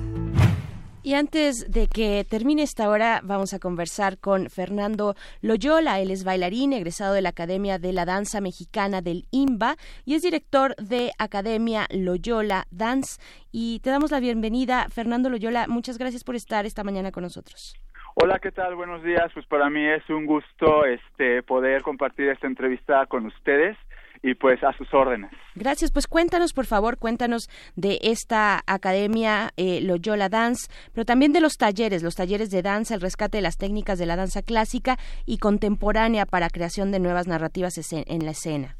Y 1.09 1.15
antes 1.15 1.71
de 1.71 1.87
que 1.87 2.23
termine 2.23 2.61
esta 2.61 2.87
hora, 2.87 3.21
vamos 3.23 3.55
a 3.55 3.59
conversar 3.59 4.19
con 4.19 4.47
Fernando 4.51 5.15
Loyola. 5.41 5.99
Él 5.99 6.11
es 6.11 6.23
bailarín, 6.23 6.71
egresado 6.71 7.15
de 7.15 7.23
la 7.23 7.29
Academia 7.29 7.79
de 7.79 7.93
la 7.93 8.05
Danza 8.05 8.41
Mexicana 8.41 9.01
del 9.01 9.25
IMBA 9.31 9.75
y 10.05 10.13
es 10.13 10.21
director 10.21 10.75
de 10.75 11.09
Academia 11.17 11.87
Loyola 11.89 12.67
Dance. 12.69 13.19
Y 13.51 13.79
te 13.79 13.89
damos 13.89 14.11
la 14.11 14.19
bienvenida, 14.19 14.85
Fernando 14.93 15.31
Loyola. 15.31 15.65
Muchas 15.67 15.97
gracias 15.97 16.23
por 16.23 16.35
estar 16.35 16.67
esta 16.67 16.83
mañana 16.83 17.11
con 17.11 17.23
nosotros. 17.23 17.73
Hola, 18.13 18.37
¿qué 18.37 18.51
tal? 18.51 18.75
Buenos 18.75 19.01
días. 19.01 19.31
Pues 19.33 19.47
para 19.47 19.67
mí 19.71 19.83
es 19.83 20.07
un 20.11 20.27
gusto 20.27 20.85
este 20.85 21.41
poder 21.41 21.81
compartir 21.81 22.29
esta 22.29 22.45
entrevista 22.45 23.07
con 23.07 23.25
ustedes 23.25 23.75
y 24.21 24.33
pues 24.35 24.63
a 24.63 24.73
sus 24.73 24.93
órdenes. 24.93 25.31
Gracias. 25.55 25.91
Pues 25.91 26.07
cuéntanos, 26.07 26.53
por 26.53 26.65
favor, 26.65 26.97
cuéntanos 26.97 27.49
de 27.75 27.99
esta 28.01 28.61
academia 28.67 29.51
eh, 29.57 29.81
Loyola 29.81 30.29
Dance, 30.29 30.69
pero 30.93 31.05
también 31.05 31.33
de 31.33 31.41
los 31.41 31.57
talleres, 31.57 32.03
los 32.03 32.15
talleres 32.15 32.49
de 32.49 32.61
danza, 32.61 32.95
el 32.95 33.01
rescate 33.01 33.37
de 33.37 33.43
las 33.43 33.57
técnicas 33.57 33.99
de 33.99 34.05
la 34.05 34.15
danza 34.15 34.41
clásica 34.41 34.97
y 35.25 35.37
contemporánea 35.37 36.25
para 36.25 36.49
creación 36.49 36.91
de 36.91 36.99
nuevas 36.99 37.27
narrativas 37.27 37.77
en 37.91 38.25
la 38.25 38.31
escena. 38.31 38.75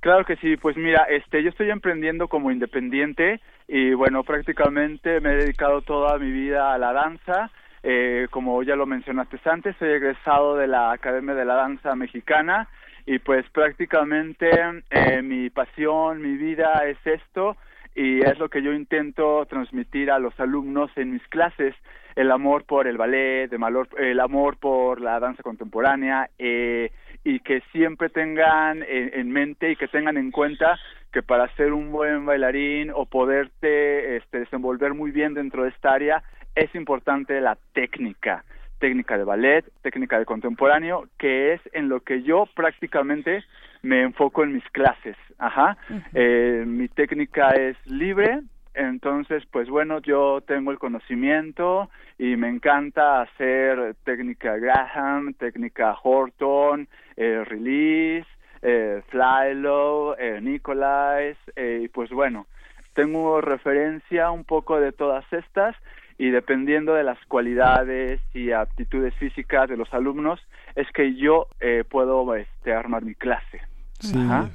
Claro 0.00 0.24
que 0.24 0.34
sí, 0.36 0.56
pues 0.56 0.76
mira, 0.76 1.04
este, 1.08 1.44
yo 1.44 1.50
estoy 1.50 1.70
emprendiendo 1.70 2.26
como 2.26 2.50
independiente 2.50 3.40
y 3.68 3.94
bueno, 3.94 4.24
prácticamente 4.24 5.20
me 5.20 5.30
he 5.30 5.36
dedicado 5.36 5.82
toda 5.82 6.18
mi 6.18 6.32
vida 6.32 6.74
a 6.74 6.78
la 6.78 6.92
danza. 6.92 7.50
Eh, 7.84 8.26
como 8.30 8.62
ya 8.64 8.74
lo 8.74 8.84
mencionaste 8.84 9.38
antes, 9.44 9.76
soy 9.78 9.90
egresado 9.90 10.56
de 10.56 10.66
la 10.66 10.90
Academia 10.90 11.34
de 11.34 11.44
la 11.44 11.54
Danza 11.54 11.94
Mexicana 11.94 12.68
y 13.06 13.18
pues 13.18 13.48
prácticamente 13.50 14.48
eh, 14.90 15.22
mi 15.22 15.50
pasión, 15.50 16.20
mi 16.20 16.36
vida 16.36 16.86
es 16.86 16.98
esto 17.04 17.56
y 17.94 18.20
es 18.20 18.38
lo 18.38 18.48
que 18.48 18.62
yo 18.62 18.72
intento 18.72 19.44
transmitir 19.46 20.10
a 20.10 20.18
los 20.18 20.38
alumnos 20.40 20.90
en 20.96 21.12
mis 21.12 21.26
clases. 21.28 21.74
El 22.14 22.30
amor 22.30 22.64
por 22.64 22.86
el 22.86 22.98
ballet, 22.98 23.50
el 23.98 24.20
amor 24.20 24.56
por 24.58 25.00
la 25.00 25.18
danza 25.18 25.42
contemporánea 25.42 26.28
eh, 26.38 26.90
y 27.24 27.40
que 27.40 27.62
siempre 27.72 28.10
tengan 28.10 28.82
en, 28.82 29.10
en 29.14 29.30
mente 29.30 29.70
y 29.70 29.76
que 29.76 29.88
tengan 29.88 30.16
en 30.16 30.30
cuenta 30.30 30.78
que 31.12 31.22
para 31.22 31.54
ser 31.56 31.72
un 31.72 31.90
buen 31.90 32.24
bailarín 32.24 32.90
o 32.94 33.06
poderte 33.06 34.16
este, 34.16 34.40
desenvolver 34.40 34.94
muy 34.94 35.10
bien 35.10 35.34
dentro 35.34 35.64
de 35.64 35.70
esta 35.70 35.92
área 35.92 36.22
es 36.54 36.74
importante 36.74 37.40
la 37.40 37.56
técnica, 37.72 38.44
técnica 38.82 39.16
de 39.16 39.22
ballet, 39.22 39.64
técnica 39.80 40.18
de 40.18 40.24
contemporáneo, 40.24 41.06
que 41.16 41.52
es 41.52 41.60
en 41.72 41.88
lo 41.88 42.00
que 42.00 42.24
yo 42.24 42.46
prácticamente 42.52 43.44
me 43.82 44.02
enfoco 44.02 44.42
en 44.42 44.54
mis 44.54 44.68
clases. 44.70 45.16
Ajá. 45.38 45.76
Eh, 46.14 46.64
mi 46.66 46.88
técnica 46.88 47.50
es 47.50 47.76
libre, 47.86 48.40
entonces, 48.74 49.44
pues 49.52 49.68
bueno, 49.68 50.00
yo 50.00 50.40
tengo 50.40 50.72
el 50.72 50.80
conocimiento 50.80 51.90
y 52.18 52.34
me 52.34 52.48
encanta 52.48 53.20
hacer 53.20 53.94
técnica 54.02 54.56
Graham, 54.56 55.34
técnica 55.34 55.96
Horton, 56.02 56.88
eh, 57.16 57.44
release, 57.44 58.26
eh, 58.62 59.00
fly 59.10 59.54
low, 59.54 60.16
eh, 60.18 60.40
Nicolais, 60.42 61.36
eh, 61.54 61.82
y 61.84 61.88
pues 61.88 62.10
bueno, 62.10 62.48
tengo 62.94 63.40
referencia 63.40 64.32
un 64.32 64.42
poco 64.42 64.80
de 64.80 64.90
todas 64.90 65.24
estas 65.32 65.76
y 66.18 66.30
dependiendo 66.30 66.94
de 66.94 67.04
las 67.04 67.18
cualidades 67.26 68.20
y 68.34 68.52
aptitudes 68.52 69.14
físicas 69.14 69.68
de 69.68 69.76
los 69.76 69.92
alumnos 69.92 70.40
es 70.74 70.86
que 70.92 71.14
yo 71.16 71.48
eh, 71.60 71.84
puedo 71.88 72.34
este, 72.34 72.72
armar 72.72 73.04
mi 73.04 73.14
clase. 73.14 73.60
Sí, 74.00 74.18
Ajá. 74.18 74.50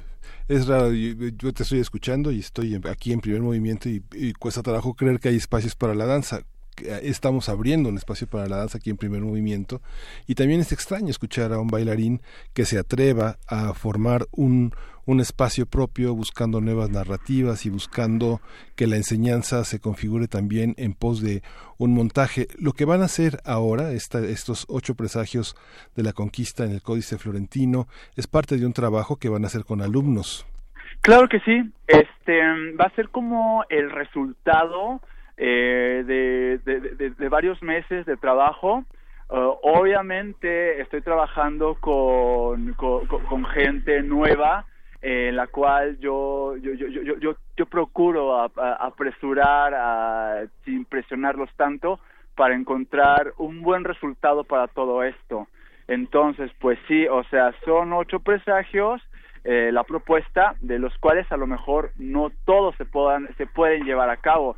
es 0.48 0.66
raro, 0.66 0.92
yo, 0.92 1.28
yo 1.36 1.52
te 1.52 1.62
estoy 1.62 1.80
escuchando 1.80 2.30
y 2.30 2.40
estoy 2.40 2.80
aquí 2.90 3.12
en 3.12 3.20
primer 3.20 3.42
movimiento 3.42 3.88
y, 3.88 4.02
y 4.12 4.32
cuesta 4.34 4.62
trabajo 4.62 4.94
creer 4.94 5.20
que 5.20 5.28
hay 5.28 5.36
espacios 5.36 5.74
para 5.74 5.94
la 5.94 6.06
danza. 6.06 6.42
Eh, 6.84 7.00
Estamos 7.04 7.48
abriendo 7.48 7.88
un 7.88 7.96
espacio 7.96 8.26
para 8.26 8.46
la 8.48 8.56
danza 8.58 8.78
aquí 8.78 8.90
en 8.90 8.96
primer 8.96 9.20
movimiento 9.22 9.80
y 10.26 10.34
también 10.34 10.60
es 10.60 10.72
extraño 10.72 11.08
escuchar 11.08 11.52
a 11.52 11.58
un 11.60 11.68
bailarín 11.68 12.20
que 12.54 12.64
se 12.64 12.78
atreva 12.78 13.38
a 13.46 13.72
formar 13.74 14.26
un, 14.32 14.72
un 15.06 15.20
espacio 15.20 15.66
propio 15.66 16.14
buscando 16.14 16.60
nuevas 16.60 16.90
narrativas 16.90 17.64
y 17.66 17.70
buscando 17.70 18.40
que 18.76 18.86
la 18.86 18.96
enseñanza 18.96 19.64
se 19.64 19.80
configure 19.80 20.28
también 20.28 20.74
en 20.76 20.92
pos 20.94 21.20
de 21.22 21.42
un 21.78 21.94
montaje. 21.94 22.48
Lo 22.58 22.72
que 22.72 22.84
van 22.84 23.02
a 23.02 23.06
hacer 23.06 23.40
ahora, 23.44 23.92
esta- 23.92 24.20
estos 24.24 24.64
ocho 24.68 24.94
presagios 24.94 25.56
de 25.96 26.02
la 26.02 26.12
conquista 26.12 26.64
en 26.64 26.72
el 26.72 26.82
Códice 26.82 27.18
Florentino, 27.18 27.88
es 28.16 28.26
parte 28.26 28.56
de 28.58 28.66
un 28.66 28.72
trabajo 28.72 29.16
que 29.16 29.28
van 29.28 29.44
a 29.44 29.46
hacer 29.46 29.64
con 29.64 29.80
alumnos. 29.82 30.46
Claro 31.00 31.28
que 31.28 31.38
sí. 31.40 31.62
Este 31.86 32.40
va 32.78 32.86
a 32.86 32.94
ser 32.96 33.08
como 33.10 33.64
el 33.70 33.90
resultado 33.90 35.00
eh, 35.38 36.02
de, 36.06 37.10
de, 37.10 37.28
varios 37.28 37.62
meses 37.62 38.04
de 38.06 38.16
trabajo. 38.16 38.84
Uh, 39.30 39.54
obviamente 39.62 40.80
estoy 40.80 41.02
trabajando 41.02 41.74
con, 41.74 42.72
con, 42.74 43.44
gente 43.44 44.02
nueva 44.02 44.64
eh, 45.02 45.28
en 45.28 45.36
la 45.36 45.46
cual 45.46 45.98
yo 45.98 46.56
yo 46.56 46.72
yo 46.72 46.88
yo, 46.88 47.18
yo, 47.18 47.36
yo 47.56 47.66
procuro 47.66 48.40
a- 48.40 48.50
apresurar 48.80 49.74
a- 49.74 50.44
sin 50.64 50.86
presionarlos 50.86 51.50
tanto 51.56 52.00
para 52.34 52.54
encontrar 52.54 53.34
un 53.36 53.62
buen 53.62 53.84
resultado 53.84 54.44
para 54.44 54.66
todo 54.68 55.02
esto. 55.02 55.46
Entonces, 55.88 56.50
pues 56.60 56.78
sí, 56.88 57.06
o 57.06 57.22
sea, 57.24 57.52
son 57.64 57.92
ocho 57.92 58.20
presagios 58.20 59.02
eh, 59.44 59.70
la 59.72 59.84
propuesta, 59.84 60.54
de 60.60 60.78
los 60.78 60.96
cuales 60.98 61.30
a 61.30 61.36
lo 61.36 61.46
mejor 61.46 61.92
no 61.96 62.30
todos 62.44 62.74
se 62.76 62.84
puedan 62.84 63.28
se 63.36 63.46
pueden 63.46 63.84
llevar 63.84 64.10
a 64.10 64.16
cabo, 64.16 64.56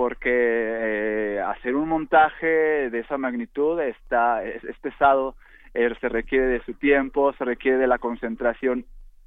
porque 0.00 0.30
eh, 0.32 1.40
hacer 1.40 1.76
un 1.76 1.86
montaje 1.86 2.88
de 2.88 3.00
esa 3.00 3.18
magnitud 3.18 3.78
está 3.82 4.42
es, 4.42 4.64
es 4.64 4.78
pesado 4.78 5.36
eh, 5.74 5.94
se 6.00 6.08
requiere 6.08 6.46
de 6.46 6.64
su 6.64 6.72
tiempo, 6.72 7.34
se 7.34 7.44
requiere 7.44 7.76
de 7.76 7.86
la 7.86 7.98
concentración 7.98 8.86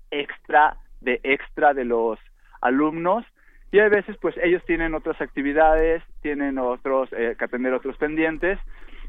extra 0.09 0.77
de 0.99 1.19
extra 1.21 1.75
de 1.75 1.85
los 1.85 2.17
alumnos 2.59 3.23
y 3.71 3.81
a 3.81 3.87
veces 3.87 4.17
pues 4.19 4.35
ellos 4.41 4.63
tienen 4.65 4.95
otras 4.95 5.21
actividades, 5.21 6.01
tienen 6.23 6.57
otros 6.57 7.07
eh, 7.11 7.35
que 7.37 7.45
atender 7.45 7.71
otros 7.71 7.95
pendientes, 7.97 8.57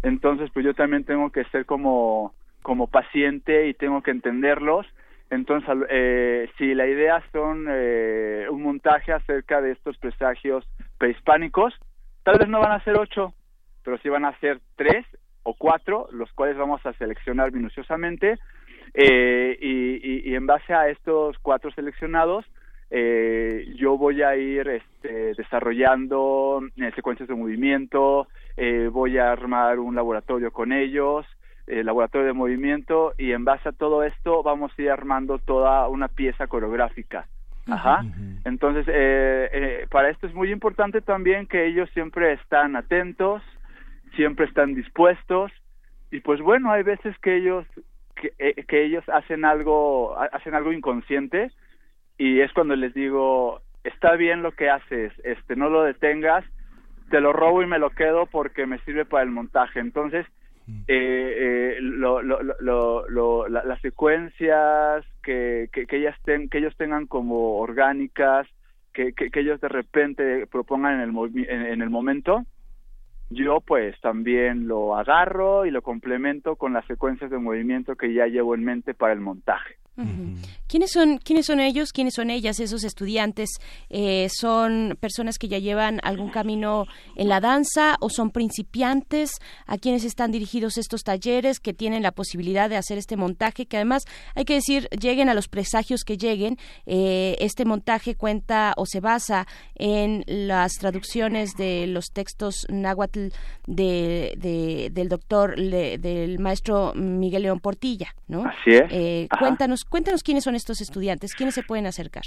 entonces 0.03 0.51
pues 0.53 0.67
yo 0.67 0.75
también 0.75 1.05
tengo 1.05 1.33
que 1.33 1.45
ser 1.45 1.65
como 1.65 2.35
como 2.61 2.89
paciente 2.89 3.69
y 3.69 3.73
tengo 3.73 4.03
que 4.03 4.11
entenderlos. 4.11 4.87
Entonces, 5.31 5.69
eh, 5.89 6.51
si 6.59 6.75
la 6.75 6.87
idea 6.87 7.23
son 7.33 7.67
eh, 7.71 8.47
un 8.51 8.63
montaje 8.63 9.13
acerca 9.13 9.63
de 9.63 9.73
estos 9.73 9.97
presagios 9.97 10.67
prehispánicos, 11.05 11.75
tal 12.23 12.39
vez 12.39 12.49
no 12.49 12.61
van 12.61 12.73
a 12.73 12.83
ser 12.83 12.97
ocho, 12.97 13.35
pero 13.83 13.99
sí 13.99 14.09
van 14.09 14.25
a 14.25 14.39
ser 14.39 14.61
tres 14.75 15.05
o 15.43 15.53
cuatro, 15.53 16.09
los 16.13 16.33
cuales 16.33 16.57
vamos 16.57 16.81
a 16.87 16.95
seleccionar 16.95 17.53
minuciosamente. 17.53 18.39
Eh, 18.95 19.59
y, 19.61 20.35
en 20.35 20.47
base 20.47 20.73
a 20.73 20.89
estos 20.89 21.37
cuatro 21.43 21.71
seleccionados, 21.73 22.47
eh, 22.89 23.67
yo 23.77 23.99
voy 23.99 24.23
a 24.23 24.35
ir 24.37 24.67
este, 24.67 25.35
desarrollando 25.35 26.63
eh, 26.77 26.91
secuencias 26.95 27.29
de 27.29 27.35
movimiento, 27.35 28.29
eh, 28.57 28.89
voy 28.91 29.19
a 29.19 29.31
armar 29.31 29.81
un 29.81 29.95
laboratorio 29.95 30.53
con 30.53 30.73
ellos, 30.73 31.27
el 31.67 31.85
laboratorio 31.85 32.29
de 32.29 32.33
movimiento 32.33 33.13
y 33.19 33.33
en 33.33 33.45
base 33.45 33.69
a 33.69 33.73
todo 33.73 34.05
esto 34.05 34.43
vamos 34.43 34.73
a 34.79 34.83
ir 34.83 34.91
armando 34.91 35.39
toda 35.39 35.87
una 35.89 36.09
pieza 36.09 36.47
coreográfica. 36.47 37.27
Ajá. 37.67 38.05
Entonces, 38.45 38.87
eh, 38.89 39.49
eh, 39.53 39.87
para 39.91 40.11
esto 40.11 40.27
es 40.27 40.35
muy 40.35 40.53
importante 40.53 41.01
también 41.01 41.47
que 41.47 41.67
ellos 41.67 41.89
siempre 41.95 42.33
están 42.35 42.77
atentos, 42.77 43.43
siempre 44.17 44.47
están 44.47 44.75
dispuestos 44.75 45.51
y 46.11 46.21
pues 46.21 46.41
bueno, 46.41 46.71
hay 46.71 46.83
veces 46.83 47.19
que 47.21 47.37
ellos 47.37 47.67
que, 48.17 48.65
que 48.69 48.85
ellos 48.85 49.05
hacen 49.09 49.45
algo 49.45 50.17
hacen 50.19 50.55
algo 50.55 50.73
inconsciente 50.73 51.51
y 52.19 52.41
es 52.41 52.53
cuando 52.53 52.77
les 52.77 52.95
digo 52.95 53.61
está 53.83 54.15
bien 54.17 54.43
lo 54.43 54.53
que 54.53 54.71
haces, 54.71 55.13
este 55.25 55.57
no 55.57 55.69
lo 55.69 55.83
detengas, 55.83 56.45
te 57.11 57.21
lo 57.21 57.33
robo 57.33 57.63
y 57.63 57.67
me 57.67 57.79
lo 57.79 57.91
quedo 57.91 58.27
porque 58.27 58.67
me 58.67 58.79
sirve 58.81 59.05
para 59.05 59.25
el 59.25 59.31
montaje. 59.31 59.79
Entonces, 59.81 60.27
eh, 60.67 60.87
eh, 60.89 61.77
lo, 61.81 62.23
lo, 62.23 62.43
lo, 62.43 63.09
lo 63.09 63.49
la, 63.49 63.65
las 63.65 63.81
secuencias 63.81 65.05
que, 65.23 65.69
que, 65.73 65.87
que, 65.87 65.97
ellas 65.97 66.17
ten, 66.25 66.49
que 66.49 66.59
ellos 66.59 66.75
tengan 66.77 67.07
como 67.07 67.59
orgánicas, 67.59 68.47
que, 68.93 69.13
que, 69.13 69.31
que 69.31 69.41
ellos 69.41 69.61
de 69.61 69.69
repente 69.69 70.47
propongan 70.47 71.01
en 71.01 71.11
el, 71.11 71.49
en, 71.49 71.67
en 71.67 71.83
el 71.83 71.91
momento, 71.91 72.45
yo 73.31 73.61
pues 73.61 74.01
también 74.01 74.69
lo 74.69 74.97
agarro 74.97 75.67
y 75.67 75.71
lo 75.71 75.83
complemento 75.83 76.57
con 76.57 76.73
las 76.73 76.87
secuencias 76.87 77.31
de 77.31 77.39
movimiento 77.39 77.97
que 77.97 78.13
ya 78.13 78.27
llevo 78.27 78.55
en 78.55 78.65
mente 78.65 78.95
para 78.95 79.13
el 79.13 79.21
montaje. 79.21 79.77
Uh-huh. 79.97 80.35
¿Quiénes 80.75 80.91
son 80.91 81.19
quiénes 81.19 81.47
son 81.47 81.61
ellos? 81.61 81.93
¿Quiénes 81.93 82.15
son 82.15 82.31
ellas? 82.31 82.59
Esos 82.59 82.83
estudiantes 82.83 83.61
eh, 83.91 84.27
son 84.29 84.99
personas 84.99 85.39
que 85.39 85.47
ya 85.47 85.61
llevan 85.61 86.01
algún 86.03 86.31
camino 86.31 86.87
en 87.15 87.29
la 87.29 87.39
danza 87.39 87.95
o 88.01 88.11
son 88.11 88.33
principiantes 88.33 89.31
a 89.67 89.79
quienes 89.79 90.03
están 90.03 90.33
dirigidos 90.33 90.77
estos 90.77 91.05
talleres 91.05 91.61
que 91.61 91.75
tienen 91.75 92.03
la 92.03 92.11
posibilidad 92.11 92.69
de 92.69 92.77
hacer 92.77 92.99
este 92.99 93.17
montaje 93.17 93.67
que 93.67 93.77
además 93.77 94.03
hay 94.35 94.45
que 94.45 94.55
decir 94.55 94.89
lleguen 95.01 95.29
a 95.29 95.35
los 95.35 95.47
presagios 95.47 96.03
que 96.03 96.17
lleguen 96.17 96.59
eh, 96.87 97.37
este 97.39 97.65
montaje 97.65 98.17
cuenta 98.17 98.75
o 98.77 98.85
se 98.85 98.99
basa 98.99 99.47
en 99.77 100.25
las 100.27 100.73
traducciones 100.73 101.53
de 101.57 101.87
los 101.87 102.07
textos 102.07 102.67
náhuatl 102.69 103.29
de, 103.69 104.35
de, 104.39 104.91
del 104.91 105.09
doctor 105.09 105.57
le, 105.57 105.99
del 105.99 106.41
maestro 106.41 106.95
Miguel 106.97 107.45
León 107.45 107.61
Portilla, 107.61 108.13
¿no? 108.27 108.45
Así 108.45 108.71
es. 108.71 108.91
Eh, 108.91 109.29
cuéntanos 109.39 109.85
cuéntanos 109.85 110.25
quiénes 110.25 110.43
son 110.43 110.57
estos 110.65 110.81
estudiantes, 110.81 111.35
quiénes 111.35 111.55
se 111.55 111.63
pueden 111.63 111.87
acercar. 111.87 112.25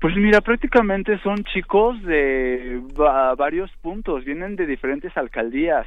Pues 0.00 0.14
mira, 0.16 0.40
prácticamente 0.40 1.18
son 1.20 1.36
chicos 1.44 2.02
de 2.02 2.82
va, 3.00 3.34
varios 3.34 3.70
puntos, 3.80 4.24
vienen 4.24 4.56
de 4.56 4.66
diferentes 4.66 5.16
alcaldías. 5.16 5.86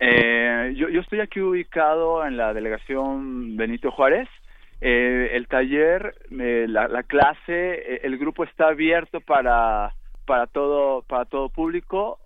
Eh, 0.00 0.72
yo, 0.74 0.88
yo 0.88 1.00
estoy 1.00 1.20
aquí 1.20 1.40
ubicado 1.40 2.26
en 2.26 2.36
la 2.36 2.52
delegación 2.52 3.56
Benito 3.56 3.90
Juárez. 3.92 4.28
Eh, 4.80 5.30
el 5.34 5.46
taller, 5.46 6.14
eh, 6.32 6.66
la, 6.68 6.88
la, 6.88 7.04
clase, 7.04 8.00
el 8.02 8.18
grupo 8.18 8.44
está 8.44 8.68
abierto 8.68 9.20
para 9.20 9.92
para 10.26 10.46
todo 10.46 11.02
para 11.02 11.26
todo 11.26 11.48
público. 11.48 12.18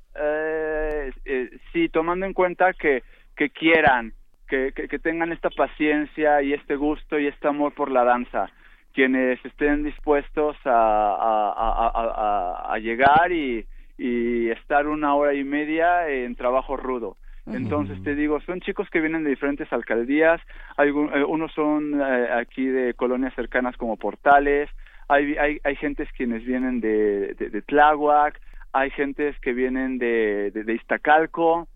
sí, 1.72 1.88
tomando 1.90 2.24
en 2.24 2.32
cuenta 2.32 2.72
que 2.72 3.02
que 3.36 3.50
quieran 3.50 4.12
que, 4.48 4.72
que, 4.74 4.88
que, 4.88 4.98
tengan 4.98 5.30
esta 5.30 5.50
paciencia 5.50 6.40
y 6.42 6.54
este 6.54 6.74
gusto 6.76 7.18
y 7.18 7.26
este 7.26 7.48
amor 7.48 7.74
por 7.74 7.90
la 7.90 8.02
danza. 8.02 8.50
Quienes 8.98 9.38
estén 9.44 9.84
dispuestos 9.84 10.56
a, 10.64 10.70
a, 10.72 11.92
a, 11.94 12.74
a 12.74 12.78
llegar 12.80 13.30
y, 13.30 13.64
y, 13.96 14.50
estar 14.50 14.88
una 14.88 15.14
hora 15.14 15.34
y 15.34 15.44
media 15.44 16.08
en 16.08 16.34
trabajo 16.34 16.76
rudo. 16.76 17.16
Entonces 17.46 18.02
te 18.02 18.16
digo, 18.16 18.40
son 18.40 18.60
chicos 18.60 18.90
que 18.90 18.98
vienen 18.98 19.22
de 19.22 19.30
diferentes 19.30 19.72
alcaldías, 19.72 20.40
hay, 20.76 20.90
unos 20.90 21.52
son 21.52 22.00
eh, 22.00 22.28
aquí 22.42 22.66
de 22.66 22.94
colonias 22.94 23.32
cercanas 23.36 23.76
como 23.76 23.96
Portales, 23.96 24.68
hay, 25.06 25.36
hay, 25.36 25.60
hay 25.62 25.76
gentes 25.76 26.08
quienes 26.16 26.44
vienen 26.44 26.80
de, 26.80 27.34
de, 27.34 27.50
de 27.50 27.62
Tláhuac, 27.62 28.40
hay 28.72 28.90
gentes 28.90 29.38
que 29.38 29.52
vienen 29.52 29.98
de, 29.98 30.50
de, 30.50 30.64
de 30.64 30.74
Iztacalco, 30.74 31.68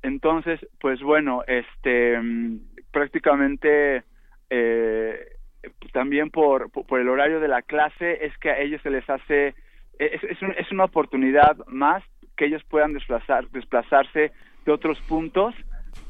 entonces, 0.00 0.58
pues 0.80 1.02
bueno, 1.02 1.42
este 1.46 2.18
prácticamente 2.90 4.04
eh, 4.48 5.32
también 5.92 6.30
por, 6.30 6.70
por 6.70 7.00
el 7.00 7.08
horario 7.08 7.40
de 7.40 7.48
la 7.48 7.62
clase 7.62 8.24
es 8.24 8.36
que 8.38 8.50
a 8.50 8.58
ellos 8.58 8.80
se 8.82 8.90
les 8.90 9.08
hace 9.08 9.54
es, 9.98 10.22
es, 10.24 10.42
un, 10.42 10.52
es 10.52 10.70
una 10.72 10.84
oportunidad 10.84 11.56
más 11.66 12.02
que 12.36 12.46
ellos 12.46 12.62
puedan 12.68 12.92
desplazar 12.92 13.48
desplazarse 13.50 14.32
de 14.64 14.72
otros 14.72 15.00
puntos 15.02 15.54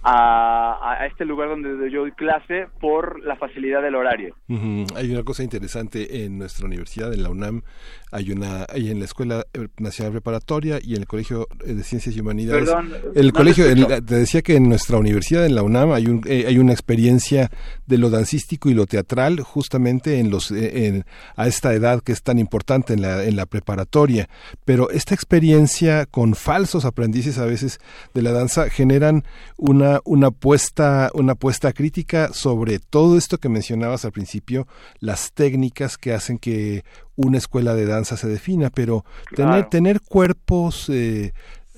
a, 0.03 0.79
a, 0.83 1.07
este 1.07 1.25
lugar 1.25 1.49
donde 1.49 1.91
yo 1.91 2.01
doy 2.01 2.13
clase 2.13 2.67
por 2.81 3.23
la 3.25 3.37
facilidad 3.37 3.83
del 3.83 3.95
horario. 3.95 4.35
Uh 4.49 4.55
-huh. 4.55 4.97
Hay 4.97 5.11
una 5.11 5.23
cosa 5.23 5.43
interesante 5.43 6.25
en 6.25 6.39
nuestra 6.39 6.67
universidad, 6.67 7.13
en 7.15 7.23
la 7.23 7.31
UNAM, 7.31 7.63
hay 8.11 8.31
una, 8.31 8.67
hay 8.69 8.91
en 8.91 8.99
la 8.99 9.07
Escuela 9.07 9.45
Nacional 9.79 10.13
Preparatoria 10.13 10.79
y 10.83 10.95
en 10.95 11.03
el 11.03 11.07
Colegio 11.07 11.47
de 11.65 11.83
Ciencias 11.83 12.17
y 12.17 12.21
Humanidades. 12.21 12.69
Perdón, 12.69 12.93
el 13.15 13.27
no 13.29 13.33
colegio, 13.33 13.65
el, 13.67 13.87
te 13.87 14.15
decía 14.17 14.43
que 14.43 14.57
en 14.57 14.69
nuestra 14.69 14.99
universidad, 14.99 15.47
en 15.47 15.55
la 15.55 15.63
UNAM, 15.63 15.93
hay, 15.93 16.07
un, 16.07 16.21
eh, 16.27 16.45
hay 16.47 16.59
una 16.59 16.73
experiencia 16.73 17.51
de 17.87 17.99
lo 17.99 18.11
dancístico 18.11 18.69
y 18.69 18.75
lo 18.75 18.87
teatral 18.87 19.41
justamente 19.41 20.19
en 20.19 20.31
los, 20.31 20.51
eh, 20.51 20.87
en, 20.87 21.05
a 21.37 21.47
esta 21.47 21.73
edad 21.73 22.03
que 22.03 22.13
es 22.13 22.23
tan 22.23 22.39
importante 22.39 22.93
en 22.93 23.03
la, 23.03 23.25
en 23.25 23.37
la 23.37 23.47
preparatoria. 23.47 24.29
Pero 24.65 24.91
esta 24.91 25.15
experiencia 25.15 26.07
con 26.07 26.35
falsos 26.35 26.85
aprendices 26.85 27.39
a 27.39 27.47
veces 27.47 27.81
de 28.15 28.23
la 28.23 28.33
danza 28.33 28.69
generan 28.69 29.25
una, 29.57 29.92
una 30.05 30.31
puesta, 30.31 31.11
una 31.15 31.35
puesta 31.35 31.73
crítica 31.73 32.33
sobre 32.33 32.79
todo 32.79 33.17
esto 33.19 33.39
que 33.39 33.49
mencionabas 33.49 34.05
al 34.05 34.13
principio, 34.13 34.67
las 35.01 35.33
técnicas 35.33 35.99
que 35.99 36.13
hacen 36.13 36.39
que 36.39 36.85
una 37.17 37.39
escuela 37.39 37.75
de 37.75 37.87
danza 37.87 38.17
se 38.17 38.29
defina, 38.29 38.71
pero 38.71 39.05
Claro. 39.27 39.53
tener, 39.53 39.69
tener 39.69 40.01
cuerpos 40.01 40.89
eh, 40.89 41.33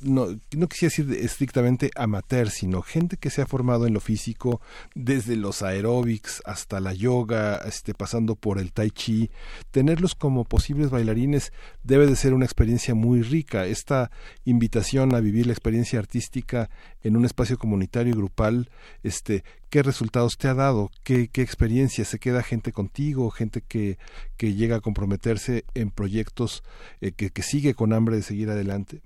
no, 0.04 0.26
no 0.56 0.68
quisiera 0.68 0.90
decir 0.90 1.24
estrictamente 1.24 1.90
amateur, 1.96 2.50
sino 2.50 2.82
gente 2.82 3.16
que 3.16 3.30
se 3.30 3.42
ha 3.42 3.46
formado 3.46 3.86
en 3.86 3.94
lo 3.94 4.00
físico, 4.00 4.60
desde 4.94 5.36
los 5.36 5.62
aeróbics 5.62 6.42
hasta 6.44 6.80
la 6.80 6.92
yoga, 6.92 7.56
este, 7.66 7.94
pasando 7.94 8.36
por 8.36 8.58
el 8.58 8.72
tai 8.72 8.90
chi, 8.90 9.30
tenerlos 9.70 10.14
como 10.14 10.44
posibles 10.44 10.90
bailarines 10.90 11.52
debe 11.82 12.06
de 12.06 12.16
ser 12.16 12.34
una 12.34 12.44
experiencia 12.44 12.94
muy 12.94 13.22
rica. 13.22 13.66
Esta 13.66 14.10
invitación 14.44 15.14
a 15.14 15.20
vivir 15.20 15.46
la 15.46 15.52
experiencia 15.52 15.98
artística 15.98 16.70
en 17.02 17.16
un 17.16 17.24
espacio 17.24 17.58
comunitario 17.58 18.12
y 18.12 18.16
grupal, 18.16 18.70
este, 19.02 19.44
¿qué 19.70 19.82
resultados 19.82 20.36
te 20.38 20.48
ha 20.48 20.54
dado? 20.54 20.90
¿Qué, 21.02 21.28
qué 21.28 21.42
experiencia? 21.42 22.04
¿Se 22.04 22.18
queda 22.18 22.42
gente 22.42 22.72
contigo? 22.72 23.30
¿Gente 23.30 23.62
que, 23.62 23.98
que 24.36 24.54
llega 24.54 24.76
a 24.76 24.80
comprometerse 24.80 25.64
en 25.74 25.90
proyectos 25.90 26.62
eh, 27.00 27.12
que, 27.12 27.30
que 27.30 27.42
sigue 27.42 27.74
con 27.74 27.92
hambre 27.92 28.16
de 28.16 28.22
seguir 28.22 28.50
adelante? 28.50 29.02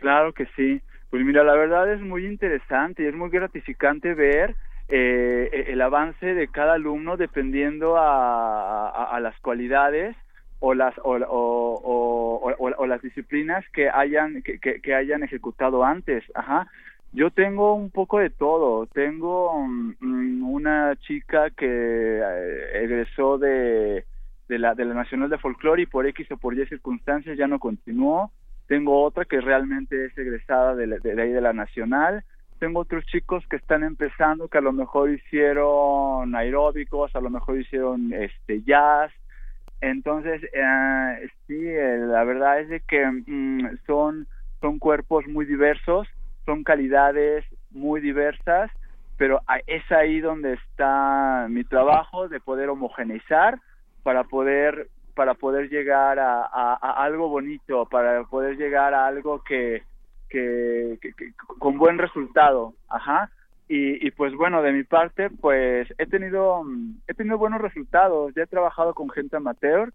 Claro 0.00 0.32
que 0.32 0.46
sí. 0.56 0.80
Pues 1.10 1.24
mira, 1.24 1.42
la 1.42 1.54
verdad 1.54 1.90
es 1.92 2.00
muy 2.00 2.26
interesante 2.26 3.02
y 3.02 3.06
es 3.06 3.14
muy 3.14 3.30
gratificante 3.30 4.14
ver 4.14 4.54
eh, 4.88 5.66
el 5.68 5.80
avance 5.80 6.34
de 6.34 6.48
cada 6.48 6.74
alumno 6.74 7.16
dependiendo 7.16 7.96
a, 7.96 8.88
a, 8.88 9.20
las 9.20 9.38
cualidades 9.40 10.16
o 10.60 10.74
las 10.74 10.94
o, 11.02 12.54
las 12.86 13.02
disciplinas 13.02 13.64
que 13.72 13.88
hayan 13.88 14.42
que, 14.42 14.94
hayan 14.94 15.22
ejecutado 15.22 15.84
antes. 15.84 16.24
Ajá. 16.34 16.68
Yo 17.12 17.30
tengo 17.30 17.74
un 17.74 17.90
poco 17.90 18.18
de 18.18 18.28
todo. 18.28 18.86
Tengo 18.86 19.54
um, 19.54 19.94
una 20.42 20.94
chica 20.96 21.48
que 21.50 21.66
eh, 21.66 22.82
egresó 22.82 23.38
de 23.38 24.04
de 24.48 24.58
la 24.58 24.74
de 24.74 24.84
la 24.84 24.94
Nacional 24.94 25.30
de 25.30 25.38
Folclore 25.38 25.82
y 25.82 25.86
por 25.86 26.06
X 26.06 26.30
o 26.32 26.36
por 26.36 26.58
Y 26.58 26.66
circunstancias 26.66 27.38
ya 27.38 27.46
no 27.46 27.58
continuó 27.58 28.30
tengo 28.68 29.02
otra 29.02 29.24
que 29.24 29.40
realmente 29.40 30.06
es 30.06 30.16
egresada 30.16 30.76
de, 30.76 30.86
de, 30.86 31.14
de 31.14 31.22
ahí 31.22 31.32
de 31.32 31.40
la 31.40 31.52
Nacional, 31.52 32.22
tengo 32.58 32.80
otros 32.80 33.04
chicos 33.06 33.44
que 33.48 33.56
están 33.56 33.84
empezando 33.84 34.48
que 34.48 34.58
a 34.58 34.62
lo 34.62 34.72
mejor 34.72 35.10
hicieron 35.10 36.34
aeróbicos, 36.34 37.14
a 37.14 37.20
lo 37.20 37.30
mejor 37.30 37.58
hicieron 37.58 38.12
este 38.12 38.62
jazz. 38.62 39.12
Entonces, 39.80 40.42
eh, 40.52 41.28
sí, 41.46 41.56
eh, 41.56 41.98
la 41.98 42.24
verdad 42.24 42.60
es 42.60 42.82
que 42.84 43.06
mm, 43.06 43.78
son, 43.86 44.26
son 44.60 44.78
cuerpos 44.78 45.26
muy 45.28 45.44
diversos, 45.44 46.08
son 46.44 46.64
calidades 46.64 47.44
muy 47.70 48.00
diversas, 48.00 48.70
pero 49.16 49.40
es 49.66 49.90
ahí 49.92 50.20
donde 50.20 50.54
está 50.54 51.46
mi 51.48 51.64
trabajo 51.64 52.28
de 52.28 52.40
poder 52.40 52.68
homogeneizar 52.70 53.60
para 54.02 54.24
poder 54.24 54.88
para 55.18 55.34
poder 55.34 55.68
llegar 55.68 56.20
a, 56.20 56.74
algo 57.02 57.28
bonito, 57.28 57.86
para 57.86 58.22
poder 58.22 58.56
llegar 58.56 58.94
a 58.94 59.08
algo 59.08 59.42
que, 59.42 59.82
con 61.58 61.76
buen 61.76 61.98
resultado, 61.98 62.74
ajá. 62.88 63.28
Y, 63.66 64.06
y, 64.06 64.12
pues 64.12 64.32
bueno, 64.36 64.62
de 64.62 64.70
mi 64.70 64.84
parte, 64.84 65.28
pues 65.28 65.92
he 65.98 66.06
tenido, 66.06 66.64
he 67.08 67.14
tenido 67.14 67.36
buenos 67.36 67.60
resultados, 67.60 68.32
ya 68.36 68.44
he 68.44 68.46
trabajado 68.46 68.94
con 68.94 69.10
gente 69.10 69.34
amateur 69.34 69.92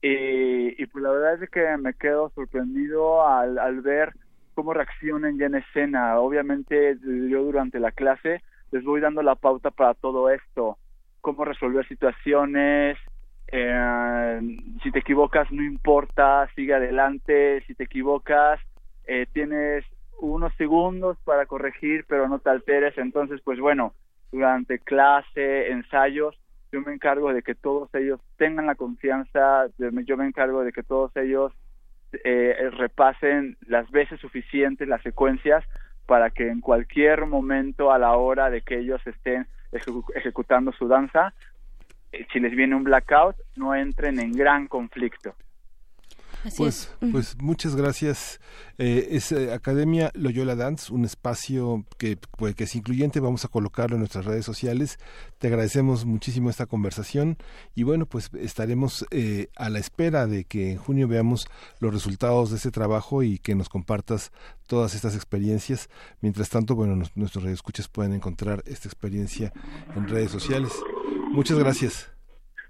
y, 0.00 0.82
y 0.82 0.86
pues 0.86 1.04
la 1.04 1.10
verdad 1.10 1.42
es 1.42 1.50
que 1.50 1.76
me 1.76 1.92
quedo 1.92 2.30
sorprendido 2.30 3.28
al, 3.28 3.58
al 3.58 3.82
ver 3.82 4.14
cómo 4.54 4.72
reaccionan 4.72 5.36
ya 5.36 5.46
en 5.46 5.56
escena. 5.56 6.18
Obviamente 6.18 6.96
yo 7.28 7.42
durante 7.42 7.78
la 7.78 7.92
clase 7.92 8.40
les 8.70 8.82
voy 8.84 9.02
dando 9.02 9.22
la 9.22 9.34
pauta 9.34 9.70
para 9.70 9.92
todo 9.92 10.30
esto, 10.30 10.78
cómo 11.20 11.44
resolver 11.44 11.86
situaciones, 11.88 12.96
eh, 13.52 14.40
si 14.82 14.90
te 14.90 14.98
equivocas 14.98 15.50
no 15.52 15.62
importa, 15.62 16.48
sigue 16.54 16.74
adelante, 16.74 17.62
si 17.66 17.74
te 17.74 17.84
equivocas 17.84 18.58
eh, 19.04 19.26
tienes 19.32 19.84
unos 20.20 20.54
segundos 20.54 21.18
para 21.24 21.46
corregir, 21.46 22.04
pero 22.08 22.28
no 22.28 22.38
te 22.38 22.50
alteres. 22.50 22.96
Entonces, 22.96 23.40
pues 23.42 23.58
bueno, 23.58 23.94
durante 24.30 24.78
clase, 24.78 25.70
ensayos, 25.70 26.38
yo 26.70 26.80
me 26.80 26.94
encargo 26.94 27.34
de 27.34 27.42
que 27.42 27.54
todos 27.54 27.94
ellos 27.94 28.20
tengan 28.38 28.66
la 28.66 28.74
confianza, 28.74 29.66
yo 29.78 30.16
me 30.16 30.26
encargo 30.26 30.64
de 30.64 30.72
que 30.72 30.82
todos 30.82 31.14
ellos 31.16 31.52
eh, 32.24 32.70
repasen 32.72 33.56
las 33.66 33.90
veces 33.90 34.20
suficientes 34.20 34.88
las 34.88 35.02
secuencias 35.02 35.64
para 36.06 36.30
que 36.30 36.48
en 36.48 36.60
cualquier 36.60 37.26
momento 37.26 37.92
a 37.92 37.98
la 37.98 38.16
hora 38.16 38.48
de 38.48 38.62
que 38.62 38.78
ellos 38.78 39.00
estén 39.06 39.46
ejecutando 40.14 40.72
su 40.72 40.88
danza, 40.88 41.34
si 42.32 42.40
les 42.40 42.54
viene 42.54 42.74
un 42.74 42.84
blackout, 42.84 43.36
no 43.56 43.74
entren 43.74 44.18
en 44.20 44.32
gran 44.32 44.66
conflicto 44.68 45.34
pues, 46.56 46.92
pues 47.12 47.36
muchas 47.40 47.76
gracias. 47.76 48.40
Eh, 48.78 49.08
es 49.12 49.32
eh, 49.32 49.52
Academia 49.52 50.10
Loyola 50.14 50.56
Dance, 50.56 50.92
un 50.92 51.04
espacio 51.04 51.84
que, 51.98 52.18
pues, 52.36 52.54
que 52.54 52.64
es 52.64 52.74
incluyente. 52.74 53.20
Vamos 53.20 53.44
a 53.44 53.48
colocarlo 53.48 53.96
en 53.96 54.00
nuestras 54.00 54.24
redes 54.24 54.44
sociales. 54.44 54.98
Te 55.38 55.48
agradecemos 55.48 56.04
muchísimo 56.04 56.50
esta 56.50 56.66
conversación 56.66 57.36
y 57.74 57.84
bueno, 57.84 58.06
pues 58.06 58.30
estaremos 58.34 59.06
eh, 59.10 59.48
a 59.56 59.70
la 59.70 59.78
espera 59.78 60.26
de 60.26 60.44
que 60.44 60.72
en 60.72 60.78
junio 60.78 61.08
veamos 61.08 61.46
los 61.80 61.92
resultados 61.92 62.50
de 62.50 62.56
este 62.56 62.70
trabajo 62.70 63.22
y 63.22 63.38
que 63.38 63.54
nos 63.54 63.68
compartas 63.68 64.32
todas 64.66 64.94
estas 64.94 65.14
experiencias. 65.14 65.88
Mientras 66.20 66.48
tanto, 66.48 66.74
bueno, 66.74 66.96
nuestros 67.14 67.44
radioescuchas 67.44 67.88
pueden 67.88 68.14
encontrar 68.14 68.62
esta 68.66 68.88
experiencia 68.88 69.52
en 69.94 70.08
redes 70.08 70.30
sociales. 70.30 70.72
Muchas 71.32 71.58
gracias. 71.58 72.12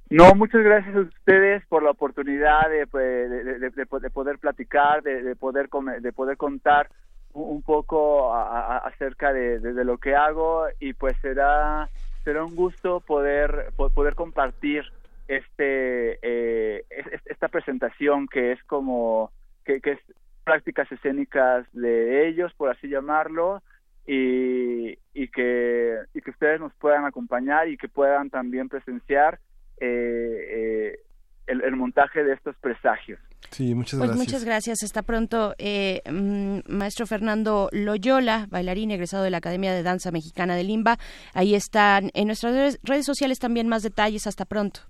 No, 0.08 0.34
muchas 0.34 0.62
gracias 0.62 0.94
a 0.94 1.00
ustedes 1.00 1.66
por 1.66 1.82
la 1.82 1.90
oportunidad 1.90 2.68
de, 2.70 2.86
pues, 2.86 3.28
de, 3.30 4.10
poder 4.10 4.38
platicar, 4.38 5.02
de, 5.02 5.34
poder 5.36 5.68
de 6.00 6.12
poder 6.12 6.36
contar 6.36 6.88
un 7.32 7.62
poco 7.62 8.34
acerca 8.34 9.32
de, 9.32 9.58
lo 9.84 9.98
que 9.98 10.14
hago 10.14 10.66
y 10.80 10.92
pues 10.92 11.16
será 11.22 11.88
será 12.24 12.44
un 12.44 12.54
gusto 12.54 13.00
poder 13.00 13.72
poder 13.76 14.14
compartir 14.14 14.84
este 15.28 16.18
eh, 16.22 16.84
esta 17.24 17.48
presentación 17.48 18.28
que 18.28 18.52
es 18.52 18.62
como 18.64 19.32
que, 19.64 19.80
que 19.80 19.92
es 19.92 20.00
prácticas 20.44 20.92
escénicas 20.92 21.66
de 21.72 22.28
ellos 22.28 22.52
por 22.54 22.68
así 22.68 22.88
llamarlo 22.88 23.62
y, 24.06 24.98
y 25.14 25.28
que 25.28 25.96
y 26.14 26.20
que 26.20 26.30
ustedes 26.30 26.60
nos 26.60 26.72
puedan 26.74 27.04
acompañar 27.04 27.68
y 27.68 27.76
que 27.76 27.88
puedan 27.88 28.30
también 28.30 28.68
presenciar 28.68 29.38
eh, 29.80 30.94
eh, 30.96 30.98
el, 31.46 31.76
montaje 31.76 32.24
de 32.24 32.34
estos 32.34 32.56
presagios. 32.60 33.18
Sí, 33.50 33.74
muchas 33.74 33.98
pues 33.98 34.10
gracias. 34.10 34.26
Muchas 34.26 34.44
gracias. 34.44 34.82
Hasta 34.82 35.02
pronto, 35.02 35.54
eh, 35.58 36.00
mm, 36.10 36.60
maestro 36.68 37.06
Fernando 37.06 37.68
Loyola, 37.72 38.46
bailarín 38.48 38.90
egresado 38.90 39.24
de 39.24 39.30
la 39.30 39.38
Academia 39.38 39.72
de 39.72 39.82
Danza 39.82 40.10
Mexicana 40.10 40.54
de 40.56 40.64
Limba. 40.64 40.98
Ahí 41.34 41.54
están 41.54 42.10
en 42.14 42.26
nuestras 42.26 42.78
redes 42.82 43.04
sociales 43.04 43.38
también 43.38 43.68
más 43.68 43.82
detalles. 43.82 44.26
Hasta 44.26 44.44
pronto. 44.44 44.80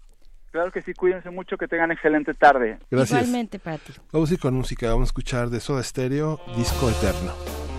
Claro 0.52 0.70
que 0.70 0.82
sí, 0.82 0.92
cuídense 0.92 1.30
mucho, 1.30 1.56
que 1.56 1.66
tengan 1.66 1.90
excelente 1.90 2.34
tarde. 2.34 2.78
Gracias. 2.90 3.18
Igualmente 3.18 3.58
para 3.58 3.78
ti. 3.78 3.94
Vamos 4.12 4.30
a 4.30 4.34
ir 4.34 4.40
con 4.40 4.54
música, 4.54 4.88
vamos 4.90 5.08
a 5.08 5.10
escuchar 5.10 5.48
de 5.48 5.60
Soda 5.60 5.82
Stereo, 5.82 6.38
Disco 6.54 6.90
Eterno. 6.90 7.71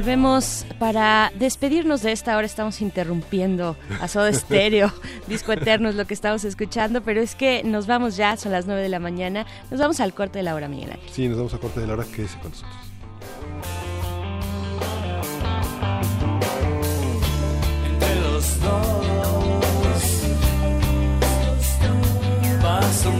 Volvemos 0.00 0.64
para 0.78 1.30
despedirnos 1.38 2.00
de 2.00 2.12
esta 2.12 2.34
hora. 2.38 2.46
Estamos 2.46 2.80
interrumpiendo 2.80 3.76
a 4.00 4.08
Soda 4.08 4.32
Stereo. 4.32 4.90
Disco 5.26 5.52
Eterno 5.52 5.90
es 5.90 5.94
lo 5.94 6.06
que 6.06 6.14
estamos 6.14 6.42
escuchando, 6.44 7.02
pero 7.02 7.20
es 7.20 7.34
que 7.34 7.62
nos 7.64 7.86
vamos 7.86 8.16
ya, 8.16 8.34
son 8.38 8.52
las 8.52 8.64
9 8.64 8.80
de 8.80 8.88
la 8.88 8.98
mañana. 8.98 9.44
Nos 9.70 9.78
vamos 9.78 10.00
al 10.00 10.14
corte 10.14 10.38
de 10.38 10.44
la 10.44 10.54
hora, 10.54 10.68
Miguel 10.68 10.92
Ángel. 10.92 11.10
Sí, 11.12 11.28
nos 11.28 11.36
vamos 11.36 11.52
al 11.52 11.60
corte 11.60 11.80
de 11.80 11.86
la 11.86 11.92
hora. 11.92 12.06
Quédese 12.16 12.38
con 12.38 12.50
nosotros. 12.50 12.72
Entre 17.84 18.20
los 18.22 18.60
dos 18.62 19.10
pasa 22.62 23.10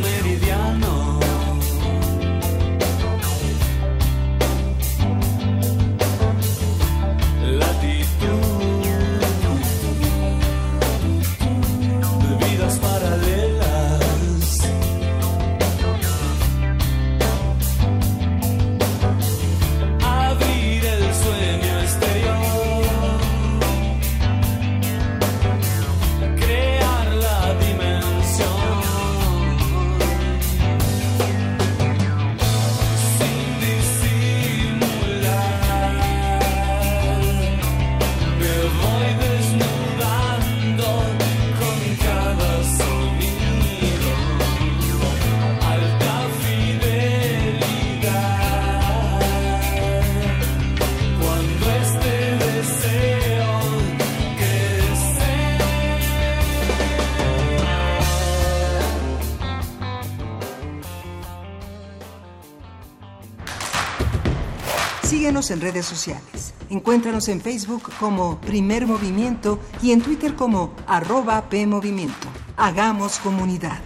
En 65.50 65.60
redes 65.60 65.84
sociales. 65.84 66.54
Encuéntranos 66.68 67.28
en 67.28 67.40
Facebook 67.40 67.90
como 67.98 68.40
Primer 68.40 68.86
Movimiento 68.86 69.58
y 69.82 69.90
en 69.90 70.00
Twitter 70.00 70.36
como 70.36 70.72
arroba 70.86 71.48
PMovimiento. 71.48 72.28
Hagamos 72.56 73.18
comunidad. 73.18 73.80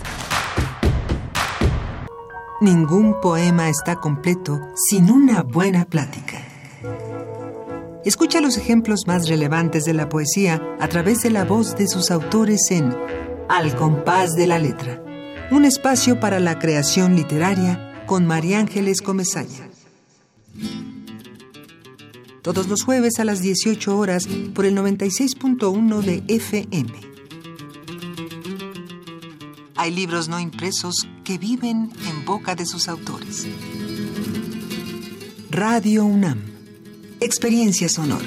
Ningún 2.61 3.19
poema 3.23 3.70
está 3.70 3.97
completo 3.97 4.61
sin 4.74 5.11
una 5.11 5.43
buena 5.43 5.86
plática. 5.86 6.43
Escucha 8.05 8.43
los 8.43 8.59
ejemplos 8.59 9.07
más 9.07 9.28
relevantes 9.28 9.85
de 9.85 9.95
la 9.95 10.11
poesía 10.11 10.61
a 10.81 10.89
través 10.89 11.23
de 11.23 11.31
la 11.31 11.45
voz 11.45 11.77
de 11.77 11.89
sus 11.89 12.11
autores 12.11 12.70
en 12.70 12.95
Al 13.49 13.74
compás 13.74 14.35
de 14.35 14.47
la 14.47 14.59
letra, 14.59 15.03
un 15.51 15.65
espacio 15.65 16.20
para 16.20 16.41
la 16.41 16.59
creación 16.59 17.16
literaria 17.16 18.05
con 18.07 18.27
María 18.27 18.59
Ángeles 18.59 19.01
Comezaña. 19.01 19.70
Todos 22.45 22.69
los 22.69 22.83
jueves 22.83 23.19
a 23.21 23.25
las 23.25 23.41
18 23.41 23.97
horas 23.97 24.29
por 24.55 24.66
el 24.66 24.77
96.1 24.77 26.03
de 26.03 26.23
FM. 26.29 26.93
Hay 29.77 29.91
libros 29.91 30.29
no 30.29 30.39
impresos 30.39 31.09
que 31.25 31.39
viven 31.39 31.91
en 32.07 32.25
boca 32.27 32.55
de 32.55 32.66
sus 32.66 32.87
autores. 32.89 33.47
Radio 35.49 36.05
UNAM. 36.05 36.43
Experiencia 37.21 37.89
sonora. 37.89 38.27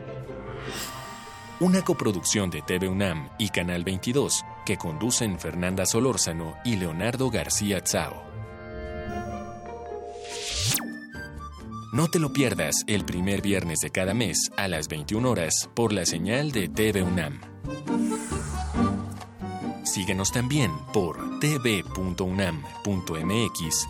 Una 1.61 1.83
coproducción 1.83 2.49
de 2.49 2.63
TV 2.63 2.89
UNAM 2.89 3.29
y 3.37 3.49
Canal 3.49 3.83
22 3.83 4.43
que 4.65 4.77
conducen 4.77 5.37
Fernanda 5.37 5.85
Solórzano 5.85 6.55
y 6.65 6.75
Leonardo 6.75 7.29
García 7.29 7.81
Tsao. 7.81 8.23
No 11.93 12.07
te 12.07 12.17
lo 12.17 12.33
pierdas 12.33 12.83
el 12.87 13.05
primer 13.05 13.43
viernes 13.43 13.77
de 13.77 13.91
cada 13.91 14.15
mes 14.15 14.49
a 14.57 14.67
las 14.67 14.87
21 14.87 15.29
horas 15.29 15.69
por 15.75 15.93
la 15.93 16.07
señal 16.07 16.51
de 16.51 16.67
TV 16.67 17.03
UNAM. 17.03 17.39
Síguenos 19.83 20.31
también 20.31 20.71
por 20.91 21.39
tv.unam.mx 21.41 21.77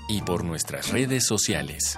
y 0.09 0.21
por 0.23 0.43
nuestras 0.43 0.91
redes 0.91 1.25
sociales. 1.25 1.97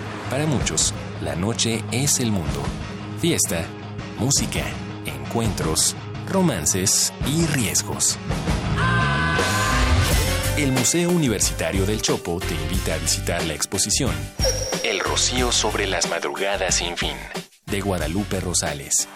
Para 0.31 0.45
muchos, 0.45 0.93
la 1.19 1.35
noche 1.35 1.83
es 1.91 2.21
el 2.21 2.31
mundo. 2.31 2.63
Fiesta, 3.19 3.65
música, 4.17 4.63
encuentros, 5.05 5.93
romances 6.29 7.11
y 7.27 7.45
riesgos. 7.47 8.17
El 10.57 10.71
Museo 10.71 11.09
Universitario 11.09 11.85
del 11.85 12.01
Chopo 12.01 12.39
te 12.39 12.53
invita 12.53 12.93
a 12.93 12.97
visitar 12.99 13.43
la 13.43 13.55
exposición 13.55 14.11
El 14.85 15.01
Rocío 15.01 15.51
sobre 15.51 15.85
las 15.85 16.09
madrugadas 16.09 16.75
sin 16.75 16.95
fin, 16.95 17.17
de 17.65 17.81
Guadalupe 17.81 18.39
Rosales. 18.39 19.09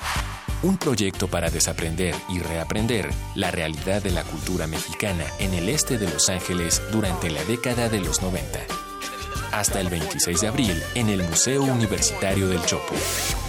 Un 0.63 0.77
proyecto 0.77 1.29
para 1.29 1.49
desaprender 1.49 2.13
y 2.27 2.39
reaprender 2.39 3.09
la 3.35 3.51
realidad 3.51 4.03
de 4.03 4.11
la 4.11 4.25
cultura 4.25 4.67
mexicana 4.67 5.23
en 5.39 5.53
el 5.53 5.69
este 5.69 5.97
de 5.97 6.09
Los 6.09 6.27
Ángeles 6.27 6.81
durante 6.91 7.29
la 7.29 7.45
década 7.45 7.87
de 7.87 8.01
los 8.01 8.21
90 8.21 8.59
hasta 9.51 9.79
el 9.79 9.89
26 9.89 10.41
de 10.41 10.47
abril 10.47 10.83
en 10.95 11.09
el 11.09 11.23
Museo 11.23 11.63
Universitario 11.63 12.47
del 12.47 12.63
Chopo. 12.65 12.95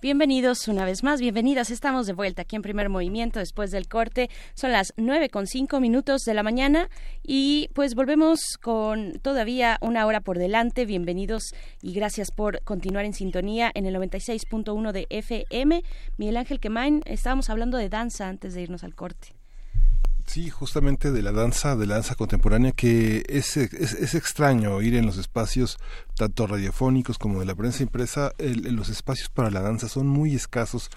Bienvenidos 0.00 0.68
una 0.68 0.84
vez 0.84 1.02
más, 1.02 1.20
bienvenidas. 1.20 1.72
Estamos 1.72 2.06
de 2.06 2.12
vuelta 2.12 2.42
aquí 2.42 2.54
en 2.54 2.62
primer 2.62 2.88
movimiento 2.88 3.40
después 3.40 3.72
del 3.72 3.88
corte. 3.88 4.30
Son 4.54 4.70
las 4.70 4.94
nueve 4.96 5.28
con 5.28 5.48
cinco 5.48 5.80
minutos 5.80 6.22
de 6.22 6.34
la 6.34 6.44
mañana 6.44 6.88
y 7.24 7.68
pues 7.74 7.96
volvemos 7.96 8.58
con 8.62 9.14
todavía 9.14 9.76
una 9.80 10.06
hora 10.06 10.20
por 10.20 10.38
delante. 10.38 10.86
Bienvenidos 10.86 11.52
y 11.82 11.94
gracias 11.94 12.30
por 12.30 12.62
continuar 12.62 13.06
en 13.06 13.12
sintonía 13.12 13.72
en 13.74 13.86
el 13.86 13.96
96.1 13.96 14.92
de 14.92 15.08
FM. 15.10 15.82
Miguel 16.16 16.36
Ángel 16.36 16.60
Quemain, 16.60 17.02
estábamos 17.04 17.50
hablando 17.50 17.76
de 17.76 17.88
danza 17.88 18.28
antes 18.28 18.54
de 18.54 18.62
irnos 18.62 18.84
al 18.84 18.94
corte. 18.94 19.37
Sí, 20.28 20.50
justamente 20.50 21.10
de 21.10 21.22
la 21.22 21.32
danza, 21.32 21.74
de 21.74 21.86
la 21.86 21.94
danza 21.94 22.14
contemporánea, 22.14 22.72
que 22.72 23.24
es, 23.30 23.56
es, 23.56 24.14
extraño 24.14 24.82
ir 24.82 24.94
en 24.94 25.06
los 25.06 25.16
espacios 25.16 25.78
tanto 26.16 26.46
radiofónicos 26.46 27.16
como 27.16 27.40
de 27.40 27.46
la 27.46 27.54
prensa 27.54 27.82
impresa, 27.82 28.32
los 28.38 28.90
espacios 28.90 29.30
para 29.30 29.50
la 29.50 29.62
danza 29.62 29.88
son 29.88 30.06
muy 30.06 30.34
escasos. 30.34 30.90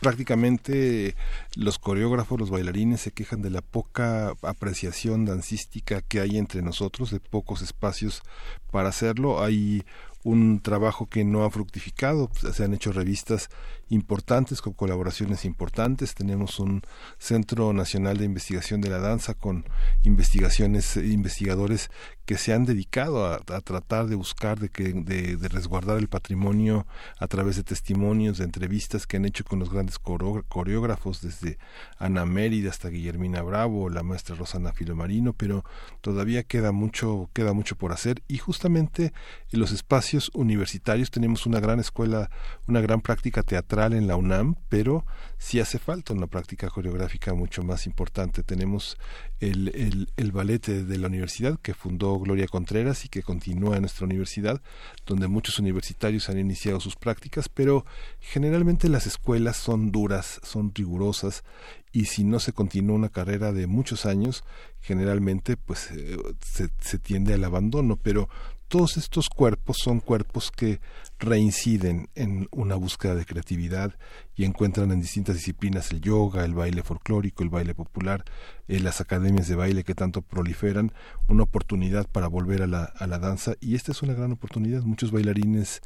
Prácticamente 0.00 1.16
los 1.56 1.80
coreógrafos, 1.80 2.38
los 2.38 2.50
bailarines 2.50 3.00
se 3.00 3.10
quejan 3.10 3.42
de 3.42 3.50
la 3.50 3.60
poca 3.60 4.34
apreciación 4.42 5.24
dancística 5.24 6.00
que 6.00 6.20
hay 6.20 6.38
entre 6.38 6.62
nosotros, 6.62 7.10
de 7.10 7.18
pocos 7.18 7.62
espacios 7.62 8.22
para 8.70 8.90
hacerlo. 8.90 9.42
Hay 9.42 9.84
un 10.22 10.60
trabajo 10.60 11.06
que 11.06 11.24
no 11.24 11.44
ha 11.44 11.50
fructificado, 11.50 12.30
se 12.52 12.62
han 12.62 12.74
hecho 12.74 12.92
revistas 12.92 13.48
importantes, 13.88 14.60
con 14.60 14.72
colaboraciones 14.72 15.44
importantes. 15.44 16.14
Tenemos 16.14 16.58
un 16.58 16.82
Centro 17.18 17.72
Nacional 17.72 18.16
de 18.18 18.24
Investigación 18.24 18.80
de 18.80 18.90
la 18.90 18.98
Danza 18.98 19.34
con 19.34 19.64
investigaciones, 20.02 20.96
investigadores 20.96 21.90
que 22.24 22.36
se 22.36 22.52
han 22.52 22.64
dedicado 22.64 23.26
a, 23.26 23.38
tratar 23.38 24.08
de 24.08 24.16
buscar, 24.16 24.58
de, 24.58 24.68
que, 24.68 24.92
de, 24.92 25.48
resguardar 25.48 25.98
el 25.98 26.08
patrimonio 26.08 26.86
a 27.20 27.28
través 27.28 27.54
de 27.54 27.62
testimonios, 27.62 28.38
de 28.38 28.44
entrevistas 28.44 29.06
que 29.06 29.16
han 29.16 29.24
hecho 29.24 29.44
con 29.44 29.60
los 29.60 29.70
grandes 29.70 29.98
coreógrafos, 30.00 31.20
desde 31.20 31.58
Ana 31.98 32.26
Mérida 32.26 32.70
hasta 32.70 32.88
Guillermina 32.88 33.42
Bravo, 33.42 33.88
la 33.90 34.02
maestra 34.02 34.34
Rosana 34.34 34.72
Filomarino, 34.72 35.34
pero 35.34 35.64
todavía 36.00 36.42
queda 36.42 36.72
mucho, 36.72 37.30
queda 37.32 37.52
mucho 37.52 37.76
por 37.76 37.92
hacer 37.92 38.22
y 38.26 38.38
justamente 38.38 39.12
en 39.52 39.60
los 39.60 39.70
espacios 39.70 40.32
universitarios 40.34 41.12
tenemos 41.12 41.46
una 41.46 41.60
gran 41.60 41.78
escuela, 41.78 42.28
una 42.66 42.80
gran 42.80 43.00
práctica 43.00 43.44
teatral 43.44 43.75
en 43.84 44.06
la 44.06 44.16
UNAM, 44.16 44.56
pero 44.68 45.04
sí 45.38 45.60
hace 45.60 45.78
falta 45.78 46.12
una 46.14 46.26
práctica 46.26 46.68
coreográfica 46.68 47.34
mucho 47.34 47.62
más 47.62 47.86
importante. 47.86 48.42
Tenemos 48.42 48.98
el, 49.38 50.08
el, 50.16 50.32
ballet 50.32 50.66
de 50.66 50.98
la 50.98 51.06
universidad 51.06 51.60
que 51.60 51.74
fundó 51.74 52.18
Gloria 52.18 52.48
Contreras 52.48 53.04
y 53.04 53.08
que 53.08 53.22
continúa 53.22 53.76
en 53.76 53.82
nuestra 53.82 54.06
universidad, 54.06 54.60
donde 55.04 55.28
muchos 55.28 55.58
universitarios 55.58 56.28
han 56.28 56.38
iniciado 56.38 56.80
sus 56.80 56.96
prácticas, 56.96 57.48
pero 57.48 57.84
generalmente 58.18 58.88
las 58.88 59.06
escuelas 59.06 59.56
son 59.56 59.76
son 59.76 59.92
duras, 59.92 60.40
son 60.42 60.72
rigurosas 60.74 61.44
y 61.92 62.06
si 62.06 62.24
no 62.24 62.40
se 62.40 62.52
continúa 62.52 62.96
una 62.96 63.10
carrera 63.10 63.52
de 63.52 63.66
muchos 63.66 64.06
años, 64.06 64.42
generalmente 64.80 65.56
pues 65.58 65.90
eh, 65.90 66.16
se, 66.40 66.68
se 66.80 66.98
tiende 66.98 67.34
al 67.34 67.44
abandono, 67.44 67.96
pero 68.02 68.28
todos 68.68 68.96
estos 68.96 69.28
cuerpos 69.28 69.78
son 69.78 70.00
cuerpos 70.00 70.50
que 70.50 70.80
reinciden 71.18 72.08
en 72.14 72.48
una 72.50 72.74
búsqueda 72.74 73.14
de 73.14 73.24
creatividad 73.24 73.94
y 74.34 74.44
encuentran 74.44 74.90
en 74.90 75.00
distintas 75.00 75.36
disciplinas 75.36 75.90
el 75.92 76.00
yoga, 76.00 76.44
el 76.44 76.54
baile 76.54 76.82
folclórico, 76.82 77.42
el 77.42 77.48
baile 77.48 77.74
popular, 77.74 78.24
eh, 78.68 78.80
las 78.80 79.00
academias 79.00 79.48
de 79.48 79.54
baile 79.54 79.84
que 79.84 79.94
tanto 79.94 80.22
proliferan, 80.22 80.92
una 81.28 81.44
oportunidad 81.44 82.06
para 82.08 82.26
volver 82.26 82.62
a 82.62 82.66
la, 82.66 82.84
a 82.84 83.06
la 83.06 83.18
danza 83.18 83.54
y 83.60 83.76
esta 83.76 83.92
es 83.92 84.02
una 84.02 84.14
gran 84.14 84.32
oportunidad. 84.32 84.82
Muchos 84.82 85.12
bailarines 85.12 85.82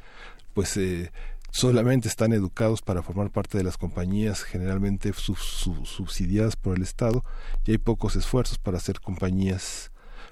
pues 0.53 0.75
eh, 0.77 1.11
solamente 1.51 2.07
están 2.07 2.33
educados 2.33 2.81
para 2.81 3.03
formar 3.03 3.29
parte 3.29 3.57
de 3.57 3.63
las 3.63 3.77
compañías 3.77 4.43
generalmente 4.43 5.13
subsidiadas 5.13 6.55
por 6.55 6.77
el 6.77 6.83
Estado 6.83 7.23
y 7.65 7.71
hay 7.71 7.77
pocos 7.77 8.15
esfuerzos 8.15 8.57
para 8.57 8.77
hacer 8.77 8.99
compañías 9.01 9.91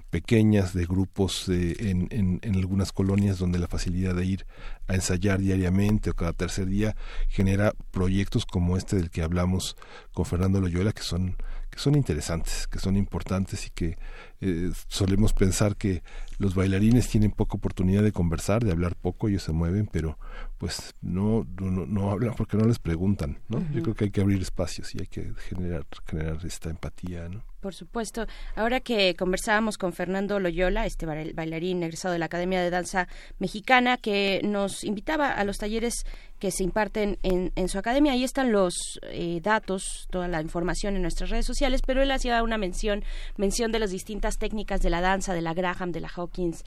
pequeñas 0.10 0.74
de 0.74 0.86
grupos 0.86 1.48
en, 1.50 2.08
en, 2.12 2.40
en, 2.42 2.56
algunas 2.56 2.92
colonias 2.92 3.38
donde 3.38 3.60
la 3.60 3.68
facilidad 3.68 4.16
de 4.16 4.26
ir 4.26 4.46
a 4.88 4.96
ensayar 4.96 5.40
diariamente 5.40 6.10
o 6.10 6.16
cada 6.16 6.34
tercer 6.34 6.66
día 6.68 6.96
genera 7.28 7.74
proyectos 7.92 8.46
como 8.46 8.76
este 8.76 8.96
del 8.96 9.12
que 9.12 9.22
hablamos 9.22 9.76
con 10.12 10.26
Fernando 10.26 10.62
Loyola 10.62 10.94
que 10.94 11.04
son 11.04 11.38
que 11.70 11.80
son 11.80 11.96
interesantes, 11.96 12.68
que 12.68 12.80
son 12.80 12.98
importantes 12.98 13.68
y 13.68 13.70
que 13.70 13.98
eh, 14.42 14.72
solemos 14.88 15.34
pensar 15.34 15.76
que 15.76 16.02
los 16.40 16.56
bailarines 16.56 17.08
tienen 17.10 17.32
poca 17.32 17.58
oportunidad 17.58 18.02
de 18.02 18.12
conversar, 18.12 18.64
de 18.64 18.72
hablar 18.72 18.96
poco, 18.96 19.28
ellos 19.28 19.44
se 19.44 19.52
mueven, 19.52 19.88
pero 19.88 20.18
pues 20.58 20.96
no, 21.02 21.46
no, 21.60 21.86
no 21.86 22.12
hablan 22.12 22.34
porque 22.36 22.58
no 22.58 22.66
les 22.66 22.80
preguntan, 22.80 23.40
¿no? 23.50 23.62
Yo 23.74 23.84
creo 23.84 23.96
que 23.96 24.06
hay 24.06 24.12
que 24.12 24.22
abrir 24.22 24.42
espacios 24.42 24.96
y 24.96 25.00
hay 25.02 25.08
que 25.08 25.34
generar, 25.50 25.86
generar 26.06 26.38
esta 26.46 26.70
empatía, 26.70 27.30
¿no? 27.30 27.44
Por 27.60 27.74
supuesto. 27.74 28.26
Ahora 28.56 28.80
que 28.80 29.16
conversábamos 29.16 29.78
con 29.78 29.92
Fernando 29.92 30.40
Loyola, 30.40 30.86
este 30.86 31.06
bailarín 31.06 31.84
egresado 31.84 32.14
de 32.14 32.20
la 32.20 32.26
Academia 32.26 32.62
de 32.62 32.70
Danza 32.70 33.10
Mexicana, 33.38 33.98
que 33.98 34.40
nos 34.46 34.86
invitaba 34.86 35.32
a 35.32 35.44
los 35.44 35.58
talleres 35.58 36.06
que 36.40 36.52
se 36.52 36.64
imparten 36.64 37.20
en, 37.22 37.52
en 37.56 37.68
su 37.68 37.78
academia. 37.78 38.14
Ahí 38.14 38.24
están 38.24 38.54
los 38.54 39.00
eh, 39.04 39.42
datos, 39.44 40.08
toda 40.10 40.30
la 40.30 40.42
información 40.42 40.96
en 40.96 41.02
nuestras 41.02 41.32
redes 41.32 41.46
sociales, 41.46 41.82
pero 41.86 42.02
él 42.02 42.12
hacía 42.12 42.42
una 42.44 42.58
mención, 42.58 43.04
mención 43.36 43.74
de 43.74 43.80
las 43.80 43.92
distintas 43.92 44.38
técnicas 44.38 44.80
de 44.82 44.90
la 44.90 45.02
danza, 45.02 45.34
de 45.34 45.42
la 45.42 45.54
Graham, 45.54 45.92
de 45.92 46.00
la 46.00 46.08
Hawkins, 46.30 46.64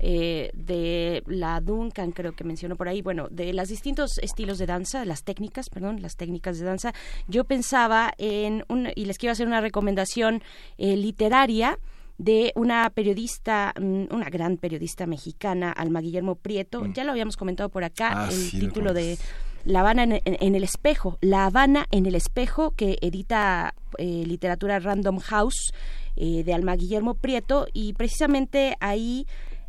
eh, 0.00 0.50
de 0.54 1.22
la 1.26 1.60
Duncan, 1.60 2.10
creo 2.10 2.32
que 2.32 2.42
mencionó 2.42 2.76
por 2.76 2.88
ahí, 2.88 3.00
bueno, 3.00 3.28
de 3.30 3.52
los 3.52 3.68
distintos 3.68 4.18
estilos 4.18 4.58
de 4.58 4.66
danza, 4.66 5.04
las 5.04 5.22
técnicas, 5.22 5.70
perdón, 5.70 6.02
las 6.02 6.16
técnicas 6.16 6.58
de 6.58 6.64
danza, 6.64 6.92
yo 7.28 7.44
pensaba 7.44 8.12
en, 8.18 8.64
un, 8.68 8.88
y 8.94 9.04
les 9.04 9.18
quiero 9.18 9.32
hacer 9.32 9.46
una 9.46 9.60
recomendación 9.60 10.42
eh, 10.78 10.96
literaria, 10.96 11.78
de 12.16 12.52
una 12.54 12.90
periodista, 12.90 13.74
mm, 13.80 14.04
una 14.10 14.30
gran 14.30 14.56
periodista 14.56 15.06
mexicana, 15.06 15.72
Alma 15.72 16.00
Guillermo 16.00 16.36
Prieto. 16.36 16.82
Mm. 16.82 16.92
Ya 16.92 17.02
lo 17.04 17.10
habíamos 17.10 17.36
comentado 17.36 17.68
por 17.70 17.82
acá, 17.82 18.26
Ah, 18.26 18.28
el 18.30 18.36
sí, 18.36 18.60
título 18.60 18.94
de. 18.94 19.18
La 19.64 19.80
Habana 19.80 20.02
en, 20.04 20.54
el 20.54 20.62
espejo, 20.64 21.18
La 21.20 21.46
Habana 21.46 21.86
en 21.90 22.06
el 22.06 22.14
espejo, 22.14 22.72
que 22.72 22.98
edita 23.00 23.74
eh, 23.98 24.24
literatura 24.26 24.78
Random 24.78 25.18
House 25.18 25.72
eh, 26.16 26.44
de 26.44 26.52
Alma 26.52 26.76
Guillermo 26.76 27.14
Prieto, 27.14 27.66
y 27.72 27.94
precisamente 27.94 28.76
ahí 28.80 29.26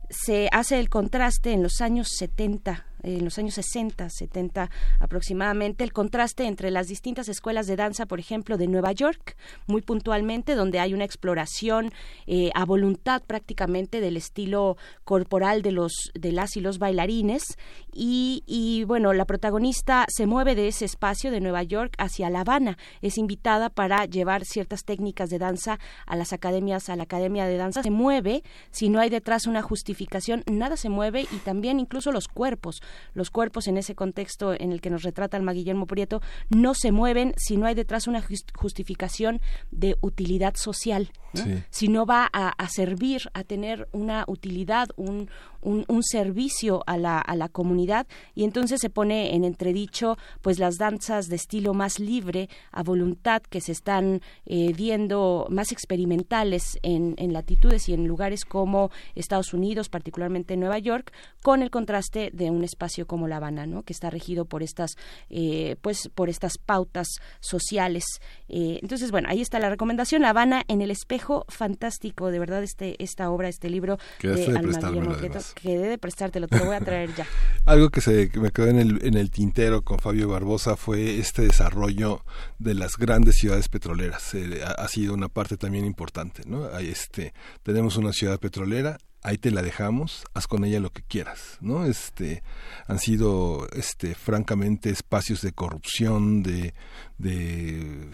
se 0.09 0.49
hace 0.51 0.79
el 0.79 0.89
contraste 0.89 1.53
en 1.53 1.63
los 1.63 1.81
años 1.81 2.09
70 2.17 2.85
en 3.05 3.23
los 3.23 3.37
años 3.37 3.53
60, 3.55 4.09
70 4.09 4.69
aproximadamente, 4.99 5.83
el 5.83 5.93
contraste 5.93 6.45
entre 6.45 6.71
las 6.71 6.87
distintas 6.87 7.29
escuelas 7.29 7.67
de 7.67 7.75
danza, 7.75 8.05
por 8.05 8.19
ejemplo, 8.19 8.57
de 8.57 8.67
Nueva 8.67 8.91
York, 8.91 9.37
muy 9.67 9.81
puntualmente, 9.81 10.55
donde 10.55 10.79
hay 10.79 10.93
una 10.93 11.05
exploración 11.05 11.91
eh, 12.27 12.49
a 12.55 12.65
voluntad 12.65 13.21
prácticamente 13.25 14.01
del 14.01 14.17
estilo 14.17 14.77
corporal 15.03 15.61
de 15.61 15.71
los 15.71 15.93
de 16.13 16.31
las 16.31 16.57
y 16.57 16.61
los 16.61 16.79
bailarines 16.79 17.57
y, 17.93 18.43
y, 18.45 18.83
bueno, 18.85 19.13
la 19.13 19.25
protagonista 19.25 20.05
se 20.09 20.25
mueve 20.25 20.55
de 20.55 20.67
ese 20.67 20.85
espacio 20.85 21.31
de 21.31 21.41
Nueva 21.41 21.63
York 21.63 21.93
hacia 21.97 22.29
La 22.29 22.41
Habana, 22.41 22.77
es 23.01 23.17
invitada 23.17 23.69
para 23.69 24.05
llevar 24.05 24.45
ciertas 24.45 24.83
técnicas 24.83 25.29
de 25.29 25.39
danza 25.39 25.79
a 26.05 26.15
las 26.15 26.33
academias, 26.33 26.89
a 26.89 26.95
la 26.95 27.03
academia 27.03 27.45
de 27.45 27.57
danza, 27.57 27.83
se 27.83 27.91
mueve 27.91 28.43
si 28.71 28.89
no 28.89 28.99
hay 28.99 29.09
detrás 29.09 29.47
una 29.47 29.61
justificación, 29.61 30.43
nada 30.49 30.77
se 30.77 30.89
mueve 30.89 31.27
y 31.31 31.37
también 31.37 31.79
incluso 31.79 32.11
los 32.11 32.27
cuerpos, 32.27 32.81
los 33.13 33.29
cuerpos 33.31 33.67
en 33.67 33.77
ese 33.77 33.95
contexto 33.95 34.53
en 34.53 34.71
el 34.71 34.81
que 34.81 34.89
nos 34.89 35.03
retrata 35.03 35.37
Alma 35.37 35.53
Guillermo 35.53 35.87
Prieto 35.87 36.21
no 36.49 36.73
se 36.73 36.91
mueven 36.91 37.33
si 37.37 37.57
no 37.57 37.65
hay 37.65 37.75
detrás 37.75 38.07
una 38.07 38.21
jus- 38.21 38.45
justificación 38.55 39.41
de 39.71 39.97
utilidad 40.01 40.55
social, 40.55 41.11
¿no? 41.33 41.43
Sí. 41.43 41.63
si 41.69 41.87
no 41.87 42.05
va 42.05 42.29
a, 42.31 42.49
a 42.49 42.69
servir, 42.69 43.21
a 43.33 43.43
tener 43.43 43.87
una 43.91 44.23
utilidad, 44.27 44.89
un, 44.95 45.29
un, 45.65 45.83
un 45.87 46.03
servicio 46.03 46.83
a 46.85 46.97
la, 46.97 47.19
a 47.19 47.35
la 47.35 47.49
comunidad 47.49 48.07
y 48.35 48.43
entonces 48.43 48.79
se 48.79 48.89
pone 48.89 49.35
en 49.35 49.43
entredicho 49.43 50.17
pues 50.41 50.59
las 50.59 50.77
danzas 50.77 51.27
de 51.27 51.35
estilo 51.35 51.73
más 51.73 51.99
libre, 51.99 52.49
a 52.71 52.83
voluntad 52.83 53.41
que 53.41 53.59
se 53.59 53.71
están 53.71 54.21
eh, 54.45 54.73
viendo 54.73 55.47
más 55.49 55.71
experimentales 55.71 56.77
en, 56.83 57.15
en 57.17 57.33
latitudes 57.33 57.89
y 57.89 57.93
en 57.93 58.07
lugares 58.07 58.45
como 58.45 58.91
Estados 59.15 59.53
Unidos, 59.53 59.89
particularmente 59.89 60.55
Nueva 60.55 60.79
York, 60.79 61.11
con 61.41 61.61
el 61.61 61.71
contraste 61.71 62.29
de 62.31 62.51
un 62.51 62.63
espacio 62.63 63.07
como 63.07 63.27
La 63.27 63.37
Habana, 63.37 63.65
¿no? 63.65 63.83
que 63.83 63.93
está 63.93 64.09
regido 64.09 64.45
por 64.45 64.63
estas 64.63 64.95
eh, 65.29 65.75
pues 65.81 66.09
por 66.13 66.29
estas 66.29 66.57
pautas 66.57 67.07
sociales. 67.39 68.03
Eh, 68.49 68.79
entonces, 68.81 69.11
bueno, 69.11 69.29
ahí 69.29 69.41
está 69.41 69.59
la 69.59 69.69
recomendación, 69.69 70.21
La 70.21 70.29
Habana 70.29 70.63
en 70.67 70.81
el 70.81 70.91
espejo, 70.91 71.45
fantástico, 71.49 72.29
de 72.29 72.39
verdad, 72.39 72.63
este, 72.63 73.01
esta 73.03 73.29
obra, 73.29 73.49
este 73.49 73.69
libro 73.69 73.97
Quedaste 74.19 74.51
de 74.51 74.57
Alma 74.57 74.79
Quedé 75.55 75.87
de 75.89 75.97
prestártelo, 75.97 76.47
te 76.47 76.59
lo 76.59 76.65
voy 76.65 76.75
a 76.75 76.81
traer 76.81 77.13
ya. 77.15 77.25
Algo 77.65 77.89
que 77.89 78.01
se 78.01 78.29
que 78.29 78.39
me 78.39 78.51
quedó 78.51 78.67
en 78.67 78.79
el, 78.79 79.05
en 79.05 79.15
el 79.15 79.31
tintero 79.31 79.83
con 79.83 79.99
Fabio 79.99 80.29
Barbosa 80.29 80.75
fue 80.75 81.17
este 81.17 81.43
desarrollo 81.43 82.23
de 82.59 82.75
las 82.75 82.97
grandes 82.97 83.37
ciudades 83.37 83.69
petroleras. 83.69 84.33
Eh, 84.35 84.61
ha, 84.63 84.71
ha 84.71 84.87
sido 84.87 85.13
una 85.13 85.29
parte 85.29 85.57
también 85.57 85.85
importante, 85.85 86.43
¿no? 86.45 86.67
Hay 86.73 86.89
este, 86.89 87.33
tenemos 87.63 87.97
una 87.97 88.13
ciudad 88.13 88.39
petrolera, 88.39 88.97
ahí 89.25 89.39
te 89.39 89.49
la 89.49 89.63
dejamos, 89.63 90.23
haz 90.35 90.45
con 90.45 90.63
ella 90.65 90.79
lo 90.79 90.91
que 90.91 91.01
quieras, 91.01 91.57
¿no? 91.59 91.85
Este, 91.85 92.43
han 92.87 92.99
sido, 92.99 93.67
este, 93.73 94.13
francamente 94.13 94.91
espacios 94.91 95.41
de 95.41 95.51
corrupción, 95.51 96.43
de, 96.43 96.75
de, 97.17 98.11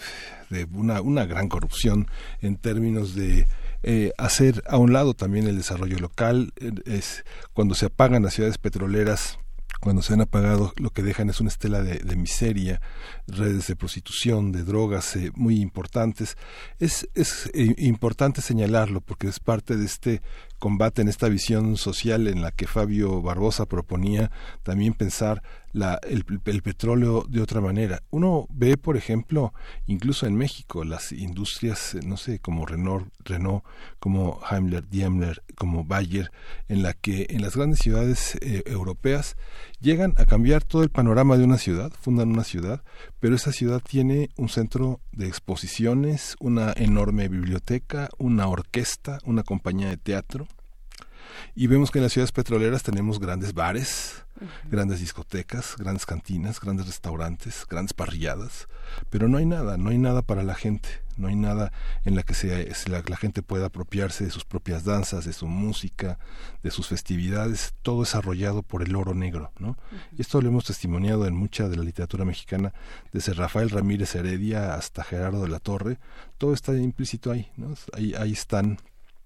de 0.49 0.67
una, 0.71 1.01
una 1.01 1.25
gran 1.25 1.49
corrupción 1.49 2.07
en 2.39 2.55
términos 2.55 3.13
de 3.13 3.45
eh, 3.83 4.11
hacer 4.17 4.63
a 4.67 4.77
un 4.77 4.93
lado 4.93 5.13
también 5.13 5.47
el 5.47 5.57
desarrollo 5.57 5.97
local, 5.99 6.53
eh, 6.57 6.71
es 6.85 7.23
cuando 7.53 7.75
se 7.75 7.87
apagan 7.87 8.23
las 8.23 8.33
ciudades 8.33 8.57
petroleras 8.57 9.39
cuando 9.81 10.03
se 10.03 10.13
han 10.13 10.21
apagado 10.21 10.73
lo 10.77 10.91
que 10.91 11.01
dejan 11.01 11.31
es 11.31 11.41
una 11.41 11.49
estela 11.49 11.81
de, 11.81 11.95
de 11.95 12.15
miseria, 12.15 12.81
redes 13.27 13.65
de 13.65 13.75
prostitución, 13.75 14.51
de 14.51 14.63
drogas 14.63 15.15
eh, 15.15 15.31
muy 15.33 15.59
importantes. 15.59 16.37
Es, 16.77 17.09
es 17.15 17.49
eh, 17.55 17.73
importante 17.79 18.41
señalarlo 18.41 19.01
porque 19.01 19.27
es 19.27 19.39
parte 19.39 19.75
de 19.75 19.85
este 19.85 20.21
combate 20.59 21.01
en 21.01 21.07
esta 21.07 21.29
visión 21.29 21.77
social 21.77 22.27
en 22.27 22.43
la 22.43 22.51
que 22.51 22.67
Fabio 22.67 23.23
Barbosa 23.23 23.65
proponía 23.65 24.29
también 24.61 24.93
pensar 24.93 25.41
la, 25.73 25.99
el, 26.03 26.23
petróleo 26.61 27.25
de 27.27 27.41
otra 27.41 27.61
manera. 27.61 28.03
Uno 28.09 28.47
ve, 28.49 28.77
por 28.77 28.97
ejemplo, 28.97 29.53
incluso 29.87 30.25
en 30.25 30.35
México, 30.35 30.83
las 30.83 31.11
industrias, 31.11 31.95
eh, 31.95 31.99
no 32.05 32.17
sé, 32.17 32.39
como 32.39 32.65
Renault, 32.65 33.07
Renault 33.23 33.63
como 33.99 34.39
Daimler, 34.49 34.87
Daimler, 34.89 35.43
como 35.55 35.83
Bayer, 35.83 36.31
en 36.67 36.83
la 36.83 36.93
que 36.93 37.27
en 37.29 37.41
las 37.41 37.55
grandes 37.55 37.79
ciudades 37.79 38.35
eh, 38.41 38.63
europeas 38.65 39.37
llegan 39.79 40.13
a 40.17 40.25
cambiar 40.25 40.63
todo 40.63 40.83
el 40.83 40.89
panorama 40.89 41.37
de 41.37 41.43
una 41.43 41.57
ciudad, 41.57 41.91
fundan 41.99 42.29
una 42.29 42.43
ciudad, 42.43 42.83
pero 43.19 43.35
esa 43.35 43.51
ciudad 43.51 43.81
tiene 43.81 44.29
un 44.37 44.49
centro 44.49 44.99
de 45.11 45.27
exposiciones, 45.27 46.35
una 46.39 46.73
enorme 46.75 47.27
biblioteca, 47.27 48.09
una 48.17 48.47
orquesta, 48.47 49.19
una 49.25 49.43
compañía 49.43 49.89
de 49.89 49.97
teatro. 49.97 50.47
Y 51.55 51.67
vemos 51.67 51.91
que 51.91 51.99
en 51.99 52.03
las 52.03 52.13
ciudades 52.13 52.31
petroleras 52.31 52.83
tenemos 52.83 53.19
grandes 53.19 53.53
bares, 53.53 54.23
grandes 54.69 54.99
discotecas, 54.99 55.75
grandes 55.77 56.05
cantinas, 56.05 56.59
grandes 56.59 56.87
restaurantes, 56.87 57.65
grandes 57.69 57.93
parrilladas, 57.93 58.67
pero 59.09 59.27
no 59.27 59.37
hay 59.37 59.45
nada, 59.45 59.77
no 59.77 59.89
hay 59.89 59.97
nada 59.97 60.21
para 60.21 60.43
la 60.43 60.55
gente, 60.55 60.89
no 61.17 61.27
hay 61.27 61.35
nada 61.35 61.71
en 62.05 62.15
la 62.15 62.23
que 62.23 62.33
se, 62.33 62.71
la, 62.89 63.03
la 63.05 63.17
gente 63.17 63.43
pueda 63.43 63.67
apropiarse 63.67 64.23
de 64.23 64.31
sus 64.31 64.45
propias 64.45 64.83
danzas, 64.83 65.25
de 65.25 65.33
su 65.33 65.47
música, 65.47 66.17
de 66.63 66.71
sus 66.71 66.87
festividades, 66.87 67.75
todo 67.81 68.03
es 68.03 68.15
arrollado 68.15 68.63
por 68.63 68.81
el 68.81 68.95
oro 68.95 69.13
negro, 69.13 69.51
¿no? 69.59 69.77
Y 70.17 70.21
esto 70.21 70.41
lo 70.41 70.49
hemos 70.49 70.65
testimoniado 70.65 71.27
en 71.27 71.35
mucha 71.35 71.69
de 71.69 71.77
la 71.77 71.83
literatura 71.83 72.25
mexicana, 72.25 72.73
desde 73.11 73.33
Rafael 73.33 73.69
Ramírez 73.69 74.15
Heredia 74.15 74.73
hasta 74.73 75.03
Gerardo 75.03 75.43
de 75.43 75.49
la 75.49 75.59
Torre, 75.59 75.99
todo 76.37 76.53
está 76.53 76.75
implícito 76.75 77.31
ahí, 77.31 77.51
¿no? 77.57 77.75
Ahí, 77.93 78.13
ahí 78.15 78.31
están 78.31 78.79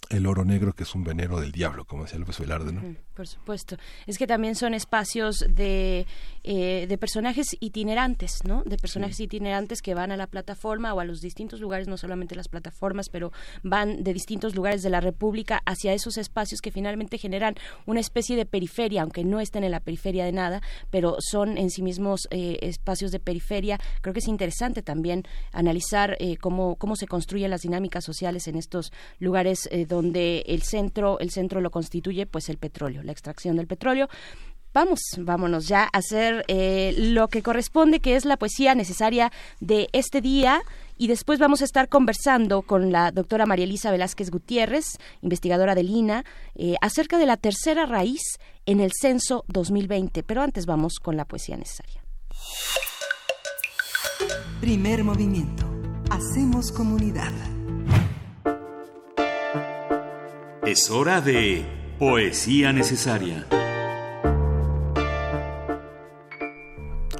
el 0.09 0.27
oro 0.27 0.45
negro 0.45 0.73
que 0.73 0.83
es 0.83 0.93
un 0.95 1.03
venero 1.03 1.39
del 1.39 1.51
diablo, 1.51 1.85
como 1.85 2.03
decía 2.03 2.19
López 2.19 2.39
Velarde, 2.39 2.71
¿no? 2.71 2.81
Por 3.15 3.27
supuesto. 3.27 3.77
Es 4.07 4.17
que 4.17 4.27
también 4.27 4.55
son 4.55 4.73
espacios 4.73 5.45
de, 5.49 6.05
eh, 6.43 6.85
de 6.87 6.97
personajes 6.97 7.47
itinerantes, 7.59 8.39
¿no? 8.43 8.63
De 8.65 8.77
personajes 8.77 9.19
itinerantes 9.19 9.81
que 9.81 9.93
van 9.93 10.11
a 10.11 10.17
la 10.17 10.27
plataforma 10.27 10.93
o 10.93 10.99
a 10.99 11.05
los 11.05 11.21
distintos 11.21 11.61
lugares, 11.61 11.87
no 11.87 11.97
solamente 11.97 12.35
las 12.35 12.49
plataformas, 12.49 13.07
pero 13.09 13.31
van 13.63 14.03
de 14.03 14.13
distintos 14.13 14.53
lugares 14.53 14.83
de 14.83 14.89
la 14.89 14.99
República 14.99 15.61
hacia 15.65 15.93
esos 15.93 16.17
espacios 16.17 16.59
que 16.61 16.71
finalmente 16.71 17.17
generan 17.17 17.55
una 17.85 18.01
especie 18.01 18.35
de 18.35 18.45
periferia, 18.45 19.01
aunque 19.01 19.23
no 19.23 19.39
estén 19.39 19.63
en 19.63 19.71
la 19.71 19.79
periferia 19.79 20.25
de 20.25 20.33
nada, 20.33 20.61
pero 20.89 21.15
son 21.19 21.57
en 21.57 21.69
sí 21.69 21.81
mismos 21.81 22.27
eh, 22.31 22.59
espacios 22.61 23.11
de 23.11 23.19
periferia. 23.19 23.79
Creo 24.01 24.13
que 24.13 24.19
es 24.19 24.27
interesante 24.27 24.81
también 24.81 25.23
analizar 25.53 26.17
eh, 26.19 26.35
cómo, 26.37 26.75
cómo 26.75 26.95
se 26.97 27.07
construyen 27.07 27.49
las 27.49 27.61
dinámicas 27.61 28.03
sociales 28.03 28.47
en 28.47 28.57
estos 28.57 28.91
lugares 29.19 29.69
donde 29.87 29.94
el 29.99 30.61
centro, 30.63 31.19
el 31.19 31.31
centro 31.31 31.61
lo 31.61 31.71
constituye 31.71 32.25
pues 32.25 32.49
el 32.49 32.57
petróleo 32.57 33.03
la 33.03 33.11
extracción 33.11 33.55
del 33.55 33.67
petróleo. 33.67 34.09
Vamos, 34.73 34.99
vámonos 35.17 35.69
ya 35.69 35.83
a 35.83 35.99
hacer 35.99 36.43
eh, 36.49 36.93
lo 36.97 37.29
que 37.29 37.41
corresponde, 37.41 38.01
que 38.01 38.17
es 38.17 38.25
la 38.25 38.35
poesía 38.35 38.75
necesaria 38.75 39.31
de 39.61 39.87
este 39.93 40.19
día. 40.19 40.63
Y 40.97 41.07
después 41.07 41.39
vamos 41.39 41.61
a 41.61 41.65
estar 41.65 41.87
conversando 41.87 42.61
con 42.61 42.91
la 42.91 43.11
doctora 43.11 43.45
María 43.45 43.63
Elisa 43.63 43.91
Velázquez 43.91 44.31
Gutiérrez, 44.31 44.85
investigadora 45.21 45.75
del 45.75 45.89
INA, 45.89 46.25
eh, 46.55 46.75
acerca 46.81 47.17
de 47.17 47.25
la 47.25 47.37
tercera 47.37 47.85
raíz 47.85 48.21
en 48.65 48.81
el 48.81 48.91
censo 48.99 49.45
2020. 49.47 50.23
Pero 50.23 50.41
antes 50.41 50.65
vamos 50.65 50.99
con 50.99 51.15
la 51.15 51.23
poesía 51.23 51.55
necesaria. 51.55 52.03
Primer 54.59 55.05
movimiento. 55.05 55.65
Hacemos 56.09 56.73
comunidad. 56.73 57.31
Es 60.65 60.89
hora 60.89 61.21
de 61.21 61.63
Poesía 61.99 62.73
necesaria. 62.73 63.45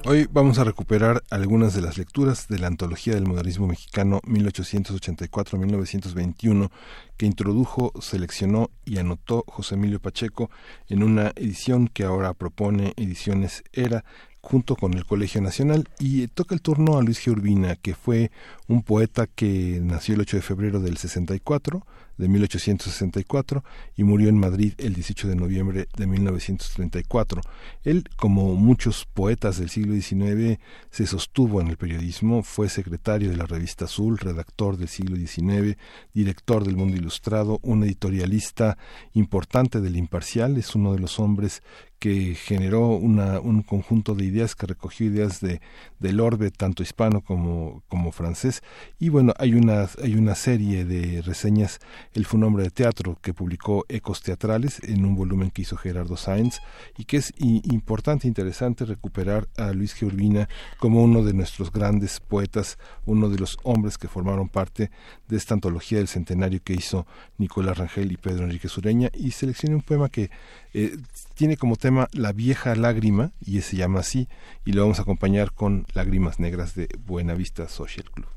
Hoy 0.03 0.27
vamos 0.31 0.57
a 0.57 0.63
recuperar 0.63 1.21
algunas 1.29 1.75
de 1.75 1.81
las 1.81 1.99
lecturas 1.99 2.47
de 2.47 2.57
la 2.57 2.65
antología 2.65 3.13
del 3.13 3.27
modernismo 3.27 3.67
mexicano 3.67 4.19
1884-1921 4.23 6.71
que 7.17 7.27
introdujo, 7.27 7.93
seleccionó 8.01 8.71
y 8.83 8.97
anotó 8.97 9.43
José 9.47 9.75
Emilio 9.75 9.99
Pacheco 9.99 10.49
en 10.89 11.03
una 11.03 11.31
edición 11.35 11.87
que 11.87 12.03
ahora 12.03 12.33
propone 12.33 12.93
Ediciones 12.97 13.63
Era 13.73 14.05
junto 14.41 14.75
con 14.75 14.95
el 14.95 15.05
Colegio 15.05 15.39
Nacional 15.41 15.87
y 15.99 16.25
toca 16.29 16.55
el 16.55 16.61
turno 16.61 16.97
a 16.97 17.03
Luis 17.03 17.23
G. 17.23 17.31
Urbina, 17.31 17.75
que 17.75 17.93
fue 17.93 18.31
un 18.67 18.81
poeta 18.81 19.27
que 19.27 19.79
nació 19.83 20.15
el 20.15 20.21
8 20.21 20.37
de 20.37 20.43
febrero 20.43 20.79
del 20.79 20.97
64, 20.97 21.85
de 22.17 22.27
1864 22.27 23.63
y 23.95 24.03
murió 24.03 24.29
en 24.29 24.37
Madrid 24.37 24.73
el 24.77 24.93
18 24.93 25.27
de 25.27 25.35
noviembre 25.35 25.87
de 25.97 26.07
1934. 26.07 27.41
Él, 27.83 28.05
como 28.15 28.55
muchos 28.55 29.05
poetas 29.05 29.57
del 29.57 29.69
siglo 29.69 29.95
XIX, 29.95 30.59
se 30.89 31.05
sostuvo 31.05 31.61
en 31.61 31.67
el 31.67 31.77
periodismo, 31.77 32.43
fue 32.43 32.69
secretario 32.69 33.29
de 33.29 33.37
la 33.37 33.45
revista 33.45 33.85
Azul, 33.85 34.17
redactor 34.17 34.77
del 34.77 34.87
siglo 34.87 35.15
XIX, 35.15 35.77
director 36.13 36.63
del 36.63 36.77
Mundo 36.77 36.97
Ilustrado, 36.97 37.59
un 37.61 37.83
editorialista 37.83 38.77
importante 39.13 39.81
del 39.81 39.97
Imparcial, 39.97 40.57
es 40.57 40.75
uno 40.75 40.93
de 40.93 40.99
los 40.99 41.19
hombres 41.19 41.61
que 41.99 42.35
generó 42.35 42.89
una, 42.89 43.39
un 43.39 43.63
conjunto 43.63 44.15
de 44.15 44.25
ideas 44.25 44.55
que 44.55 44.67
recogió 44.67 45.07
ideas 45.07 45.39
de, 45.39 45.61
del 45.99 46.19
orbe 46.19 46.51
tanto 46.51 46.83
hispano 46.83 47.21
como, 47.21 47.83
como 47.87 48.11
francés 48.11 48.61
y 48.99 49.09
bueno 49.09 49.33
hay 49.37 49.53
una, 49.53 49.87
hay 50.03 50.15
una 50.15 50.35
serie 50.35 50.85
de 50.85 51.21
reseñas 51.21 51.79
él 52.15 52.25
fue 52.25 52.37
un 52.37 52.45
hombre 52.45 52.63
de 52.63 52.71
teatro 52.71 53.19
que 53.21 53.33
publicó 53.33 53.85
Ecos 53.89 54.21
Teatrales 54.21 54.79
en 54.83 55.05
un 55.05 55.15
volumen 55.15 55.51
que 55.51 55.63
hizo 55.63 55.75
Gerardo 55.75 56.15
Sáenz 56.15 56.61
y 56.97 57.03
que 57.03 57.17
es 57.17 57.33
importante 57.37 58.25
e 58.25 58.29
interesante 58.29 58.85
recuperar 58.85 59.49
a 59.57 59.73
Luis 59.73 59.93
G. 59.95 60.07
Urbina 60.07 60.47
como 60.79 61.03
uno 61.03 61.23
de 61.23 61.33
nuestros 61.33 61.73
grandes 61.73 62.21
poetas, 62.21 62.77
uno 63.05 63.27
de 63.27 63.37
los 63.37 63.57
hombres 63.63 63.97
que 63.97 64.07
formaron 64.07 64.47
parte 64.47 64.91
de 65.27 65.35
esta 65.35 65.55
antología 65.55 65.97
del 65.97 66.07
centenario 66.07 66.61
que 66.63 66.73
hizo 66.73 67.05
Nicolás 67.37 67.77
Rangel 67.77 68.13
y 68.13 68.17
Pedro 68.17 68.45
Enrique 68.45 68.69
Sureña 68.69 69.09
y 69.13 69.31
seleccioné 69.31 69.75
un 69.75 69.81
poema 69.81 70.07
que 70.07 70.31
eh, 70.73 70.97
tiene 71.33 71.57
como 71.57 71.75
tema 71.75 72.07
La 72.13 72.31
vieja 72.31 72.75
lágrima 72.75 73.33
y 73.41 73.59
se 73.59 73.75
llama 73.75 73.99
así 73.99 74.29
y 74.63 74.71
lo 74.71 74.83
vamos 74.83 74.99
a 74.99 75.01
acompañar 75.01 75.51
con 75.51 75.85
Lágrimas 75.93 76.39
Negras 76.39 76.75
de 76.75 76.87
Buenavista 77.05 77.67
Social 77.67 78.09
Club. 78.09 78.34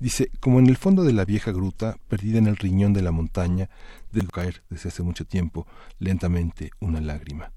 Dice, 0.00 0.30
como 0.40 0.58
en 0.60 0.66
el 0.66 0.78
fondo 0.78 1.04
de 1.04 1.12
la 1.12 1.26
vieja 1.26 1.52
gruta, 1.52 1.98
perdida 2.08 2.38
en 2.38 2.46
el 2.46 2.56
riñón 2.56 2.94
de 2.94 3.02
la 3.02 3.12
montaña, 3.12 3.68
debe 4.10 4.28
caer 4.28 4.62
desde 4.70 4.88
hace 4.88 5.02
mucho 5.02 5.26
tiempo, 5.26 5.66
lentamente, 5.98 6.70
una 6.80 7.02
lágrima. 7.02 7.52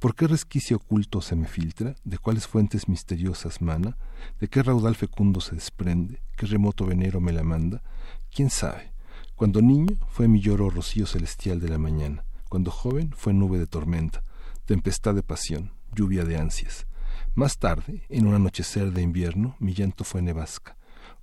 ¿Por 0.00 0.16
qué 0.16 0.26
resquicio 0.26 0.78
oculto 0.78 1.20
se 1.20 1.36
me 1.36 1.46
filtra? 1.46 1.94
¿De 2.02 2.18
cuáles 2.18 2.48
fuentes 2.48 2.88
misteriosas 2.88 3.62
mana? 3.62 3.96
¿De 4.40 4.48
qué 4.48 4.64
raudal 4.64 4.96
fecundo 4.96 5.40
se 5.40 5.54
desprende? 5.54 6.20
¿Qué 6.36 6.46
remoto 6.46 6.86
venero 6.86 7.20
me 7.20 7.32
la 7.32 7.44
manda? 7.44 7.82
¿Quién 8.34 8.50
sabe? 8.50 8.92
Cuando 9.36 9.62
niño 9.62 9.96
fue 10.08 10.26
mi 10.26 10.40
lloro 10.40 10.70
rocío 10.70 11.06
celestial 11.06 11.60
de 11.60 11.68
la 11.68 11.78
mañana. 11.78 12.24
Cuando 12.48 12.72
joven 12.72 13.12
fue 13.16 13.32
nube 13.32 13.58
de 13.58 13.66
tormenta, 13.68 14.24
tempestad 14.64 15.14
de 15.14 15.22
pasión, 15.22 15.72
lluvia 15.94 16.24
de 16.24 16.36
ansias. 16.36 16.88
Más 17.36 17.58
tarde, 17.58 18.02
en 18.08 18.26
un 18.26 18.34
anochecer 18.34 18.92
de 18.92 19.02
invierno, 19.02 19.54
mi 19.60 19.72
llanto 19.72 20.02
fue 20.02 20.20
nevasca. 20.20 20.76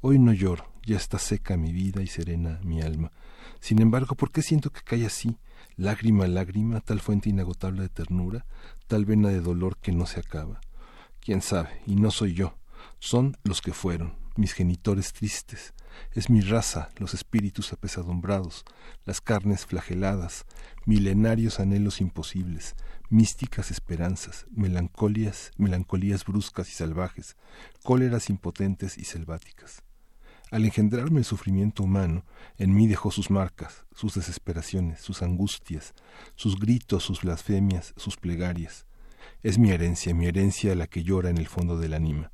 Hoy 0.05 0.19
no 0.19 0.33
lloro, 0.33 0.69
ya 0.85 0.97
está 0.97 1.17
seca 1.17 1.55
mi 1.55 1.71
vida 1.71 2.01
y 2.01 2.07
serena 2.07 2.59
mi 2.61 2.81
alma. 2.81 3.13
Sin 3.61 3.81
embargo, 3.81 4.15
¿por 4.15 4.33
qué 4.33 4.41
siento 4.41 4.69
que 4.69 4.81
cae 4.81 5.05
así? 5.05 5.37
Lágrima, 5.77 6.27
lágrima, 6.27 6.81
tal 6.81 6.99
fuente 6.99 7.29
inagotable 7.29 7.83
de 7.83 7.87
ternura, 7.87 8.45
tal 8.87 9.05
vena 9.05 9.29
de 9.29 9.39
dolor 9.39 9.77
que 9.77 9.93
no 9.93 10.05
se 10.05 10.19
acaba. 10.19 10.59
Quién 11.21 11.41
sabe, 11.41 11.81
y 11.87 11.95
no 11.95 12.11
soy 12.11 12.33
yo, 12.33 12.57
son 12.99 13.37
los 13.45 13.61
que 13.61 13.71
fueron, 13.71 14.17
mis 14.35 14.51
genitores 14.51 15.13
tristes. 15.13 15.73
Es 16.11 16.29
mi 16.29 16.41
raza, 16.41 16.89
los 16.97 17.13
espíritus 17.13 17.71
apesadumbrados, 17.71 18.65
las 19.05 19.21
carnes 19.21 19.65
flageladas, 19.65 20.43
milenarios 20.85 21.61
anhelos 21.61 22.01
imposibles, 22.01 22.75
místicas 23.09 23.71
esperanzas, 23.71 24.47
melancolias, 24.51 25.51
melancolías 25.55 26.25
bruscas 26.25 26.67
y 26.67 26.73
salvajes, 26.73 27.37
cóleras 27.83 28.29
impotentes 28.29 28.97
y 28.97 29.05
selváticas. 29.05 29.81
Al 30.53 30.65
engendrarme 30.65 31.17
el 31.17 31.25
sufrimiento 31.25 31.81
humano, 31.81 32.25
en 32.59 32.75
mí 32.75 32.85
dejó 32.85 33.09
sus 33.09 33.31
marcas, 33.31 33.87
sus 33.95 34.13
desesperaciones, 34.13 35.01
sus 35.01 35.23
angustias, 35.23 35.95
sus 36.35 36.59
gritos, 36.59 37.01
sus 37.01 37.23
blasfemias, 37.23 37.95
sus 37.97 38.17
plegarias. 38.17 38.85
Es 39.41 39.57
mi 39.57 39.71
herencia, 39.71 40.13
mi 40.13 40.27
herencia 40.27 40.75
la 40.75 40.85
que 40.85 41.01
llora 41.01 41.31
en 41.31 41.39
el 41.39 41.47
fondo 41.47 41.79
del 41.79 41.95
ánima. 41.95 42.31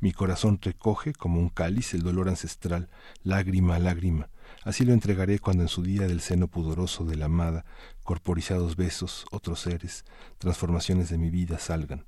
Mi 0.00 0.10
corazón 0.10 0.58
recoge 0.60 1.12
como 1.12 1.38
un 1.38 1.48
cáliz 1.48 1.94
el 1.94 2.02
dolor 2.02 2.28
ancestral, 2.28 2.90
lágrima 3.22 3.76
a 3.76 3.78
lágrima. 3.78 4.30
Así 4.64 4.84
lo 4.84 4.92
entregaré 4.92 5.38
cuando 5.38 5.62
en 5.62 5.68
su 5.68 5.84
día 5.84 6.08
del 6.08 6.22
seno 6.22 6.48
pudoroso 6.48 7.04
de 7.04 7.14
la 7.14 7.26
amada, 7.26 7.64
corporizados 8.02 8.74
besos, 8.74 9.26
otros 9.30 9.60
seres, 9.60 10.04
transformaciones 10.38 11.08
de 11.08 11.18
mi 11.18 11.30
vida 11.30 11.60
salgan. 11.60 12.04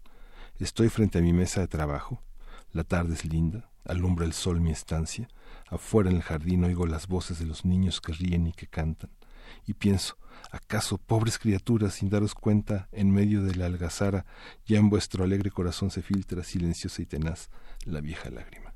Estoy 0.58 0.88
frente 0.88 1.20
a 1.20 1.22
mi 1.22 1.32
mesa 1.32 1.60
de 1.60 1.68
trabajo. 1.68 2.20
La 2.72 2.82
tarde 2.82 3.14
es 3.14 3.24
linda, 3.24 3.70
alumbra 3.84 4.26
el 4.26 4.32
sol 4.32 4.60
mi 4.60 4.72
estancia. 4.72 5.28
Afuera 5.72 6.10
en 6.10 6.16
el 6.16 6.22
jardín 6.22 6.64
oigo 6.64 6.86
las 6.86 7.08
voces 7.08 7.38
de 7.38 7.46
los 7.46 7.64
niños 7.64 8.02
que 8.02 8.12
ríen 8.12 8.46
y 8.46 8.52
que 8.52 8.66
cantan. 8.66 9.10
Y 9.66 9.72
pienso, 9.72 10.18
¿acaso, 10.50 10.98
pobres 10.98 11.38
criaturas, 11.38 11.94
sin 11.94 12.10
daros 12.10 12.34
cuenta, 12.34 12.88
en 12.92 13.10
medio 13.10 13.42
de 13.42 13.54
la 13.54 13.66
algazara, 13.66 14.26
ya 14.66 14.76
en 14.78 14.90
vuestro 14.90 15.24
alegre 15.24 15.50
corazón 15.50 15.90
se 15.90 16.02
filtra, 16.02 16.44
silenciosa 16.44 17.00
y 17.00 17.06
tenaz, 17.06 17.48
la 17.86 18.02
vieja 18.02 18.28
lágrima? 18.28 18.71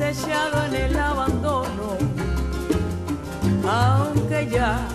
Echado 0.00 0.64
en 0.66 0.74
el 0.74 0.98
abandono, 0.98 1.96
aunque 3.68 4.48
ya 4.50 4.88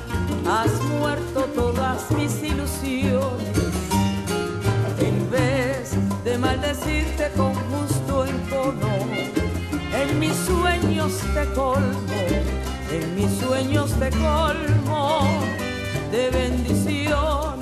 has 0.46 0.72
muerto 1.00 1.42
todas 1.56 2.12
mis 2.12 2.44
ilusiones. 2.44 3.58
En 5.00 5.30
vez 5.32 5.92
de 6.26 6.38
maldecirte 6.38 7.32
con 7.38 7.54
justo 7.54 8.26
encono, 8.26 8.98
en 9.94 10.20
mis 10.20 10.36
sueños 10.36 11.14
te 11.34 11.46
colmo, 11.54 12.22
en 12.92 13.16
mis 13.16 13.32
sueños 13.40 13.92
te 14.00 14.10
colmo 14.10 15.22
de 16.12 16.30
bendiciones. 16.30 17.59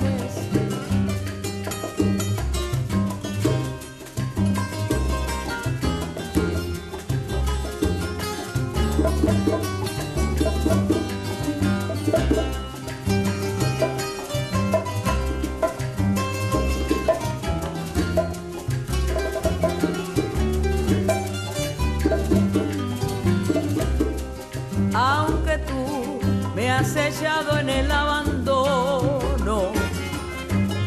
En 27.38 27.68
el 27.68 27.90
abandono, 27.90 29.70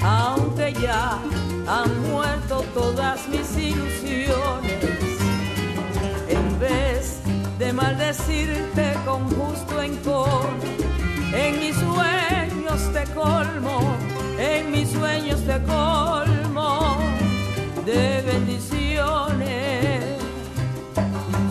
aunque 0.04 0.74
ya 0.74 1.18
han 1.66 2.12
muerto 2.12 2.66
todas 2.74 3.26
mis 3.30 3.58
ilusiones. 3.58 4.84
En 6.28 6.60
vez 6.60 7.22
de 7.58 7.72
maldecirte 7.72 8.94
con 9.06 9.30
justo 9.30 9.82
encono, 9.82 10.50
en 11.34 11.60
mis 11.60 11.76
sueños 11.78 12.82
te 12.92 13.04
colmo, 13.14 13.96
en 14.38 14.72
mis 14.72 14.90
sueños 14.90 15.40
te 15.46 15.58
colmo 15.64 16.98
de 17.86 18.24
bendiciones. 18.24 20.04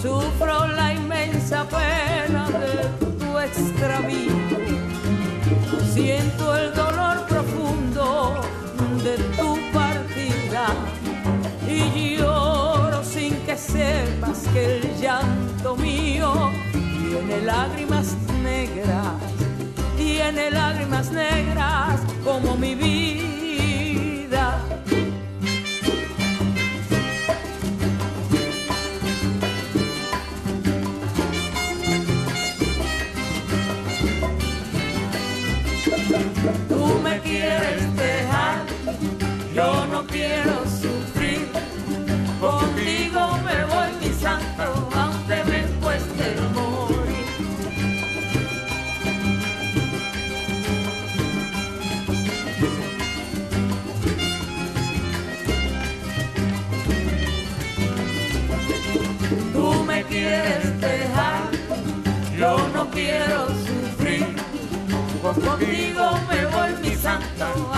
Sufro 0.02 0.66
la 0.68 0.92
inmensa 0.92 1.66
pena 1.68 2.50
de 2.50 3.08
tu 3.18 3.38
extravío. 3.38 4.39
Siento 6.02 6.56
el 6.56 6.72
dolor 6.74 7.26
profundo 7.28 8.40
de 9.04 9.18
tu 9.36 9.58
partida 9.70 10.68
y 11.68 12.16
lloro 12.16 13.04
sin 13.04 13.34
que 13.44 13.54
sepas 13.54 14.48
que 14.54 14.78
el 14.78 14.98
llanto 14.98 15.76
mío 15.76 16.32
tiene 16.72 17.42
lágrimas 17.42 18.16
negras, 18.42 19.12
tiene 19.98 20.50
lágrimas 20.50 21.12
negras 21.12 22.00
como 22.24 22.56
mi 22.56 22.74
vida. 22.74 23.29
Quiero 40.10 40.64
sufrir. 40.64 41.48
Contigo 42.40 43.38
me 43.44 43.64
voy, 43.64 43.90
mi 44.00 44.12
santo, 44.14 44.88
aunque 44.94 45.44
me 45.44 45.62
cueste 45.80 46.36
morir. 46.54 47.26
Tú 59.52 59.84
me 59.84 60.02
quieres 60.04 60.80
dejar, 60.80 61.50
yo 62.38 62.68
no 62.74 62.90
quiero 62.90 63.48
sufrir. 63.48 64.26
Contigo 65.22 66.10
me 66.28 66.46
voy, 66.46 66.70
mi 66.82 66.96
santo, 66.96 67.69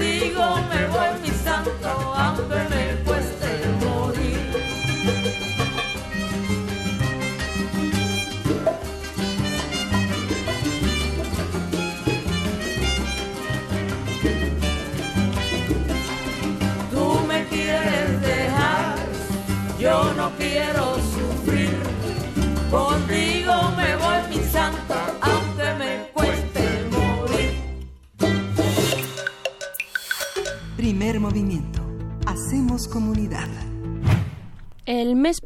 Contigo 0.00 0.56
me 0.70 0.86
voy, 0.86 1.20
mi 1.20 1.28
santo, 1.28 2.14
aunque 2.16 2.89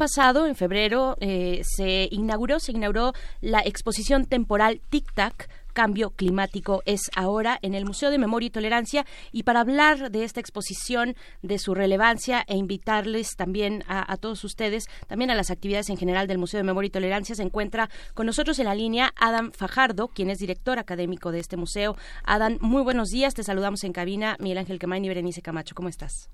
pasado, 0.04 0.46
en 0.46 0.54
febrero, 0.54 1.16
eh, 1.20 1.62
se 1.64 2.08
inauguró, 2.10 2.60
se 2.60 2.72
inauguró 2.72 3.14
la 3.40 3.60
exposición 3.60 4.26
temporal 4.26 4.82
Tic 4.90 5.10
Tac 5.14 5.48
Cambio 5.72 6.10
Climático 6.10 6.82
es 6.84 7.10
ahora 7.16 7.58
en 7.62 7.74
el 7.74 7.86
Museo 7.86 8.10
de 8.10 8.18
Memoria 8.18 8.48
y 8.48 8.50
Tolerancia 8.50 9.06
y 9.32 9.44
para 9.44 9.60
hablar 9.60 10.10
de 10.10 10.24
esta 10.24 10.40
exposición, 10.40 11.16
de 11.40 11.58
su 11.58 11.74
relevancia 11.74 12.44
e 12.46 12.56
invitarles 12.58 13.34
también 13.34 13.82
a, 13.88 14.14
todos 14.18 14.44
ustedes, 14.44 14.84
también 15.06 15.30
a 15.30 15.34
las 15.34 15.50
actividades 15.50 15.88
en 15.88 15.96
general 15.96 16.26
del 16.26 16.36
Museo 16.36 16.58
de 16.58 16.64
Memoria 16.64 16.88
y 16.88 16.90
Tolerancia, 16.90 17.34
se 17.34 17.42
encuentra 17.42 17.88
con 18.12 18.26
nosotros 18.26 18.58
en 18.58 18.66
la 18.66 18.74
línea 18.74 19.14
Adam 19.16 19.52
Fajardo, 19.52 20.08
quien 20.08 20.28
es 20.28 20.36
director 20.36 20.78
académico 20.78 21.32
de 21.32 21.40
este 21.40 21.56
museo. 21.56 21.96
Adam, 22.24 22.58
muy 22.60 22.82
buenos 22.82 23.08
días, 23.08 23.32
te 23.32 23.42
saludamos 23.42 23.84
en 23.84 23.94
cabina, 23.94 24.36
Miguel 24.38 24.58
Ángel 24.58 24.78
Quemain 24.78 25.02
y 25.02 25.08
Berenice 25.08 25.40
Camacho, 25.40 25.74
¿cómo 25.74 25.88
estás? 25.88 26.28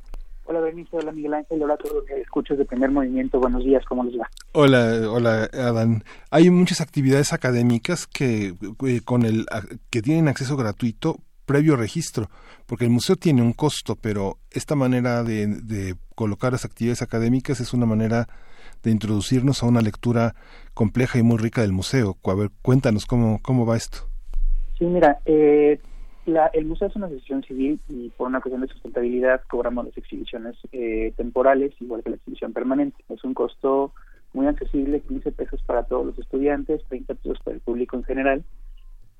Hola 0.51 0.63
Bernice, 0.63 0.97
hola 0.97 1.13
Miguel 1.13 1.35
Ángel, 1.35 1.63
hola 1.63 1.75
a 1.75 1.77
todos 1.77 1.95
los 1.95 2.05
que 2.07 2.21
escuchas 2.23 2.59
de 2.59 2.65
primer 2.65 2.91
movimiento, 2.91 3.39
buenos 3.39 3.63
días, 3.63 3.85
¿cómo 3.85 4.03
les 4.03 4.19
va? 4.19 4.29
Hola, 4.51 5.09
hola 5.09 5.49
Adán. 5.53 6.03
Hay 6.33 6.51
muchas 6.51 6.81
actividades 6.81 7.33
académicas 7.33 8.09
que 8.09 8.55
eh, 8.85 9.01
con 9.05 9.25
el 9.25 9.47
que 9.91 10.03
tienen 10.03 10.27
acceso 10.27 10.57
gratuito 10.57 11.19
previo 11.47 11.77
registro, 11.77 12.31
porque 12.67 12.85
el 12.85 12.91
museo 12.91 13.15
tiene 13.15 13.43
un 13.43 13.53
costo, 13.53 13.95
pero 13.95 14.39
esta 14.51 14.75
manera 14.75 15.23
de, 15.23 15.47
de 15.47 15.95
colocar 16.17 16.51
las 16.51 16.65
actividades 16.65 17.03
académicas 17.03 17.61
es 17.61 17.73
una 17.73 17.87
manera 17.87 18.27
de 18.83 18.91
introducirnos 18.91 19.63
a 19.63 19.67
una 19.67 19.83
lectura 19.83 20.35
compleja 20.75 21.21
y 21.21 21.23
muy 21.23 21.39
rica 21.39 21.61
del 21.61 21.71
museo. 21.71 22.17
A 22.25 22.35
ver, 22.35 22.51
cuéntanos 22.61 23.07
cómo, 23.07 23.39
cómo 23.41 23.67
va 23.67 23.77
esto. 23.77 23.99
Sí, 24.77 24.85
mira, 24.85 25.21
eh, 25.27 25.79
la, 26.31 26.47
el 26.49 26.65
museo 26.67 26.89
es 26.89 26.97
una 26.97 27.07
asociación 27.07 27.43
civil 27.43 27.81
y 27.89 28.11
por 28.11 28.29
una 28.29 28.41
cuestión 28.41 28.63
de 28.63 28.69
sustentabilidad 28.69 29.43
cobramos 29.49 29.87
las 29.87 29.97
exhibiciones 29.97 30.57
eh, 30.73 31.13
temporales 31.17 31.75
igual 31.81 32.03
que 32.03 32.11
la 32.11 32.17
exhibición 32.17 32.53
permanente. 32.53 33.05
Es 33.09 33.23
un 33.25 33.35
costo 33.35 33.93
muy 34.33 34.47
accesible, 34.47 35.01
15 35.01 35.33
pesos 35.33 35.63
para 35.63 35.85
todos 35.85 36.07
los 36.07 36.19
estudiantes, 36.19 36.83
30 36.89 37.15
pesos 37.15 37.39
para 37.45 37.57
el 37.57 37.61
público 37.61 37.97
en 37.97 38.05
general. 38.05 38.45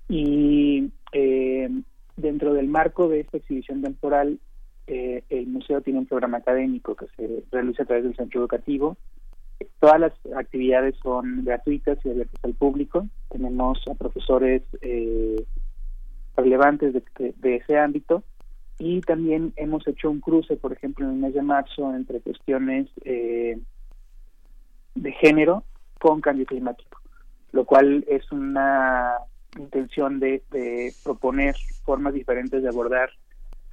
Y 0.09 0.93
eh, 1.13 1.69
dentro 2.17 2.55
del 2.55 2.69
marco 2.69 3.09
de 3.09 3.21
esta 3.21 3.37
exhibición 3.37 3.83
temporal, 3.83 4.39
eh, 4.87 5.23
el 5.29 5.47
museo 5.47 5.81
tiene 5.81 6.01
un 6.01 6.07
programa 6.07 6.39
académico 6.39 6.97
que 6.97 7.07
se 7.17 7.45
realiza 7.53 7.83
a 7.83 7.87
través 7.87 8.05
del 8.05 8.17
centro 8.17 8.41
educativo. 8.41 8.97
Todas 9.79 10.01
las 10.01 10.13
actividades 10.37 10.97
son 11.03 11.45
gratuitas 11.45 11.99
y 12.05 12.11
abiertas 12.11 12.41
al 12.43 12.55
público. 12.55 13.07
Tenemos 13.31 13.79
a 13.89 13.95
profesores 13.95 14.63
eh, 14.81 15.45
relevantes 16.41 16.95
de, 16.95 17.57
ese 17.57 17.79
ámbito 17.79 18.23
y 18.79 19.01
también 19.03 19.53
hemos 19.57 19.87
hecho 19.87 20.11
un 20.11 20.21
cruce, 20.21 20.57
por 20.57 20.73
ejemplo, 20.73 21.05
en 21.05 21.13
el 21.13 21.19
mes 21.19 21.35
de 21.35 21.43
marzo 21.43 21.95
entre 21.95 22.21
cuestiones 22.21 22.89
eh, 23.05 23.59
de 24.95 25.13
género 25.13 25.65
con 25.99 26.21
cambio 26.21 26.47
climático, 26.47 26.99
lo 27.53 27.65
cual 27.65 28.05
es 28.09 28.31
una 28.33 29.17
intención 29.59 30.19
de, 30.19 30.43
proponer 31.05 31.55
formas 31.85 32.15
diferentes 32.15 32.63
de 32.63 32.69
abordar 32.69 33.11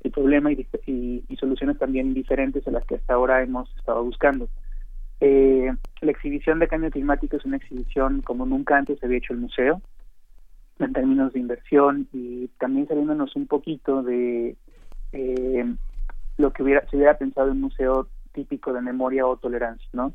el 0.03 0.11
problema 0.11 0.51
y, 0.51 1.25
soluciones 1.39 1.77
también 1.77 2.13
diferentes 2.13 2.67
a 2.67 2.71
las 2.71 2.85
que 2.85 2.95
hasta 2.95 3.13
ahora 3.13 3.41
hemos 3.41 3.73
estado 3.77 4.03
buscando. 4.03 4.49
Eh, 5.19 5.71
la 6.01 6.11
exhibición 6.11 6.59
de 6.59 6.67
cambio 6.67 6.91
climático 6.91 7.37
es 7.37 7.45
una 7.45 7.57
exhibición 7.57 8.21
como 8.21 8.45
nunca 8.45 8.77
antes 8.77 9.03
había 9.03 9.17
hecho 9.17 9.33
el 9.33 9.39
museo 9.39 9.81
en 10.79 10.93
términos 10.93 11.33
de 11.33 11.39
inversión 11.39 12.07
y 12.13 12.47
también 12.59 12.87
saliéndonos 12.87 13.35
un 13.35 13.47
poquito 13.47 14.03
de 14.03 14.55
eh, 15.11 15.65
lo 16.37 16.53
que 16.53 16.63
hubiera, 16.63 16.87
se 16.89 16.97
hubiera 16.97 17.17
pensado 17.17 17.47
en 17.47 17.53
un 17.53 17.61
museo 17.61 18.07
típico 18.33 18.73
de 18.73 18.81
memoria 18.81 19.25
o 19.25 19.37
tolerancia, 19.37 19.87
¿no? 19.93 20.13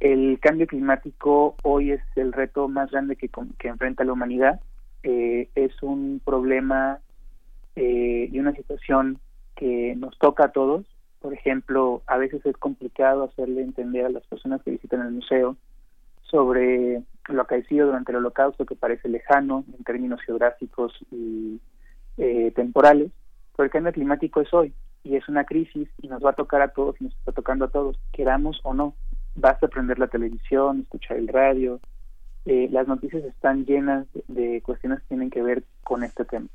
El 0.00 0.38
cambio 0.40 0.66
climático 0.66 1.56
hoy 1.64 1.90
es 1.90 2.02
el 2.14 2.32
reto 2.32 2.68
más 2.68 2.90
grande 2.90 3.16
que, 3.16 3.28
que 3.58 3.68
enfrenta 3.68 4.04
la 4.04 4.12
humanidad. 4.12 4.60
Eh, 5.02 5.48
es 5.54 5.72
un 5.82 6.20
problema 6.24 7.00
eh, 7.74 8.28
y 8.30 8.38
una 8.38 8.52
situación 8.54 9.18
que 9.56 9.94
nos 9.96 10.18
toca 10.18 10.46
a 10.46 10.52
todos 10.52 10.86
Por 11.20 11.32
ejemplo, 11.34 12.02
a 12.06 12.16
veces 12.16 12.44
es 12.46 12.56
complicado 12.56 13.24
hacerle 13.24 13.62
entender 13.62 14.06
a 14.06 14.10
las 14.10 14.26
personas 14.26 14.62
que 14.62 14.72
visitan 14.72 15.00
el 15.00 15.12
museo 15.12 15.56
sobre 16.22 17.02
lo 17.34 17.42
acaecido 17.42 17.86
durante 17.86 18.12
el 18.12 18.18
holocausto 18.18 18.66
que 18.66 18.76
parece 18.76 19.08
lejano 19.08 19.64
en 19.76 19.84
términos 19.84 20.20
geográficos 20.22 20.92
y 21.10 21.60
eh, 22.16 22.52
temporales, 22.54 23.10
pero 23.56 23.64
el 23.64 23.70
cambio 23.70 23.92
climático 23.92 24.40
es 24.40 24.52
hoy 24.52 24.72
y 25.04 25.16
es 25.16 25.28
una 25.28 25.44
crisis 25.44 25.88
y 26.02 26.08
nos 26.08 26.24
va 26.24 26.30
a 26.30 26.34
tocar 26.34 26.62
a 26.62 26.68
todos 26.68 27.00
y 27.00 27.04
nos 27.04 27.14
está 27.14 27.32
tocando 27.32 27.66
a 27.66 27.70
todos, 27.70 27.98
queramos 28.12 28.60
o 28.64 28.74
no. 28.74 28.94
Basta 29.34 29.68
prender 29.68 29.98
la 29.98 30.08
televisión, 30.08 30.80
escuchar 30.80 31.16
el 31.16 31.28
radio. 31.28 31.80
Eh, 32.44 32.68
las 32.72 32.88
noticias 32.88 33.24
están 33.24 33.64
llenas 33.66 34.06
de 34.26 34.60
cuestiones 34.62 35.00
que 35.00 35.08
tienen 35.08 35.30
que 35.30 35.42
ver 35.42 35.64
con 35.84 36.02
este 36.02 36.24
tema 36.24 36.48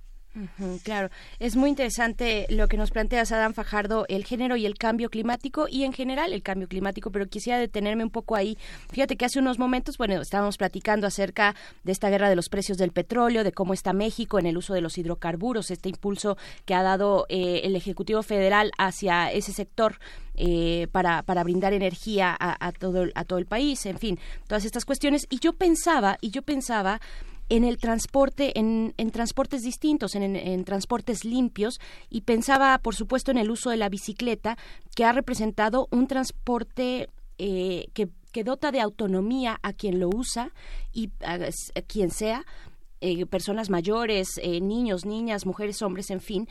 claro, 0.84 1.10
es 1.39 1.55
muy 1.55 1.69
interesante 1.69 2.47
lo 2.49 2.68
que 2.68 2.78
nos 2.78 2.91
plantea 2.91 3.21
Adán 3.21 3.53
Fajardo, 3.53 4.05
el 4.10 4.26
género 4.26 4.55
y 4.55 4.65
el 4.65 4.76
cambio 4.76 5.10
climático 5.10 5.68
y 5.70 5.84
en 5.84 5.94
general 5.94 6.34
el 6.34 6.41
cambio 6.41 6.68
climático, 6.68 7.12
pero 7.12 7.28
quisiera 7.28 7.60
detenerme 7.60 8.03
un 8.03 8.10
poco 8.10 8.36
ahí. 8.36 8.57
Fíjate 8.91 9.15
que 9.15 9.26
hace 9.26 9.39
unos 9.39 9.60
momentos, 9.60 9.97
bueno, 9.97 10.20
estábamos 10.21 10.57
platicando 10.57 11.07
acerca 11.07 11.55
de 11.84 11.91
esta 11.91 12.10
guerra 12.10 12.29
de 12.29 12.36
los 12.36 12.49
precios 12.49 12.78
del 12.78 12.91
petróleo, 12.91 13.44
de 13.44 13.52
cómo 13.52 13.73
está 13.73 13.94
México 13.94 14.39
en 14.39 14.45
el 14.45 14.57
uso 14.57 14.73
de 14.73 14.81
los 14.81 14.97
hidrocarburos, 14.97 15.71
este 15.71 15.89
impulso 15.89 16.37
que 16.65 16.73
ha 16.73 16.84
dado 16.84 17.26
eh, 17.29 17.62
el 17.63 17.76
Ejecutivo 17.76 18.23
Federal 18.23 18.71
hacia 18.78 19.31
ese 19.31 19.53
sector 19.53 19.99
eh, 20.36 20.87
para, 20.91 21.21
para 21.21 21.44
brindar 21.44 21.73
energía 21.73 22.36
a, 22.37 22.68
a, 22.68 22.71
todo, 22.71 23.05
a 23.13 23.23
todo 23.23 23.39
el 23.39 23.45
país, 23.45 23.86
en 23.86 23.99
fin, 23.99 24.20
todas 24.47 24.65
estas 24.65 24.86
cuestiones. 24.86 25.28
Y 25.29 25.39
yo 25.39 25.53
pensaba, 25.53 26.18
y 26.21 26.31
yo 26.31 26.41
pensaba 26.41 26.99
en 27.49 27.63
el 27.63 27.78
transporte, 27.78 28.57
en, 28.57 28.94
transportes 29.12 29.63
distintos, 29.63 30.15
en, 30.15 30.63
transportes 30.63 31.26
limpios, 31.26 31.80
y 32.10 32.22
pensaba, 32.22 32.78
por 32.80 32.96
supuesto, 32.96 33.31
en 33.31 33.38
el 33.38 33.52
uso 33.52 33.70
de 33.70 33.78
la 33.78 33.89
bicicleta, 33.89 34.57
que 34.96 35.05
ha 35.05 35.12
representado 35.12 35.88
un 35.91 36.07
transporte 36.07 37.10
eh, 37.38 37.88
que, 37.94 38.10
que, 38.31 38.44
dota 38.44 38.72
de 38.72 38.81
autonomía 38.81 39.60
a 39.62 39.73
quien 39.73 39.99
lo 39.99 40.10
usa 40.10 40.52
y 40.91 41.12
a, 41.26 41.38
quien 41.88 42.12
sea, 42.12 42.46
eh, 43.02 43.26
personas 43.26 43.70
mayores, 43.70 44.39
eh, 44.41 44.62
niños, 44.62 45.05
niñas, 45.05 45.46
mujeres, 45.46 45.81
hombres, 45.81 46.10
en 46.10 46.22
fin, 46.22 46.47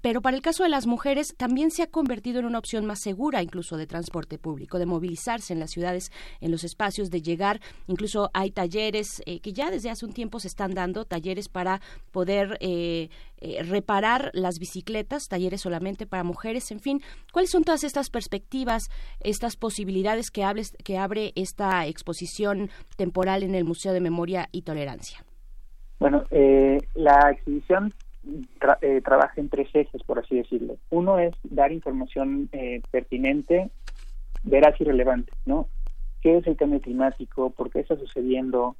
pero 0.00 0.20
para 0.20 0.36
el 0.36 0.42
caso 0.42 0.62
de 0.62 0.68
las 0.68 0.86
mujeres 0.86 1.34
también 1.36 1.70
se 1.70 1.82
ha 1.82 1.86
convertido 1.86 2.40
en 2.40 2.46
una 2.46 2.58
opción 2.58 2.86
más 2.86 3.00
segura 3.00 3.42
incluso 3.42 3.76
de 3.76 3.86
transporte 3.86 4.38
público, 4.38 4.78
de 4.78 4.86
movilizarse 4.86 5.52
en 5.52 5.60
las 5.60 5.70
ciudades, 5.70 6.10
en 6.40 6.50
los 6.50 6.64
espacios, 6.64 7.10
de 7.10 7.22
llegar, 7.22 7.60
incluso 7.86 8.30
hay 8.34 8.50
talleres 8.50 9.22
eh, 9.26 9.40
que 9.40 9.52
ya 9.52 9.70
desde 9.70 9.90
hace 9.90 10.06
un 10.06 10.12
tiempo 10.12 10.40
se 10.40 10.48
están 10.48 10.74
dando, 10.74 11.04
talleres 11.04 11.48
para 11.48 11.80
poder 12.10 12.58
eh, 12.60 13.08
eh, 13.38 13.62
reparar 13.62 14.30
las 14.34 14.58
bicicletas, 14.58 15.28
talleres 15.28 15.60
solamente 15.60 16.06
para 16.06 16.24
mujeres, 16.24 16.70
en 16.70 16.80
fin, 16.80 17.00
¿cuáles 17.32 17.50
son 17.50 17.64
todas 17.64 17.84
estas 17.84 18.10
perspectivas, 18.10 18.90
estas 19.20 19.56
posibilidades 19.56 20.30
que, 20.30 20.44
hables, 20.44 20.76
que 20.84 20.98
abre 20.98 21.32
esta 21.36 21.86
exposición 21.86 22.70
temporal 22.96 23.42
en 23.42 23.54
el 23.54 23.64
Museo 23.64 23.92
de 23.92 24.00
Memoria 24.00 24.48
y 24.52 24.62
Tolerancia? 24.62 25.24
Bueno, 25.98 26.24
la 26.94 27.30
exhibición 27.30 27.92
eh, 28.82 29.00
trabaja 29.02 29.40
en 29.40 29.48
tres 29.48 29.68
ejes, 29.74 30.02
por 30.02 30.18
así 30.18 30.36
decirlo. 30.36 30.76
Uno 30.90 31.18
es 31.18 31.34
dar 31.42 31.72
información 31.72 32.48
eh, 32.52 32.82
pertinente, 32.90 33.70
veraz 34.42 34.78
y 34.80 34.84
relevante, 34.84 35.32
¿no? 35.46 35.68
¿Qué 36.20 36.36
es 36.36 36.46
el 36.46 36.56
cambio 36.56 36.80
climático? 36.80 37.50
¿Por 37.50 37.70
qué 37.70 37.80
está 37.80 37.96
sucediendo? 37.96 38.76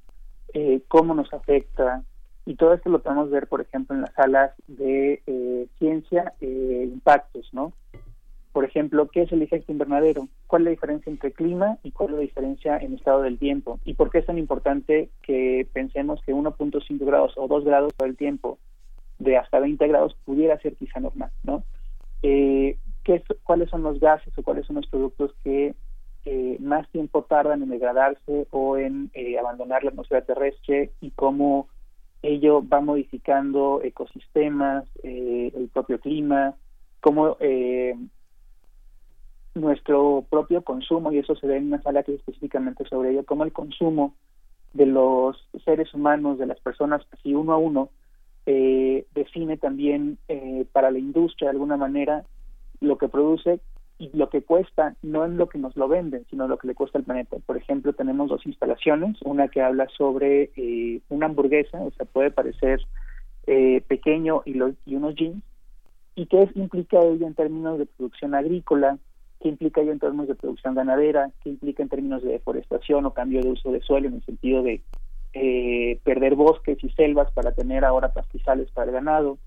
Eh, 0.52 0.83
¿Cómo 0.89 1.15
nos 1.15 1.33
afecta? 1.33 2.02
Y 2.44 2.57
todo 2.57 2.75
esto 2.75 2.91
lo 2.91 3.02
podemos 3.02 3.31
ver, 3.31 3.47
por 3.47 3.62
ejemplo, 3.62 3.97
en 3.97 4.02
las 4.02 4.12
salas 4.12 4.52
de 4.67 5.69
ciencia 5.78 6.33
e 6.41 6.89
impactos, 6.93 7.49
¿no? 7.52 7.73
Por 8.52 8.65
ejemplo, 8.65 9.09
¿qué 9.09 9.23
es 9.23 9.33
el 9.33 9.43
efecto 9.43 9.70
invernadero? 9.70 10.28
¿Cuál 10.49 10.62
es 10.62 10.65
la 10.65 10.70
diferencia 10.70 11.10
entre 11.10 11.33
clima 11.33 11.78
y 11.83 11.93
cuál 11.93 12.10
es 12.10 12.15
la 12.17 12.20
diferencia 12.23 12.78
en 12.78 12.94
estado 12.94 13.23
del 13.23 13.39
tiempo? 13.39 13.78
¿Y 13.85 13.94
por 13.94 14.10
qué 14.10 14.19
es 14.19 14.27
tan 14.27 14.39
importante 14.39 15.10
que 15.23 15.69
pensemos 15.73 16.20
que 16.27 16.35
1.5 16.35 16.99
grados 17.07 17.35
o 17.36 17.47
2 17.47 17.65
grados 17.65 17.94
todo 17.94 18.09
el 18.09 18.17
tiempo 18.17 18.59
de 19.20 19.36
hasta 19.36 19.60
20 19.60 19.86
grados 19.86 20.16
pudiera 20.24 20.58
ser 20.58 20.74
quizá 20.76 20.99
normal, 20.99 21.31
¿no? 21.44 21.62
Eh, 22.23 22.78
¿qué, 23.05 23.23
¿Cuáles 23.44 23.70
son 23.70 23.82
los 23.82 24.00
gases 24.00 24.36
o 24.36 24.42
cuáles 24.42 24.66
son 24.66 24.76
los 24.76 24.86
productos 24.89 25.32
que 25.44 25.74
eh, 26.24 26.57
más 26.60 26.89
tiempo 26.90 27.23
tardan 27.23 27.62
en 27.62 27.70
degradarse 27.70 28.47
o 28.50 28.76
en 28.76 29.10
eh, 29.15 29.39
abandonar 29.39 29.84
la 29.84 29.90
atmósfera 29.90 30.23
terrestre 30.23 30.90
y 31.00 31.10
cómo 31.12 31.68
ello 32.23 32.66
va 32.66 32.81
modificando 32.81 33.81
ecosistemas, 33.82 34.84
el 35.02 35.70
propio 35.73 35.99
clima, 35.99 36.55
cómo 37.00 37.39
nuestro 39.55 40.26
propio 40.28 40.62
consumo, 40.62 41.12
y 41.12 41.18
eso 41.18 41.34
se 41.36 41.47
ve 41.47 41.57
en 41.57 41.68
una 41.68 41.82
sala 41.82 42.02
que 42.02 42.12
es 42.12 42.18
específicamente 42.18 42.84
sobre 42.84 43.12
ello, 43.12 43.24
cómo 43.24 43.44
el 43.44 43.52
consumo 43.52 44.15
de 44.74 44.84
los 44.84 45.49
seres 45.65 45.92
humanos, 45.94 46.39
de 46.39 46.47
las 46.47 46.60
personas, 46.60 47.02
así 47.10 47.34
uno 47.34 47.55
a 47.55 47.57
uno, 47.57 47.89
eh, 48.47 49.07
define 49.15 49.57
también 49.57 50.19
eh, 50.28 50.67
para 50.73 50.91
la 50.91 50.99
industria 50.99 51.49
de 51.49 51.57
alguna 51.57 51.77
manera 51.77 52.25
lo 52.81 52.99
que 52.99 53.09
produce 53.09 53.60
y 54.01 54.10
lo 54.17 54.31
que 54.31 54.43
cuesta, 54.43 54.97
no 55.02 55.27
en 55.27 55.36
lo 55.36 55.49
que 55.51 55.59
nos 55.59 55.77
lo 55.77 55.86
venden, 55.86 56.25
sino 56.31 56.49
lo 56.49 56.57
que 56.57 56.67
le 56.67 56.75
cuesta 56.75 56.99
al 56.99 57.05
planeta. 57.05 57.36
Por 57.44 57.59
ejemplo, 57.59 57.93
tenemos 57.93 58.31
dos 58.31 58.47
instalaciones, 58.47 59.19
una 59.23 59.49
que 59.49 59.60
habla 59.60 59.89
sobre 59.97 60.51
eh, 60.57 61.02
una 61.10 61.27
hamburguesa, 61.27 61.78
o 61.83 61.91
sea, 61.91 62.07
puede 62.07 62.31
parecer 62.31 62.81
eh, 63.47 63.83
pequeño 63.86 64.41
y, 64.47 64.55
los, 64.55 64.73
y 64.86 64.97
unos 64.97 65.15
jeans, 65.17 65.43
y 66.15 66.27
qué 66.27 66.49
implica 66.55 66.99
ello 66.99 67.27
en 67.27 67.35
términos 67.35 67.78
de 67.78 67.85
producción 67.85 68.35
agrícola, 68.35 68.99
qué 69.39 69.51
implica 69.51 69.83
ello 69.83 69.93
en 69.93 69.99
términos 69.99 70.28
de 70.28 70.35
producción 70.35 70.75
ganadera, 70.75 71.31
qué 71.43 71.51
implica 71.51 71.83
en 71.83 71.91
términos 71.91 72.23
de 72.23 72.33
deforestación 72.33 73.05
o 73.05 73.12
cambio 73.12 73.43
de 73.43 73.51
uso 73.51 73.70
de 73.70 73.83
suelo 73.83 74.09
en 74.09 74.15
el 74.15 74.25
sentido 74.25 74.62
de 74.62 74.81
eh, 75.33 75.99
perder 76.05 76.34
bosques 76.34 76.83
y 76.83 76.91
selvas 76.91 77.31
para 77.33 77.52
tener 77.52 77.84
ahora 77.84 78.12
pastizales 78.12 78.70
para 78.73 78.86
el 78.89 78.92
ganado, 78.92 79.39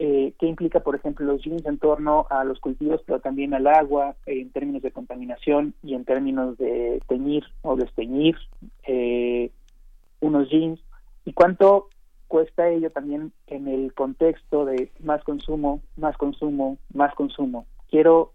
eh, 0.00 0.32
qué 0.38 0.46
implica, 0.46 0.80
por 0.80 0.94
ejemplo, 0.94 1.26
los 1.26 1.42
jeans 1.42 1.66
en 1.66 1.78
torno 1.78 2.26
a 2.30 2.44
los 2.44 2.60
cultivos, 2.60 3.02
pero 3.04 3.18
también 3.18 3.52
al 3.52 3.66
agua, 3.66 4.14
eh, 4.26 4.40
en 4.40 4.50
términos 4.50 4.82
de 4.82 4.92
contaminación 4.92 5.74
y 5.82 5.94
en 5.94 6.04
términos 6.04 6.56
de 6.56 7.02
teñir 7.08 7.44
o 7.62 7.74
desteñir 7.74 8.36
eh, 8.86 9.50
unos 10.20 10.48
jeans, 10.50 10.80
y 11.24 11.32
cuánto 11.32 11.88
cuesta 12.28 12.68
ello 12.68 12.90
también 12.90 13.32
en 13.48 13.66
el 13.66 13.92
contexto 13.92 14.64
de 14.64 14.92
más 15.00 15.24
consumo, 15.24 15.82
más 15.96 16.16
consumo, 16.16 16.78
más 16.94 17.12
consumo. 17.14 17.66
Quiero 17.90 18.32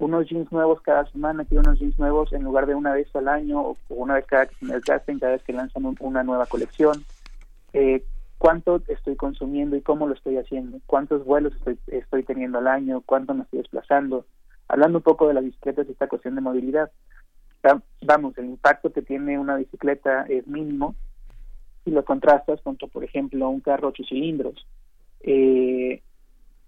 unos 0.00 0.26
jeans 0.26 0.50
nuevos 0.50 0.80
cada 0.80 1.04
semana, 1.12 1.44
quiero 1.44 1.60
unos 1.60 1.78
jeans 1.78 1.98
nuevos 1.98 2.32
en 2.32 2.42
lugar 2.42 2.66
de 2.66 2.74
una 2.74 2.94
vez 2.94 3.14
al 3.14 3.28
año 3.28 3.60
o 3.60 3.76
una 3.90 4.14
vez 4.14 4.24
cada 4.26 4.46
que 4.46 4.54
se 4.56 4.64
me 4.64 4.74
desgasten, 4.74 5.18
cada 5.18 5.32
vez 5.32 5.42
que 5.42 5.52
lanzan 5.52 5.94
una 6.00 6.24
nueva 6.24 6.46
colección. 6.46 7.04
Eh, 7.74 8.02
¿Cuánto 8.38 8.80
estoy 8.88 9.16
consumiendo 9.16 9.76
y 9.76 9.82
cómo 9.82 10.06
lo 10.06 10.14
estoy 10.14 10.38
haciendo? 10.38 10.78
¿Cuántos 10.86 11.26
vuelos 11.26 11.54
estoy, 11.54 11.78
estoy 11.88 12.22
teniendo 12.22 12.58
al 12.58 12.68
año? 12.68 13.02
¿Cuánto 13.04 13.34
me 13.34 13.42
estoy 13.42 13.58
desplazando? 13.58 14.24
Hablando 14.68 14.98
un 14.98 15.04
poco 15.04 15.28
de 15.28 15.34
las 15.34 15.44
bicicletas 15.44 15.86
y 15.86 15.92
esta 15.92 16.08
cuestión 16.08 16.34
de 16.34 16.40
movilidad. 16.40 16.90
Vamos, 18.00 18.38
el 18.38 18.46
impacto 18.46 18.90
que 18.90 19.02
tiene 19.02 19.38
una 19.38 19.56
bicicleta 19.56 20.22
es 20.22 20.46
mínimo 20.46 20.94
si 21.84 21.90
lo 21.90 22.02
contrastas 22.06 22.62
contra, 22.62 22.88
por 22.88 23.04
ejemplo, 23.04 23.50
un 23.50 23.60
carro 23.60 23.88
ocho 23.88 24.02
cilindros. 24.08 24.66
Eh, 25.20 26.00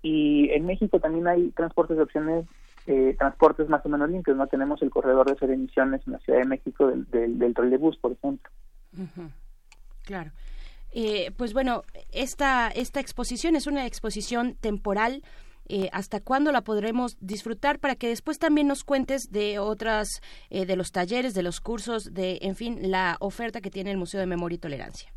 y 0.02 0.50
en 0.50 0.66
México 0.66 1.00
también 1.00 1.26
hay 1.26 1.50
transportes 1.52 1.96
de 1.96 2.02
opciones 2.02 2.46
eh, 2.86 3.14
transportes 3.18 3.68
más 3.68 3.84
o 3.86 3.88
menos 3.88 4.10
limpios. 4.10 4.36
No 4.36 4.46
tenemos 4.46 4.82
el 4.82 4.90
corredor 4.90 5.28
de 5.28 5.36
cero 5.38 5.52
emisiones 5.52 6.02
en 6.06 6.12
la 6.14 6.18
Ciudad 6.20 6.40
de 6.40 6.46
México 6.46 6.86
del, 6.86 7.04
del, 7.10 7.38
del 7.38 7.54
trolebús, 7.54 7.96
por 7.98 8.12
ejemplo. 8.12 8.50
Claro. 10.04 10.32
Eh, 10.92 11.30
pues 11.36 11.54
bueno, 11.54 11.84
esta, 12.10 12.68
esta 12.68 13.00
exposición 13.00 13.56
es 13.56 13.66
una 13.66 13.86
exposición 13.86 14.56
temporal. 14.60 15.22
Eh, 15.68 15.88
¿Hasta 15.92 16.20
cuándo 16.20 16.52
la 16.52 16.62
podremos 16.62 17.16
disfrutar? 17.20 17.78
Para 17.78 17.94
que 17.94 18.08
después 18.08 18.38
también 18.38 18.66
nos 18.66 18.84
cuentes 18.84 19.30
de 19.30 19.58
otras, 19.58 20.20
eh, 20.50 20.66
de 20.66 20.76
los 20.76 20.90
talleres, 20.90 21.34
de 21.34 21.42
los 21.42 21.60
cursos, 21.60 22.12
de, 22.12 22.40
en 22.42 22.56
fin, 22.56 22.90
la 22.90 23.16
oferta 23.20 23.60
que 23.60 23.70
tiene 23.70 23.90
el 23.90 23.96
Museo 23.96 24.20
de 24.20 24.26
Memoria 24.26 24.56
y 24.56 24.58
Tolerancia. 24.58 25.14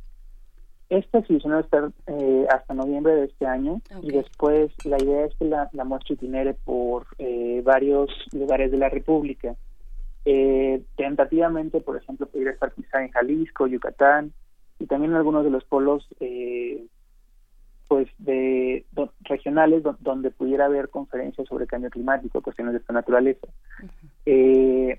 Esta 0.90 1.20
exhibición 1.20 1.54
va 1.54 1.58
a 1.58 1.62
estar 1.62 1.92
eh, 2.08 2.46
hasta 2.50 2.74
noviembre 2.74 3.16
de 3.16 3.26
este 3.26 3.46
año 3.48 3.82
y 4.04 4.12
después 4.12 4.72
la 4.86 5.02
idea 5.02 5.26
es 5.26 5.36
que 5.36 5.46
la, 5.46 5.70
la 5.74 5.84
muestra 5.84 6.14
itinere 6.14 6.54
por 6.54 7.08
eh, 7.18 7.62
varios 7.64 8.10
lugares 8.34 8.72
de 8.72 8.78
la 8.78 8.90
República. 8.90 9.56
Eh, 10.26 10.84
tentativamente, 10.96 11.82
por 11.82 11.98
ejemplo, 11.98 12.28
podría 12.28 12.52
estar 12.52 12.72
quizá 12.74 13.04
en 13.04 13.12
Jalisco, 13.12 13.68
Yucatán 13.68 14.34
y 14.80 14.86
también 14.86 15.12
en 15.12 15.18
algunos 15.18 15.44
de 15.44 15.52
los 15.52 15.64
polos 15.64 16.08
eh, 16.20 16.86
pues 17.88 18.08
de 18.18 18.86
regionales 19.22 19.84
donde 20.00 20.32
pudiera 20.32 20.66
haber 20.66 20.90
conferencias 20.90 21.48
sobre 21.48 21.68
cambio 21.68 21.90
climático, 21.90 22.42
cuestiones 22.42 22.74
de 22.74 22.80
esta 22.80 22.94
naturaleza. 22.94 23.48
eh, 24.26 24.98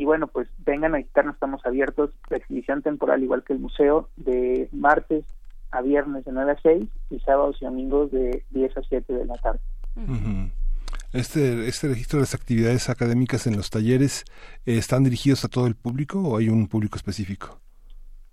y 0.00 0.06
bueno, 0.06 0.28
pues 0.28 0.48
vengan 0.64 0.94
a 0.94 0.96
visitarnos, 0.96 1.34
estamos 1.34 1.60
abiertos, 1.66 2.10
la 2.30 2.38
exhibición 2.38 2.80
temporal 2.80 3.22
igual 3.22 3.44
que 3.44 3.52
el 3.52 3.58
museo, 3.58 4.08
de 4.16 4.70
martes 4.72 5.26
a 5.72 5.82
viernes 5.82 6.24
de 6.24 6.32
9 6.32 6.52
a 6.52 6.60
6 6.62 6.88
y 7.10 7.18
sábados 7.20 7.58
y 7.60 7.66
domingos 7.66 8.10
de 8.10 8.42
10 8.48 8.78
a 8.78 8.82
7 8.82 9.12
de 9.12 9.26
la 9.26 9.34
tarde. 9.34 9.60
Este, 11.12 11.68
este 11.68 11.88
registro 11.88 12.16
de 12.16 12.22
las 12.22 12.34
actividades 12.34 12.88
académicas 12.88 13.46
en 13.46 13.58
los 13.58 13.68
talleres 13.68 14.24
eh, 14.64 14.78
están 14.78 15.04
dirigidos 15.04 15.44
a 15.44 15.48
todo 15.48 15.66
el 15.66 15.74
público 15.74 16.18
o 16.18 16.38
hay 16.38 16.48
un 16.48 16.66
público 16.66 16.96
específico? 16.96 17.60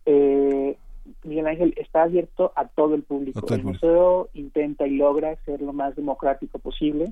Eh, 0.05 0.77
Miguel 1.25 1.47
Ángel 1.47 1.73
está 1.75 2.03
abierto 2.03 2.53
a 2.55 2.65
todo 2.69 2.95
el 2.95 3.03
público. 3.03 3.45
el, 3.53 3.63
museo 3.65 4.29
intenta 4.35 4.87
y 4.87 4.95
logra 4.95 5.35
ser 5.43 5.61
lo 5.61 5.73
más 5.73 5.97
democrático 5.97 6.59
posible. 6.59 7.11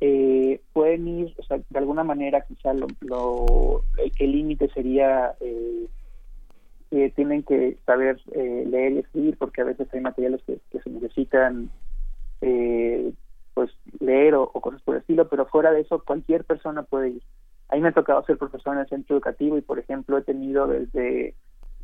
Eh, 0.00 0.60
pueden 0.72 1.08
ir, 1.08 1.34
o 1.38 1.42
sea, 1.42 1.58
de 1.58 1.78
alguna 1.78 2.04
manera 2.04 2.42
quizá 2.42 2.72
lo, 2.72 2.86
lo 3.00 3.82
el 4.18 4.32
límite 4.32 4.68
sería 4.68 5.34
eh, 5.40 5.86
que 6.90 7.10
tienen 7.10 7.42
que 7.42 7.76
saber 7.84 8.20
eh, 8.32 8.64
leer 8.66 8.92
y 8.92 8.98
escribir 8.98 9.36
porque 9.38 9.60
a 9.60 9.64
veces 9.64 9.88
hay 9.92 10.00
materiales 10.00 10.40
que, 10.46 10.60
se 10.78 10.90
necesitan 10.90 11.70
eh, 12.40 13.12
pues 13.54 13.70
leer 14.00 14.34
o, 14.34 14.48
cosas 14.48 14.80
por 14.82 14.94
el 14.94 15.00
estilo, 15.00 15.28
pero 15.28 15.46
fuera 15.46 15.72
de 15.72 15.80
eso 15.80 16.02
cualquier 16.04 16.44
persona 16.44 16.82
puede 16.82 17.10
ir. 17.10 17.22
A 17.68 17.74
mí 17.74 17.82
me 17.82 17.88
ha 17.88 17.92
tocado 17.92 18.24
ser 18.24 18.38
profesor 18.38 18.74
en 18.74 18.80
el 18.80 18.88
centro 18.88 19.16
educativo 19.16 19.58
y, 19.58 19.62
por 19.62 19.78
ejemplo, 19.78 20.16
he 20.16 20.22
tenido 20.22 20.66
desde 20.66 21.34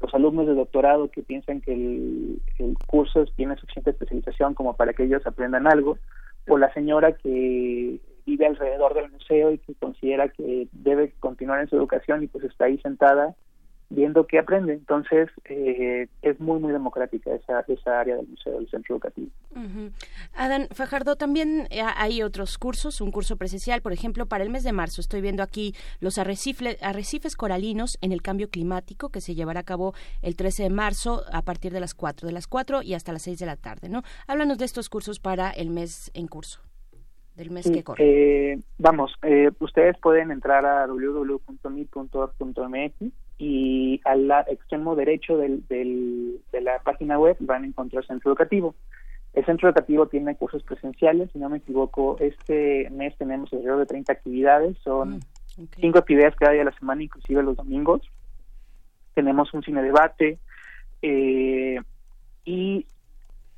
los 0.01 0.15
alumnos 0.15 0.47
de 0.47 0.55
doctorado 0.55 1.11
que 1.11 1.23
piensan 1.23 1.61
que 1.61 1.75
el, 1.75 2.41
el 2.59 2.77
curso 2.87 3.25
tiene 3.37 3.57
suficiente 3.57 3.91
especialización 3.91 4.55
como 4.55 4.75
para 4.75 4.95
que 4.95 5.05
ellos 5.05 5.27
aprendan 5.27 5.67
algo, 5.67 5.99
o 6.49 6.59
la 6.59 6.73
señora 6.73 7.13
que 7.13 8.01
vive 8.27 8.47
alrededor 8.47 8.95
del 8.95 9.11
museo 9.11 9.53
y 9.53 9.59
que 9.59 9.75
considera 9.75 10.29
que 10.29 10.69
debe 10.73 11.13
continuar 11.21 11.61
en 11.61 11.69
su 11.69 11.77
educación 11.77 12.23
y 12.23 12.27
pues 12.27 12.45
está 12.45 12.67
ahí 12.67 12.79
sentada 12.79 13.35
viendo 13.95 14.27
qué 14.27 14.39
aprende. 14.39 14.75
Entonces, 14.75 15.29
eh, 15.47 16.09
es 16.23 16.41
muy, 16.41 16.59
muy 16.59 16.73
democrática 16.73 17.35
esa, 17.35 17.61
esa 17.67 18.01
área 18.01 18.17
del 18.17 18.29
museo, 18.29 18.59
del 18.59 18.69
centro 18.69 18.97
educativo. 18.97 19.31
Adán 20.35 20.69
Fajardo, 20.73 21.17
también 21.17 21.67
eh, 21.71 21.83
hay 21.97 22.23
otros 22.23 22.59
cursos, 22.59 23.01
un 23.01 23.11
curso 23.11 23.37
presencial, 23.37 23.81
por 23.81 23.93
ejemplo, 23.93 24.27
para 24.27 24.45
el 24.45 24.51
mes 24.51 24.65
de 24.65 24.73
marzo. 24.73 25.01
Estoy 25.01 25.21
viendo 25.21 25.43
aquí 25.43 25.75
los 26.01 26.19
arrecifes, 26.19 26.83
arrecifes 26.83 27.37
coralinos 27.37 27.99
en 28.03 28.13
el 28.13 28.23
cambio 28.23 28.51
climático, 28.51 29.09
que 29.11 29.21
se 29.21 29.35
llevará 29.35 29.61
a 29.61 29.65
cabo 29.65 29.95
el 30.23 30.37
13 30.37 30.65
de 30.65 30.71
marzo 30.71 31.23
a 31.33 31.43
partir 31.43 31.73
de 31.73 31.81
las 31.81 31.95
4, 31.95 32.27
de 32.27 32.33
las 32.33 32.47
4 32.47 32.83
y 32.83 32.95
hasta 32.95 33.13
las 33.13 33.23
6 33.23 33.39
de 33.39 33.47
la 33.47 33.57
tarde, 33.57 33.89
¿no? 33.89 34.03
Háblanos 34.27 34.59
de 34.59 34.65
estos 34.65 34.89
cursos 34.89 35.21
para 35.21 35.51
el 35.51 35.71
mes 35.71 36.11
en 36.15 36.27
curso 36.27 36.61
del 37.37 37.51
mes 37.51 37.69
que 37.71 37.83
corre. 37.83 38.53
Eh, 38.53 38.59
vamos, 38.79 39.13
ustedes 39.59 39.99
pueden 39.99 40.31
entrar 40.31 40.65
a 40.65 40.87
www.mi.org.mx 40.87 41.45
y 43.39 44.01
al 44.05 44.31
extremo 44.49 44.95
derecho 44.95 45.37
del, 45.37 45.67
del, 45.67 46.41
de 46.53 46.61
la 46.61 46.79
página 46.81 47.19
web 47.19 47.37
van 47.41 47.65
a 47.65 47.67
encontrar 47.67 48.03
el 48.03 48.09
centro 48.09 48.31
educativo. 48.31 48.75
El 49.33 49.45
centro 49.45 49.69
educativo 49.69 50.07
tiene 50.07 50.37
cursos 50.37 50.63
presenciales, 50.63 51.31
si 51.33 51.39
no 51.39 51.49
me 51.49 51.59
equivoco, 51.59 52.17
este 52.21 52.89
mes 52.91 53.17
tenemos 53.19 53.53
alrededor 53.53 53.81
de 53.81 53.87
30 53.87 54.13
actividades, 54.13 54.79
son 54.79 55.17
mm, 55.17 55.67
cinco 55.81 55.99
actividades 55.99 56.37
cada 56.37 56.53
día 56.53 56.61
de 56.61 56.71
la 56.71 56.79
semana, 56.79 57.03
inclusive 57.03 57.43
los 57.43 57.57
domingos. 57.57 58.03
Tenemos 59.15 59.53
un 59.53 59.63
cine 59.63 59.83
debate 59.83 60.39
eh, 61.03 61.81
y 62.45 62.87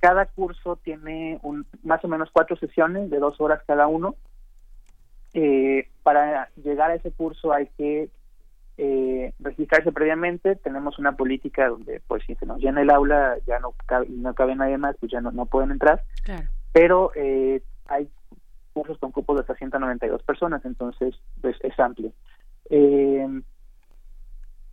cada 0.00 0.26
curso 0.26 0.76
tiene 0.76 1.38
un, 1.42 1.66
más 1.82 2.02
o 2.05 2.08
menos 2.08 2.30
cuatro 2.32 2.56
sesiones 2.56 3.10
de 3.10 3.18
dos 3.18 3.38
horas 3.40 3.62
cada 3.66 3.86
uno. 3.86 4.14
Eh, 5.34 5.88
para 6.02 6.48
llegar 6.56 6.90
a 6.90 6.94
ese 6.94 7.12
curso 7.12 7.52
hay 7.52 7.66
que 7.76 8.08
eh, 8.78 9.32
registrarse 9.38 9.92
previamente. 9.92 10.56
Tenemos 10.56 10.98
una 10.98 11.16
política 11.16 11.68
donde, 11.68 12.00
pues, 12.06 12.22
si 12.26 12.34
se 12.34 12.46
nos 12.46 12.58
llena 12.58 12.82
el 12.82 12.90
aula, 12.90 13.36
ya 13.46 13.58
no 13.58 13.74
cabe, 13.86 14.06
no 14.08 14.34
cabe 14.34 14.55
nadie 14.55 14.78
más, 14.78 14.96
pues 14.98 15.12
ya 15.12 15.20
no, 15.20 15.32
no 15.32 15.46
pueden 15.46 15.70
entrar. 15.70 16.02
Pero 16.72 17.12
eh, 17.14 17.62
hay 17.86 18.08
cursos 18.72 18.98
con 18.98 19.12
cupos 19.12 19.36
de 19.36 19.40
hasta 19.40 19.55
192 19.55 20.22
personas, 20.22 20.64
entonces, 20.64 21.14
pues, 21.40 21.56
es 21.62 21.78
amplio. 21.80 22.12
Eh, 22.68 23.26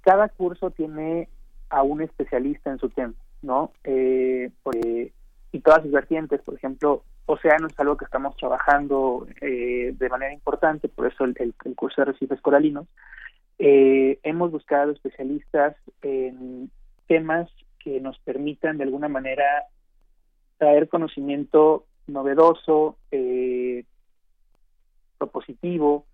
cada 0.01 0.27
curso 0.29 0.71
tiene 0.71 1.29
a 1.69 1.81
un 1.83 2.01
especialista 2.01 2.69
en 2.69 2.79
su 2.79 2.89
tema, 2.89 3.13
¿no? 3.41 3.71
Eh, 3.83 4.51
y 5.51 5.59
todas 5.61 5.83
sus 5.83 5.91
vertientes, 5.91 6.41
por 6.41 6.55
ejemplo, 6.55 7.03
océano 7.25 7.67
es 7.67 7.79
algo 7.79 7.95
que 7.95 8.05
estamos 8.05 8.35
trabajando 8.35 9.27
eh, 9.41 9.93
de 9.97 10.09
manera 10.09 10.33
importante, 10.33 10.89
por 10.89 11.07
eso 11.07 11.23
el, 11.23 11.35
el 11.39 11.75
curso 11.75 12.01
de 12.01 12.11
recifes 12.11 12.41
coralinos, 12.41 12.87
eh, 13.65 14.19
hemos 14.23 14.51
buscado 14.51 14.91
especialistas 14.91 15.77
en 16.01 16.69
temas 17.07 17.49
que 17.79 18.01
nos 18.01 18.19
permitan 18.19 18.77
de 18.77 18.83
alguna 18.83 19.07
manera 19.07 19.45
traer 20.57 20.89
conocimiento 20.89 21.85
novedoso, 22.05 22.97
eh, 23.11 23.85
propositivo 25.17 26.05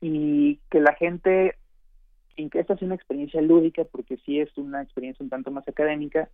y 0.00 0.60
que 0.70 0.80
la 0.80 0.94
gente, 0.94 1.56
sin 2.34 2.48
que 2.48 2.60
esta 2.60 2.74
sea 2.78 2.86
una 2.86 2.94
experiencia 2.94 3.42
lúdica, 3.42 3.84
porque 3.84 4.16
sí 4.24 4.40
es 4.40 4.48
una 4.56 4.80
experiencia 4.80 5.22
un 5.22 5.28
tanto 5.28 5.50
más 5.50 5.68
académica, 5.68 6.30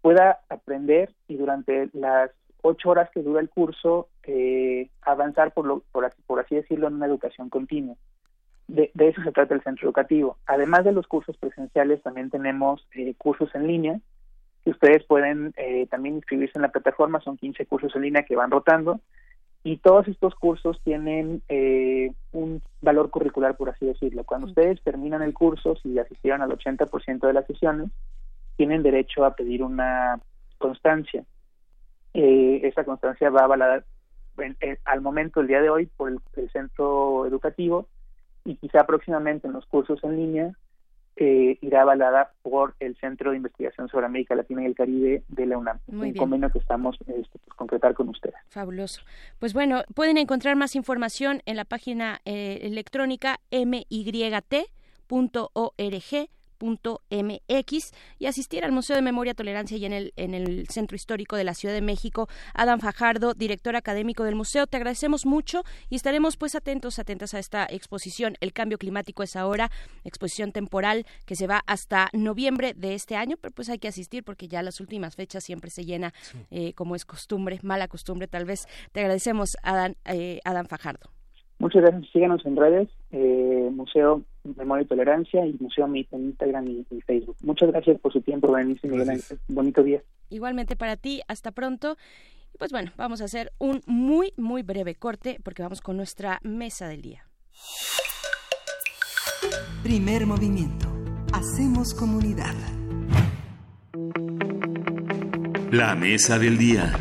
pueda 0.00 0.38
aprender 0.48 1.12
y 1.26 1.34
durante 1.38 1.90
las 1.92 2.30
ocho 2.62 2.90
horas 2.90 3.10
que 3.10 3.24
dura 3.24 3.40
el 3.40 3.50
curso 3.50 4.10
eh, 4.22 4.90
avanzar 5.02 5.52
por, 5.54 5.66
lo, 5.66 5.80
por, 5.90 6.08
por 6.24 6.38
así 6.38 6.54
decirlo 6.54 6.86
en 6.86 6.94
una 6.94 7.06
educación 7.06 7.50
continua 7.50 7.96
de, 8.68 8.92
eso 8.94 9.22
se 9.22 9.32
trata 9.32 9.54
el 9.54 9.62
centro 9.62 9.86
educativo. 9.86 10.36
Además 10.46 10.84
de 10.84 10.92
los 10.92 11.06
cursos 11.06 11.36
presenciales, 11.38 12.02
también 12.02 12.30
tenemos 12.30 12.86
eh, 12.94 13.14
cursos 13.16 13.52
en 13.54 13.66
línea 13.66 14.00
que 14.62 14.70
ustedes 14.70 15.04
pueden 15.04 15.54
eh, 15.56 15.86
también 15.90 16.16
inscribirse 16.16 16.58
en 16.58 16.62
la 16.62 16.70
plataforma. 16.70 17.20
Son 17.20 17.38
15 17.38 17.66
cursos 17.66 17.96
en 17.96 18.02
línea 18.02 18.24
que 18.24 18.36
van 18.36 18.50
rotando 18.50 19.00
y 19.64 19.78
todos 19.78 20.06
estos 20.06 20.34
cursos 20.34 20.80
tienen 20.84 21.42
eh, 21.48 22.12
un 22.32 22.62
valor 22.82 23.10
curricular, 23.10 23.56
por 23.56 23.70
así 23.70 23.86
decirlo. 23.86 24.24
Cuando 24.24 24.46
ustedes 24.46 24.80
terminan 24.82 25.22
el 25.22 25.32
curso, 25.32 25.74
si 25.76 25.98
asistieron 25.98 26.42
al 26.42 26.50
80% 26.50 27.26
de 27.26 27.32
las 27.32 27.46
sesiones, 27.46 27.90
tienen 28.56 28.82
derecho 28.82 29.24
a 29.24 29.34
pedir 29.34 29.62
una 29.62 30.20
constancia. 30.58 31.24
esa 32.12 32.84
constancia 32.84 33.30
va 33.30 33.44
avalada 33.44 33.84
al 34.84 35.00
momento, 35.00 35.40
el 35.40 35.48
día 35.48 35.60
de 35.60 35.70
hoy, 35.70 35.86
por 35.86 36.10
el 36.10 36.50
centro 36.50 37.26
educativo 37.26 37.88
y 38.44 38.56
quizá 38.56 38.86
próximamente 38.86 39.46
en 39.46 39.52
los 39.52 39.66
cursos 39.66 40.02
en 40.02 40.16
línea 40.16 40.52
eh, 41.20 41.58
irá 41.62 41.82
avalada 41.82 42.32
por 42.42 42.76
el 42.78 42.96
Centro 42.96 43.32
de 43.32 43.38
Investigación 43.38 43.88
sobre 43.88 44.06
América 44.06 44.36
Latina 44.36 44.62
y 44.62 44.66
el 44.66 44.76
Caribe 44.76 45.24
de 45.26 45.46
la 45.46 45.58
UNAM. 45.58 45.80
un 45.88 46.14
convenio 46.14 46.48
que 46.50 46.60
estamos 46.60 46.96
este, 47.00 47.38
pues, 47.44 47.56
concretar 47.56 47.94
con 47.94 48.08
ustedes. 48.08 48.36
Fabuloso. 48.48 49.02
Pues 49.40 49.52
bueno, 49.52 49.82
pueden 49.94 50.16
encontrar 50.16 50.54
más 50.54 50.76
información 50.76 51.42
en 51.44 51.56
la 51.56 51.64
página 51.64 52.20
eh, 52.24 52.60
electrónica 52.62 53.40
myt.org 53.50 54.68
mx 56.60 57.92
y 58.18 58.26
asistir 58.26 58.64
al 58.64 58.72
Museo 58.72 58.96
de 58.96 59.02
Memoria, 59.02 59.34
Tolerancia 59.34 59.76
y 59.76 59.84
en 59.84 59.92
el, 59.92 60.12
en 60.16 60.34
el 60.34 60.66
Centro 60.68 60.96
Histórico 60.96 61.36
de 61.36 61.44
la 61.44 61.54
Ciudad 61.54 61.74
de 61.74 61.82
México. 61.82 62.28
Adam 62.54 62.80
Fajardo, 62.80 63.34
director 63.34 63.76
académico 63.76 64.24
del 64.24 64.34
museo, 64.34 64.66
te 64.66 64.76
agradecemos 64.76 65.26
mucho 65.26 65.62
y 65.88 65.96
estaremos 65.96 66.36
pues 66.36 66.54
atentos, 66.54 66.98
atentas 66.98 67.34
a 67.34 67.38
esta 67.38 67.66
exposición. 67.68 68.34
El 68.40 68.52
cambio 68.52 68.78
climático 68.78 69.22
es 69.22 69.36
ahora, 69.36 69.70
exposición 70.04 70.52
temporal 70.52 71.06
que 71.26 71.36
se 71.36 71.46
va 71.46 71.62
hasta 71.66 72.08
noviembre 72.12 72.74
de 72.74 72.94
este 72.94 73.16
año, 73.16 73.36
pero 73.40 73.54
pues 73.54 73.68
hay 73.68 73.78
que 73.78 73.88
asistir 73.88 74.24
porque 74.24 74.48
ya 74.48 74.62
las 74.62 74.80
últimas 74.80 75.16
fechas 75.16 75.44
siempre 75.44 75.70
se 75.70 75.84
llena 75.84 76.12
eh, 76.50 76.72
como 76.74 76.94
es 76.94 77.04
costumbre, 77.04 77.58
mala 77.62 77.88
costumbre 77.88 78.28
tal 78.28 78.44
vez. 78.44 78.66
Te 78.92 79.00
agradecemos, 79.00 79.56
Adam, 79.62 79.94
eh, 80.04 80.40
Adam 80.44 80.66
Fajardo. 80.66 81.10
Muchas 81.58 81.82
gracias. 81.82 82.10
Síganos 82.12 82.44
en 82.46 82.56
redes, 82.56 82.88
eh, 83.10 83.68
Museo 83.72 84.22
Memoria 84.56 84.84
y 84.84 84.86
Tolerancia 84.86 85.46
y 85.46 85.56
Museo 85.60 85.86
MIT 85.86 86.12
en 86.12 86.24
Instagram 86.26 86.68
y, 86.68 87.00
Facebook. 87.02 87.36
Muchas 87.42 87.70
gracias 87.70 88.00
por 88.00 88.12
su 88.12 88.20
tiempo, 88.20 88.52
Berenice 88.52 88.88
Miguel 88.88 89.20
Bonito 89.48 89.82
día. 89.82 90.02
Igualmente 90.30 90.76
para 90.76 90.96
ti. 90.96 91.22
Hasta 91.28 91.52
pronto. 91.52 91.96
Y 92.54 92.58
pues 92.58 92.72
bueno, 92.72 92.92
vamos 92.96 93.20
a 93.20 93.24
hacer 93.24 93.52
un 93.58 93.80
muy, 93.86 94.32
muy 94.36 94.62
breve 94.62 94.94
corte 94.94 95.38
porque 95.42 95.62
vamos 95.62 95.80
con 95.80 95.96
nuestra 95.96 96.40
mesa 96.42 96.88
del 96.88 97.02
día. 97.02 97.24
Primer 99.82 100.26
movimiento. 100.26 100.86
Hacemos 101.32 101.94
comunidad. 101.94 102.54
La 105.70 105.94
mesa 105.94 106.38
del 106.38 106.56
día. 106.56 106.92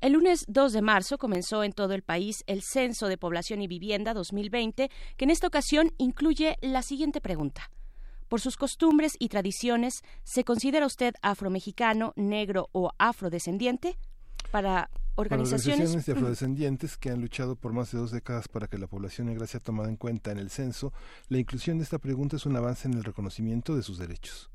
El 0.00 0.12
lunes 0.12 0.44
2 0.48 0.74
de 0.74 0.82
marzo 0.82 1.16
comenzó 1.16 1.64
en 1.64 1.72
todo 1.72 1.94
el 1.94 2.02
país 2.02 2.44
el 2.46 2.62
Censo 2.62 3.08
de 3.08 3.16
Población 3.16 3.62
y 3.62 3.66
Vivienda 3.66 4.12
2020, 4.12 4.90
que 5.16 5.24
en 5.24 5.30
esta 5.30 5.46
ocasión 5.46 5.90
incluye 5.96 6.58
la 6.60 6.82
siguiente 6.82 7.22
pregunta. 7.22 7.70
Por 8.28 8.40
sus 8.40 8.56
costumbres 8.56 9.16
y 9.18 9.28
tradiciones, 9.28 10.02
¿se 10.22 10.44
considera 10.44 10.84
usted 10.84 11.14
afromexicano, 11.22 12.12
negro 12.14 12.68
o 12.72 12.90
afrodescendiente? 12.98 13.96
Para 14.50 14.90
organizaciones, 15.14 16.04
de 16.04 16.12
afrodescendientes 16.12 16.98
que 16.98 17.10
han 17.10 17.22
luchado 17.22 17.56
por 17.56 17.72
más 17.72 17.90
de 17.90 17.98
dos 17.98 18.10
décadas 18.10 18.48
para 18.48 18.66
que 18.66 18.76
la 18.76 18.88
población 18.88 19.28
negra 19.28 19.46
sea 19.46 19.60
tomada 19.60 19.88
en 19.88 19.96
cuenta 19.96 20.30
en 20.30 20.38
el 20.38 20.50
censo, 20.50 20.92
la 21.28 21.38
inclusión 21.38 21.78
de 21.78 21.84
esta 21.84 21.98
pregunta 21.98 22.36
es 22.36 22.44
un 22.44 22.56
avance 22.56 22.86
en 22.86 22.94
el 22.94 23.04
reconocimiento 23.04 23.74
de 23.74 23.82
sus 23.82 23.96
derechos. 23.96 24.50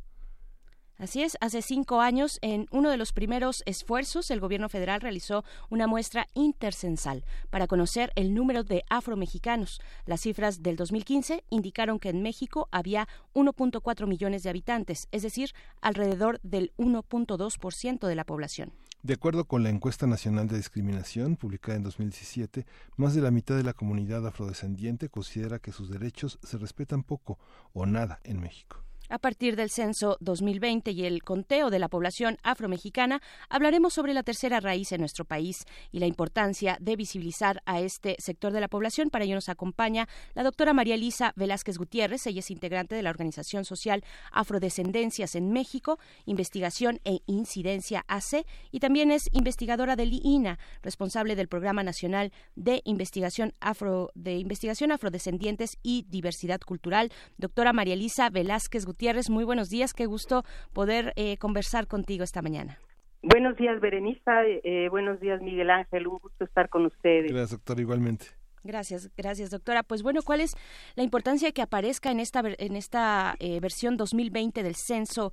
Así 1.02 1.24
es, 1.24 1.36
hace 1.42 1.64
cinco 1.64 2.00
años, 2.00 2.38
en 2.44 2.68
uno 2.70 2.92
de 2.92 2.98
los 2.98 3.12
primeros 3.12 3.64
esfuerzos, 3.66 4.30
el 4.30 4.40
gobierno 4.40 4.70
federal 4.70 5.02
realizó 5.02 5.44
una 5.72 5.88
muestra 5.88 6.28
intercensal 6.36 7.26
para 7.50 7.66
conocer 7.66 8.12
el 8.16 8.36
número 8.36 8.64
de 8.64 8.84
afromexicanos. 8.88 9.82
Las 10.06 10.22
cifras 10.22 10.62
del 10.62 10.76
2015 10.76 11.44
indicaron 11.50 11.98
que 11.98 12.10
en 12.10 12.22
México 12.22 12.70
había 12.72 13.08
1.4 13.34 14.06
millones 14.06 14.44
de 14.44 14.52
habitantes, 14.52 15.08
es 15.12 15.24
decir, 15.24 15.54
alrededor 15.82 16.40
del 16.44 16.72
1.2% 16.78 18.06
de 18.06 18.16
la 18.16 18.24
población. 18.24 18.72
De 19.02 19.16
acuerdo 19.16 19.46
con 19.46 19.64
la 19.64 19.72
encuesta 19.72 20.06
nacional 20.06 20.48
de 20.50 20.58
discriminación 20.58 21.36
publicada 21.36 21.78
en 21.78 21.84
2017, 21.84 22.68
más 22.98 23.16
de 23.16 23.22
la 23.22 23.32
mitad 23.32 23.58
de 23.58 23.64
la 23.64 23.74
comunidad 23.74 24.28
afrodescendiente 24.28 25.10
considera 25.10 25.58
que 25.58 25.72
sus 25.72 25.90
derechos 25.90 26.38
se 26.44 26.60
respetan 26.60 27.02
poco 27.02 27.40
o 27.74 27.88
nada 27.88 28.20
en 28.24 28.40
México. 28.40 28.84
A 29.12 29.18
partir 29.18 29.58
del 29.58 29.70
censo 29.70 30.16
2020 30.22 30.92
y 30.92 31.04
el 31.04 31.22
conteo 31.22 31.70
de 31.70 31.80
la 31.80 31.90
población 31.90 32.38
afromexicana, 32.44 33.22
hablaremos 33.50 33.94
sobre 33.94 34.14
la 34.14 34.24
tercera 34.24 34.62
raíz 34.62 34.94
en 34.94 35.02
nuestro 35.02 35.26
país 35.26 35.66
y 35.92 36.00
la 36.00 36.06
importancia 36.06 36.78
de 36.80 36.96
visibilizar 36.96 37.62
a 37.66 37.82
este 37.82 38.16
sector 38.20 38.54
de 38.54 38.62
la 38.62 38.70
población. 38.70 39.10
Para 39.10 39.26
ello 39.26 39.36
nos 39.36 39.50
acompaña 39.50 40.08
la 40.34 40.44
doctora 40.44 40.72
María 40.72 40.96
Elisa 40.96 41.34
Velázquez 41.36 41.78
Gutiérrez. 41.78 42.26
Ella 42.26 42.40
es 42.40 42.52
integrante 42.52 42.96
de 42.96 43.04
la 43.04 43.10
organización 43.10 43.66
social 43.66 44.02
Afrodescendencias 44.32 45.36
en 45.36 45.52
México, 45.52 46.00
Investigación 46.26 47.02
e 47.04 47.20
Incidencia 47.26 48.06
AC, 48.08 48.46
y 48.72 48.80
también 48.80 49.12
es 49.12 49.24
investigadora 49.34 49.98
del 49.98 50.14
INA, 50.24 50.58
responsable 50.84 51.36
del 51.36 51.50
Programa 51.50 51.84
Nacional 51.84 52.32
de 52.56 52.82
Investigación 52.86 53.56
Afro 53.60 54.12
de 54.16 54.38
Investigación 54.38 54.94
Afrodescendientes 54.94 55.72
y 55.84 56.06
Diversidad 56.08 56.62
Cultural. 56.62 57.12
Doctora 57.38 57.74
María 57.74 57.96
Elisa 57.96 58.30
Velázquez 58.30 58.86
Gutiérrez 58.86 59.01
Gutiérrez, 59.02 59.32
muy 59.32 59.44
buenos 59.46 59.72
días, 59.72 59.96
qué 59.96 60.06
gusto 60.06 60.44
poder 60.76 61.12
eh, 61.16 61.36
conversar 61.38 61.88
contigo 61.88 62.24
esta 62.24 62.44
mañana. 62.44 62.78
Buenos 63.24 63.58
días, 63.58 63.82
Berenice, 63.82 64.22
eh, 64.64 64.90
buenos 64.90 65.20
días, 65.20 65.42
Miguel 65.42 65.72
Ángel, 65.72 66.06
un 66.06 66.20
gusto 66.20 66.46
estar 66.46 66.70
con 66.70 66.86
ustedes. 66.86 67.32
Gracias, 67.32 67.50
doctor, 67.50 67.80
igualmente. 67.80 68.28
Gracias, 68.64 69.12
gracias, 69.18 69.50
doctora. 69.50 69.82
Pues 69.82 70.04
bueno, 70.04 70.20
¿cuál 70.24 70.42
es 70.42 70.56
la 70.94 71.02
importancia 71.02 71.48
de 71.48 71.52
que 71.52 71.64
aparezca 71.64 72.12
en 72.12 72.20
esta 72.20 72.44
en 72.60 72.76
esta 72.76 73.34
eh, 73.40 73.60
versión 73.60 73.98
2020 73.98 74.62
del 74.62 74.76
censo 74.76 75.32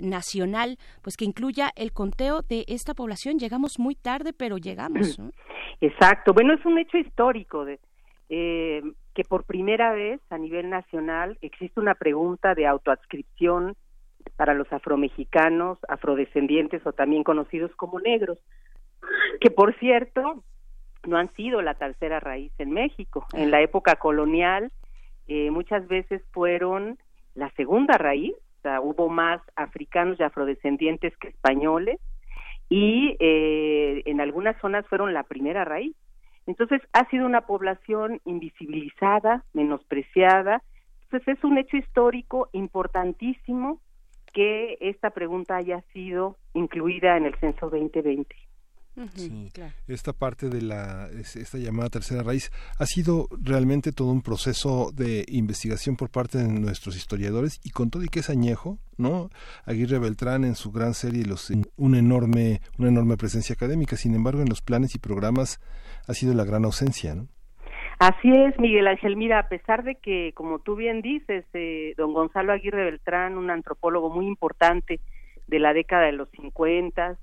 nacional, 0.00 0.78
pues 1.02 1.18
que 1.18 1.26
incluya 1.26 1.72
el 1.76 1.92
conteo 1.92 2.40
de 2.40 2.64
esta 2.68 2.94
población? 2.94 3.38
Llegamos 3.38 3.78
muy 3.78 3.96
tarde, 3.96 4.32
pero 4.32 4.56
llegamos. 4.56 5.20
Exacto. 5.82 6.32
Bueno, 6.32 6.54
es 6.54 6.64
un 6.64 6.78
hecho 6.78 6.96
histórico 6.96 7.66
de, 7.66 7.78
eh, 8.30 8.82
que 9.14 9.24
por 9.24 9.44
primera 9.44 9.92
vez 9.92 10.20
a 10.30 10.38
nivel 10.38 10.68
nacional 10.70 11.38
existe 11.40 11.80
una 11.80 11.94
pregunta 11.94 12.54
de 12.54 12.66
autoadscripción 12.66 13.76
para 14.36 14.54
los 14.54 14.72
afromexicanos, 14.72 15.78
afrodescendientes 15.88 16.84
o 16.86 16.92
también 16.92 17.22
conocidos 17.22 17.70
como 17.76 18.00
negros, 18.00 18.38
que 19.40 19.50
por 19.50 19.74
cierto 19.78 20.42
no 21.06 21.16
han 21.16 21.32
sido 21.34 21.62
la 21.62 21.74
tercera 21.74 22.20
raíz 22.20 22.52
en 22.58 22.72
México. 22.72 23.26
En 23.32 23.50
la 23.50 23.60
época 23.60 23.96
colonial 23.96 24.72
eh, 25.28 25.50
muchas 25.50 25.86
veces 25.86 26.22
fueron 26.32 26.98
la 27.34 27.50
segunda 27.50 27.96
raíz, 27.98 28.34
o 28.58 28.62
sea, 28.62 28.80
hubo 28.80 29.08
más 29.08 29.40
africanos 29.56 30.18
y 30.18 30.22
afrodescendientes 30.22 31.16
que 31.18 31.28
españoles 31.28 32.00
y 32.68 33.16
eh, 33.20 34.02
en 34.06 34.20
algunas 34.20 34.58
zonas 34.60 34.86
fueron 34.88 35.12
la 35.12 35.22
primera 35.22 35.64
raíz. 35.64 35.94
Entonces, 36.46 36.82
ha 36.92 37.08
sido 37.08 37.26
una 37.26 37.42
población 37.42 38.20
invisibilizada, 38.24 39.44
menospreciada. 39.52 40.62
Entonces, 41.04 41.38
es 41.38 41.44
un 41.44 41.58
hecho 41.58 41.76
histórico 41.76 42.48
importantísimo 42.52 43.80
que 44.32 44.76
esta 44.80 45.10
pregunta 45.10 45.56
haya 45.56 45.80
sido 45.92 46.36
incluida 46.54 47.16
en 47.16 47.26
el 47.26 47.34
censo 47.36 47.70
2020 47.70 48.34
sí, 49.14 49.50
esta 49.88 50.12
parte 50.12 50.48
de 50.48 50.62
la 50.62 51.08
esta 51.10 51.58
llamada 51.58 51.90
tercera 51.90 52.22
raíz 52.22 52.50
ha 52.78 52.86
sido 52.86 53.28
realmente 53.30 53.92
todo 53.92 54.10
un 54.10 54.22
proceso 54.22 54.92
de 54.94 55.24
investigación 55.28 55.96
por 55.96 56.10
parte 56.10 56.38
de 56.38 56.48
nuestros 56.48 56.96
historiadores 56.96 57.60
y 57.64 57.70
con 57.70 57.90
todo 57.90 58.04
y 58.04 58.08
que 58.08 58.20
es 58.20 58.30
añejo, 58.30 58.78
¿no? 58.96 59.30
Aguirre 59.64 59.98
Beltrán 59.98 60.44
en 60.44 60.54
su 60.54 60.70
gran 60.70 60.94
serie 60.94 61.24
los 61.24 61.52
una 61.76 61.98
enorme 61.98 62.60
una 62.78 62.88
enorme 62.88 63.16
presencia 63.16 63.54
académica, 63.54 63.96
sin 63.96 64.14
embargo 64.14 64.42
en 64.42 64.48
los 64.48 64.62
planes 64.62 64.94
y 64.94 64.98
programas 64.98 65.60
ha 66.08 66.14
sido 66.14 66.34
la 66.34 66.44
gran 66.44 66.64
ausencia, 66.64 67.14
¿no? 67.14 67.28
Así 67.98 68.28
es, 68.34 68.58
Miguel 68.58 68.88
Ángel. 68.88 69.16
Mira, 69.16 69.38
a 69.38 69.48
pesar 69.48 69.84
de 69.84 69.94
que, 69.94 70.32
como 70.34 70.58
tú 70.58 70.74
bien 70.74 71.00
dices, 71.00 71.44
eh, 71.54 71.94
don 71.96 72.12
Gonzalo 72.12 72.52
Aguirre 72.52 72.84
Beltrán, 72.84 73.38
un 73.38 73.50
antropólogo 73.50 74.10
muy 74.10 74.26
importante 74.26 75.00
de 75.46 75.58
la 75.58 75.72
década 75.72 76.06
de 76.06 76.12
los 76.12 76.28
50, 76.30 77.16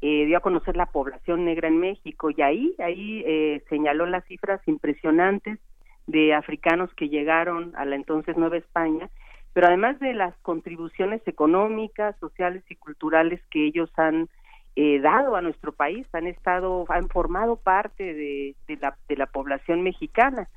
eh, 0.00 0.26
dio 0.26 0.36
a 0.36 0.40
conocer 0.40 0.76
la 0.76 0.86
población 0.86 1.44
negra 1.44 1.68
en 1.68 1.78
México 1.78 2.30
y 2.30 2.42
ahí, 2.42 2.74
ahí 2.78 3.22
eh, 3.26 3.62
señaló 3.68 4.06
las 4.06 4.24
cifras 4.24 4.60
impresionantes 4.66 5.58
de 6.06 6.34
africanos 6.34 6.92
que 6.94 7.08
llegaron 7.08 7.72
a 7.76 7.84
la 7.84 7.96
entonces 7.96 8.36
Nueva 8.36 8.56
España, 8.56 9.08
pero 9.52 9.68
además 9.68 10.00
de 10.00 10.12
las 10.14 10.34
contribuciones 10.38 11.22
económicas, 11.26 12.16
sociales 12.18 12.64
y 12.68 12.74
culturales 12.74 13.40
que 13.50 13.66
ellos 13.66 13.90
han 13.96 14.28
eh, 14.74 15.00
dado 15.00 15.36
a 15.36 15.42
nuestro 15.42 15.72
país, 15.72 16.06
han 16.12 16.26
estado, 16.26 16.86
han 16.88 17.08
formado 17.08 17.56
parte 17.56 18.14
de, 18.14 18.54
la, 18.80 18.96
de 19.08 19.16
la 19.16 19.26
población 19.26 19.82
mexicana, 19.82 20.48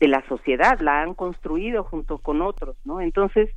de 0.00 0.08
la 0.08 0.26
sociedad, 0.28 0.80
la 0.80 1.02
han 1.02 1.14
construido 1.14 1.84
junto 1.84 2.18
con 2.18 2.42
otros, 2.42 2.76
¿no? 2.84 3.00
Entonces, 3.00 3.50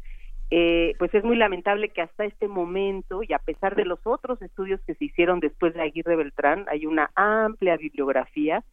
eh, 0.52 0.96
pues 0.98 1.14
es 1.14 1.24
muy 1.24 1.38
lamentable 1.38 1.90
que 1.90 2.02
hasta 2.02 2.26
este 2.26 2.48
momento, 2.48 3.22
y 3.24 3.34
a 3.34 3.40
pesar 3.40 3.76
de 3.76 3.86
los 3.86 4.00
otros 4.06 4.42
estudios 4.42 4.82
que 4.82 4.96
se 4.96 5.06
hicieron 5.06 5.40
después 5.40 5.74
de 5.74 5.82
Aguirre 5.82 6.16
Beltrán, 6.16 6.66
hay 6.70 6.86
una 6.86 7.12
amplia 7.16 7.78
bibliografía, 7.78 8.64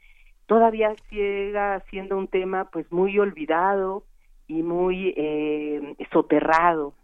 todavía 0.47 0.94
siga 1.10 1.83
siendo 1.91 2.17
un 2.17 2.28
tema 2.28 2.70
pues 2.70 2.91
muy 2.91 3.18
olvidado 3.18 4.05
y 4.49 4.62
muy 4.62 5.12
eh, 5.17 5.97
soterrado 6.12 6.94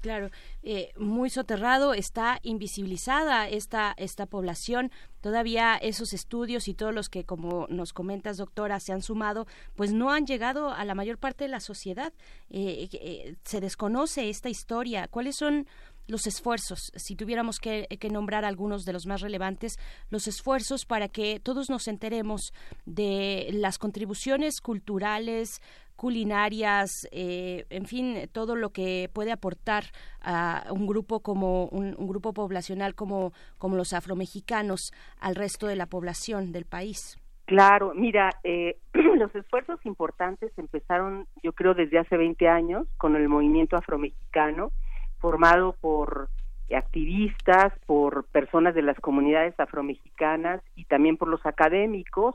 claro, 0.00 0.30
eh, 0.62 0.92
muy 0.98 1.30
soterrado, 1.30 1.94
está 1.94 2.38
invisibilizada 2.42 3.48
esta, 3.48 3.94
esta 3.96 4.26
población. 4.26 4.90
Todavía 5.20 5.76
esos 5.76 6.12
estudios 6.12 6.68
y 6.68 6.74
todos 6.74 6.94
los 6.94 7.08
que, 7.08 7.24
como 7.24 7.66
nos 7.68 7.92
comentas, 7.92 8.36
doctora, 8.36 8.80
se 8.80 8.92
han 8.92 9.02
sumado, 9.02 9.46
pues 9.74 9.92
no 9.92 10.10
han 10.10 10.26
llegado 10.26 10.70
a 10.70 10.84
la 10.84 10.94
mayor 10.94 11.18
parte 11.18 11.44
de 11.44 11.48
la 11.48 11.60
sociedad. 11.60 12.12
Eh, 12.50 12.88
eh, 12.92 13.36
se 13.44 13.60
desconoce 13.60 14.28
esta 14.28 14.48
historia. 14.48 15.08
¿Cuáles 15.08 15.36
son 15.36 15.66
los 16.08 16.26
esfuerzos, 16.28 16.92
si 16.94 17.16
tuviéramos 17.16 17.58
que, 17.58 17.88
que, 17.98 18.10
nombrar 18.10 18.44
algunos 18.44 18.84
de 18.84 18.92
los 18.92 19.06
más 19.06 19.22
relevantes, 19.22 19.76
los 20.08 20.28
esfuerzos 20.28 20.86
para 20.86 21.08
que 21.08 21.40
todos 21.40 21.68
nos 21.68 21.88
enteremos 21.88 22.52
de 22.84 23.48
las 23.52 23.78
contribuciones 23.78 24.60
culturales, 24.60 25.60
culinarias, 25.96 27.08
eh, 27.10 27.64
en 27.70 27.86
fin, 27.86 28.28
todo 28.32 28.54
lo 28.54 28.70
que 28.70 29.10
puede 29.12 29.32
aportar 29.32 29.84
a 30.20 30.64
un 30.70 30.86
grupo 30.86 31.20
como 31.20 31.66
un, 31.66 31.94
grupo 32.06 32.32
poblacional 32.32 32.94
como, 32.94 33.32
como 33.58 33.76
los 33.76 33.92
afromexicanos 33.92 34.92
al 35.20 35.34
resto 35.34 35.66
de 35.66 35.76
la 35.76 35.86
población 35.86 36.52
del 36.52 36.66
país. 36.66 37.18
Claro, 37.46 37.92
mira, 37.94 38.30
eh, 38.44 38.76
los 38.92 39.34
esfuerzos 39.34 39.84
importantes 39.86 40.52
empezaron, 40.58 41.26
yo 41.42 41.52
creo, 41.52 41.74
desde 41.74 41.98
hace 41.98 42.16
20 42.16 42.48
años 42.48 42.86
con 42.98 43.16
el 43.16 43.28
movimiento 43.28 43.76
afromexicano, 43.76 44.72
formado 45.18 45.74
por 45.80 46.28
activistas, 46.74 47.72
por 47.86 48.24
personas 48.26 48.74
de 48.74 48.82
las 48.82 48.98
comunidades 48.98 49.58
afromexicanas 49.58 50.60
y 50.74 50.84
también 50.86 51.16
por 51.16 51.28
los 51.28 51.44
académicos 51.46 52.34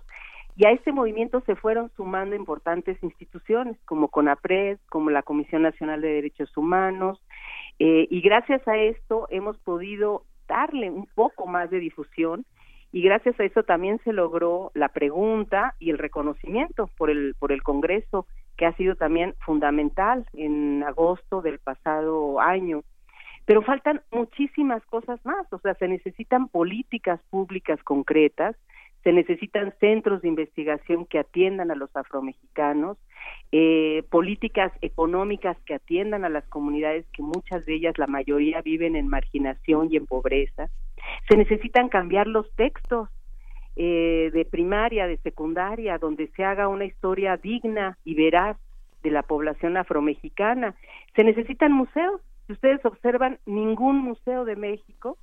y 0.55 0.65
a 0.65 0.71
este 0.71 0.91
movimiento 0.91 1.41
se 1.45 1.55
fueron 1.55 1.91
sumando 1.95 2.35
importantes 2.35 3.01
instituciones 3.03 3.77
como 3.85 4.09
CONAPRED, 4.09 4.79
como 4.89 5.09
la 5.09 5.23
Comisión 5.23 5.61
Nacional 5.61 6.01
de 6.01 6.13
Derechos 6.13 6.55
Humanos, 6.57 7.21
eh, 7.79 8.07
y 8.09 8.21
gracias 8.21 8.67
a 8.67 8.77
esto 8.77 9.27
hemos 9.29 9.57
podido 9.59 10.23
darle 10.47 10.89
un 10.89 11.07
poco 11.15 11.47
más 11.47 11.69
de 11.69 11.79
difusión 11.79 12.45
y 12.91 13.01
gracias 13.01 13.39
a 13.39 13.45
eso 13.45 13.63
también 13.63 13.99
se 14.03 14.11
logró 14.11 14.71
la 14.73 14.89
pregunta 14.89 15.75
y 15.79 15.91
el 15.91 15.97
reconocimiento 15.97 16.89
por 16.97 17.09
el 17.09 17.35
por 17.39 17.51
el 17.51 17.63
Congreso 17.63 18.27
que 18.57 18.65
ha 18.65 18.73
sido 18.73 18.95
también 18.95 19.33
fundamental 19.45 20.25
en 20.33 20.83
agosto 20.83 21.41
del 21.41 21.59
pasado 21.59 22.39
año. 22.41 22.83
Pero 23.45 23.61
faltan 23.61 24.01
muchísimas 24.11 24.85
cosas 24.85 25.25
más 25.25 25.51
o 25.51 25.59
sea 25.59 25.73
se 25.75 25.87
necesitan 25.87 26.49
políticas 26.49 27.21
públicas 27.29 27.81
concretas 27.83 28.55
se 29.03 29.11
necesitan 29.11 29.73
centros 29.79 30.21
de 30.21 30.27
investigación 30.27 31.05
que 31.05 31.19
atiendan 31.19 31.71
a 31.71 31.75
los 31.75 31.95
afromexicanos, 31.95 32.97
eh, 33.51 34.03
políticas 34.09 34.71
económicas 34.81 35.57
que 35.65 35.73
atiendan 35.75 36.23
a 36.23 36.29
las 36.29 36.45
comunidades 36.45 37.05
que 37.13 37.23
muchas 37.23 37.65
de 37.65 37.75
ellas, 37.75 37.97
la 37.97 38.07
mayoría, 38.07 38.61
viven 38.61 38.95
en 38.95 39.07
marginación 39.07 39.89
y 39.91 39.97
en 39.97 40.05
pobreza. 40.05 40.69
Se 41.29 41.35
necesitan 41.37 41.89
cambiar 41.89 42.27
los 42.27 42.49
textos 42.55 43.09
eh, 43.75 44.29
de 44.33 44.45
primaria, 44.45 45.07
de 45.07 45.17
secundaria, 45.17 45.97
donde 45.97 46.27
se 46.35 46.43
haga 46.43 46.67
una 46.67 46.85
historia 46.85 47.37
digna 47.37 47.97
y 48.03 48.15
veraz 48.15 48.57
de 49.01 49.11
la 49.11 49.23
población 49.23 49.77
afromexicana. 49.77 50.75
Se 51.15 51.23
necesitan 51.23 51.71
museos, 51.71 52.21
si 52.45 52.53
ustedes 52.53 52.85
observan, 52.85 53.39
ningún 53.45 53.97
museo 53.97 54.45
de 54.45 54.55
México, 54.55 55.17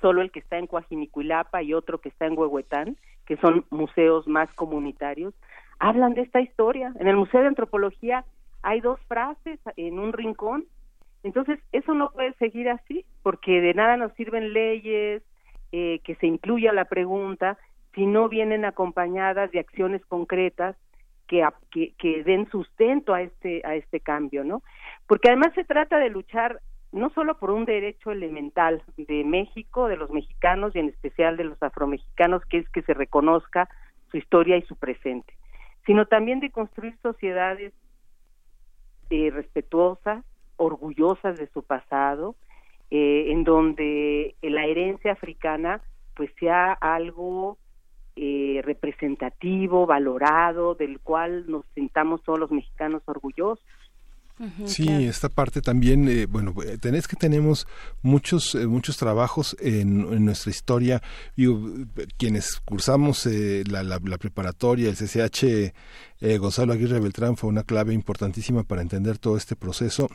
solo 0.00 0.22
el 0.22 0.30
que 0.30 0.40
está 0.40 0.58
en 0.58 0.66
Coajinicuilapa 0.66 1.62
y 1.62 1.74
otro 1.74 1.98
que 2.00 2.08
está 2.08 2.26
en 2.26 2.38
Huehuetán, 2.38 2.96
que 3.26 3.36
son 3.36 3.64
museos 3.70 4.26
más 4.26 4.52
comunitarios, 4.54 5.34
hablan 5.78 6.14
de 6.14 6.22
esta 6.22 6.40
historia. 6.40 6.92
En 6.98 7.08
el 7.08 7.16
Museo 7.16 7.40
de 7.40 7.48
Antropología 7.48 8.24
hay 8.62 8.80
dos 8.80 9.00
frases 9.08 9.60
en 9.76 9.98
un 9.98 10.12
rincón. 10.12 10.64
Entonces, 11.22 11.58
eso 11.72 11.94
no 11.94 12.10
puede 12.10 12.32
seguir 12.34 12.68
así, 12.68 13.04
porque 13.22 13.60
de 13.60 13.74
nada 13.74 13.96
nos 13.96 14.12
sirven 14.14 14.52
leyes, 14.52 15.22
eh, 15.72 16.00
que 16.04 16.14
se 16.16 16.26
incluya 16.26 16.72
la 16.72 16.86
pregunta, 16.86 17.58
si 17.94 18.06
no 18.06 18.28
vienen 18.28 18.64
acompañadas 18.64 19.50
de 19.50 19.58
acciones 19.58 20.04
concretas 20.06 20.76
que, 21.26 21.46
que, 21.70 21.92
que 21.98 22.22
den 22.24 22.48
sustento 22.50 23.12
a 23.14 23.22
este, 23.22 23.62
a 23.64 23.74
este 23.74 24.00
cambio, 24.00 24.44
¿no? 24.44 24.62
Porque 25.06 25.28
además 25.28 25.52
se 25.54 25.64
trata 25.64 25.98
de 25.98 26.08
luchar 26.08 26.60
no 26.92 27.10
solo 27.10 27.38
por 27.38 27.50
un 27.50 27.64
derecho 27.64 28.10
elemental 28.10 28.82
de 28.96 29.24
México, 29.24 29.88
de 29.88 29.96
los 29.96 30.10
mexicanos 30.10 30.74
y 30.74 30.78
en 30.78 30.88
especial 30.88 31.36
de 31.36 31.44
los 31.44 31.62
afromexicanos, 31.62 32.44
que 32.46 32.58
es 32.58 32.68
que 32.70 32.82
se 32.82 32.94
reconozca 32.94 33.68
su 34.10 34.16
historia 34.16 34.56
y 34.56 34.62
su 34.62 34.76
presente, 34.76 35.34
sino 35.86 36.06
también 36.06 36.40
de 36.40 36.50
construir 36.50 36.96
sociedades 37.02 37.72
eh, 39.10 39.30
respetuosas, 39.30 40.24
orgullosas 40.56 41.38
de 41.38 41.48
su 41.48 41.62
pasado, 41.62 42.36
eh, 42.90 43.26
en 43.32 43.44
donde 43.44 44.34
la 44.42 44.64
herencia 44.64 45.12
africana 45.12 45.82
pues 46.14 46.30
sea 46.40 46.72
algo 46.72 47.58
eh, 48.16 48.60
representativo, 48.64 49.86
valorado, 49.86 50.74
del 50.74 50.98
cual 50.98 51.44
nos 51.48 51.64
sintamos 51.74 52.22
todos 52.24 52.38
los 52.38 52.50
mexicanos 52.50 53.02
orgullosos. 53.06 53.64
Sí, 54.66 54.88
esta 54.88 55.28
parte 55.28 55.60
también, 55.60 56.08
eh, 56.08 56.26
bueno, 56.26 56.54
eh, 56.64 56.78
tenés 56.78 57.08
que 57.08 57.16
tenemos 57.16 57.66
muchos 58.02 58.54
eh, 58.54 58.66
muchos 58.66 58.96
trabajos 58.96 59.56
en, 59.60 60.24
nuestra 60.24 60.50
historia. 60.50 61.02
Digo, 61.36 61.60
quienes 62.16 62.60
cursamos 62.64 63.26
la, 63.26 63.82
la, 63.82 64.18
preparatoria, 64.18 64.88
el 64.88 64.96
CCH, 64.96 66.38
Gonzalo 66.38 66.72
Aguirre 66.72 67.00
Beltrán 67.00 67.36
fue 67.36 67.50
una 67.50 67.64
clave 67.64 67.94
importantísima 67.94 68.62
para 68.62 68.82
entender 68.82 69.18
todo 69.18 69.36
este 69.36 69.56
proceso 69.56 70.08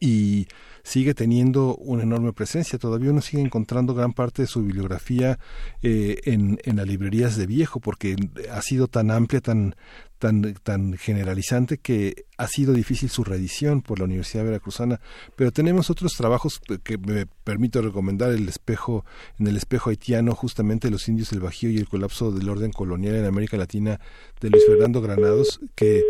y 0.00 0.46
sigue 0.82 1.14
teniendo 1.14 1.76
una 1.76 2.02
enorme 2.02 2.32
presencia. 2.32 2.78
Todavía 2.78 3.10
uno 3.10 3.20
sigue 3.20 3.42
encontrando 3.42 3.94
gran 3.94 4.12
parte 4.12 4.42
de 4.42 4.48
su 4.48 4.62
bibliografía 4.62 5.38
eh, 5.82 6.20
en, 6.24 6.58
en 6.64 6.76
las 6.76 6.86
librerías 6.86 7.36
de 7.36 7.46
viejo, 7.46 7.80
porque 7.80 8.16
ha 8.50 8.62
sido 8.62 8.88
tan 8.88 9.10
amplia, 9.10 9.40
tan, 9.40 9.76
tan, 10.18 10.54
tan 10.62 10.94
generalizante 10.94 11.78
que 11.78 12.26
ha 12.36 12.48
sido 12.48 12.72
difícil 12.72 13.10
su 13.10 13.24
reedición 13.24 13.82
por 13.82 13.98
la 13.98 14.06
Universidad 14.06 14.44
Veracruzana. 14.44 15.00
Pero 15.36 15.52
tenemos 15.52 15.90
otros 15.90 16.14
trabajos 16.14 16.60
que 16.82 16.98
me 16.98 17.26
permito 17.26 17.80
recomendar, 17.80 18.32
El 18.32 18.48
espejo, 18.48 19.04
en 19.38 19.46
el 19.46 19.56
espejo 19.56 19.90
haitiano, 19.90 20.34
justamente 20.34 20.90
los 20.90 21.08
indios 21.08 21.30
del 21.30 21.40
Bajío 21.40 21.70
y 21.70 21.78
el 21.78 21.88
colapso 21.88 22.32
del 22.32 22.48
orden 22.48 22.72
colonial 22.72 23.14
en 23.16 23.24
América 23.24 23.56
Latina 23.56 24.00
de 24.40 24.50
Luis 24.50 24.64
Fernando 24.66 25.00
Granados, 25.00 25.60
que 25.74 26.02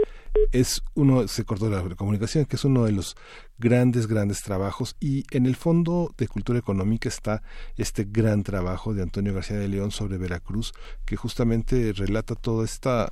es 0.50 0.82
uno, 0.94 1.28
se 1.28 1.44
cortó 1.44 1.68
la 1.70 1.82
comunicación, 1.96 2.44
que 2.46 2.56
es 2.56 2.64
uno 2.64 2.84
de 2.84 2.92
los 2.92 3.16
grandes, 3.58 4.06
grandes 4.06 4.42
trabajos. 4.42 4.96
Y 5.00 5.24
en 5.30 5.46
el 5.46 5.56
Fondo 5.56 6.14
de 6.16 6.28
Cultura 6.28 6.58
Económica 6.58 7.08
está 7.08 7.42
este 7.76 8.04
gran 8.04 8.42
trabajo 8.42 8.94
de 8.94 9.02
Antonio 9.02 9.34
García 9.34 9.58
de 9.58 9.68
León 9.68 9.90
sobre 9.90 10.18
Veracruz, 10.18 10.72
que 11.04 11.16
justamente 11.16 11.92
relata 11.92 12.34
toda 12.34 12.64
esta, 12.64 13.10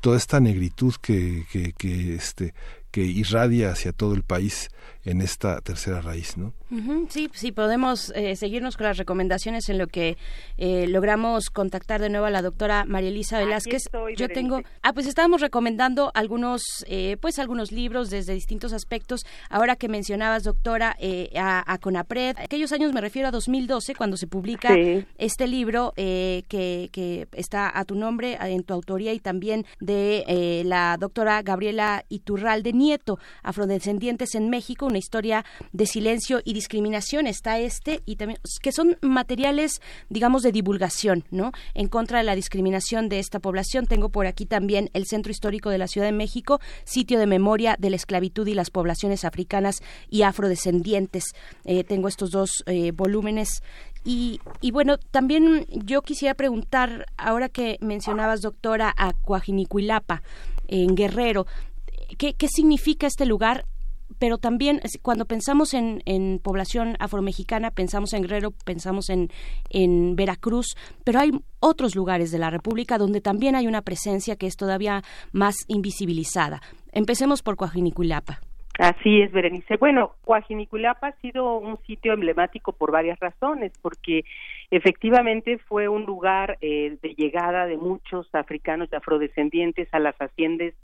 toda 0.00 0.16
esta 0.16 0.40
negritud 0.40 0.94
que, 1.00 1.44
que, 1.52 1.72
que, 1.72 2.14
este, 2.14 2.54
que 2.90 3.02
irradia 3.02 3.70
hacia 3.70 3.92
todo 3.92 4.14
el 4.14 4.22
país 4.22 4.68
en 5.04 5.22
esta 5.22 5.60
tercera 5.60 6.02
raíz, 6.02 6.36
¿no? 6.36 6.52
sí, 7.08 7.28
sí, 7.32 7.50
podemos 7.50 8.12
eh, 8.14 8.36
seguirnos 8.36 8.76
con 8.76 8.86
las 8.86 8.96
recomendaciones 8.96 9.68
en 9.68 9.78
lo 9.78 9.88
que 9.88 10.16
eh, 10.56 10.86
logramos 10.86 11.50
contactar 11.50 12.00
de 12.00 12.10
nuevo 12.10 12.26
a 12.26 12.30
la 12.30 12.42
doctora 12.42 12.84
María 12.84 13.08
Elisa 13.08 13.38
Velázquez. 13.38 13.84
Yo 14.16 14.28
tengo, 14.28 14.62
ah, 14.82 14.92
pues 14.92 15.06
estábamos 15.06 15.40
recomendando 15.40 16.12
algunos, 16.14 16.62
eh, 16.86 17.16
pues 17.20 17.38
algunos 17.38 17.72
libros 17.72 18.10
desde 18.10 18.34
distintos 18.34 18.72
aspectos. 18.72 19.22
Ahora 19.48 19.74
que 19.74 19.88
mencionabas, 19.88 20.44
doctora, 20.44 20.96
a, 21.34 21.72
a, 21.72 21.78
Conapred, 21.78 22.36
aquellos 22.38 22.70
años 22.70 22.92
me 22.92 23.00
refiero 23.00 23.28
a 23.28 23.30
2012 23.30 23.94
cuando 23.94 24.16
se 24.16 24.26
publica 24.26 24.76
este 25.18 25.48
libro 25.48 25.92
que, 25.96 26.44
que 26.92 27.26
está 27.32 27.76
a 27.76 27.84
tu 27.84 27.94
nombre, 27.94 28.38
en 28.40 28.62
tu 28.62 28.74
autoría 28.74 29.12
y 29.12 29.18
también 29.18 29.64
de 29.90 30.62
la 30.64 30.96
doctora 30.98 31.42
Gabriela 31.42 32.04
Iturralde 32.08 32.72
Nieto, 32.72 33.18
Afrodescendientes 33.42 34.34
en 34.34 34.50
México 34.50 34.86
una 34.86 34.98
historia 34.98 35.44
de 35.72 35.86
silencio 35.86 36.40
y 36.44 36.52
discriminación. 36.52 37.26
Está 37.26 37.58
este 37.58 38.02
y 38.06 38.16
también 38.16 38.38
que 38.62 38.72
son 38.72 38.96
materiales, 39.00 39.80
digamos, 40.08 40.42
de 40.42 40.52
divulgación, 40.52 41.24
¿no? 41.30 41.52
En 41.74 41.88
contra 41.88 42.18
de 42.18 42.24
la 42.24 42.34
discriminación 42.34 43.08
de 43.08 43.18
esta 43.18 43.40
población. 43.40 43.86
Tengo 43.86 44.10
por 44.10 44.26
aquí 44.26 44.46
también 44.46 44.90
el 44.92 45.06
Centro 45.06 45.32
Histórico 45.32 45.70
de 45.70 45.78
la 45.78 45.88
Ciudad 45.88 46.06
de 46.06 46.12
México, 46.12 46.60
sitio 46.84 47.18
de 47.18 47.26
memoria 47.26 47.76
de 47.78 47.90
la 47.90 47.96
esclavitud 47.96 48.46
y 48.46 48.54
las 48.54 48.70
poblaciones 48.70 49.24
africanas 49.24 49.82
y 50.08 50.22
afrodescendientes. 50.22 51.24
Eh, 51.64 51.84
tengo 51.84 52.08
estos 52.08 52.30
dos 52.30 52.62
eh, 52.66 52.92
volúmenes 52.92 53.62
y, 54.04 54.40
y, 54.60 54.70
bueno, 54.70 54.98
también 54.98 55.66
yo 55.70 56.02
quisiera 56.02 56.34
preguntar, 56.34 57.06
ahora 57.16 57.48
que 57.48 57.76
mencionabas, 57.80 58.40
doctora, 58.40 58.92
a 58.96 59.12
Coajinicuilapa, 59.12 60.22
en 60.68 60.94
Guerrero, 60.94 61.46
¿qué, 62.16 62.34
¿qué 62.34 62.48
significa 62.48 63.06
este 63.06 63.26
lugar 63.26 63.66
pero 64.18 64.38
también 64.38 64.80
cuando 65.02 65.24
pensamos 65.24 65.72
en, 65.72 66.02
en, 66.04 66.40
población 66.40 66.96
afromexicana, 66.98 67.70
pensamos 67.70 68.12
en 68.12 68.22
Guerrero, 68.22 68.50
pensamos 68.64 69.08
en, 69.08 69.30
en 69.70 70.16
Veracruz, 70.16 70.76
pero 71.04 71.20
hay 71.20 71.30
otros 71.60 71.94
lugares 71.94 72.30
de 72.30 72.38
la 72.38 72.50
República 72.50 72.98
donde 72.98 73.20
también 73.20 73.54
hay 73.54 73.66
una 73.66 73.82
presencia 73.82 74.36
que 74.36 74.46
es 74.46 74.56
todavía 74.56 75.02
más 75.32 75.54
invisibilizada. 75.68 76.60
Empecemos 76.92 77.42
por 77.42 77.56
Coajinicuilapa. 77.56 78.40
Así 78.78 79.20
es, 79.20 79.30
Berenice. 79.32 79.76
Bueno, 79.76 80.14
Coajinicuilapa 80.24 81.08
ha 81.08 81.20
sido 81.20 81.58
un 81.58 81.78
sitio 81.84 82.14
emblemático 82.14 82.72
por 82.72 82.90
varias 82.90 83.18
razones, 83.18 83.72
porque 83.82 84.24
efectivamente 84.70 85.58
fue 85.58 85.88
un 85.88 86.04
lugar 86.04 86.56
eh, 86.60 86.96
de 87.02 87.14
llegada 87.14 87.66
de 87.66 87.76
muchos 87.76 88.32
africanos 88.34 88.88
y 88.90 88.96
afrodescendientes 88.96 89.88
a 89.92 89.98
las 89.98 90.16
haciendas 90.16 90.74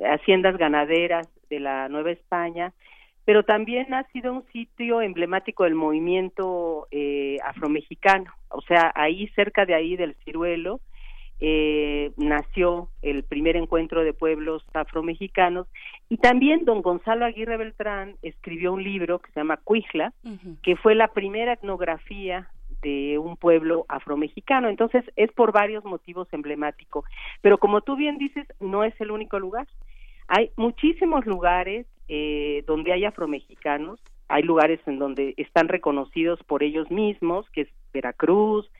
haciendas 0.00 0.56
ganaderas 0.56 1.28
de 1.48 1.60
la 1.60 1.88
Nueva 1.88 2.10
España, 2.10 2.72
pero 3.24 3.44
también 3.44 3.94
ha 3.94 4.04
sido 4.08 4.32
un 4.32 4.44
sitio 4.52 5.00
emblemático 5.00 5.64
del 5.64 5.74
movimiento 5.74 6.88
eh, 6.90 7.38
afromexicano, 7.44 8.32
o 8.48 8.60
sea, 8.62 8.92
ahí 8.94 9.28
cerca 9.28 9.64
de 9.64 9.74
ahí 9.74 9.96
del 9.96 10.14
Ciruelo 10.24 10.80
eh, 11.46 12.10
nació 12.16 12.88
el 13.02 13.22
primer 13.22 13.56
encuentro 13.56 14.02
de 14.02 14.14
pueblos 14.14 14.64
afromexicanos 14.72 15.66
y 16.08 16.16
también 16.16 16.64
don 16.64 16.80
Gonzalo 16.80 17.26
Aguirre 17.26 17.58
Beltrán 17.58 18.16
escribió 18.22 18.72
un 18.72 18.82
libro 18.82 19.18
que 19.18 19.30
se 19.30 19.40
llama 19.40 19.58
Cuijla, 19.58 20.14
que 20.62 20.74
fue 20.76 20.94
la 20.94 21.08
primera 21.08 21.52
etnografía 21.52 22.48
de 22.80 23.18
un 23.18 23.36
pueblo 23.36 23.84
afromexicano. 23.88 24.70
Entonces, 24.70 25.04
es 25.16 25.30
por 25.32 25.52
varios 25.52 25.84
motivos 25.84 26.28
emblemático. 26.32 27.04
Pero 27.42 27.58
como 27.58 27.82
tú 27.82 27.94
bien 27.94 28.16
dices, 28.16 28.46
no 28.58 28.82
es 28.82 28.98
el 28.98 29.10
único 29.10 29.38
lugar. 29.38 29.68
Hay 30.28 30.50
muchísimos 30.56 31.26
lugares 31.26 31.86
eh, 32.08 32.64
donde 32.66 32.94
hay 32.94 33.04
afromexicanos, 33.04 34.00
hay 34.28 34.44
lugares 34.44 34.80
en 34.86 34.98
donde 34.98 35.34
están 35.36 35.68
reconocidos 35.68 36.42
por 36.44 36.62
ellos 36.62 36.90
mismos, 36.90 37.50
que 37.50 37.62
es 37.62 37.68
Veracruz, 37.92 38.70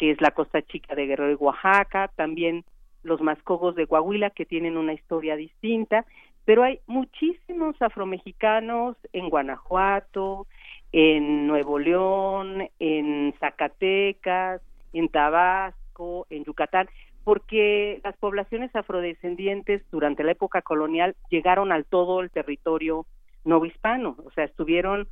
que 0.00 0.10
es 0.10 0.20
la 0.22 0.30
Costa 0.30 0.62
Chica 0.62 0.94
de 0.94 1.06
Guerrero 1.06 1.30
y 1.30 1.34
Oaxaca, 1.34 2.10
también 2.16 2.64
los 3.02 3.20
Mascogos 3.20 3.74
de 3.74 3.86
Coahuila, 3.86 4.30
que 4.30 4.46
tienen 4.46 4.78
una 4.78 4.94
historia 4.94 5.36
distinta, 5.36 6.06
pero 6.46 6.62
hay 6.62 6.80
muchísimos 6.86 7.76
afromexicanos 7.82 8.96
en 9.12 9.28
Guanajuato, 9.28 10.46
en 10.90 11.46
Nuevo 11.46 11.78
León, 11.78 12.66
en 12.78 13.34
Zacatecas, 13.40 14.62
en 14.94 15.10
Tabasco, 15.10 16.26
en 16.30 16.44
Yucatán, 16.44 16.88
porque 17.22 18.00
las 18.02 18.16
poblaciones 18.16 18.74
afrodescendientes 18.74 19.82
durante 19.90 20.24
la 20.24 20.32
época 20.32 20.62
colonial 20.62 21.14
llegaron 21.28 21.72
al 21.72 21.84
todo 21.84 22.22
el 22.22 22.30
territorio 22.30 23.04
novohispano, 23.44 24.16
o 24.24 24.30
sea, 24.30 24.44
estuvieron 24.44 25.08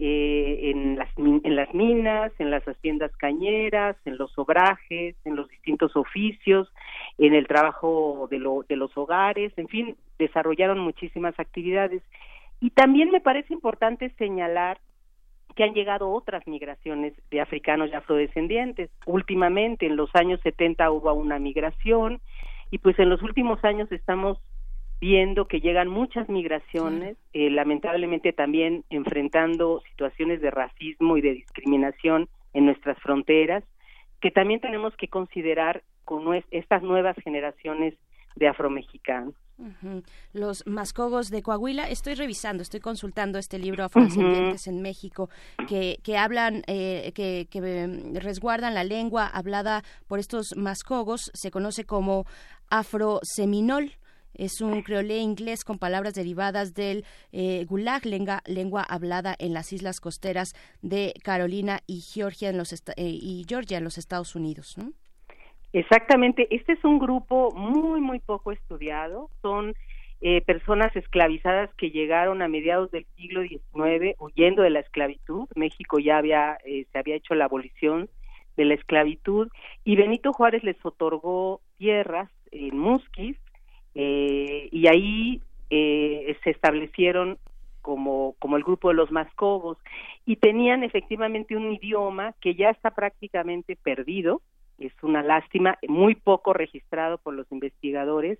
eh, 0.00 0.70
en, 0.70 0.96
las, 0.96 1.08
en 1.16 1.56
las 1.56 1.74
minas, 1.74 2.32
en 2.38 2.50
las 2.50 2.62
haciendas 2.64 3.10
cañeras, 3.16 3.96
en 4.04 4.16
los 4.16 4.36
obrajes, 4.38 5.16
en 5.24 5.34
los 5.34 5.48
distintos 5.48 5.96
oficios, 5.96 6.72
en 7.18 7.34
el 7.34 7.48
trabajo 7.48 8.28
de, 8.30 8.38
lo, 8.38 8.64
de 8.68 8.76
los 8.76 8.96
hogares, 8.96 9.52
en 9.56 9.68
fin, 9.68 9.96
desarrollaron 10.18 10.78
muchísimas 10.78 11.38
actividades. 11.40 12.02
Y 12.60 12.70
también 12.70 13.10
me 13.10 13.20
parece 13.20 13.52
importante 13.52 14.10
señalar 14.18 14.78
que 15.56 15.64
han 15.64 15.74
llegado 15.74 16.10
otras 16.10 16.46
migraciones 16.46 17.14
de 17.30 17.40
africanos 17.40 17.90
y 17.90 17.94
afrodescendientes. 17.94 18.90
Últimamente, 19.06 19.86
en 19.86 19.96
los 19.96 20.14
años 20.14 20.40
70 20.42 20.90
hubo 20.92 21.12
una 21.14 21.40
migración 21.40 22.20
y 22.70 22.78
pues 22.78 22.98
en 23.00 23.10
los 23.10 23.22
últimos 23.22 23.64
años 23.64 23.90
estamos 23.90 24.38
viendo 25.00 25.46
que 25.46 25.60
llegan 25.60 25.88
muchas 25.88 26.28
migraciones, 26.28 27.16
eh, 27.32 27.50
lamentablemente 27.50 28.32
también 28.32 28.84
enfrentando 28.90 29.80
situaciones 29.90 30.40
de 30.40 30.50
racismo 30.50 31.16
y 31.16 31.20
de 31.20 31.34
discriminación 31.34 32.28
en 32.52 32.66
nuestras 32.66 32.98
fronteras, 32.98 33.62
que 34.20 34.30
también 34.30 34.60
tenemos 34.60 34.96
que 34.96 35.08
considerar 35.08 35.82
con 36.04 36.34
estas 36.50 36.82
nuevas 36.82 37.16
generaciones 37.22 37.94
de 38.34 38.48
afromexicanos. 38.48 39.34
Los 40.32 40.64
mascogos 40.66 41.30
de 41.30 41.42
Coahuila. 41.42 41.88
Estoy 41.88 42.14
revisando, 42.14 42.62
estoy 42.62 42.80
consultando 42.80 43.38
este 43.38 43.58
libro 43.58 43.84
Afrodescendientes 43.84 44.68
en 44.68 44.80
México, 44.82 45.28
que, 45.68 45.98
que 46.04 46.16
hablan, 46.16 46.62
eh, 46.68 47.12
que, 47.14 47.48
que 47.50 47.58
em, 47.58 48.14
resguardan 48.14 48.74
la 48.74 48.84
lengua 48.84 49.26
hablada 49.26 49.82
por 50.06 50.20
estos 50.20 50.56
mascogos. 50.56 51.30
Se 51.34 51.50
conoce 51.50 51.84
como 51.84 52.24
afroseminol. 52.70 53.92
Es 54.34 54.60
un 54.60 54.82
creolé 54.82 55.18
inglés 55.18 55.64
con 55.64 55.78
palabras 55.78 56.14
derivadas 56.14 56.74
del 56.74 57.04
eh, 57.32 57.64
gulag, 57.64 58.06
lengua, 58.06 58.42
lengua, 58.46 58.82
hablada 58.82 59.34
en 59.38 59.52
las 59.52 59.72
islas 59.72 60.00
costeras 60.00 60.54
de 60.82 61.14
Carolina 61.24 61.80
y 61.86 62.00
Georgia 62.00 62.50
en 62.50 62.56
los, 62.56 62.72
eh, 62.72 62.82
y 62.96 63.44
Georgia 63.48 63.78
en 63.78 63.84
los 63.84 63.98
Estados 63.98 64.36
Unidos. 64.36 64.76
Exactamente, 65.72 66.48
este 66.50 66.72
es 66.72 66.84
un 66.84 66.98
grupo 66.98 67.52
muy, 67.52 68.00
muy 68.00 68.20
poco 68.20 68.52
estudiado. 68.52 69.30
Son 69.42 69.74
eh, 70.20 70.40
personas 70.40 70.94
esclavizadas 70.96 71.72
que 71.74 71.90
llegaron 71.90 72.42
a 72.42 72.48
mediados 72.48 72.90
del 72.90 73.06
siglo 73.16 73.42
XIX 73.42 74.16
huyendo 74.18 74.62
de 74.62 74.70
la 74.70 74.80
esclavitud. 74.80 75.46
México 75.54 75.98
ya 75.98 76.18
había, 76.18 76.58
eh, 76.64 76.86
se 76.90 76.98
había 76.98 77.14
hecho 77.14 77.34
la 77.34 77.44
abolición 77.44 78.08
de 78.56 78.64
la 78.64 78.74
esclavitud 78.74 79.48
y 79.84 79.94
Benito 79.94 80.32
Juárez 80.32 80.64
les 80.64 80.76
otorgó 80.84 81.60
tierras 81.76 82.30
en 82.50 82.76
Musquis 82.76 83.36
eh, 83.98 84.68
y 84.72 84.86
ahí 84.86 85.42
se 85.68 86.50
establecieron 86.50 87.36
como, 87.82 88.36
como 88.38 88.56
el 88.56 88.62
grupo 88.62 88.88
de 88.88 88.94
los 88.94 89.10
mascogos 89.12 89.76
y 90.24 90.36
tenían 90.36 90.82
efectivamente 90.82 91.56
un 91.56 91.72
idioma 91.72 92.32
que 92.40 92.54
ya 92.54 92.70
está 92.70 92.92
prácticamente 92.92 93.76
perdido 93.76 94.40
es 94.78 94.92
una 95.02 95.22
lástima, 95.22 95.78
muy 95.88 96.14
poco 96.14 96.52
registrado 96.52 97.18
por 97.18 97.34
los 97.34 97.50
investigadores 97.50 98.38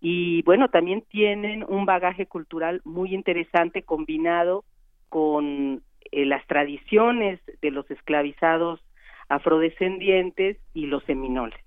y 0.00 0.42
bueno, 0.42 0.68
también 0.68 1.02
tienen 1.08 1.64
un 1.66 1.86
bagaje 1.86 2.26
cultural 2.26 2.80
muy 2.84 3.14
interesante 3.14 3.82
combinado 3.82 4.64
con 5.08 5.82
eh, 6.12 6.26
las 6.26 6.46
tradiciones 6.46 7.40
de 7.62 7.70
los 7.70 7.90
esclavizados 7.90 8.80
afrodescendientes 9.28 10.58
y 10.74 10.86
los 10.86 11.02
seminoles. 11.04 11.58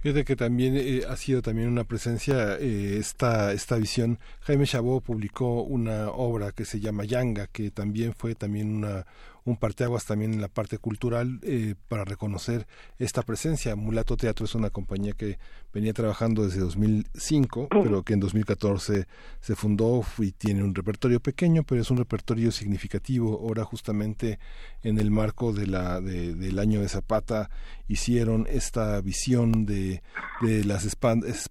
Fíjate 0.00 0.24
que 0.24 0.34
también 0.34 0.76
eh, 0.76 1.02
ha 1.06 1.14
sido 1.16 1.42
también 1.42 1.68
una 1.68 1.84
presencia 1.84 2.56
eh, 2.58 2.96
esta 2.98 3.52
esta 3.52 3.76
visión. 3.76 4.18
Jaime 4.40 4.66
Chabot 4.66 5.04
publicó 5.04 5.62
una 5.62 6.08
obra 6.10 6.52
que 6.52 6.64
se 6.64 6.80
llama 6.80 7.04
Yanga, 7.04 7.48
que 7.48 7.70
también 7.70 8.14
fue 8.14 8.34
también 8.34 8.74
una 8.76 9.04
un 9.44 9.56
parteaguas 9.56 10.04
también 10.04 10.34
en 10.34 10.40
la 10.40 10.48
parte 10.48 10.78
cultural 10.78 11.40
eh, 11.42 11.74
para 11.88 12.04
reconocer 12.04 12.66
esta 12.98 13.22
presencia. 13.22 13.76
Mulato 13.76 14.16
Teatro 14.16 14.44
es 14.44 14.54
una 14.54 14.70
compañía 14.70 15.12
que 15.12 15.38
venía 15.72 15.92
trabajando 15.92 16.44
desde 16.44 16.60
2005, 16.60 17.68
pero 17.70 18.02
que 18.02 18.14
en 18.14 18.20
2014 18.20 19.06
se 19.40 19.56
fundó 19.56 20.04
y 20.18 20.32
tiene 20.32 20.62
un 20.62 20.74
repertorio 20.74 21.20
pequeño, 21.20 21.62
pero 21.62 21.80
es 21.80 21.90
un 21.90 21.96
repertorio 21.96 22.50
significativo. 22.52 23.38
Ahora 23.40 23.64
justamente 23.64 24.38
en 24.82 24.98
el 24.98 25.10
marco 25.10 25.52
de 25.52 25.66
la 25.66 26.00
del 26.00 26.58
año 26.58 26.80
de 26.80 26.88
Zapata 26.88 27.50
hicieron 27.88 28.46
esta 28.48 29.00
visión 29.00 29.66
de, 29.66 30.02
de 30.40 30.64
las 30.64 30.84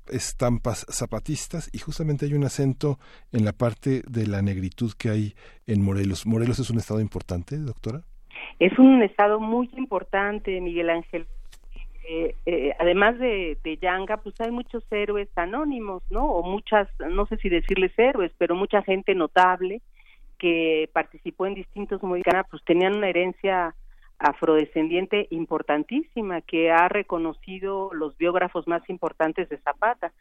estampas 0.09 0.85
zapatistas 0.89 1.69
y 1.71 1.79
justamente 1.79 2.25
hay 2.25 2.33
un 2.33 2.45
acento 2.45 2.99
en 3.31 3.45
la 3.45 3.53
parte 3.53 4.03
de 4.07 4.27
la 4.27 4.41
negritud 4.41 4.93
que 4.97 5.09
hay 5.09 5.35
en 5.67 5.81
Morelos. 5.81 6.25
¿Morelos 6.25 6.59
es 6.59 6.69
un 6.69 6.79
estado 6.79 6.99
importante, 6.99 7.57
Es 8.59 8.77
un 8.77 9.01
estado 9.03 9.39
muy 9.39 9.69
importante, 9.77 10.59
Miguel 10.61 10.89
Ángel. 10.89 11.27
Eh, 12.07 12.35
eh, 12.45 12.73
además 12.79 13.19
de, 13.19 13.57
de 13.63 13.77
Yanga, 13.77 14.17
pues 14.17 14.39
hay 14.41 14.51
muchos 14.51 14.83
héroes 14.91 15.29
anónimos, 15.35 16.01
¿no? 16.09 16.25
O 16.25 16.43
muchas, 16.43 16.87
no 16.99 17.25
sé 17.27 17.37
si 17.37 17.49
decirles 17.49 17.91
héroes, 17.97 18.31
pero 18.37 18.55
mucha 18.55 18.81
gente 18.81 19.13
notable 19.13 19.81
que 20.39 20.89
participó 20.93 21.45
en 21.45 21.53
distintos 21.53 22.01
movimientos, 22.01 22.47
pues 22.49 22.63
tenían 22.63 22.95
una 22.95 23.09
herencia 23.09 23.75
afrodescendiente 24.17 25.27
importantísima 25.29 26.41
que 26.41 26.71
ha 26.71 26.89
reconocido 26.89 27.91
los 27.93 28.17
biógrafos 28.17 28.67
más 28.67 28.87
importantes 28.89 29.47
de 29.49 29.57
Zapata. 29.59 30.11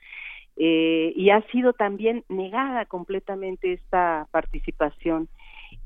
Eh, 0.57 1.13
y 1.15 1.31
ha 1.31 1.41
sido 1.53 1.73
también 1.73 2.25
negada 2.29 2.85
completamente 2.85 3.73
esta 3.73 4.27
participación. 4.33 5.29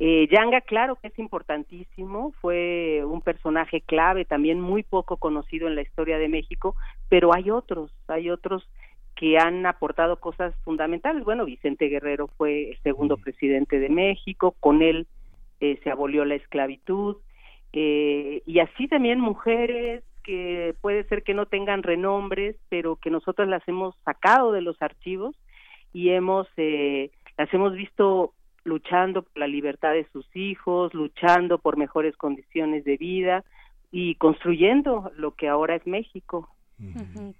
Eh, 0.05 0.26
Yanga, 0.32 0.62
claro 0.62 0.97
que 0.97 1.06
es 1.06 1.18
importantísimo, 1.20 2.32
fue 2.40 3.05
un 3.05 3.20
personaje 3.20 3.82
clave, 3.82 4.24
también 4.24 4.60
muy 4.60 4.82
poco 4.82 5.16
conocido 5.16 5.68
en 5.68 5.76
la 5.76 5.82
historia 5.82 6.18
de 6.18 6.28
México, 6.28 6.74
pero 7.08 7.32
hay 7.32 7.52
otros, 7.52 7.94
hay 8.08 8.28
otros 8.28 8.68
que 9.14 9.39
han 9.39 9.64
aportado 9.64 10.18
cosas 10.18 10.56
fundamentales. 10.64 11.22
Bueno, 11.22 11.44
Vicente 11.44 11.86
Guerrero 11.86 12.26
fue 12.36 12.70
el 12.70 12.78
segundo 12.82 13.16
presidente 13.16 13.78
de 13.78 13.90
México, 13.90 14.56
con 14.58 14.82
él 14.82 15.06
eh, 15.60 15.78
se 15.84 15.90
abolió 15.92 16.24
la 16.24 16.34
esclavitud, 16.34 17.18
eh, 17.72 18.42
y 18.44 18.58
así 18.58 18.89
también 18.89 19.20
mujeres 19.20 20.02
que 20.24 20.74
puede 20.81 21.05
ser 21.05 21.22
que 21.22 21.34
no 21.34 21.47
tengan 21.47 21.84
renombres, 21.84 22.56
pero 22.70 22.97
que 22.97 23.10
nosotros 23.10 23.47
las 23.47 23.62
hemos 23.68 23.94
sacado 24.05 24.50
de 24.50 24.62
los 24.62 24.82
archivos 24.82 25.36
y 25.92 26.08
hemos 26.08 26.48
eh, 26.56 27.12
las 27.39 27.55
hemos 27.55 27.74
visto 27.74 28.34
luchando 28.65 29.23
por 29.23 29.39
la 29.39 29.47
libertad 29.47 29.92
de 29.92 30.07
sus 30.12 30.26
hijos, 30.34 30.94
luchando 30.94 31.58
por 31.58 31.76
mejores 31.76 32.16
condiciones 32.16 32.84
de 32.84 32.97
vida 32.97 33.44
y 33.91 34.15
construyendo 34.16 35.10
lo 35.16 35.34
que 35.34 35.49
ahora 35.49 35.76
es 35.76 35.86
México. 35.86 36.49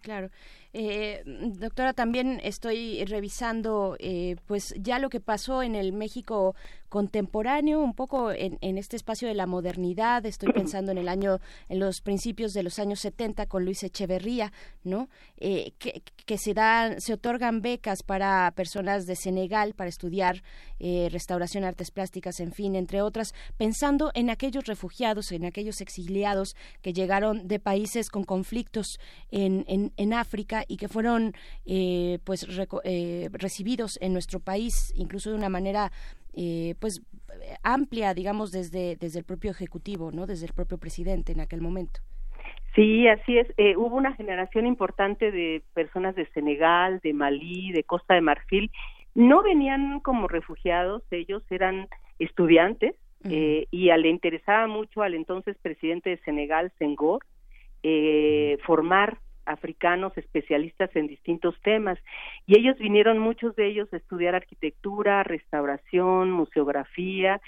claro. 0.03 0.29
Eh, 0.75 1.23
doctora, 1.27 1.93
también 1.93 2.41
estoy 2.43 3.05
revisando 3.05 3.97
eh, 3.99 4.37
pues 4.47 4.75
ya 4.79 4.99
lo 4.99 5.11
que 5.11 5.21
pasó 5.21 5.63
en 5.63 5.75
el 5.75 5.93
México 5.93 6.55
contemporáneo, 6.93 7.81
un 7.81 7.95
poco 7.95 8.33
en, 8.33 8.59
este 8.77 8.97
espacio 8.97 9.27
de 9.27 9.33
la 9.33 9.47
modernidad. 9.47 10.27
Estoy 10.27 10.53
pensando 10.53 10.93
en 10.93 10.99
el 10.99 11.09
año, 11.09 11.41
en 11.71 11.81
los 11.81 12.03
principios 12.03 12.53
de 12.53 12.63
los 12.63 12.79
años 12.79 13.01
70 13.01 13.47
con 13.47 13.65
Luis 13.65 13.83
Echeverría, 13.83 14.53
¿no? 14.85 15.09
Eh, 15.39 15.73
que, 15.79 16.37
se 16.37 16.53
dan, 16.53 17.01
se 17.01 17.15
otorgan 17.15 17.63
becas 17.63 18.03
para 18.03 18.53
personas 18.55 19.07
de 19.07 19.17
Senegal 19.17 19.73
para 19.73 19.89
estudiar 19.89 20.43
eh, 20.81 21.09
restauración, 21.11 21.65
artes 21.65 21.91
plásticas, 21.91 22.41
en 22.41 22.53
fin, 22.53 22.77
entre 22.77 23.01
otras, 23.01 23.35
pensando 23.57 24.11
en 24.15 24.29
aquellos 24.29 24.67
refugiados, 24.67 25.33
en 25.33 25.47
aquellos 25.47 25.81
exiliados 25.81 26.57
que 26.83 26.93
llegaron 26.93 27.49
de 27.49 27.59
países 27.59 28.11
con 28.11 28.25
conflictos 28.25 29.01
en, 29.31 29.65
en, 29.97 30.13
África 30.13 30.62
y 30.69 30.77
que 30.77 30.89
fueron 30.89 31.33
eh, 31.67 32.19
pues 32.25 32.47
recibidos 33.33 33.99
en 34.01 34.13
nuestro 34.13 34.41
país, 34.41 34.93
incluso 34.97 35.31
de 35.31 35.37
una 35.37 35.49
manera 35.49 35.93
eh, 36.35 36.75
pues 36.81 37.03
amplia, 37.63 38.15
digamos, 38.15 38.53
desde, 38.53 38.97
desde 38.97 39.19
el 39.19 39.25
propio 39.25 39.51
Ejecutivo, 39.51 40.11
¿no? 40.13 40.27
Desde 40.27 40.47
el 40.47 40.53
propio 40.53 40.79
presidente 40.79 41.33
en 41.33 41.41
aquel 41.41 41.61
momento. 41.61 42.01
Sí, 42.75 43.07
así 43.07 43.39
es. 43.39 43.47
Eh, 43.59 43.77
hubo 43.77 43.97
una 43.97 44.15
generación 44.15 44.67
importante 44.67 45.31
de 45.31 45.63
personas 45.75 46.15
de 46.15 46.27
Senegal, 46.33 47.01
de 47.03 47.13
Malí, 47.13 47.71
de 47.73 47.85
Costa 47.85 48.15
de 48.15 48.23
Marfil. 48.23 48.71
No 49.15 49.43
venían 49.43 50.01
como 50.01 50.27
refugiados, 50.27 51.03
ellos 51.11 51.43
eran 51.51 51.89
estudiantes 52.19 52.95
eh, 53.25 53.67
y 53.71 53.93
le 53.93 54.09
interesaba 54.09 54.67
mucho 54.67 55.03
al 55.03 55.15
entonces 55.15 55.57
presidente 55.61 56.11
de 56.11 56.17
Senegal, 56.19 56.73
Senghor, 56.79 57.21
eh, 57.83 58.59
formar 58.65 59.19
africanos 59.47 60.17
especialistas 60.17 60.95
en 60.95 61.07
distintos 61.07 61.55
temas 61.63 61.99
y 62.47 62.59
ellos 62.59 62.79
vinieron 62.79 63.19
muchos 63.19 63.57
de 63.57 63.67
ellos 63.67 63.93
a 63.93 63.97
estudiar 63.97 64.35
arquitectura, 64.35 65.23
restauración, 65.23 66.31
museografía 66.31 67.41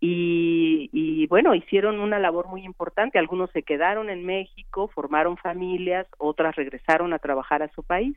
y, 0.00 0.90
y, 0.92 1.26
bueno, 1.26 1.54
hicieron 1.54 1.98
una 1.98 2.18
labor 2.18 2.46
muy 2.46 2.64
importante. 2.64 3.18
Algunos 3.18 3.50
se 3.50 3.64
quedaron 3.64 4.10
en 4.10 4.24
México, 4.24 4.88
formaron 4.94 5.36
familias, 5.36 6.06
otras 6.18 6.54
regresaron 6.54 7.12
a 7.12 7.18
trabajar 7.18 7.62
a 7.62 7.72
su 7.72 7.82
país. 7.82 8.16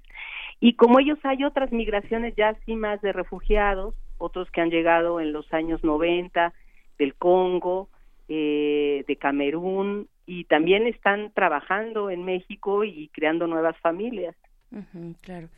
Y 0.60 0.74
como 0.74 1.00
ellos 1.00 1.18
hay 1.24 1.44
otras 1.44 1.72
migraciones 1.72 2.36
ya 2.36 2.50
así 2.50 2.76
más 2.76 3.02
de 3.02 3.14
refugiados, 3.14 3.96
otros 4.20 4.52
que 4.52 4.62
han 4.62 4.70
llegado 4.70 5.20
en 5.20 5.34
los 5.34 5.52
años 5.54 5.84
90 5.84 6.54
del 7.00 7.16
Congo, 7.16 7.90
eh, 8.30 9.04
de 9.08 9.16
Camerún 9.16 10.08
y 10.26 10.46
también 10.46 10.88
están 10.88 11.32
trabajando 11.34 12.10
en 12.10 12.24
México 12.24 12.84
y 12.84 13.10
creando 13.10 13.48
nuevas 13.48 13.78
familias. 13.80 14.36
claro. 15.22 15.50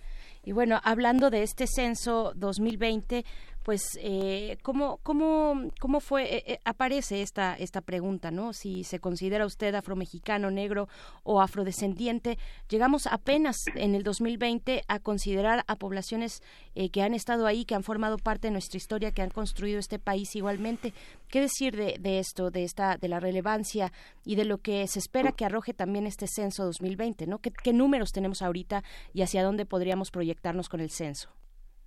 Y 0.45 0.51
bueno, 0.51 0.79
hablando 0.83 1.29
de 1.29 1.43
este 1.43 1.67
censo 1.67 2.33
2020, 2.35 3.23
pues 3.63 3.97
eh, 4.01 4.57
cómo 4.61 4.99
cómo 5.03 5.69
cómo 5.79 5.99
fue 5.99 6.23
eh, 6.23 6.43
eh, 6.45 6.59
aparece 6.65 7.21
esta 7.21 7.55
esta 7.55 7.81
pregunta, 7.81 8.29
¿no? 8.29 8.53
Si 8.53 8.83
se 8.83 8.99
considera 8.99 9.45
usted 9.45 9.73
afromexicano, 9.73 10.51
negro 10.51 10.89
o 11.23 11.41
afrodescendiente, 11.41 12.37
llegamos 12.69 13.07
apenas 13.07 13.57
en 13.75 13.95
el 13.95 14.03
2020 14.03 14.83
a 14.87 14.99
considerar 14.99 15.63
a 15.67 15.75
poblaciones 15.77 16.43
que 16.91 17.01
han 17.01 17.13
estado 17.13 17.45
ahí, 17.45 17.65
que 17.65 17.75
han 17.75 17.83
formado 17.83 18.17
parte 18.17 18.47
de 18.47 18.51
nuestra 18.51 18.77
historia, 18.77 19.11
que 19.11 19.21
han 19.21 19.29
construido 19.29 19.79
este 19.79 19.99
país 19.99 20.35
igualmente. 20.35 20.93
¿Qué 21.29 21.39
decir 21.39 21.75
de, 21.75 22.19
esto, 22.19 22.51
de 22.51 22.63
esta 22.63 22.97
de 22.97 23.07
la 23.07 23.19
relevancia 23.19 23.91
y 24.25 24.35
de 24.35 24.45
lo 24.45 24.57
que 24.57 24.87
se 24.87 24.99
espera 24.99 25.31
que 25.31 25.45
arroje 25.45 25.73
también 25.73 26.07
este 26.07 26.27
censo 26.27 26.65
2020, 26.65 27.27
¿no? 27.27 27.39
¿Qué, 27.39 27.51
qué 27.51 27.73
números 27.73 28.11
tenemos 28.11 28.41
ahorita 28.41 28.83
y 29.13 29.21
hacia 29.21 29.43
dónde 29.43 29.65
podríamos 29.65 30.11
proyectarnos 30.11 30.67
con 30.67 30.81
el 30.81 30.89
censo? 30.89 31.29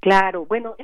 Claro, 0.00 0.46
bueno, 0.46 0.76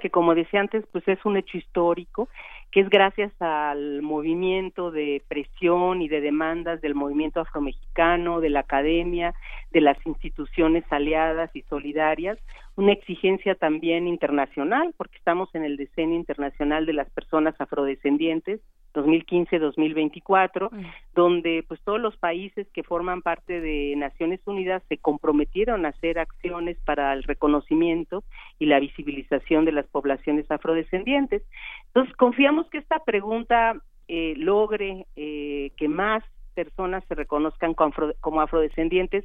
que 0.00 0.10
como 0.10 0.34
decía 0.34 0.60
antes, 0.60 0.84
pues 0.92 1.06
es 1.08 1.24
un 1.24 1.36
hecho 1.36 1.56
histórico, 1.56 2.28
que 2.70 2.80
es 2.80 2.88
gracias 2.88 3.32
al 3.40 4.02
movimiento 4.02 4.90
de 4.90 5.22
presión 5.28 6.02
y 6.02 6.08
de 6.08 6.20
demandas 6.20 6.80
del 6.80 6.94
movimiento 6.94 7.40
afromexicano, 7.40 8.40
de 8.40 8.50
la 8.50 8.60
academia, 8.60 9.34
de 9.70 9.80
las 9.80 9.96
instituciones 10.06 10.84
aliadas 10.90 11.50
y 11.54 11.62
solidarias, 11.62 12.38
una 12.76 12.92
exigencia 12.92 13.54
también 13.54 14.06
internacional, 14.06 14.94
porque 14.96 15.16
estamos 15.16 15.52
en 15.54 15.64
el 15.64 15.76
decenio 15.76 16.16
internacional 16.16 16.86
de 16.86 16.92
las 16.92 17.10
personas 17.10 17.54
afrodescendientes, 17.60 18.60
2015-2024, 18.94 20.70
donde 21.14 21.64
pues 21.66 21.80
todos 21.82 22.00
los 22.00 22.16
países 22.16 22.66
que 22.72 22.82
forman 22.82 23.22
parte 23.22 23.60
de 23.60 23.94
Naciones 23.96 24.40
Unidas 24.46 24.82
se 24.88 24.98
comprometieron 24.98 25.86
a 25.86 25.90
hacer 25.90 26.18
acciones 26.18 26.76
para 26.84 27.12
el 27.12 27.22
reconocimiento 27.22 28.24
y 28.58 28.66
la 28.66 28.80
visibilización 28.80 29.64
de 29.64 29.72
las 29.72 29.86
poblaciones 29.86 30.50
afrodescendientes. 30.50 31.42
Entonces, 31.86 32.14
confiamos 32.16 32.68
que 32.70 32.78
esta 32.78 33.00
pregunta 33.04 33.80
eh, 34.08 34.34
logre 34.36 35.06
eh, 35.14 35.70
que 35.76 35.88
más 35.88 36.24
personas 36.54 37.04
se 37.08 37.14
reconozcan 37.14 37.74
como, 37.74 38.40
afrodescendientes, 38.40 39.24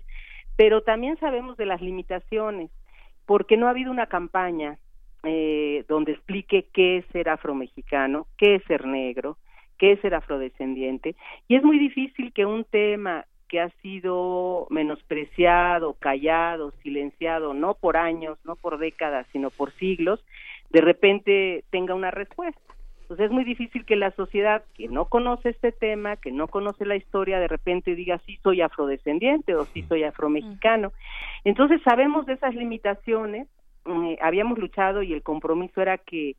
pero 0.56 0.84
también 0.84 1.18
sabemos 1.20 1.58
de 1.58 1.66
las 1.66 1.82
limitaciones, 1.82 2.70
porque 3.26 3.58
no 3.58 3.68
ha 3.68 3.72
habido 3.72 3.92
una 3.92 4.06
campaña 4.06 4.78
eh, 5.24 5.84
donde 5.88 6.12
explique 6.12 6.68
qué 6.72 6.98
es 6.98 7.06
ser 7.08 7.30
afromexicano, 7.30 8.28
qué 8.38 8.56
es 8.56 8.64
ser 8.66 8.86
negro, 8.86 9.38
qué 9.78 9.94
es 9.94 10.02
ser 10.02 10.16
afrodescendiente. 10.16 11.16
Y 11.48 11.56
es 11.56 11.64
muy 11.64 11.80
difícil 11.80 12.34
que 12.34 12.46
un 12.46 12.64
tema 12.64 13.26
que 13.48 13.60
ha 13.60 13.70
sido 13.82 14.68
menospreciado, 14.70 15.94
callado, 16.00 16.72
silenciado, 16.84 17.54
no 17.54 17.76
por 17.76 17.98
años, 17.98 18.38
no 18.44 18.56
por 18.56 18.80
décadas, 18.80 19.28
sino 19.32 19.50
por 19.52 19.72
siglos, 19.74 20.24
de 20.72 20.82
repente 20.82 21.64
tenga 21.70 21.94
una 21.94 22.12
respuesta. 22.12 22.60
Entonces 23.02 23.28
es 23.28 23.32
muy 23.32 23.44
difícil 23.44 23.86
que 23.86 23.96
la 23.96 24.10
sociedad 24.12 24.64
que 24.74 24.88
no 24.88 25.06
conoce 25.06 25.50
este 25.50 25.72
tema, 25.72 26.16
que 26.16 26.32
no 26.32 26.48
conoce 26.48 26.88
la 26.88 26.96
historia, 26.96 27.40
de 27.40 27.48
repente 27.48 27.94
diga 27.94 28.20
sí 28.26 28.40
soy 28.42 28.62
afrodescendiente 28.62 29.54
o 29.54 29.66
sí 29.66 29.84
soy 29.84 30.04
afromexicano. 30.04 30.92
Entonces 31.44 31.82
sabemos 31.84 32.26
de 32.26 32.34
esas 32.34 32.56
limitaciones, 32.56 33.48
eh, 33.86 34.18
habíamos 34.22 34.58
luchado 34.58 35.04
y 35.04 35.14
el 35.14 35.22
compromiso 35.22 35.84
era 35.84 36.00
que 36.00 36.36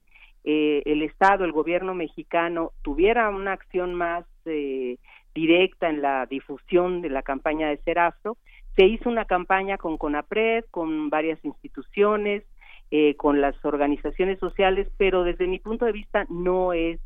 eh, 0.48 0.84
el 0.86 1.02
Estado, 1.02 1.44
el 1.44 1.50
gobierno 1.50 1.92
mexicano 1.92 2.70
tuviera 2.82 3.30
una 3.30 3.52
acción 3.52 3.94
más 3.94 4.24
eh, 4.44 4.96
directa 5.34 5.88
en 5.88 6.00
la 6.00 6.24
difusión 6.26 7.02
de 7.02 7.10
la 7.10 7.22
campaña 7.22 7.68
de 7.68 7.78
Ser 7.78 7.98
Afro. 7.98 8.36
Se 8.76 8.86
hizo 8.86 9.08
una 9.08 9.24
campaña 9.24 9.76
con 9.76 9.98
CONAPRED, 9.98 10.66
con 10.70 11.10
varias 11.10 11.44
instituciones, 11.44 12.44
eh, 12.92 13.16
con 13.16 13.40
las 13.40 13.56
organizaciones 13.64 14.38
sociales, 14.38 14.88
pero 14.96 15.24
desde 15.24 15.48
mi 15.48 15.58
punto 15.58 15.84
de 15.84 15.90
vista 15.90 16.26
no 16.30 16.72
es 16.72 17.00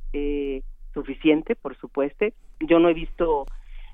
suficiente, 0.93 1.57
por 1.57 1.75
supuesto. 1.79 2.27
Yo 2.61 2.79
no 2.79 2.91
he 2.91 2.95
visto 2.95 3.47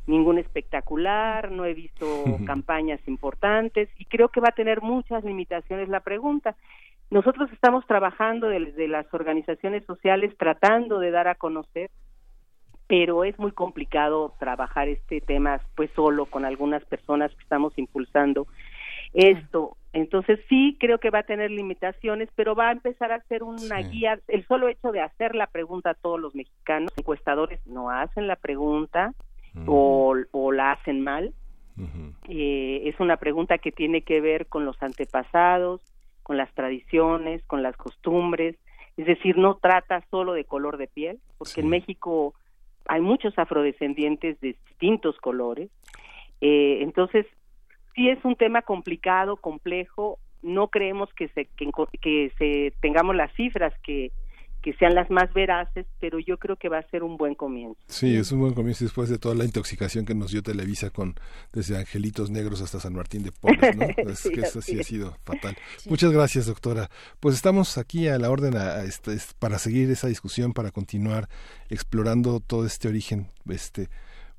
ningún 0.08 0.38
espectacular, 0.38 1.52
no 1.52 1.64
he 1.64 1.74
visto 1.74 2.24
campañas 2.46 3.00
importantes 3.06 3.88
y 3.96 4.06
creo 4.06 4.28
que 4.28 4.40
va 4.40 4.48
a 4.48 4.54
tener 4.56 4.82
muchas 4.82 5.22
limitaciones 5.22 5.88
la 5.88 6.00
pregunta. 6.00 6.56
Nosotros 7.10 7.50
estamos 7.52 7.86
trabajando 7.86 8.48
desde 8.48 8.88
las 8.88 9.12
organizaciones 9.14 9.84
sociales 9.84 10.34
tratando 10.36 10.98
de 10.98 11.12
dar 11.12 11.28
a 11.28 11.36
conocer, 11.36 11.90
pero 12.88 13.24
es 13.24 13.38
muy 13.38 13.52
complicado 13.52 14.34
trabajar 14.38 14.88
este 14.88 15.20
tema 15.20 15.60
pues 15.74 15.90
solo 15.94 16.26
con 16.26 16.44
algunas 16.44 16.84
personas 16.84 17.32
que 17.34 17.42
estamos 17.42 17.76
impulsando 17.78 18.46
esto. 19.12 19.76
Entonces 19.92 20.40
sí 20.48 20.76
creo 20.78 20.98
que 20.98 21.10
va 21.10 21.20
a 21.20 21.26
tener 21.26 21.50
limitaciones, 21.50 22.28
pero 22.34 22.54
va 22.54 22.68
a 22.68 22.72
empezar 22.72 23.12
a 23.12 23.22
ser 23.24 23.42
una 23.42 23.78
guía. 23.78 24.18
El 24.28 24.46
solo 24.46 24.68
hecho 24.68 24.92
de 24.92 25.00
hacer 25.00 25.34
la 25.34 25.46
pregunta 25.46 25.90
a 25.90 25.94
todos 25.94 26.20
los 26.20 26.34
mexicanos, 26.34 26.92
encuestadores 26.96 27.64
no 27.66 27.88
hacen 27.90 28.26
la 28.26 28.36
pregunta 28.36 29.14
o, 29.66 30.14
la 30.52 30.72
hacen 30.72 31.02
mal. 31.02 31.32
eh, 32.28 32.82
es 32.84 33.00
una 33.00 33.16
pregunta 33.16 33.58
que 33.58 33.72
tiene 33.72 34.02
que 34.02 34.20
ver 34.20 34.46
con 34.48 34.64
los 34.64 34.82
antepasados, 34.82 35.80
con 36.26 36.36
las 36.36 36.52
tradiciones, 36.54 37.40
con 37.44 37.62
las 37.62 37.76
costumbres, 37.76 38.56
es 38.96 39.06
decir, 39.06 39.38
no 39.38 39.58
trata 39.58 40.04
solo 40.10 40.32
de 40.32 40.44
color 40.44 40.76
de 40.76 40.88
piel, 40.88 41.20
porque 41.38 41.60
en 41.60 41.68
México 41.68 42.34
hay 42.86 43.00
muchos 43.00 43.38
afrodescendientes 43.38 44.40
de 44.40 44.56
distintos 44.68 45.16
colores, 45.18 45.70
eh, 46.40 46.78
entonces 46.82 47.26
sí 47.94 48.08
es 48.08 48.18
un 48.24 48.34
tema 48.34 48.62
complicado, 48.62 49.36
complejo, 49.36 50.18
no 50.42 50.66
creemos 50.66 51.08
que 51.14 51.28
se, 51.28 51.46
que 51.46 52.32
se 52.36 52.72
tengamos 52.80 53.14
las 53.14 53.32
cifras 53.34 53.72
que 53.84 54.10
que 54.66 54.72
sean 54.72 54.96
las 54.96 55.08
más 55.10 55.32
veraces, 55.32 55.86
pero 56.00 56.18
yo 56.18 56.38
creo 56.38 56.56
que 56.56 56.68
va 56.68 56.78
a 56.78 56.90
ser 56.90 57.04
un 57.04 57.16
buen 57.16 57.36
comienzo. 57.36 57.78
Sí, 57.86 58.16
es 58.16 58.32
un 58.32 58.40
buen 58.40 58.52
comienzo 58.52 58.84
después 58.84 59.08
de 59.08 59.16
toda 59.16 59.36
la 59.36 59.44
intoxicación 59.44 60.04
que 60.04 60.12
nos 60.12 60.32
dio 60.32 60.42
Televisa 60.42 60.90
con 60.90 61.14
desde 61.52 61.78
Angelitos 61.78 62.30
Negros 62.30 62.60
hasta 62.60 62.80
San 62.80 62.94
Martín 62.94 63.22
de 63.22 63.30
Porres, 63.30 63.76
¿no? 63.76 63.86
Es 64.10 64.22
que 64.22 64.40
eso 64.40 64.60
sí 64.60 64.80
ha 64.80 64.82
sido 64.82 65.16
fatal. 65.22 65.56
Muchas 65.88 66.10
gracias, 66.10 66.46
doctora. 66.46 66.90
Pues 67.20 67.36
estamos 67.36 67.78
aquí 67.78 68.08
a 68.08 68.18
la 68.18 68.28
orden 68.28 68.56
a, 68.56 68.82
este, 68.82 69.16
para 69.38 69.60
seguir 69.60 69.88
esa 69.88 70.08
discusión, 70.08 70.52
para 70.52 70.72
continuar 70.72 71.28
explorando 71.70 72.40
todo 72.40 72.66
este 72.66 72.88
origen. 72.88 73.28
Este, 73.48 73.88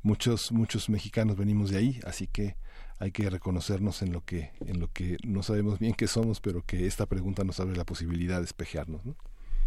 muchos 0.01 0.51
muchos 0.51 0.89
mexicanos 0.89 1.37
venimos 1.37 1.69
de 1.71 1.77
ahí, 1.77 1.99
así 2.03 2.27
que 2.27 2.57
hay 2.99 3.11
que 3.11 3.29
reconocernos 3.29 4.01
en 4.01 4.11
lo 4.11 4.25
que 4.25 4.51
en 4.65 4.81
lo 4.81 4.91
que 4.91 5.15
no 5.25 5.41
sabemos 5.41 5.79
bien 5.79 5.93
qué 5.93 6.07
somos, 6.07 6.41
pero 6.41 6.63
que 6.63 6.85
esta 6.85 7.05
pregunta 7.05 7.45
nos 7.45 7.61
abre 7.61 7.77
la 7.77 7.85
posibilidad 7.85 8.39
de 8.39 8.45
espejearnos, 8.45 9.05
¿no? 9.05 9.15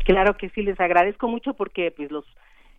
Claro 0.05 0.37
que 0.37 0.49
sí, 0.51 0.63
les 0.63 0.81
agradezco 0.81 1.29
mucho 1.29 1.55
porque 1.55 1.91
pues 1.91 2.11
los 2.11 2.25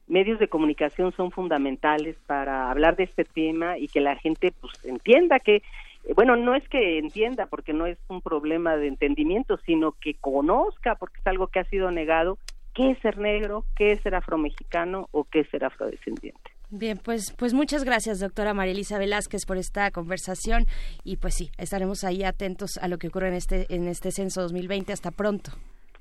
medios 0.07 0.39
de 0.39 0.47
comunicación 0.47 1.13
son 1.13 1.31
fundamentales 1.31 2.17
para 2.27 2.69
hablar 2.69 2.95
de 2.95 3.03
este 3.03 3.23
tema 3.23 3.77
y 3.77 3.87
que 3.87 4.01
la 4.01 4.15
gente 4.17 4.51
pues 4.59 4.73
entienda 4.83 5.39
que 5.39 5.61
eh, 6.03 6.13
bueno, 6.15 6.35
no 6.35 6.55
es 6.55 6.67
que 6.67 6.97
entienda 6.97 7.45
porque 7.45 7.73
no 7.73 7.85
es 7.85 7.97
un 8.07 8.21
problema 8.21 8.75
de 8.75 8.87
entendimiento, 8.87 9.57
sino 9.65 9.93
que 9.93 10.15
conozca 10.15 10.95
porque 10.95 11.19
es 11.19 11.27
algo 11.27 11.47
que 11.47 11.59
ha 11.59 11.65
sido 11.65 11.91
negado 11.91 12.37
qué 12.73 12.91
es 12.91 12.99
ser 12.99 13.17
negro, 13.17 13.65
qué 13.75 13.91
es 13.91 14.01
ser 14.01 14.15
afromexicano 14.15 15.07
o 15.11 15.25
qué 15.25 15.41
es 15.41 15.49
ser 15.49 15.65
afrodescendiente. 15.65 16.51
Bien, 16.69 16.97
pues, 16.97 17.33
pues 17.37 17.53
muchas 17.53 17.83
gracias, 17.83 18.21
doctora 18.21 18.53
María 18.53 18.71
Elisa 18.71 18.97
Velázquez, 18.97 19.45
por 19.45 19.57
esta 19.57 19.91
conversación 19.91 20.65
y 21.03 21.17
pues 21.17 21.35
sí, 21.35 21.51
estaremos 21.57 22.05
ahí 22.05 22.23
atentos 22.23 22.77
a 22.81 22.87
lo 22.87 22.97
que 22.97 23.09
ocurre 23.09 23.27
en 23.27 23.33
este, 23.33 23.65
en 23.73 23.87
este 23.87 24.11
censo 24.11 24.41
2020. 24.41 24.93
Hasta 24.93 25.11
pronto. 25.11 25.51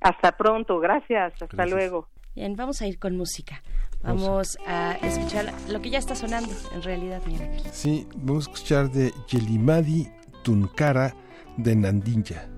Hasta 0.01 0.37
pronto, 0.37 0.79
gracias, 0.81 1.35
hasta 1.41 1.67
luego. 1.67 2.09
Bien, 2.35 2.57
vamos 2.57 2.81
a 2.83 2.87
ir 2.87 2.99
con 2.99 3.17
música. 3.17 3.63
Vamos 4.03 4.59
a 4.67 4.97
escuchar 5.03 5.53
lo 5.69 5.83
que 5.83 5.91
ya 5.91 5.99
está 5.99 6.15
sonando, 6.15 6.53
en 6.75 6.83
realidad, 6.83 7.21
mira 7.27 7.45
aquí. 7.45 7.63
Sí, 7.71 8.09
vamos 8.17 8.49
a 8.49 8.51
escuchar 8.51 8.91
de 8.91 9.13
Yelimadi 9.29 10.09
Tunkara 10.43 11.15
de 11.59 11.77
Nandinja. 11.77 12.49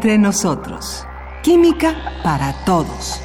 Entre 0.00 0.16
nosotros. 0.16 1.04
Química 1.42 1.94
para 2.24 2.54
todos. 2.64 3.20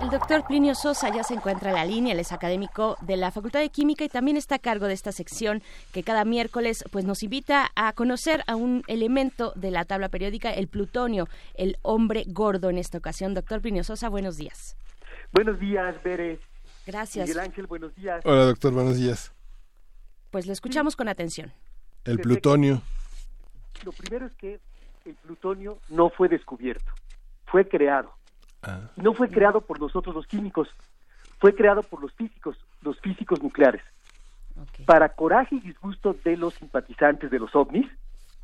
El 0.00 0.10
doctor 0.10 0.46
Plinio 0.46 0.76
Sosa 0.76 1.12
ya 1.12 1.24
se 1.24 1.34
encuentra 1.34 1.70
en 1.70 1.74
la 1.74 1.84
línea, 1.84 2.12
él 2.12 2.20
es 2.20 2.30
académico 2.30 2.96
de 3.00 3.16
la 3.16 3.32
Facultad 3.32 3.58
de 3.58 3.70
Química 3.70 4.04
y 4.04 4.08
también 4.08 4.36
está 4.36 4.54
a 4.54 4.58
cargo 4.60 4.86
de 4.86 4.94
esta 4.94 5.10
sección 5.10 5.60
que 5.92 6.04
cada 6.04 6.24
miércoles 6.24 6.84
pues 6.92 7.04
nos 7.04 7.24
invita 7.24 7.72
a 7.74 7.92
conocer 7.94 8.44
a 8.46 8.54
un 8.54 8.84
elemento 8.86 9.52
de 9.56 9.72
la 9.72 9.84
tabla 9.84 10.08
periódica, 10.08 10.52
el 10.52 10.68
plutonio, 10.68 11.26
el 11.54 11.78
hombre 11.82 12.22
gordo 12.28 12.70
en 12.70 12.78
esta 12.78 12.98
ocasión. 12.98 13.34
Doctor 13.34 13.60
Plinio 13.60 13.82
Sosa, 13.82 14.08
buenos 14.08 14.36
días. 14.36 14.76
Buenos 15.32 15.58
días, 15.58 16.00
Bere. 16.04 16.38
Gracias. 16.86 17.26
Miguel 17.26 17.40
Ángel, 17.40 17.66
buenos 17.66 17.92
días. 17.96 18.22
Hola, 18.24 18.44
doctor, 18.44 18.72
buenos 18.72 18.98
días. 18.98 19.32
Pues 20.30 20.46
lo 20.46 20.52
escuchamos 20.52 20.94
con 20.94 21.08
atención. 21.08 21.52
El 22.04 22.20
plutonio. 22.20 22.82
Lo 23.84 23.90
primero 23.90 24.26
es 24.26 24.32
que 24.34 24.60
el 25.04 25.14
plutonio 25.16 25.78
no 25.88 26.10
fue 26.10 26.28
descubierto, 26.28 26.92
fue 27.46 27.68
creado. 27.68 28.12
No 28.96 29.12
fue 29.12 29.28
creado 29.28 29.60
por 29.60 29.80
nosotros 29.80 30.14
los 30.14 30.26
químicos, 30.26 30.68
fue 31.40 31.54
creado 31.54 31.82
por 31.82 32.00
los 32.00 32.12
físicos, 32.12 32.56
los 32.80 33.00
físicos 33.00 33.42
nucleares. 33.42 33.82
Para 34.86 35.08
coraje 35.10 35.56
y 35.56 35.60
disgusto 35.60 36.14
de 36.24 36.36
los 36.36 36.54
simpatizantes 36.54 37.30
de 37.30 37.38
los 37.38 37.54
ovnis, 37.56 37.90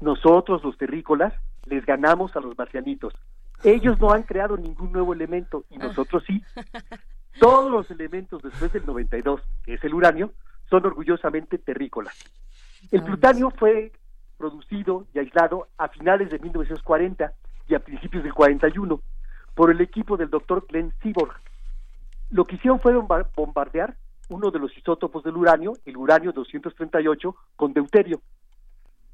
nosotros 0.01 0.65
los 0.65 0.77
terrícolas 0.77 1.33
les 1.67 1.85
ganamos 1.85 2.35
a 2.35 2.41
los 2.41 2.57
marcianitos. 2.57 3.15
Ellos 3.63 4.01
no 4.01 4.13
han 4.13 4.23
creado 4.23 4.57
ningún 4.57 4.93
nuevo 4.93 5.13
elemento 5.13 5.65
y 5.71 5.79
nosotros 5.79 6.25
sí. 6.27 6.43
Todos 7.41 7.71
los 7.71 7.91
elementos 7.91 8.43
después 8.43 8.73
del 8.73 8.87
92, 8.87 9.41
que 9.65 9.75
es 9.75 9.85
el 9.85 9.95
uranio, 9.95 10.33
son 10.69 10.85
orgullosamente 10.87 11.59
terrícolas. 11.59 12.17
El 12.91 13.03
plutonio 13.03 13.51
fue 13.51 13.93
producido 14.39 15.05
y 15.13 15.19
aislado 15.19 15.69
a 15.77 15.89
finales 15.89 16.31
de 16.31 16.39
1940 16.39 17.33
y 17.69 17.75
a 17.75 17.81
principios 17.81 18.23
del 18.23 18.33
41 18.33 19.01
por 19.55 19.71
el 19.71 19.81
equipo 19.81 20.17
del 20.17 20.31
doctor 20.31 20.65
Glenn 20.69 20.93
Seaborg. 21.03 21.35
Lo 22.31 22.45
que 22.47 22.57
hicieron 22.57 22.81
fue 22.81 22.95
bomba- 22.95 23.29
bombardear 23.35 23.97
uno 24.31 24.51
de 24.51 24.59
los 24.59 24.77
isótopos 24.77 25.25
del 25.25 25.37
uranio, 25.37 25.73
el 25.85 25.97
uranio 25.97 26.33
238, 26.33 27.35
con 27.57 27.73
deuterio. 27.73 28.21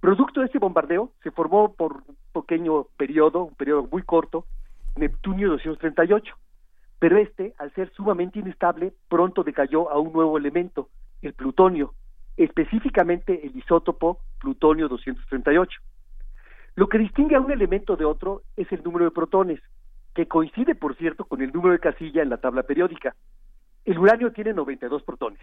Producto 0.00 0.40
de 0.40 0.46
este 0.46 0.58
bombardeo 0.58 1.12
se 1.22 1.30
formó 1.30 1.72
por 1.72 2.02
un 2.06 2.16
pequeño 2.32 2.84
periodo, 2.96 3.44
un 3.44 3.54
periodo 3.54 3.88
muy 3.90 4.02
corto, 4.02 4.44
Neptunio 4.96 5.48
238. 5.50 6.36
Pero 6.98 7.16
este, 7.18 7.54
al 7.58 7.72
ser 7.74 7.90
sumamente 7.92 8.38
inestable, 8.38 8.92
pronto 9.08 9.42
decayó 9.44 9.90
a 9.90 9.98
un 9.98 10.12
nuevo 10.12 10.36
elemento, 10.36 10.88
el 11.22 11.32
plutonio, 11.32 11.94
específicamente 12.36 13.46
el 13.46 13.56
isótopo 13.56 14.20
plutonio 14.40 14.88
238. 14.88 15.80
Lo 16.76 16.88
que 16.88 16.98
distingue 16.98 17.36
a 17.36 17.40
un 17.40 17.52
elemento 17.52 17.96
de 17.96 18.04
otro 18.04 18.42
es 18.56 18.70
el 18.72 18.82
número 18.82 19.04
de 19.04 19.10
protones, 19.12 19.60
que 20.14 20.26
coincide, 20.26 20.74
por 20.74 20.96
cierto, 20.96 21.24
con 21.24 21.42
el 21.42 21.52
número 21.52 21.72
de 21.72 21.78
casilla 21.80 22.22
en 22.22 22.30
la 22.30 22.38
tabla 22.38 22.62
periódica. 22.64 23.14
El 23.84 23.98
uranio 23.98 24.32
tiene 24.32 24.52
92 24.52 25.02
protones, 25.02 25.40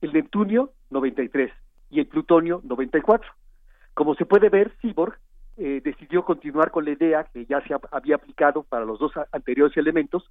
el 0.00 0.12
neptunio 0.12 0.70
93 0.90 1.52
y 1.90 2.00
el 2.00 2.06
plutonio 2.06 2.60
94. 2.64 3.30
Como 3.94 4.14
se 4.14 4.24
puede 4.26 4.48
ver, 4.48 4.72
Seaborg 4.80 5.18
eh, 5.56 5.80
decidió 5.84 6.24
continuar 6.24 6.70
con 6.70 6.84
la 6.84 6.92
idea 6.92 7.24
que 7.24 7.44
ya 7.44 7.60
se 7.62 7.74
ha- 7.74 7.80
había 7.90 8.14
aplicado 8.16 8.62
para 8.62 8.84
los 8.84 8.98
dos 8.98 9.12
anteriores 9.32 9.76
elementos 9.76 10.30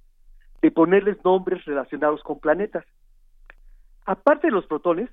de 0.62 0.70
ponerles 0.72 1.22
nombres 1.24 1.64
relacionados 1.64 2.22
con 2.22 2.40
planetas. 2.40 2.84
Aparte 4.06 4.48
de 4.48 4.52
los 4.52 4.66
protones, 4.66 5.10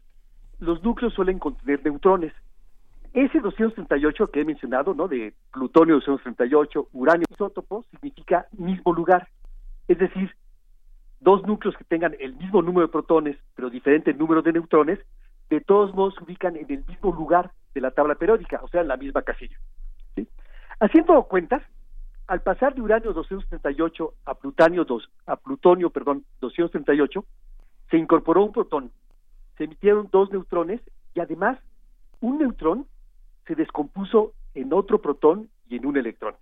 los 0.60 0.84
núcleos 0.84 1.14
suelen 1.14 1.40
contener 1.40 1.84
neutrones. 1.84 2.34
Ese 3.14 3.40
238 3.40 4.28
que 4.28 4.42
he 4.42 4.46
mencionado, 4.46 4.94
¿no? 4.94 5.08
De 5.08 5.34
plutonio 5.52 5.96
238, 5.96 6.90
uranio 6.94 7.26
isótopo, 7.32 7.84
significa 7.92 8.48
mismo 8.52 8.94
lugar. 8.94 9.28
Es 9.88 9.98
decir, 9.98 10.32
dos 11.20 11.46
núcleos 11.48 11.76
que 11.78 11.84
tengan 11.84 12.16
el 12.20 12.36
mismo 12.36 12.62
número 12.62 12.88
de 12.88 12.92
protones, 12.92 13.38
pero 13.56 13.70
diferente 13.70 14.14
número 14.14 14.42
de 14.42 14.54
neutrones, 14.54 15.00
de 15.50 15.62
todos 15.62 15.94
modos 15.94 16.16
se 16.16 16.24
ubican 16.24 16.56
en 16.58 16.66
el 16.70 16.86
mismo 16.86 17.12
lugar 17.14 17.52
de 17.74 17.82
la 17.82 17.92
tabla 17.92 18.16
periódica, 18.16 18.60
o 18.64 18.68
sea, 18.68 18.82
en 18.82 18.88
la 18.88 18.98
misma 18.98 19.22
casilla. 19.22 19.58
¿sí? 20.16 20.28
Haciendo 20.80 21.24
cuentas, 21.24 21.64
al 22.28 22.42
pasar 22.42 22.76
de 22.76 22.82
uranio 22.82 23.14
238 23.14 24.14
a 24.26 24.36
plutonio 24.36 24.84
2, 24.84 25.10
a 25.28 25.36
plutonio, 25.38 25.90
perdón, 25.90 26.26
238, 26.42 27.24
se 27.90 27.98
incorporó 27.98 28.44
un 28.44 28.52
protón, 28.52 28.92
se 29.58 29.66
emitieron 29.66 30.10
dos 30.12 30.32
neutrones 30.32 30.82
y 31.14 31.20
además 31.20 31.58
un 32.22 32.40
neutrón 32.40 32.86
se 33.46 33.56
descompuso 33.56 34.34
en 34.54 34.74
otro 34.74 35.02
protón 35.02 35.50
y 35.70 35.78
en 35.78 35.86
un 35.86 35.98
electrón. 35.98 36.36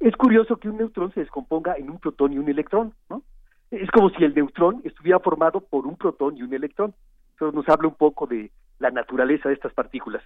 Es 0.00 0.16
curioso 0.16 0.56
que 0.56 0.68
un 0.68 0.78
neutrón 0.78 1.12
se 1.12 1.20
descomponga 1.20 1.76
en 1.76 1.90
un 1.90 1.98
protón 1.98 2.32
y 2.32 2.38
un 2.38 2.48
electrón, 2.48 2.94
¿no? 3.08 3.22
Es 3.70 3.90
como 3.90 4.10
si 4.10 4.24
el 4.24 4.34
neutrón 4.34 4.80
estuviera 4.84 5.18
formado 5.18 5.60
por 5.60 5.86
un 5.86 5.96
protón 5.96 6.36
y 6.36 6.42
un 6.42 6.52
electrón. 6.52 6.94
Eso 7.34 7.50
nos 7.52 7.68
habla 7.68 7.88
un 7.88 7.94
poco 7.94 8.26
de 8.26 8.50
la 8.78 8.90
naturaleza 8.90 9.48
de 9.48 9.54
estas 9.54 9.72
partículas. 9.72 10.22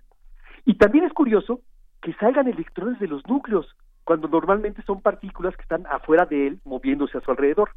Y 0.65 0.75
también 0.75 1.05
es 1.05 1.13
curioso 1.13 1.61
que 2.03 2.13
salgan 2.15 2.49
electrones 2.49 2.99
de 2.99 3.09
los 3.09 3.27
núcleos, 3.27 3.75
cuando 4.05 4.29
normalmente 4.29 4.83
son 4.83 5.01
partículas 5.01 5.57
que 5.57 5.63
están 5.63 5.87
afuera 5.87 6.27
de 6.27 6.49
él, 6.49 6.61
moviéndose 6.65 7.19
a 7.19 7.21
su 7.21 7.31
alrededor. 7.31 7.71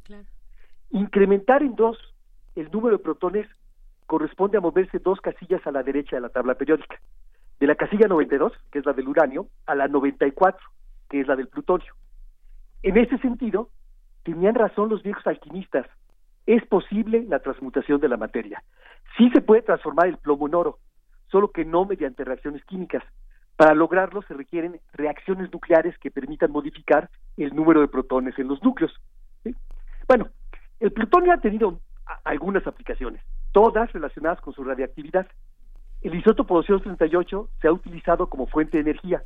Incrementar 0.90 1.64
en 1.64 1.76
dos 1.76 1.98
el 2.56 2.70
número 2.72 2.98
de 2.98 3.04
protones 3.04 3.48
corresponde 4.12 4.58
a 4.58 4.62
moverse 4.62 5.00
dos 5.00 5.22
casillas 5.22 5.66
a 5.66 5.72
la 5.72 5.84
derecha 5.84 6.18
de 6.18 6.22
la 6.22 6.28
tabla 6.28 6.56
periódica. 6.56 7.00
De 7.62 7.66
la 7.66 7.76
casilla 7.76 8.10
92, 8.10 8.52
que 8.70 8.80
es 8.80 8.86
la 8.86 8.92
del 8.92 9.08
uranio, 9.08 9.48
a 9.66 9.74
la 9.74 9.88
94, 9.88 10.60
que 11.10 11.22
es 11.22 11.28
la 11.28 11.38
del 11.38 11.48
plutonio. 11.48 11.94
En 12.84 12.98
ese 12.98 13.18
sentido, 13.20 13.70
tenían 14.24 14.56
razón 14.56 14.90
los 14.90 15.02
viejos 15.02 15.26
alquimistas. 15.26 15.88
Es 16.46 16.62
posible 16.68 17.24
la 17.30 17.40
transmutación 17.40 18.02
de 18.02 18.10
la 18.10 18.18
materia. 18.18 18.62
Sí 19.18 19.30
se 19.30 19.40
puede 19.40 19.62
transformar 19.62 20.08
el 20.08 20.18
plomo 20.18 20.46
en 20.46 20.56
oro, 20.56 20.80
solo 21.32 21.50
que 21.50 21.64
no 21.64 21.86
mediante 21.86 22.26
reacciones 22.26 22.66
químicas. 22.66 23.06
Para 23.56 23.74
lograrlo 23.76 24.24
se 24.24 24.34
requieren 24.34 24.82
reacciones 24.92 25.54
nucleares 25.54 25.98
que 26.00 26.12
permitan 26.12 26.52
modificar 26.52 27.10
el 27.38 27.56
número 27.56 27.80
de 27.80 27.88
protones 27.88 28.38
en 28.38 28.50
los 28.50 28.62
núcleos. 28.62 28.94
Bueno, 30.06 30.28
el 30.82 30.92
plutonio 30.92 31.32
ha 31.32 31.38
tenido 31.38 31.80
algunas 32.26 32.68
aplicaciones, 32.68 33.22
todas 33.52 33.92
relacionadas 33.94 34.42
con 34.42 34.54
su 34.54 34.64
radiactividad. 34.64 35.28
El 36.02 36.16
isótopo 36.16 36.56
238 36.56 37.50
se 37.62 37.68
ha 37.68 37.72
utilizado 37.72 38.28
como 38.28 38.48
fuente 38.48 38.78
de 38.78 38.90
energía. 38.90 39.24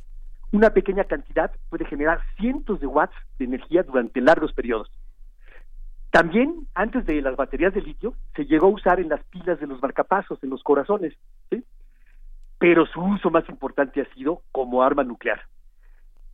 Una 0.52 0.70
pequeña 0.70 1.04
cantidad 1.04 1.50
puede 1.68 1.86
generar 1.86 2.20
cientos 2.36 2.80
de 2.80 2.86
watts 2.86 3.16
de 3.38 3.46
energía 3.46 3.82
durante 3.82 4.20
largos 4.20 4.52
periodos. 4.52 4.90
También, 6.10 6.66
antes 6.74 7.04
de 7.04 7.20
las 7.20 7.36
baterías 7.36 7.74
de 7.74 7.82
litio, 7.82 8.14
se 8.34 8.46
llegó 8.46 8.68
a 8.68 8.70
usar 8.70 9.00
en 9.00 9.08
las 9.08 9.22
pilas 9.24 9.60
de 9.60 9.66
los 9.66 9.82
marcapasos, 9.82 10.42
en 10.42 10.50
los 10.50 10.62
corazones, 10.62 11.14
pero 12.58 12.86
su 12.86 13.02
uso 13.02 13.30
más 13.30 13.46
importante 13.48 14.00
ha 14.00 14.14
sido 14.14 14.40
como 14.52 14.82
arma 14.82 15.04
nuclear. 15.04 15.42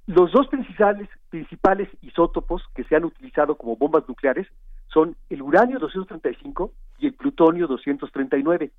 Los 0.07 0.31
dos 0.33 0.49
principales, 0.49 1.09
principales 1.31 1.89
isótopos 2.01 2.63
que 2.75 2.85
se 2.85 2.97
han 2.97 3.05
utilizado 3.05 3.57
como 3.57 3.77
bombas 3.77 4.07
nucleares 4.09 4.47
son 4.89 5.17
el 5.31 5.43
uranio 5.43 5.79
235 5.79 6.73
y 7.03 7.07
el 7.09 7.15
plutonio 7.15 7.67
239. 7.67 8.71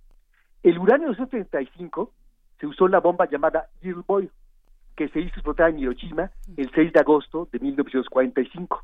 El 0.64 0.80
uranio 0.80 1.10
235 1.10 2.14
se 2.58 2.68
usó 2.68 2.85
en 2.85 2.93
la 2.93 3.02
bomba 3.02 3.30
llamada 3.30 3.68
Little 3.82 4.03
Boy, 4.08 4.32
que 4.95 5.10
se 5.10 5.19
hizo 5.19 5.35
explotar 5.35 5.72
en 5.72 5.80
Hiroshima 5.80 6.32
el 6.56 6.72
6 6.72 6.93
de 6.93 7.00
agosto 7.02 7.50
de 7.52 7.60
1945. 7.60 8.82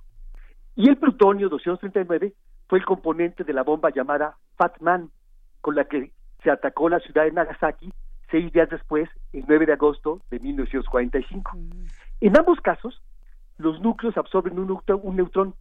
Y 0.75 0.89
el 0.89 0.97
plutonio 0.97 1.47
239 1.47 2.33
fue 2.67 2.79
el 2.79 2.85
componente 2.85 3.45
de 3.45 3.53
la 3.53 3.63
bomba 3.63 3.91
llamada 3.91 4.35
Fat 4.57 4.81
Man, 4.81 5.09
con 5.61 5.75
la 5.75 5.85
que 5.85 6.11
se 6.43 6.51
atacó 6.51 6.89
la 6.89 6.99
ciudad 6.99 7.23
de 7.23 7.31
Nagasaki 7.31 7.91
seis 8.29 8.51
días 8.51 8.69
después, 8.69 9.09
el 9.33 9.45
9 9.47 9.65
de 9.65 9.73
agosto 9.73 10.21
de 10.29 10.39
1945. 10.39 11.57
En 12.21 12.37
ambos 12.37 12.59
casos, 12.59 13.01
los 13.57 13.79
núcleos 13.81 14.17
absorben 14.17 14.59
un, 14.59 14.79
un 15.01 15.15
neutrón, 15.15 15.55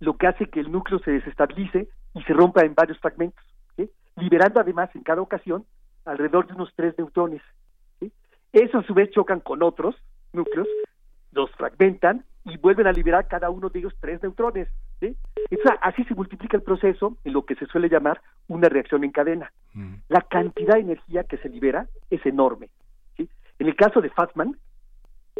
lo 0.00 0.16
que 0.16 0.26
hace 0.26 0.46
que 0.46 0.60
el 0.60 0.70
núcleo 0.70 0.98
se 1.00 1.10
desestabilice 1.10 1.88
y 2.14 2.22
se 2.22 2.32
rompa 2.32 2.62
en 2.62 2.74
varios 2.74 2.98
fragmentos, 2.98 3.44
¿sí? 3.76 3.90
liberando 4.16 4.60
además 4.60 4.90
en 4.94 5.02
cada 5.02 5.20
ocasión 5.20 5.64
alrededor 6.04 6.46
de 6.46 6.54
unos 6.54 6.72
tres 6.74 6.94
neutrones. 6.98 7.42
¿sí? 8.00 8.12
Esos 8.52 8.84
a 8.84 8.86
su 8.86 8.94
vez 8.94 9.10
chocan 9.10 9.40
con 9.40 9.62
otros 9.62 9.94
núcleos, 10.32 10.68
los 11.32 11.50
fragmentan 11.52 12.24
y 12.44 12.56
vuelven 12.58 12.86
a 12.86 12.92
liberar 12.92 13.26
cada 13.28 13.50
uno 13.50 13.68
de 13.68 13.80
ellos 13.80 13.94
tres 14.00 14.22
neutrones. 14.22 14.68
¿sí? 15.00 15.16
Entonces, 15.50 15.78
así 15.82 16.04
se 16.04 16.14
multiplica 16.14 16.56
el 16.56 16.62
proceso 16.62 17.16
en 17.24 17.32
lo 17.32 17.44
que 17.44 17.56
se 17.56 17.66
suele 17.66 17.88
llamar 17.88 18.20
una 18.48 18.68
reacción 18.68 19.04
en 19.04 19.12
cadena. 19.12 19.52
La 20.08 20.22
cantidad 20.22 20.74
de 20.74 20.80
energía 20.80 21.24
que 21.24 21.36
se 21.38 21.48
libera 21.48 21.86
es 22.08 22.24
enorme. 22.24 22.70
¿sí? 23.16 23.28
En 23.58 23.66
el 23.66 23.76
caso 23.76 24.00
de 24.00 24.10
Fatman, 24.10 24.56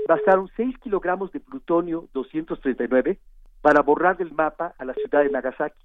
bastaron 0.07 0.51
6 0.57 0.76
kilogramos 0.78 1.33
de 1.33 1.41
plutonio 1.41 2.09
239 2.12 3.18
para 3.66 3.82
borrar 3.82 4.16
del 4.16 4.30
mapa 4.30 4.74
a 4.78 4.84
la 4.84 4.94
ciudad 4.94 5.24
de 5.24 5.28
Nagasaki. 5.28 5.82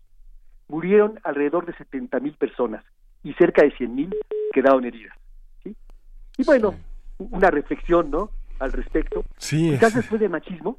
Murieron 0.68 1.20
alrededor 1.24 1.66
de 1.66 1.74
70 1.74 2.20
mil 2.20 2.34
personas 2.34 2.86
y 3.24 3.34
cerca 3.34 3.64
de 3.64 3.74
100.000 3.74 4.16
quedaron 4.54 4.86
heridas. 4.86 5.18
Y 5.66 6.44
bueno, 6.46 6.76
una 7.18 7.50
reflexión, 7.50 8.12
¿no? 8.12 8.30
Al 8.60 8.72
respecto. 8.72 9.24
Sí, 9.38 9.72
Quizás 9.72 9.96
después 9.96 10.22
del 10.22 10.30
machismo 10.30 10.78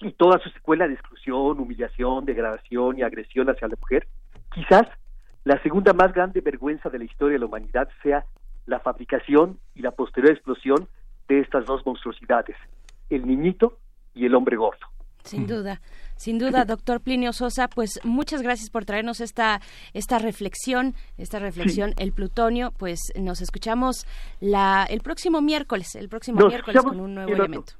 y 0.00 0.10
toda 0.14 0.40
su 0.40 0.48
secuela 0.48 0.88
de 0.88 0.94
exclusión, 0.94 1.60
humillación, 1.60 2.24
degradación 2.24 2.98
y 2.98 3.02
agresión 3.02 3.48
hacia 3.48 3.68
la 3.68 3.76
mujer, 3.80 4.08
quizás 4.52 4.88
la 5.44 5.62
segunda 5.62 5.92
más 5.92 6.12
grande 6.12 6.40
vergüenza 6.40 6.90
de 6.90 6.98
la 6.98 7.04
historia 7.04 7.34
de 7.34 7.38
la 7.38 7.46
humanidad 7.46 7.88
sea 8.02 8.24
la 8.66 8.80
fabricación 8.80 9.60
y 9.76 9.82
la 9.82 9.92
posterior 9.92 10.32
explosión 10.32 10.88
de 11.28 11.38
estas 11.38 11.64
dos 11.64 11.86
monstruosidades, 11.86 12.56
el 13.08 13.24
niñito 13.24 13.78
y 14.14 14.26
el 14.26 14.34
hombre 14.34 14.56
gordo. 14.56 14.92
Sin 15.24 15.46
duda. 15.46 15.80
Sin 16.16 16.38
duda, 16.38 16.64
doctor 16.66 17.00
Plinio 17.00 17.32
Sosa, 17.32 17.68
pues 17.68 18.00
muchas 18.04 18.42
gracias 18.42 18.70
por 18.70 18.84
traernos 18.84 19.20
esta, 19.20 19.60
esta 19.92 20.18
reflexión, 20.18 20.94
esta 21.18 21.38
reflexión, 21.38 21.94
el 21.98 22.12
plutonio, 22.12 22.72
pues 22.76 23.00
nos 23.16 23.40
escuchamos 23.40 24.06
la, 24.40 24.86
el 24.88 25.00
próximo 25.00 25.40
miércoles, 25.40 25.94
el 25.94 26.08
próximo 26.08 26.46
miércoles 26.46 26.82
con 26.82 27.00
un 27.00 27.14
nuevo 27.14 27.32
elemento. 27.32 27.74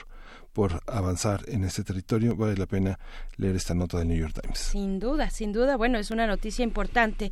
por 0.58 0.82
avanzar 0.88 1.44
en 1.46 1.62
este 1.62 1.84
territorio. 1.84 2.34
Vale 2.34 2.56
la 2.56 2.66
pena 2.66 2.98
leer 3.36 3.54
esta 3.54 3.74
nota 3.74 3.98
del 3.98 4.08
New 4.08 4.18
York 4.18 4.40
Times. 4.42 4.58
Sin 4.58 4.98
duda, 4.98 5.30
sin 5.30 5.52
duda. 5.52 5.76
Bueno, 5.76 5.98
es 5.98 6.10
una 6.10 6.26
noticia 6.26 6.64
importante. 6.64 7.30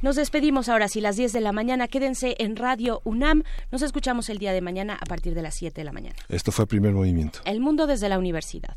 Nos 0.00 0.14
despedimos 0.14 0.68
ahora, 0.68 0.86
si 0.86 1.00
las 1.00 1.16
10 1.16 1.32
de 1.32 1.40
la 1.40 1.50
mañana. 1.50 1.88
Quédense 1.88 2.36
en 2.38 2.54
Radio 2.54 3.00
UNAM. 3.02 3.42
Nos 3.72 3.82
escuchamos 3.82 4.28
el 4.28 4.38
día 4.38 4.52
de 4.52 4.60
mañana 4.60 4.96
a 5.00 5.06
partir 5.06 5.34
de 5.34 5.42
las 5.42 5.56
7 5.56 5.80
de 5.80 5.84
la 5.86 5.92
mañana. 5.92 6.14
Esto 6.28 6.52
fue 6.52 6.68
Primer 6.68 6.92
Movimiento. 6.92 7.40
El 7.46 7.58
mundo 7.58 7.88
desde 7.88 8.08
la 8.08 8.16
universidad. 8.16 8.76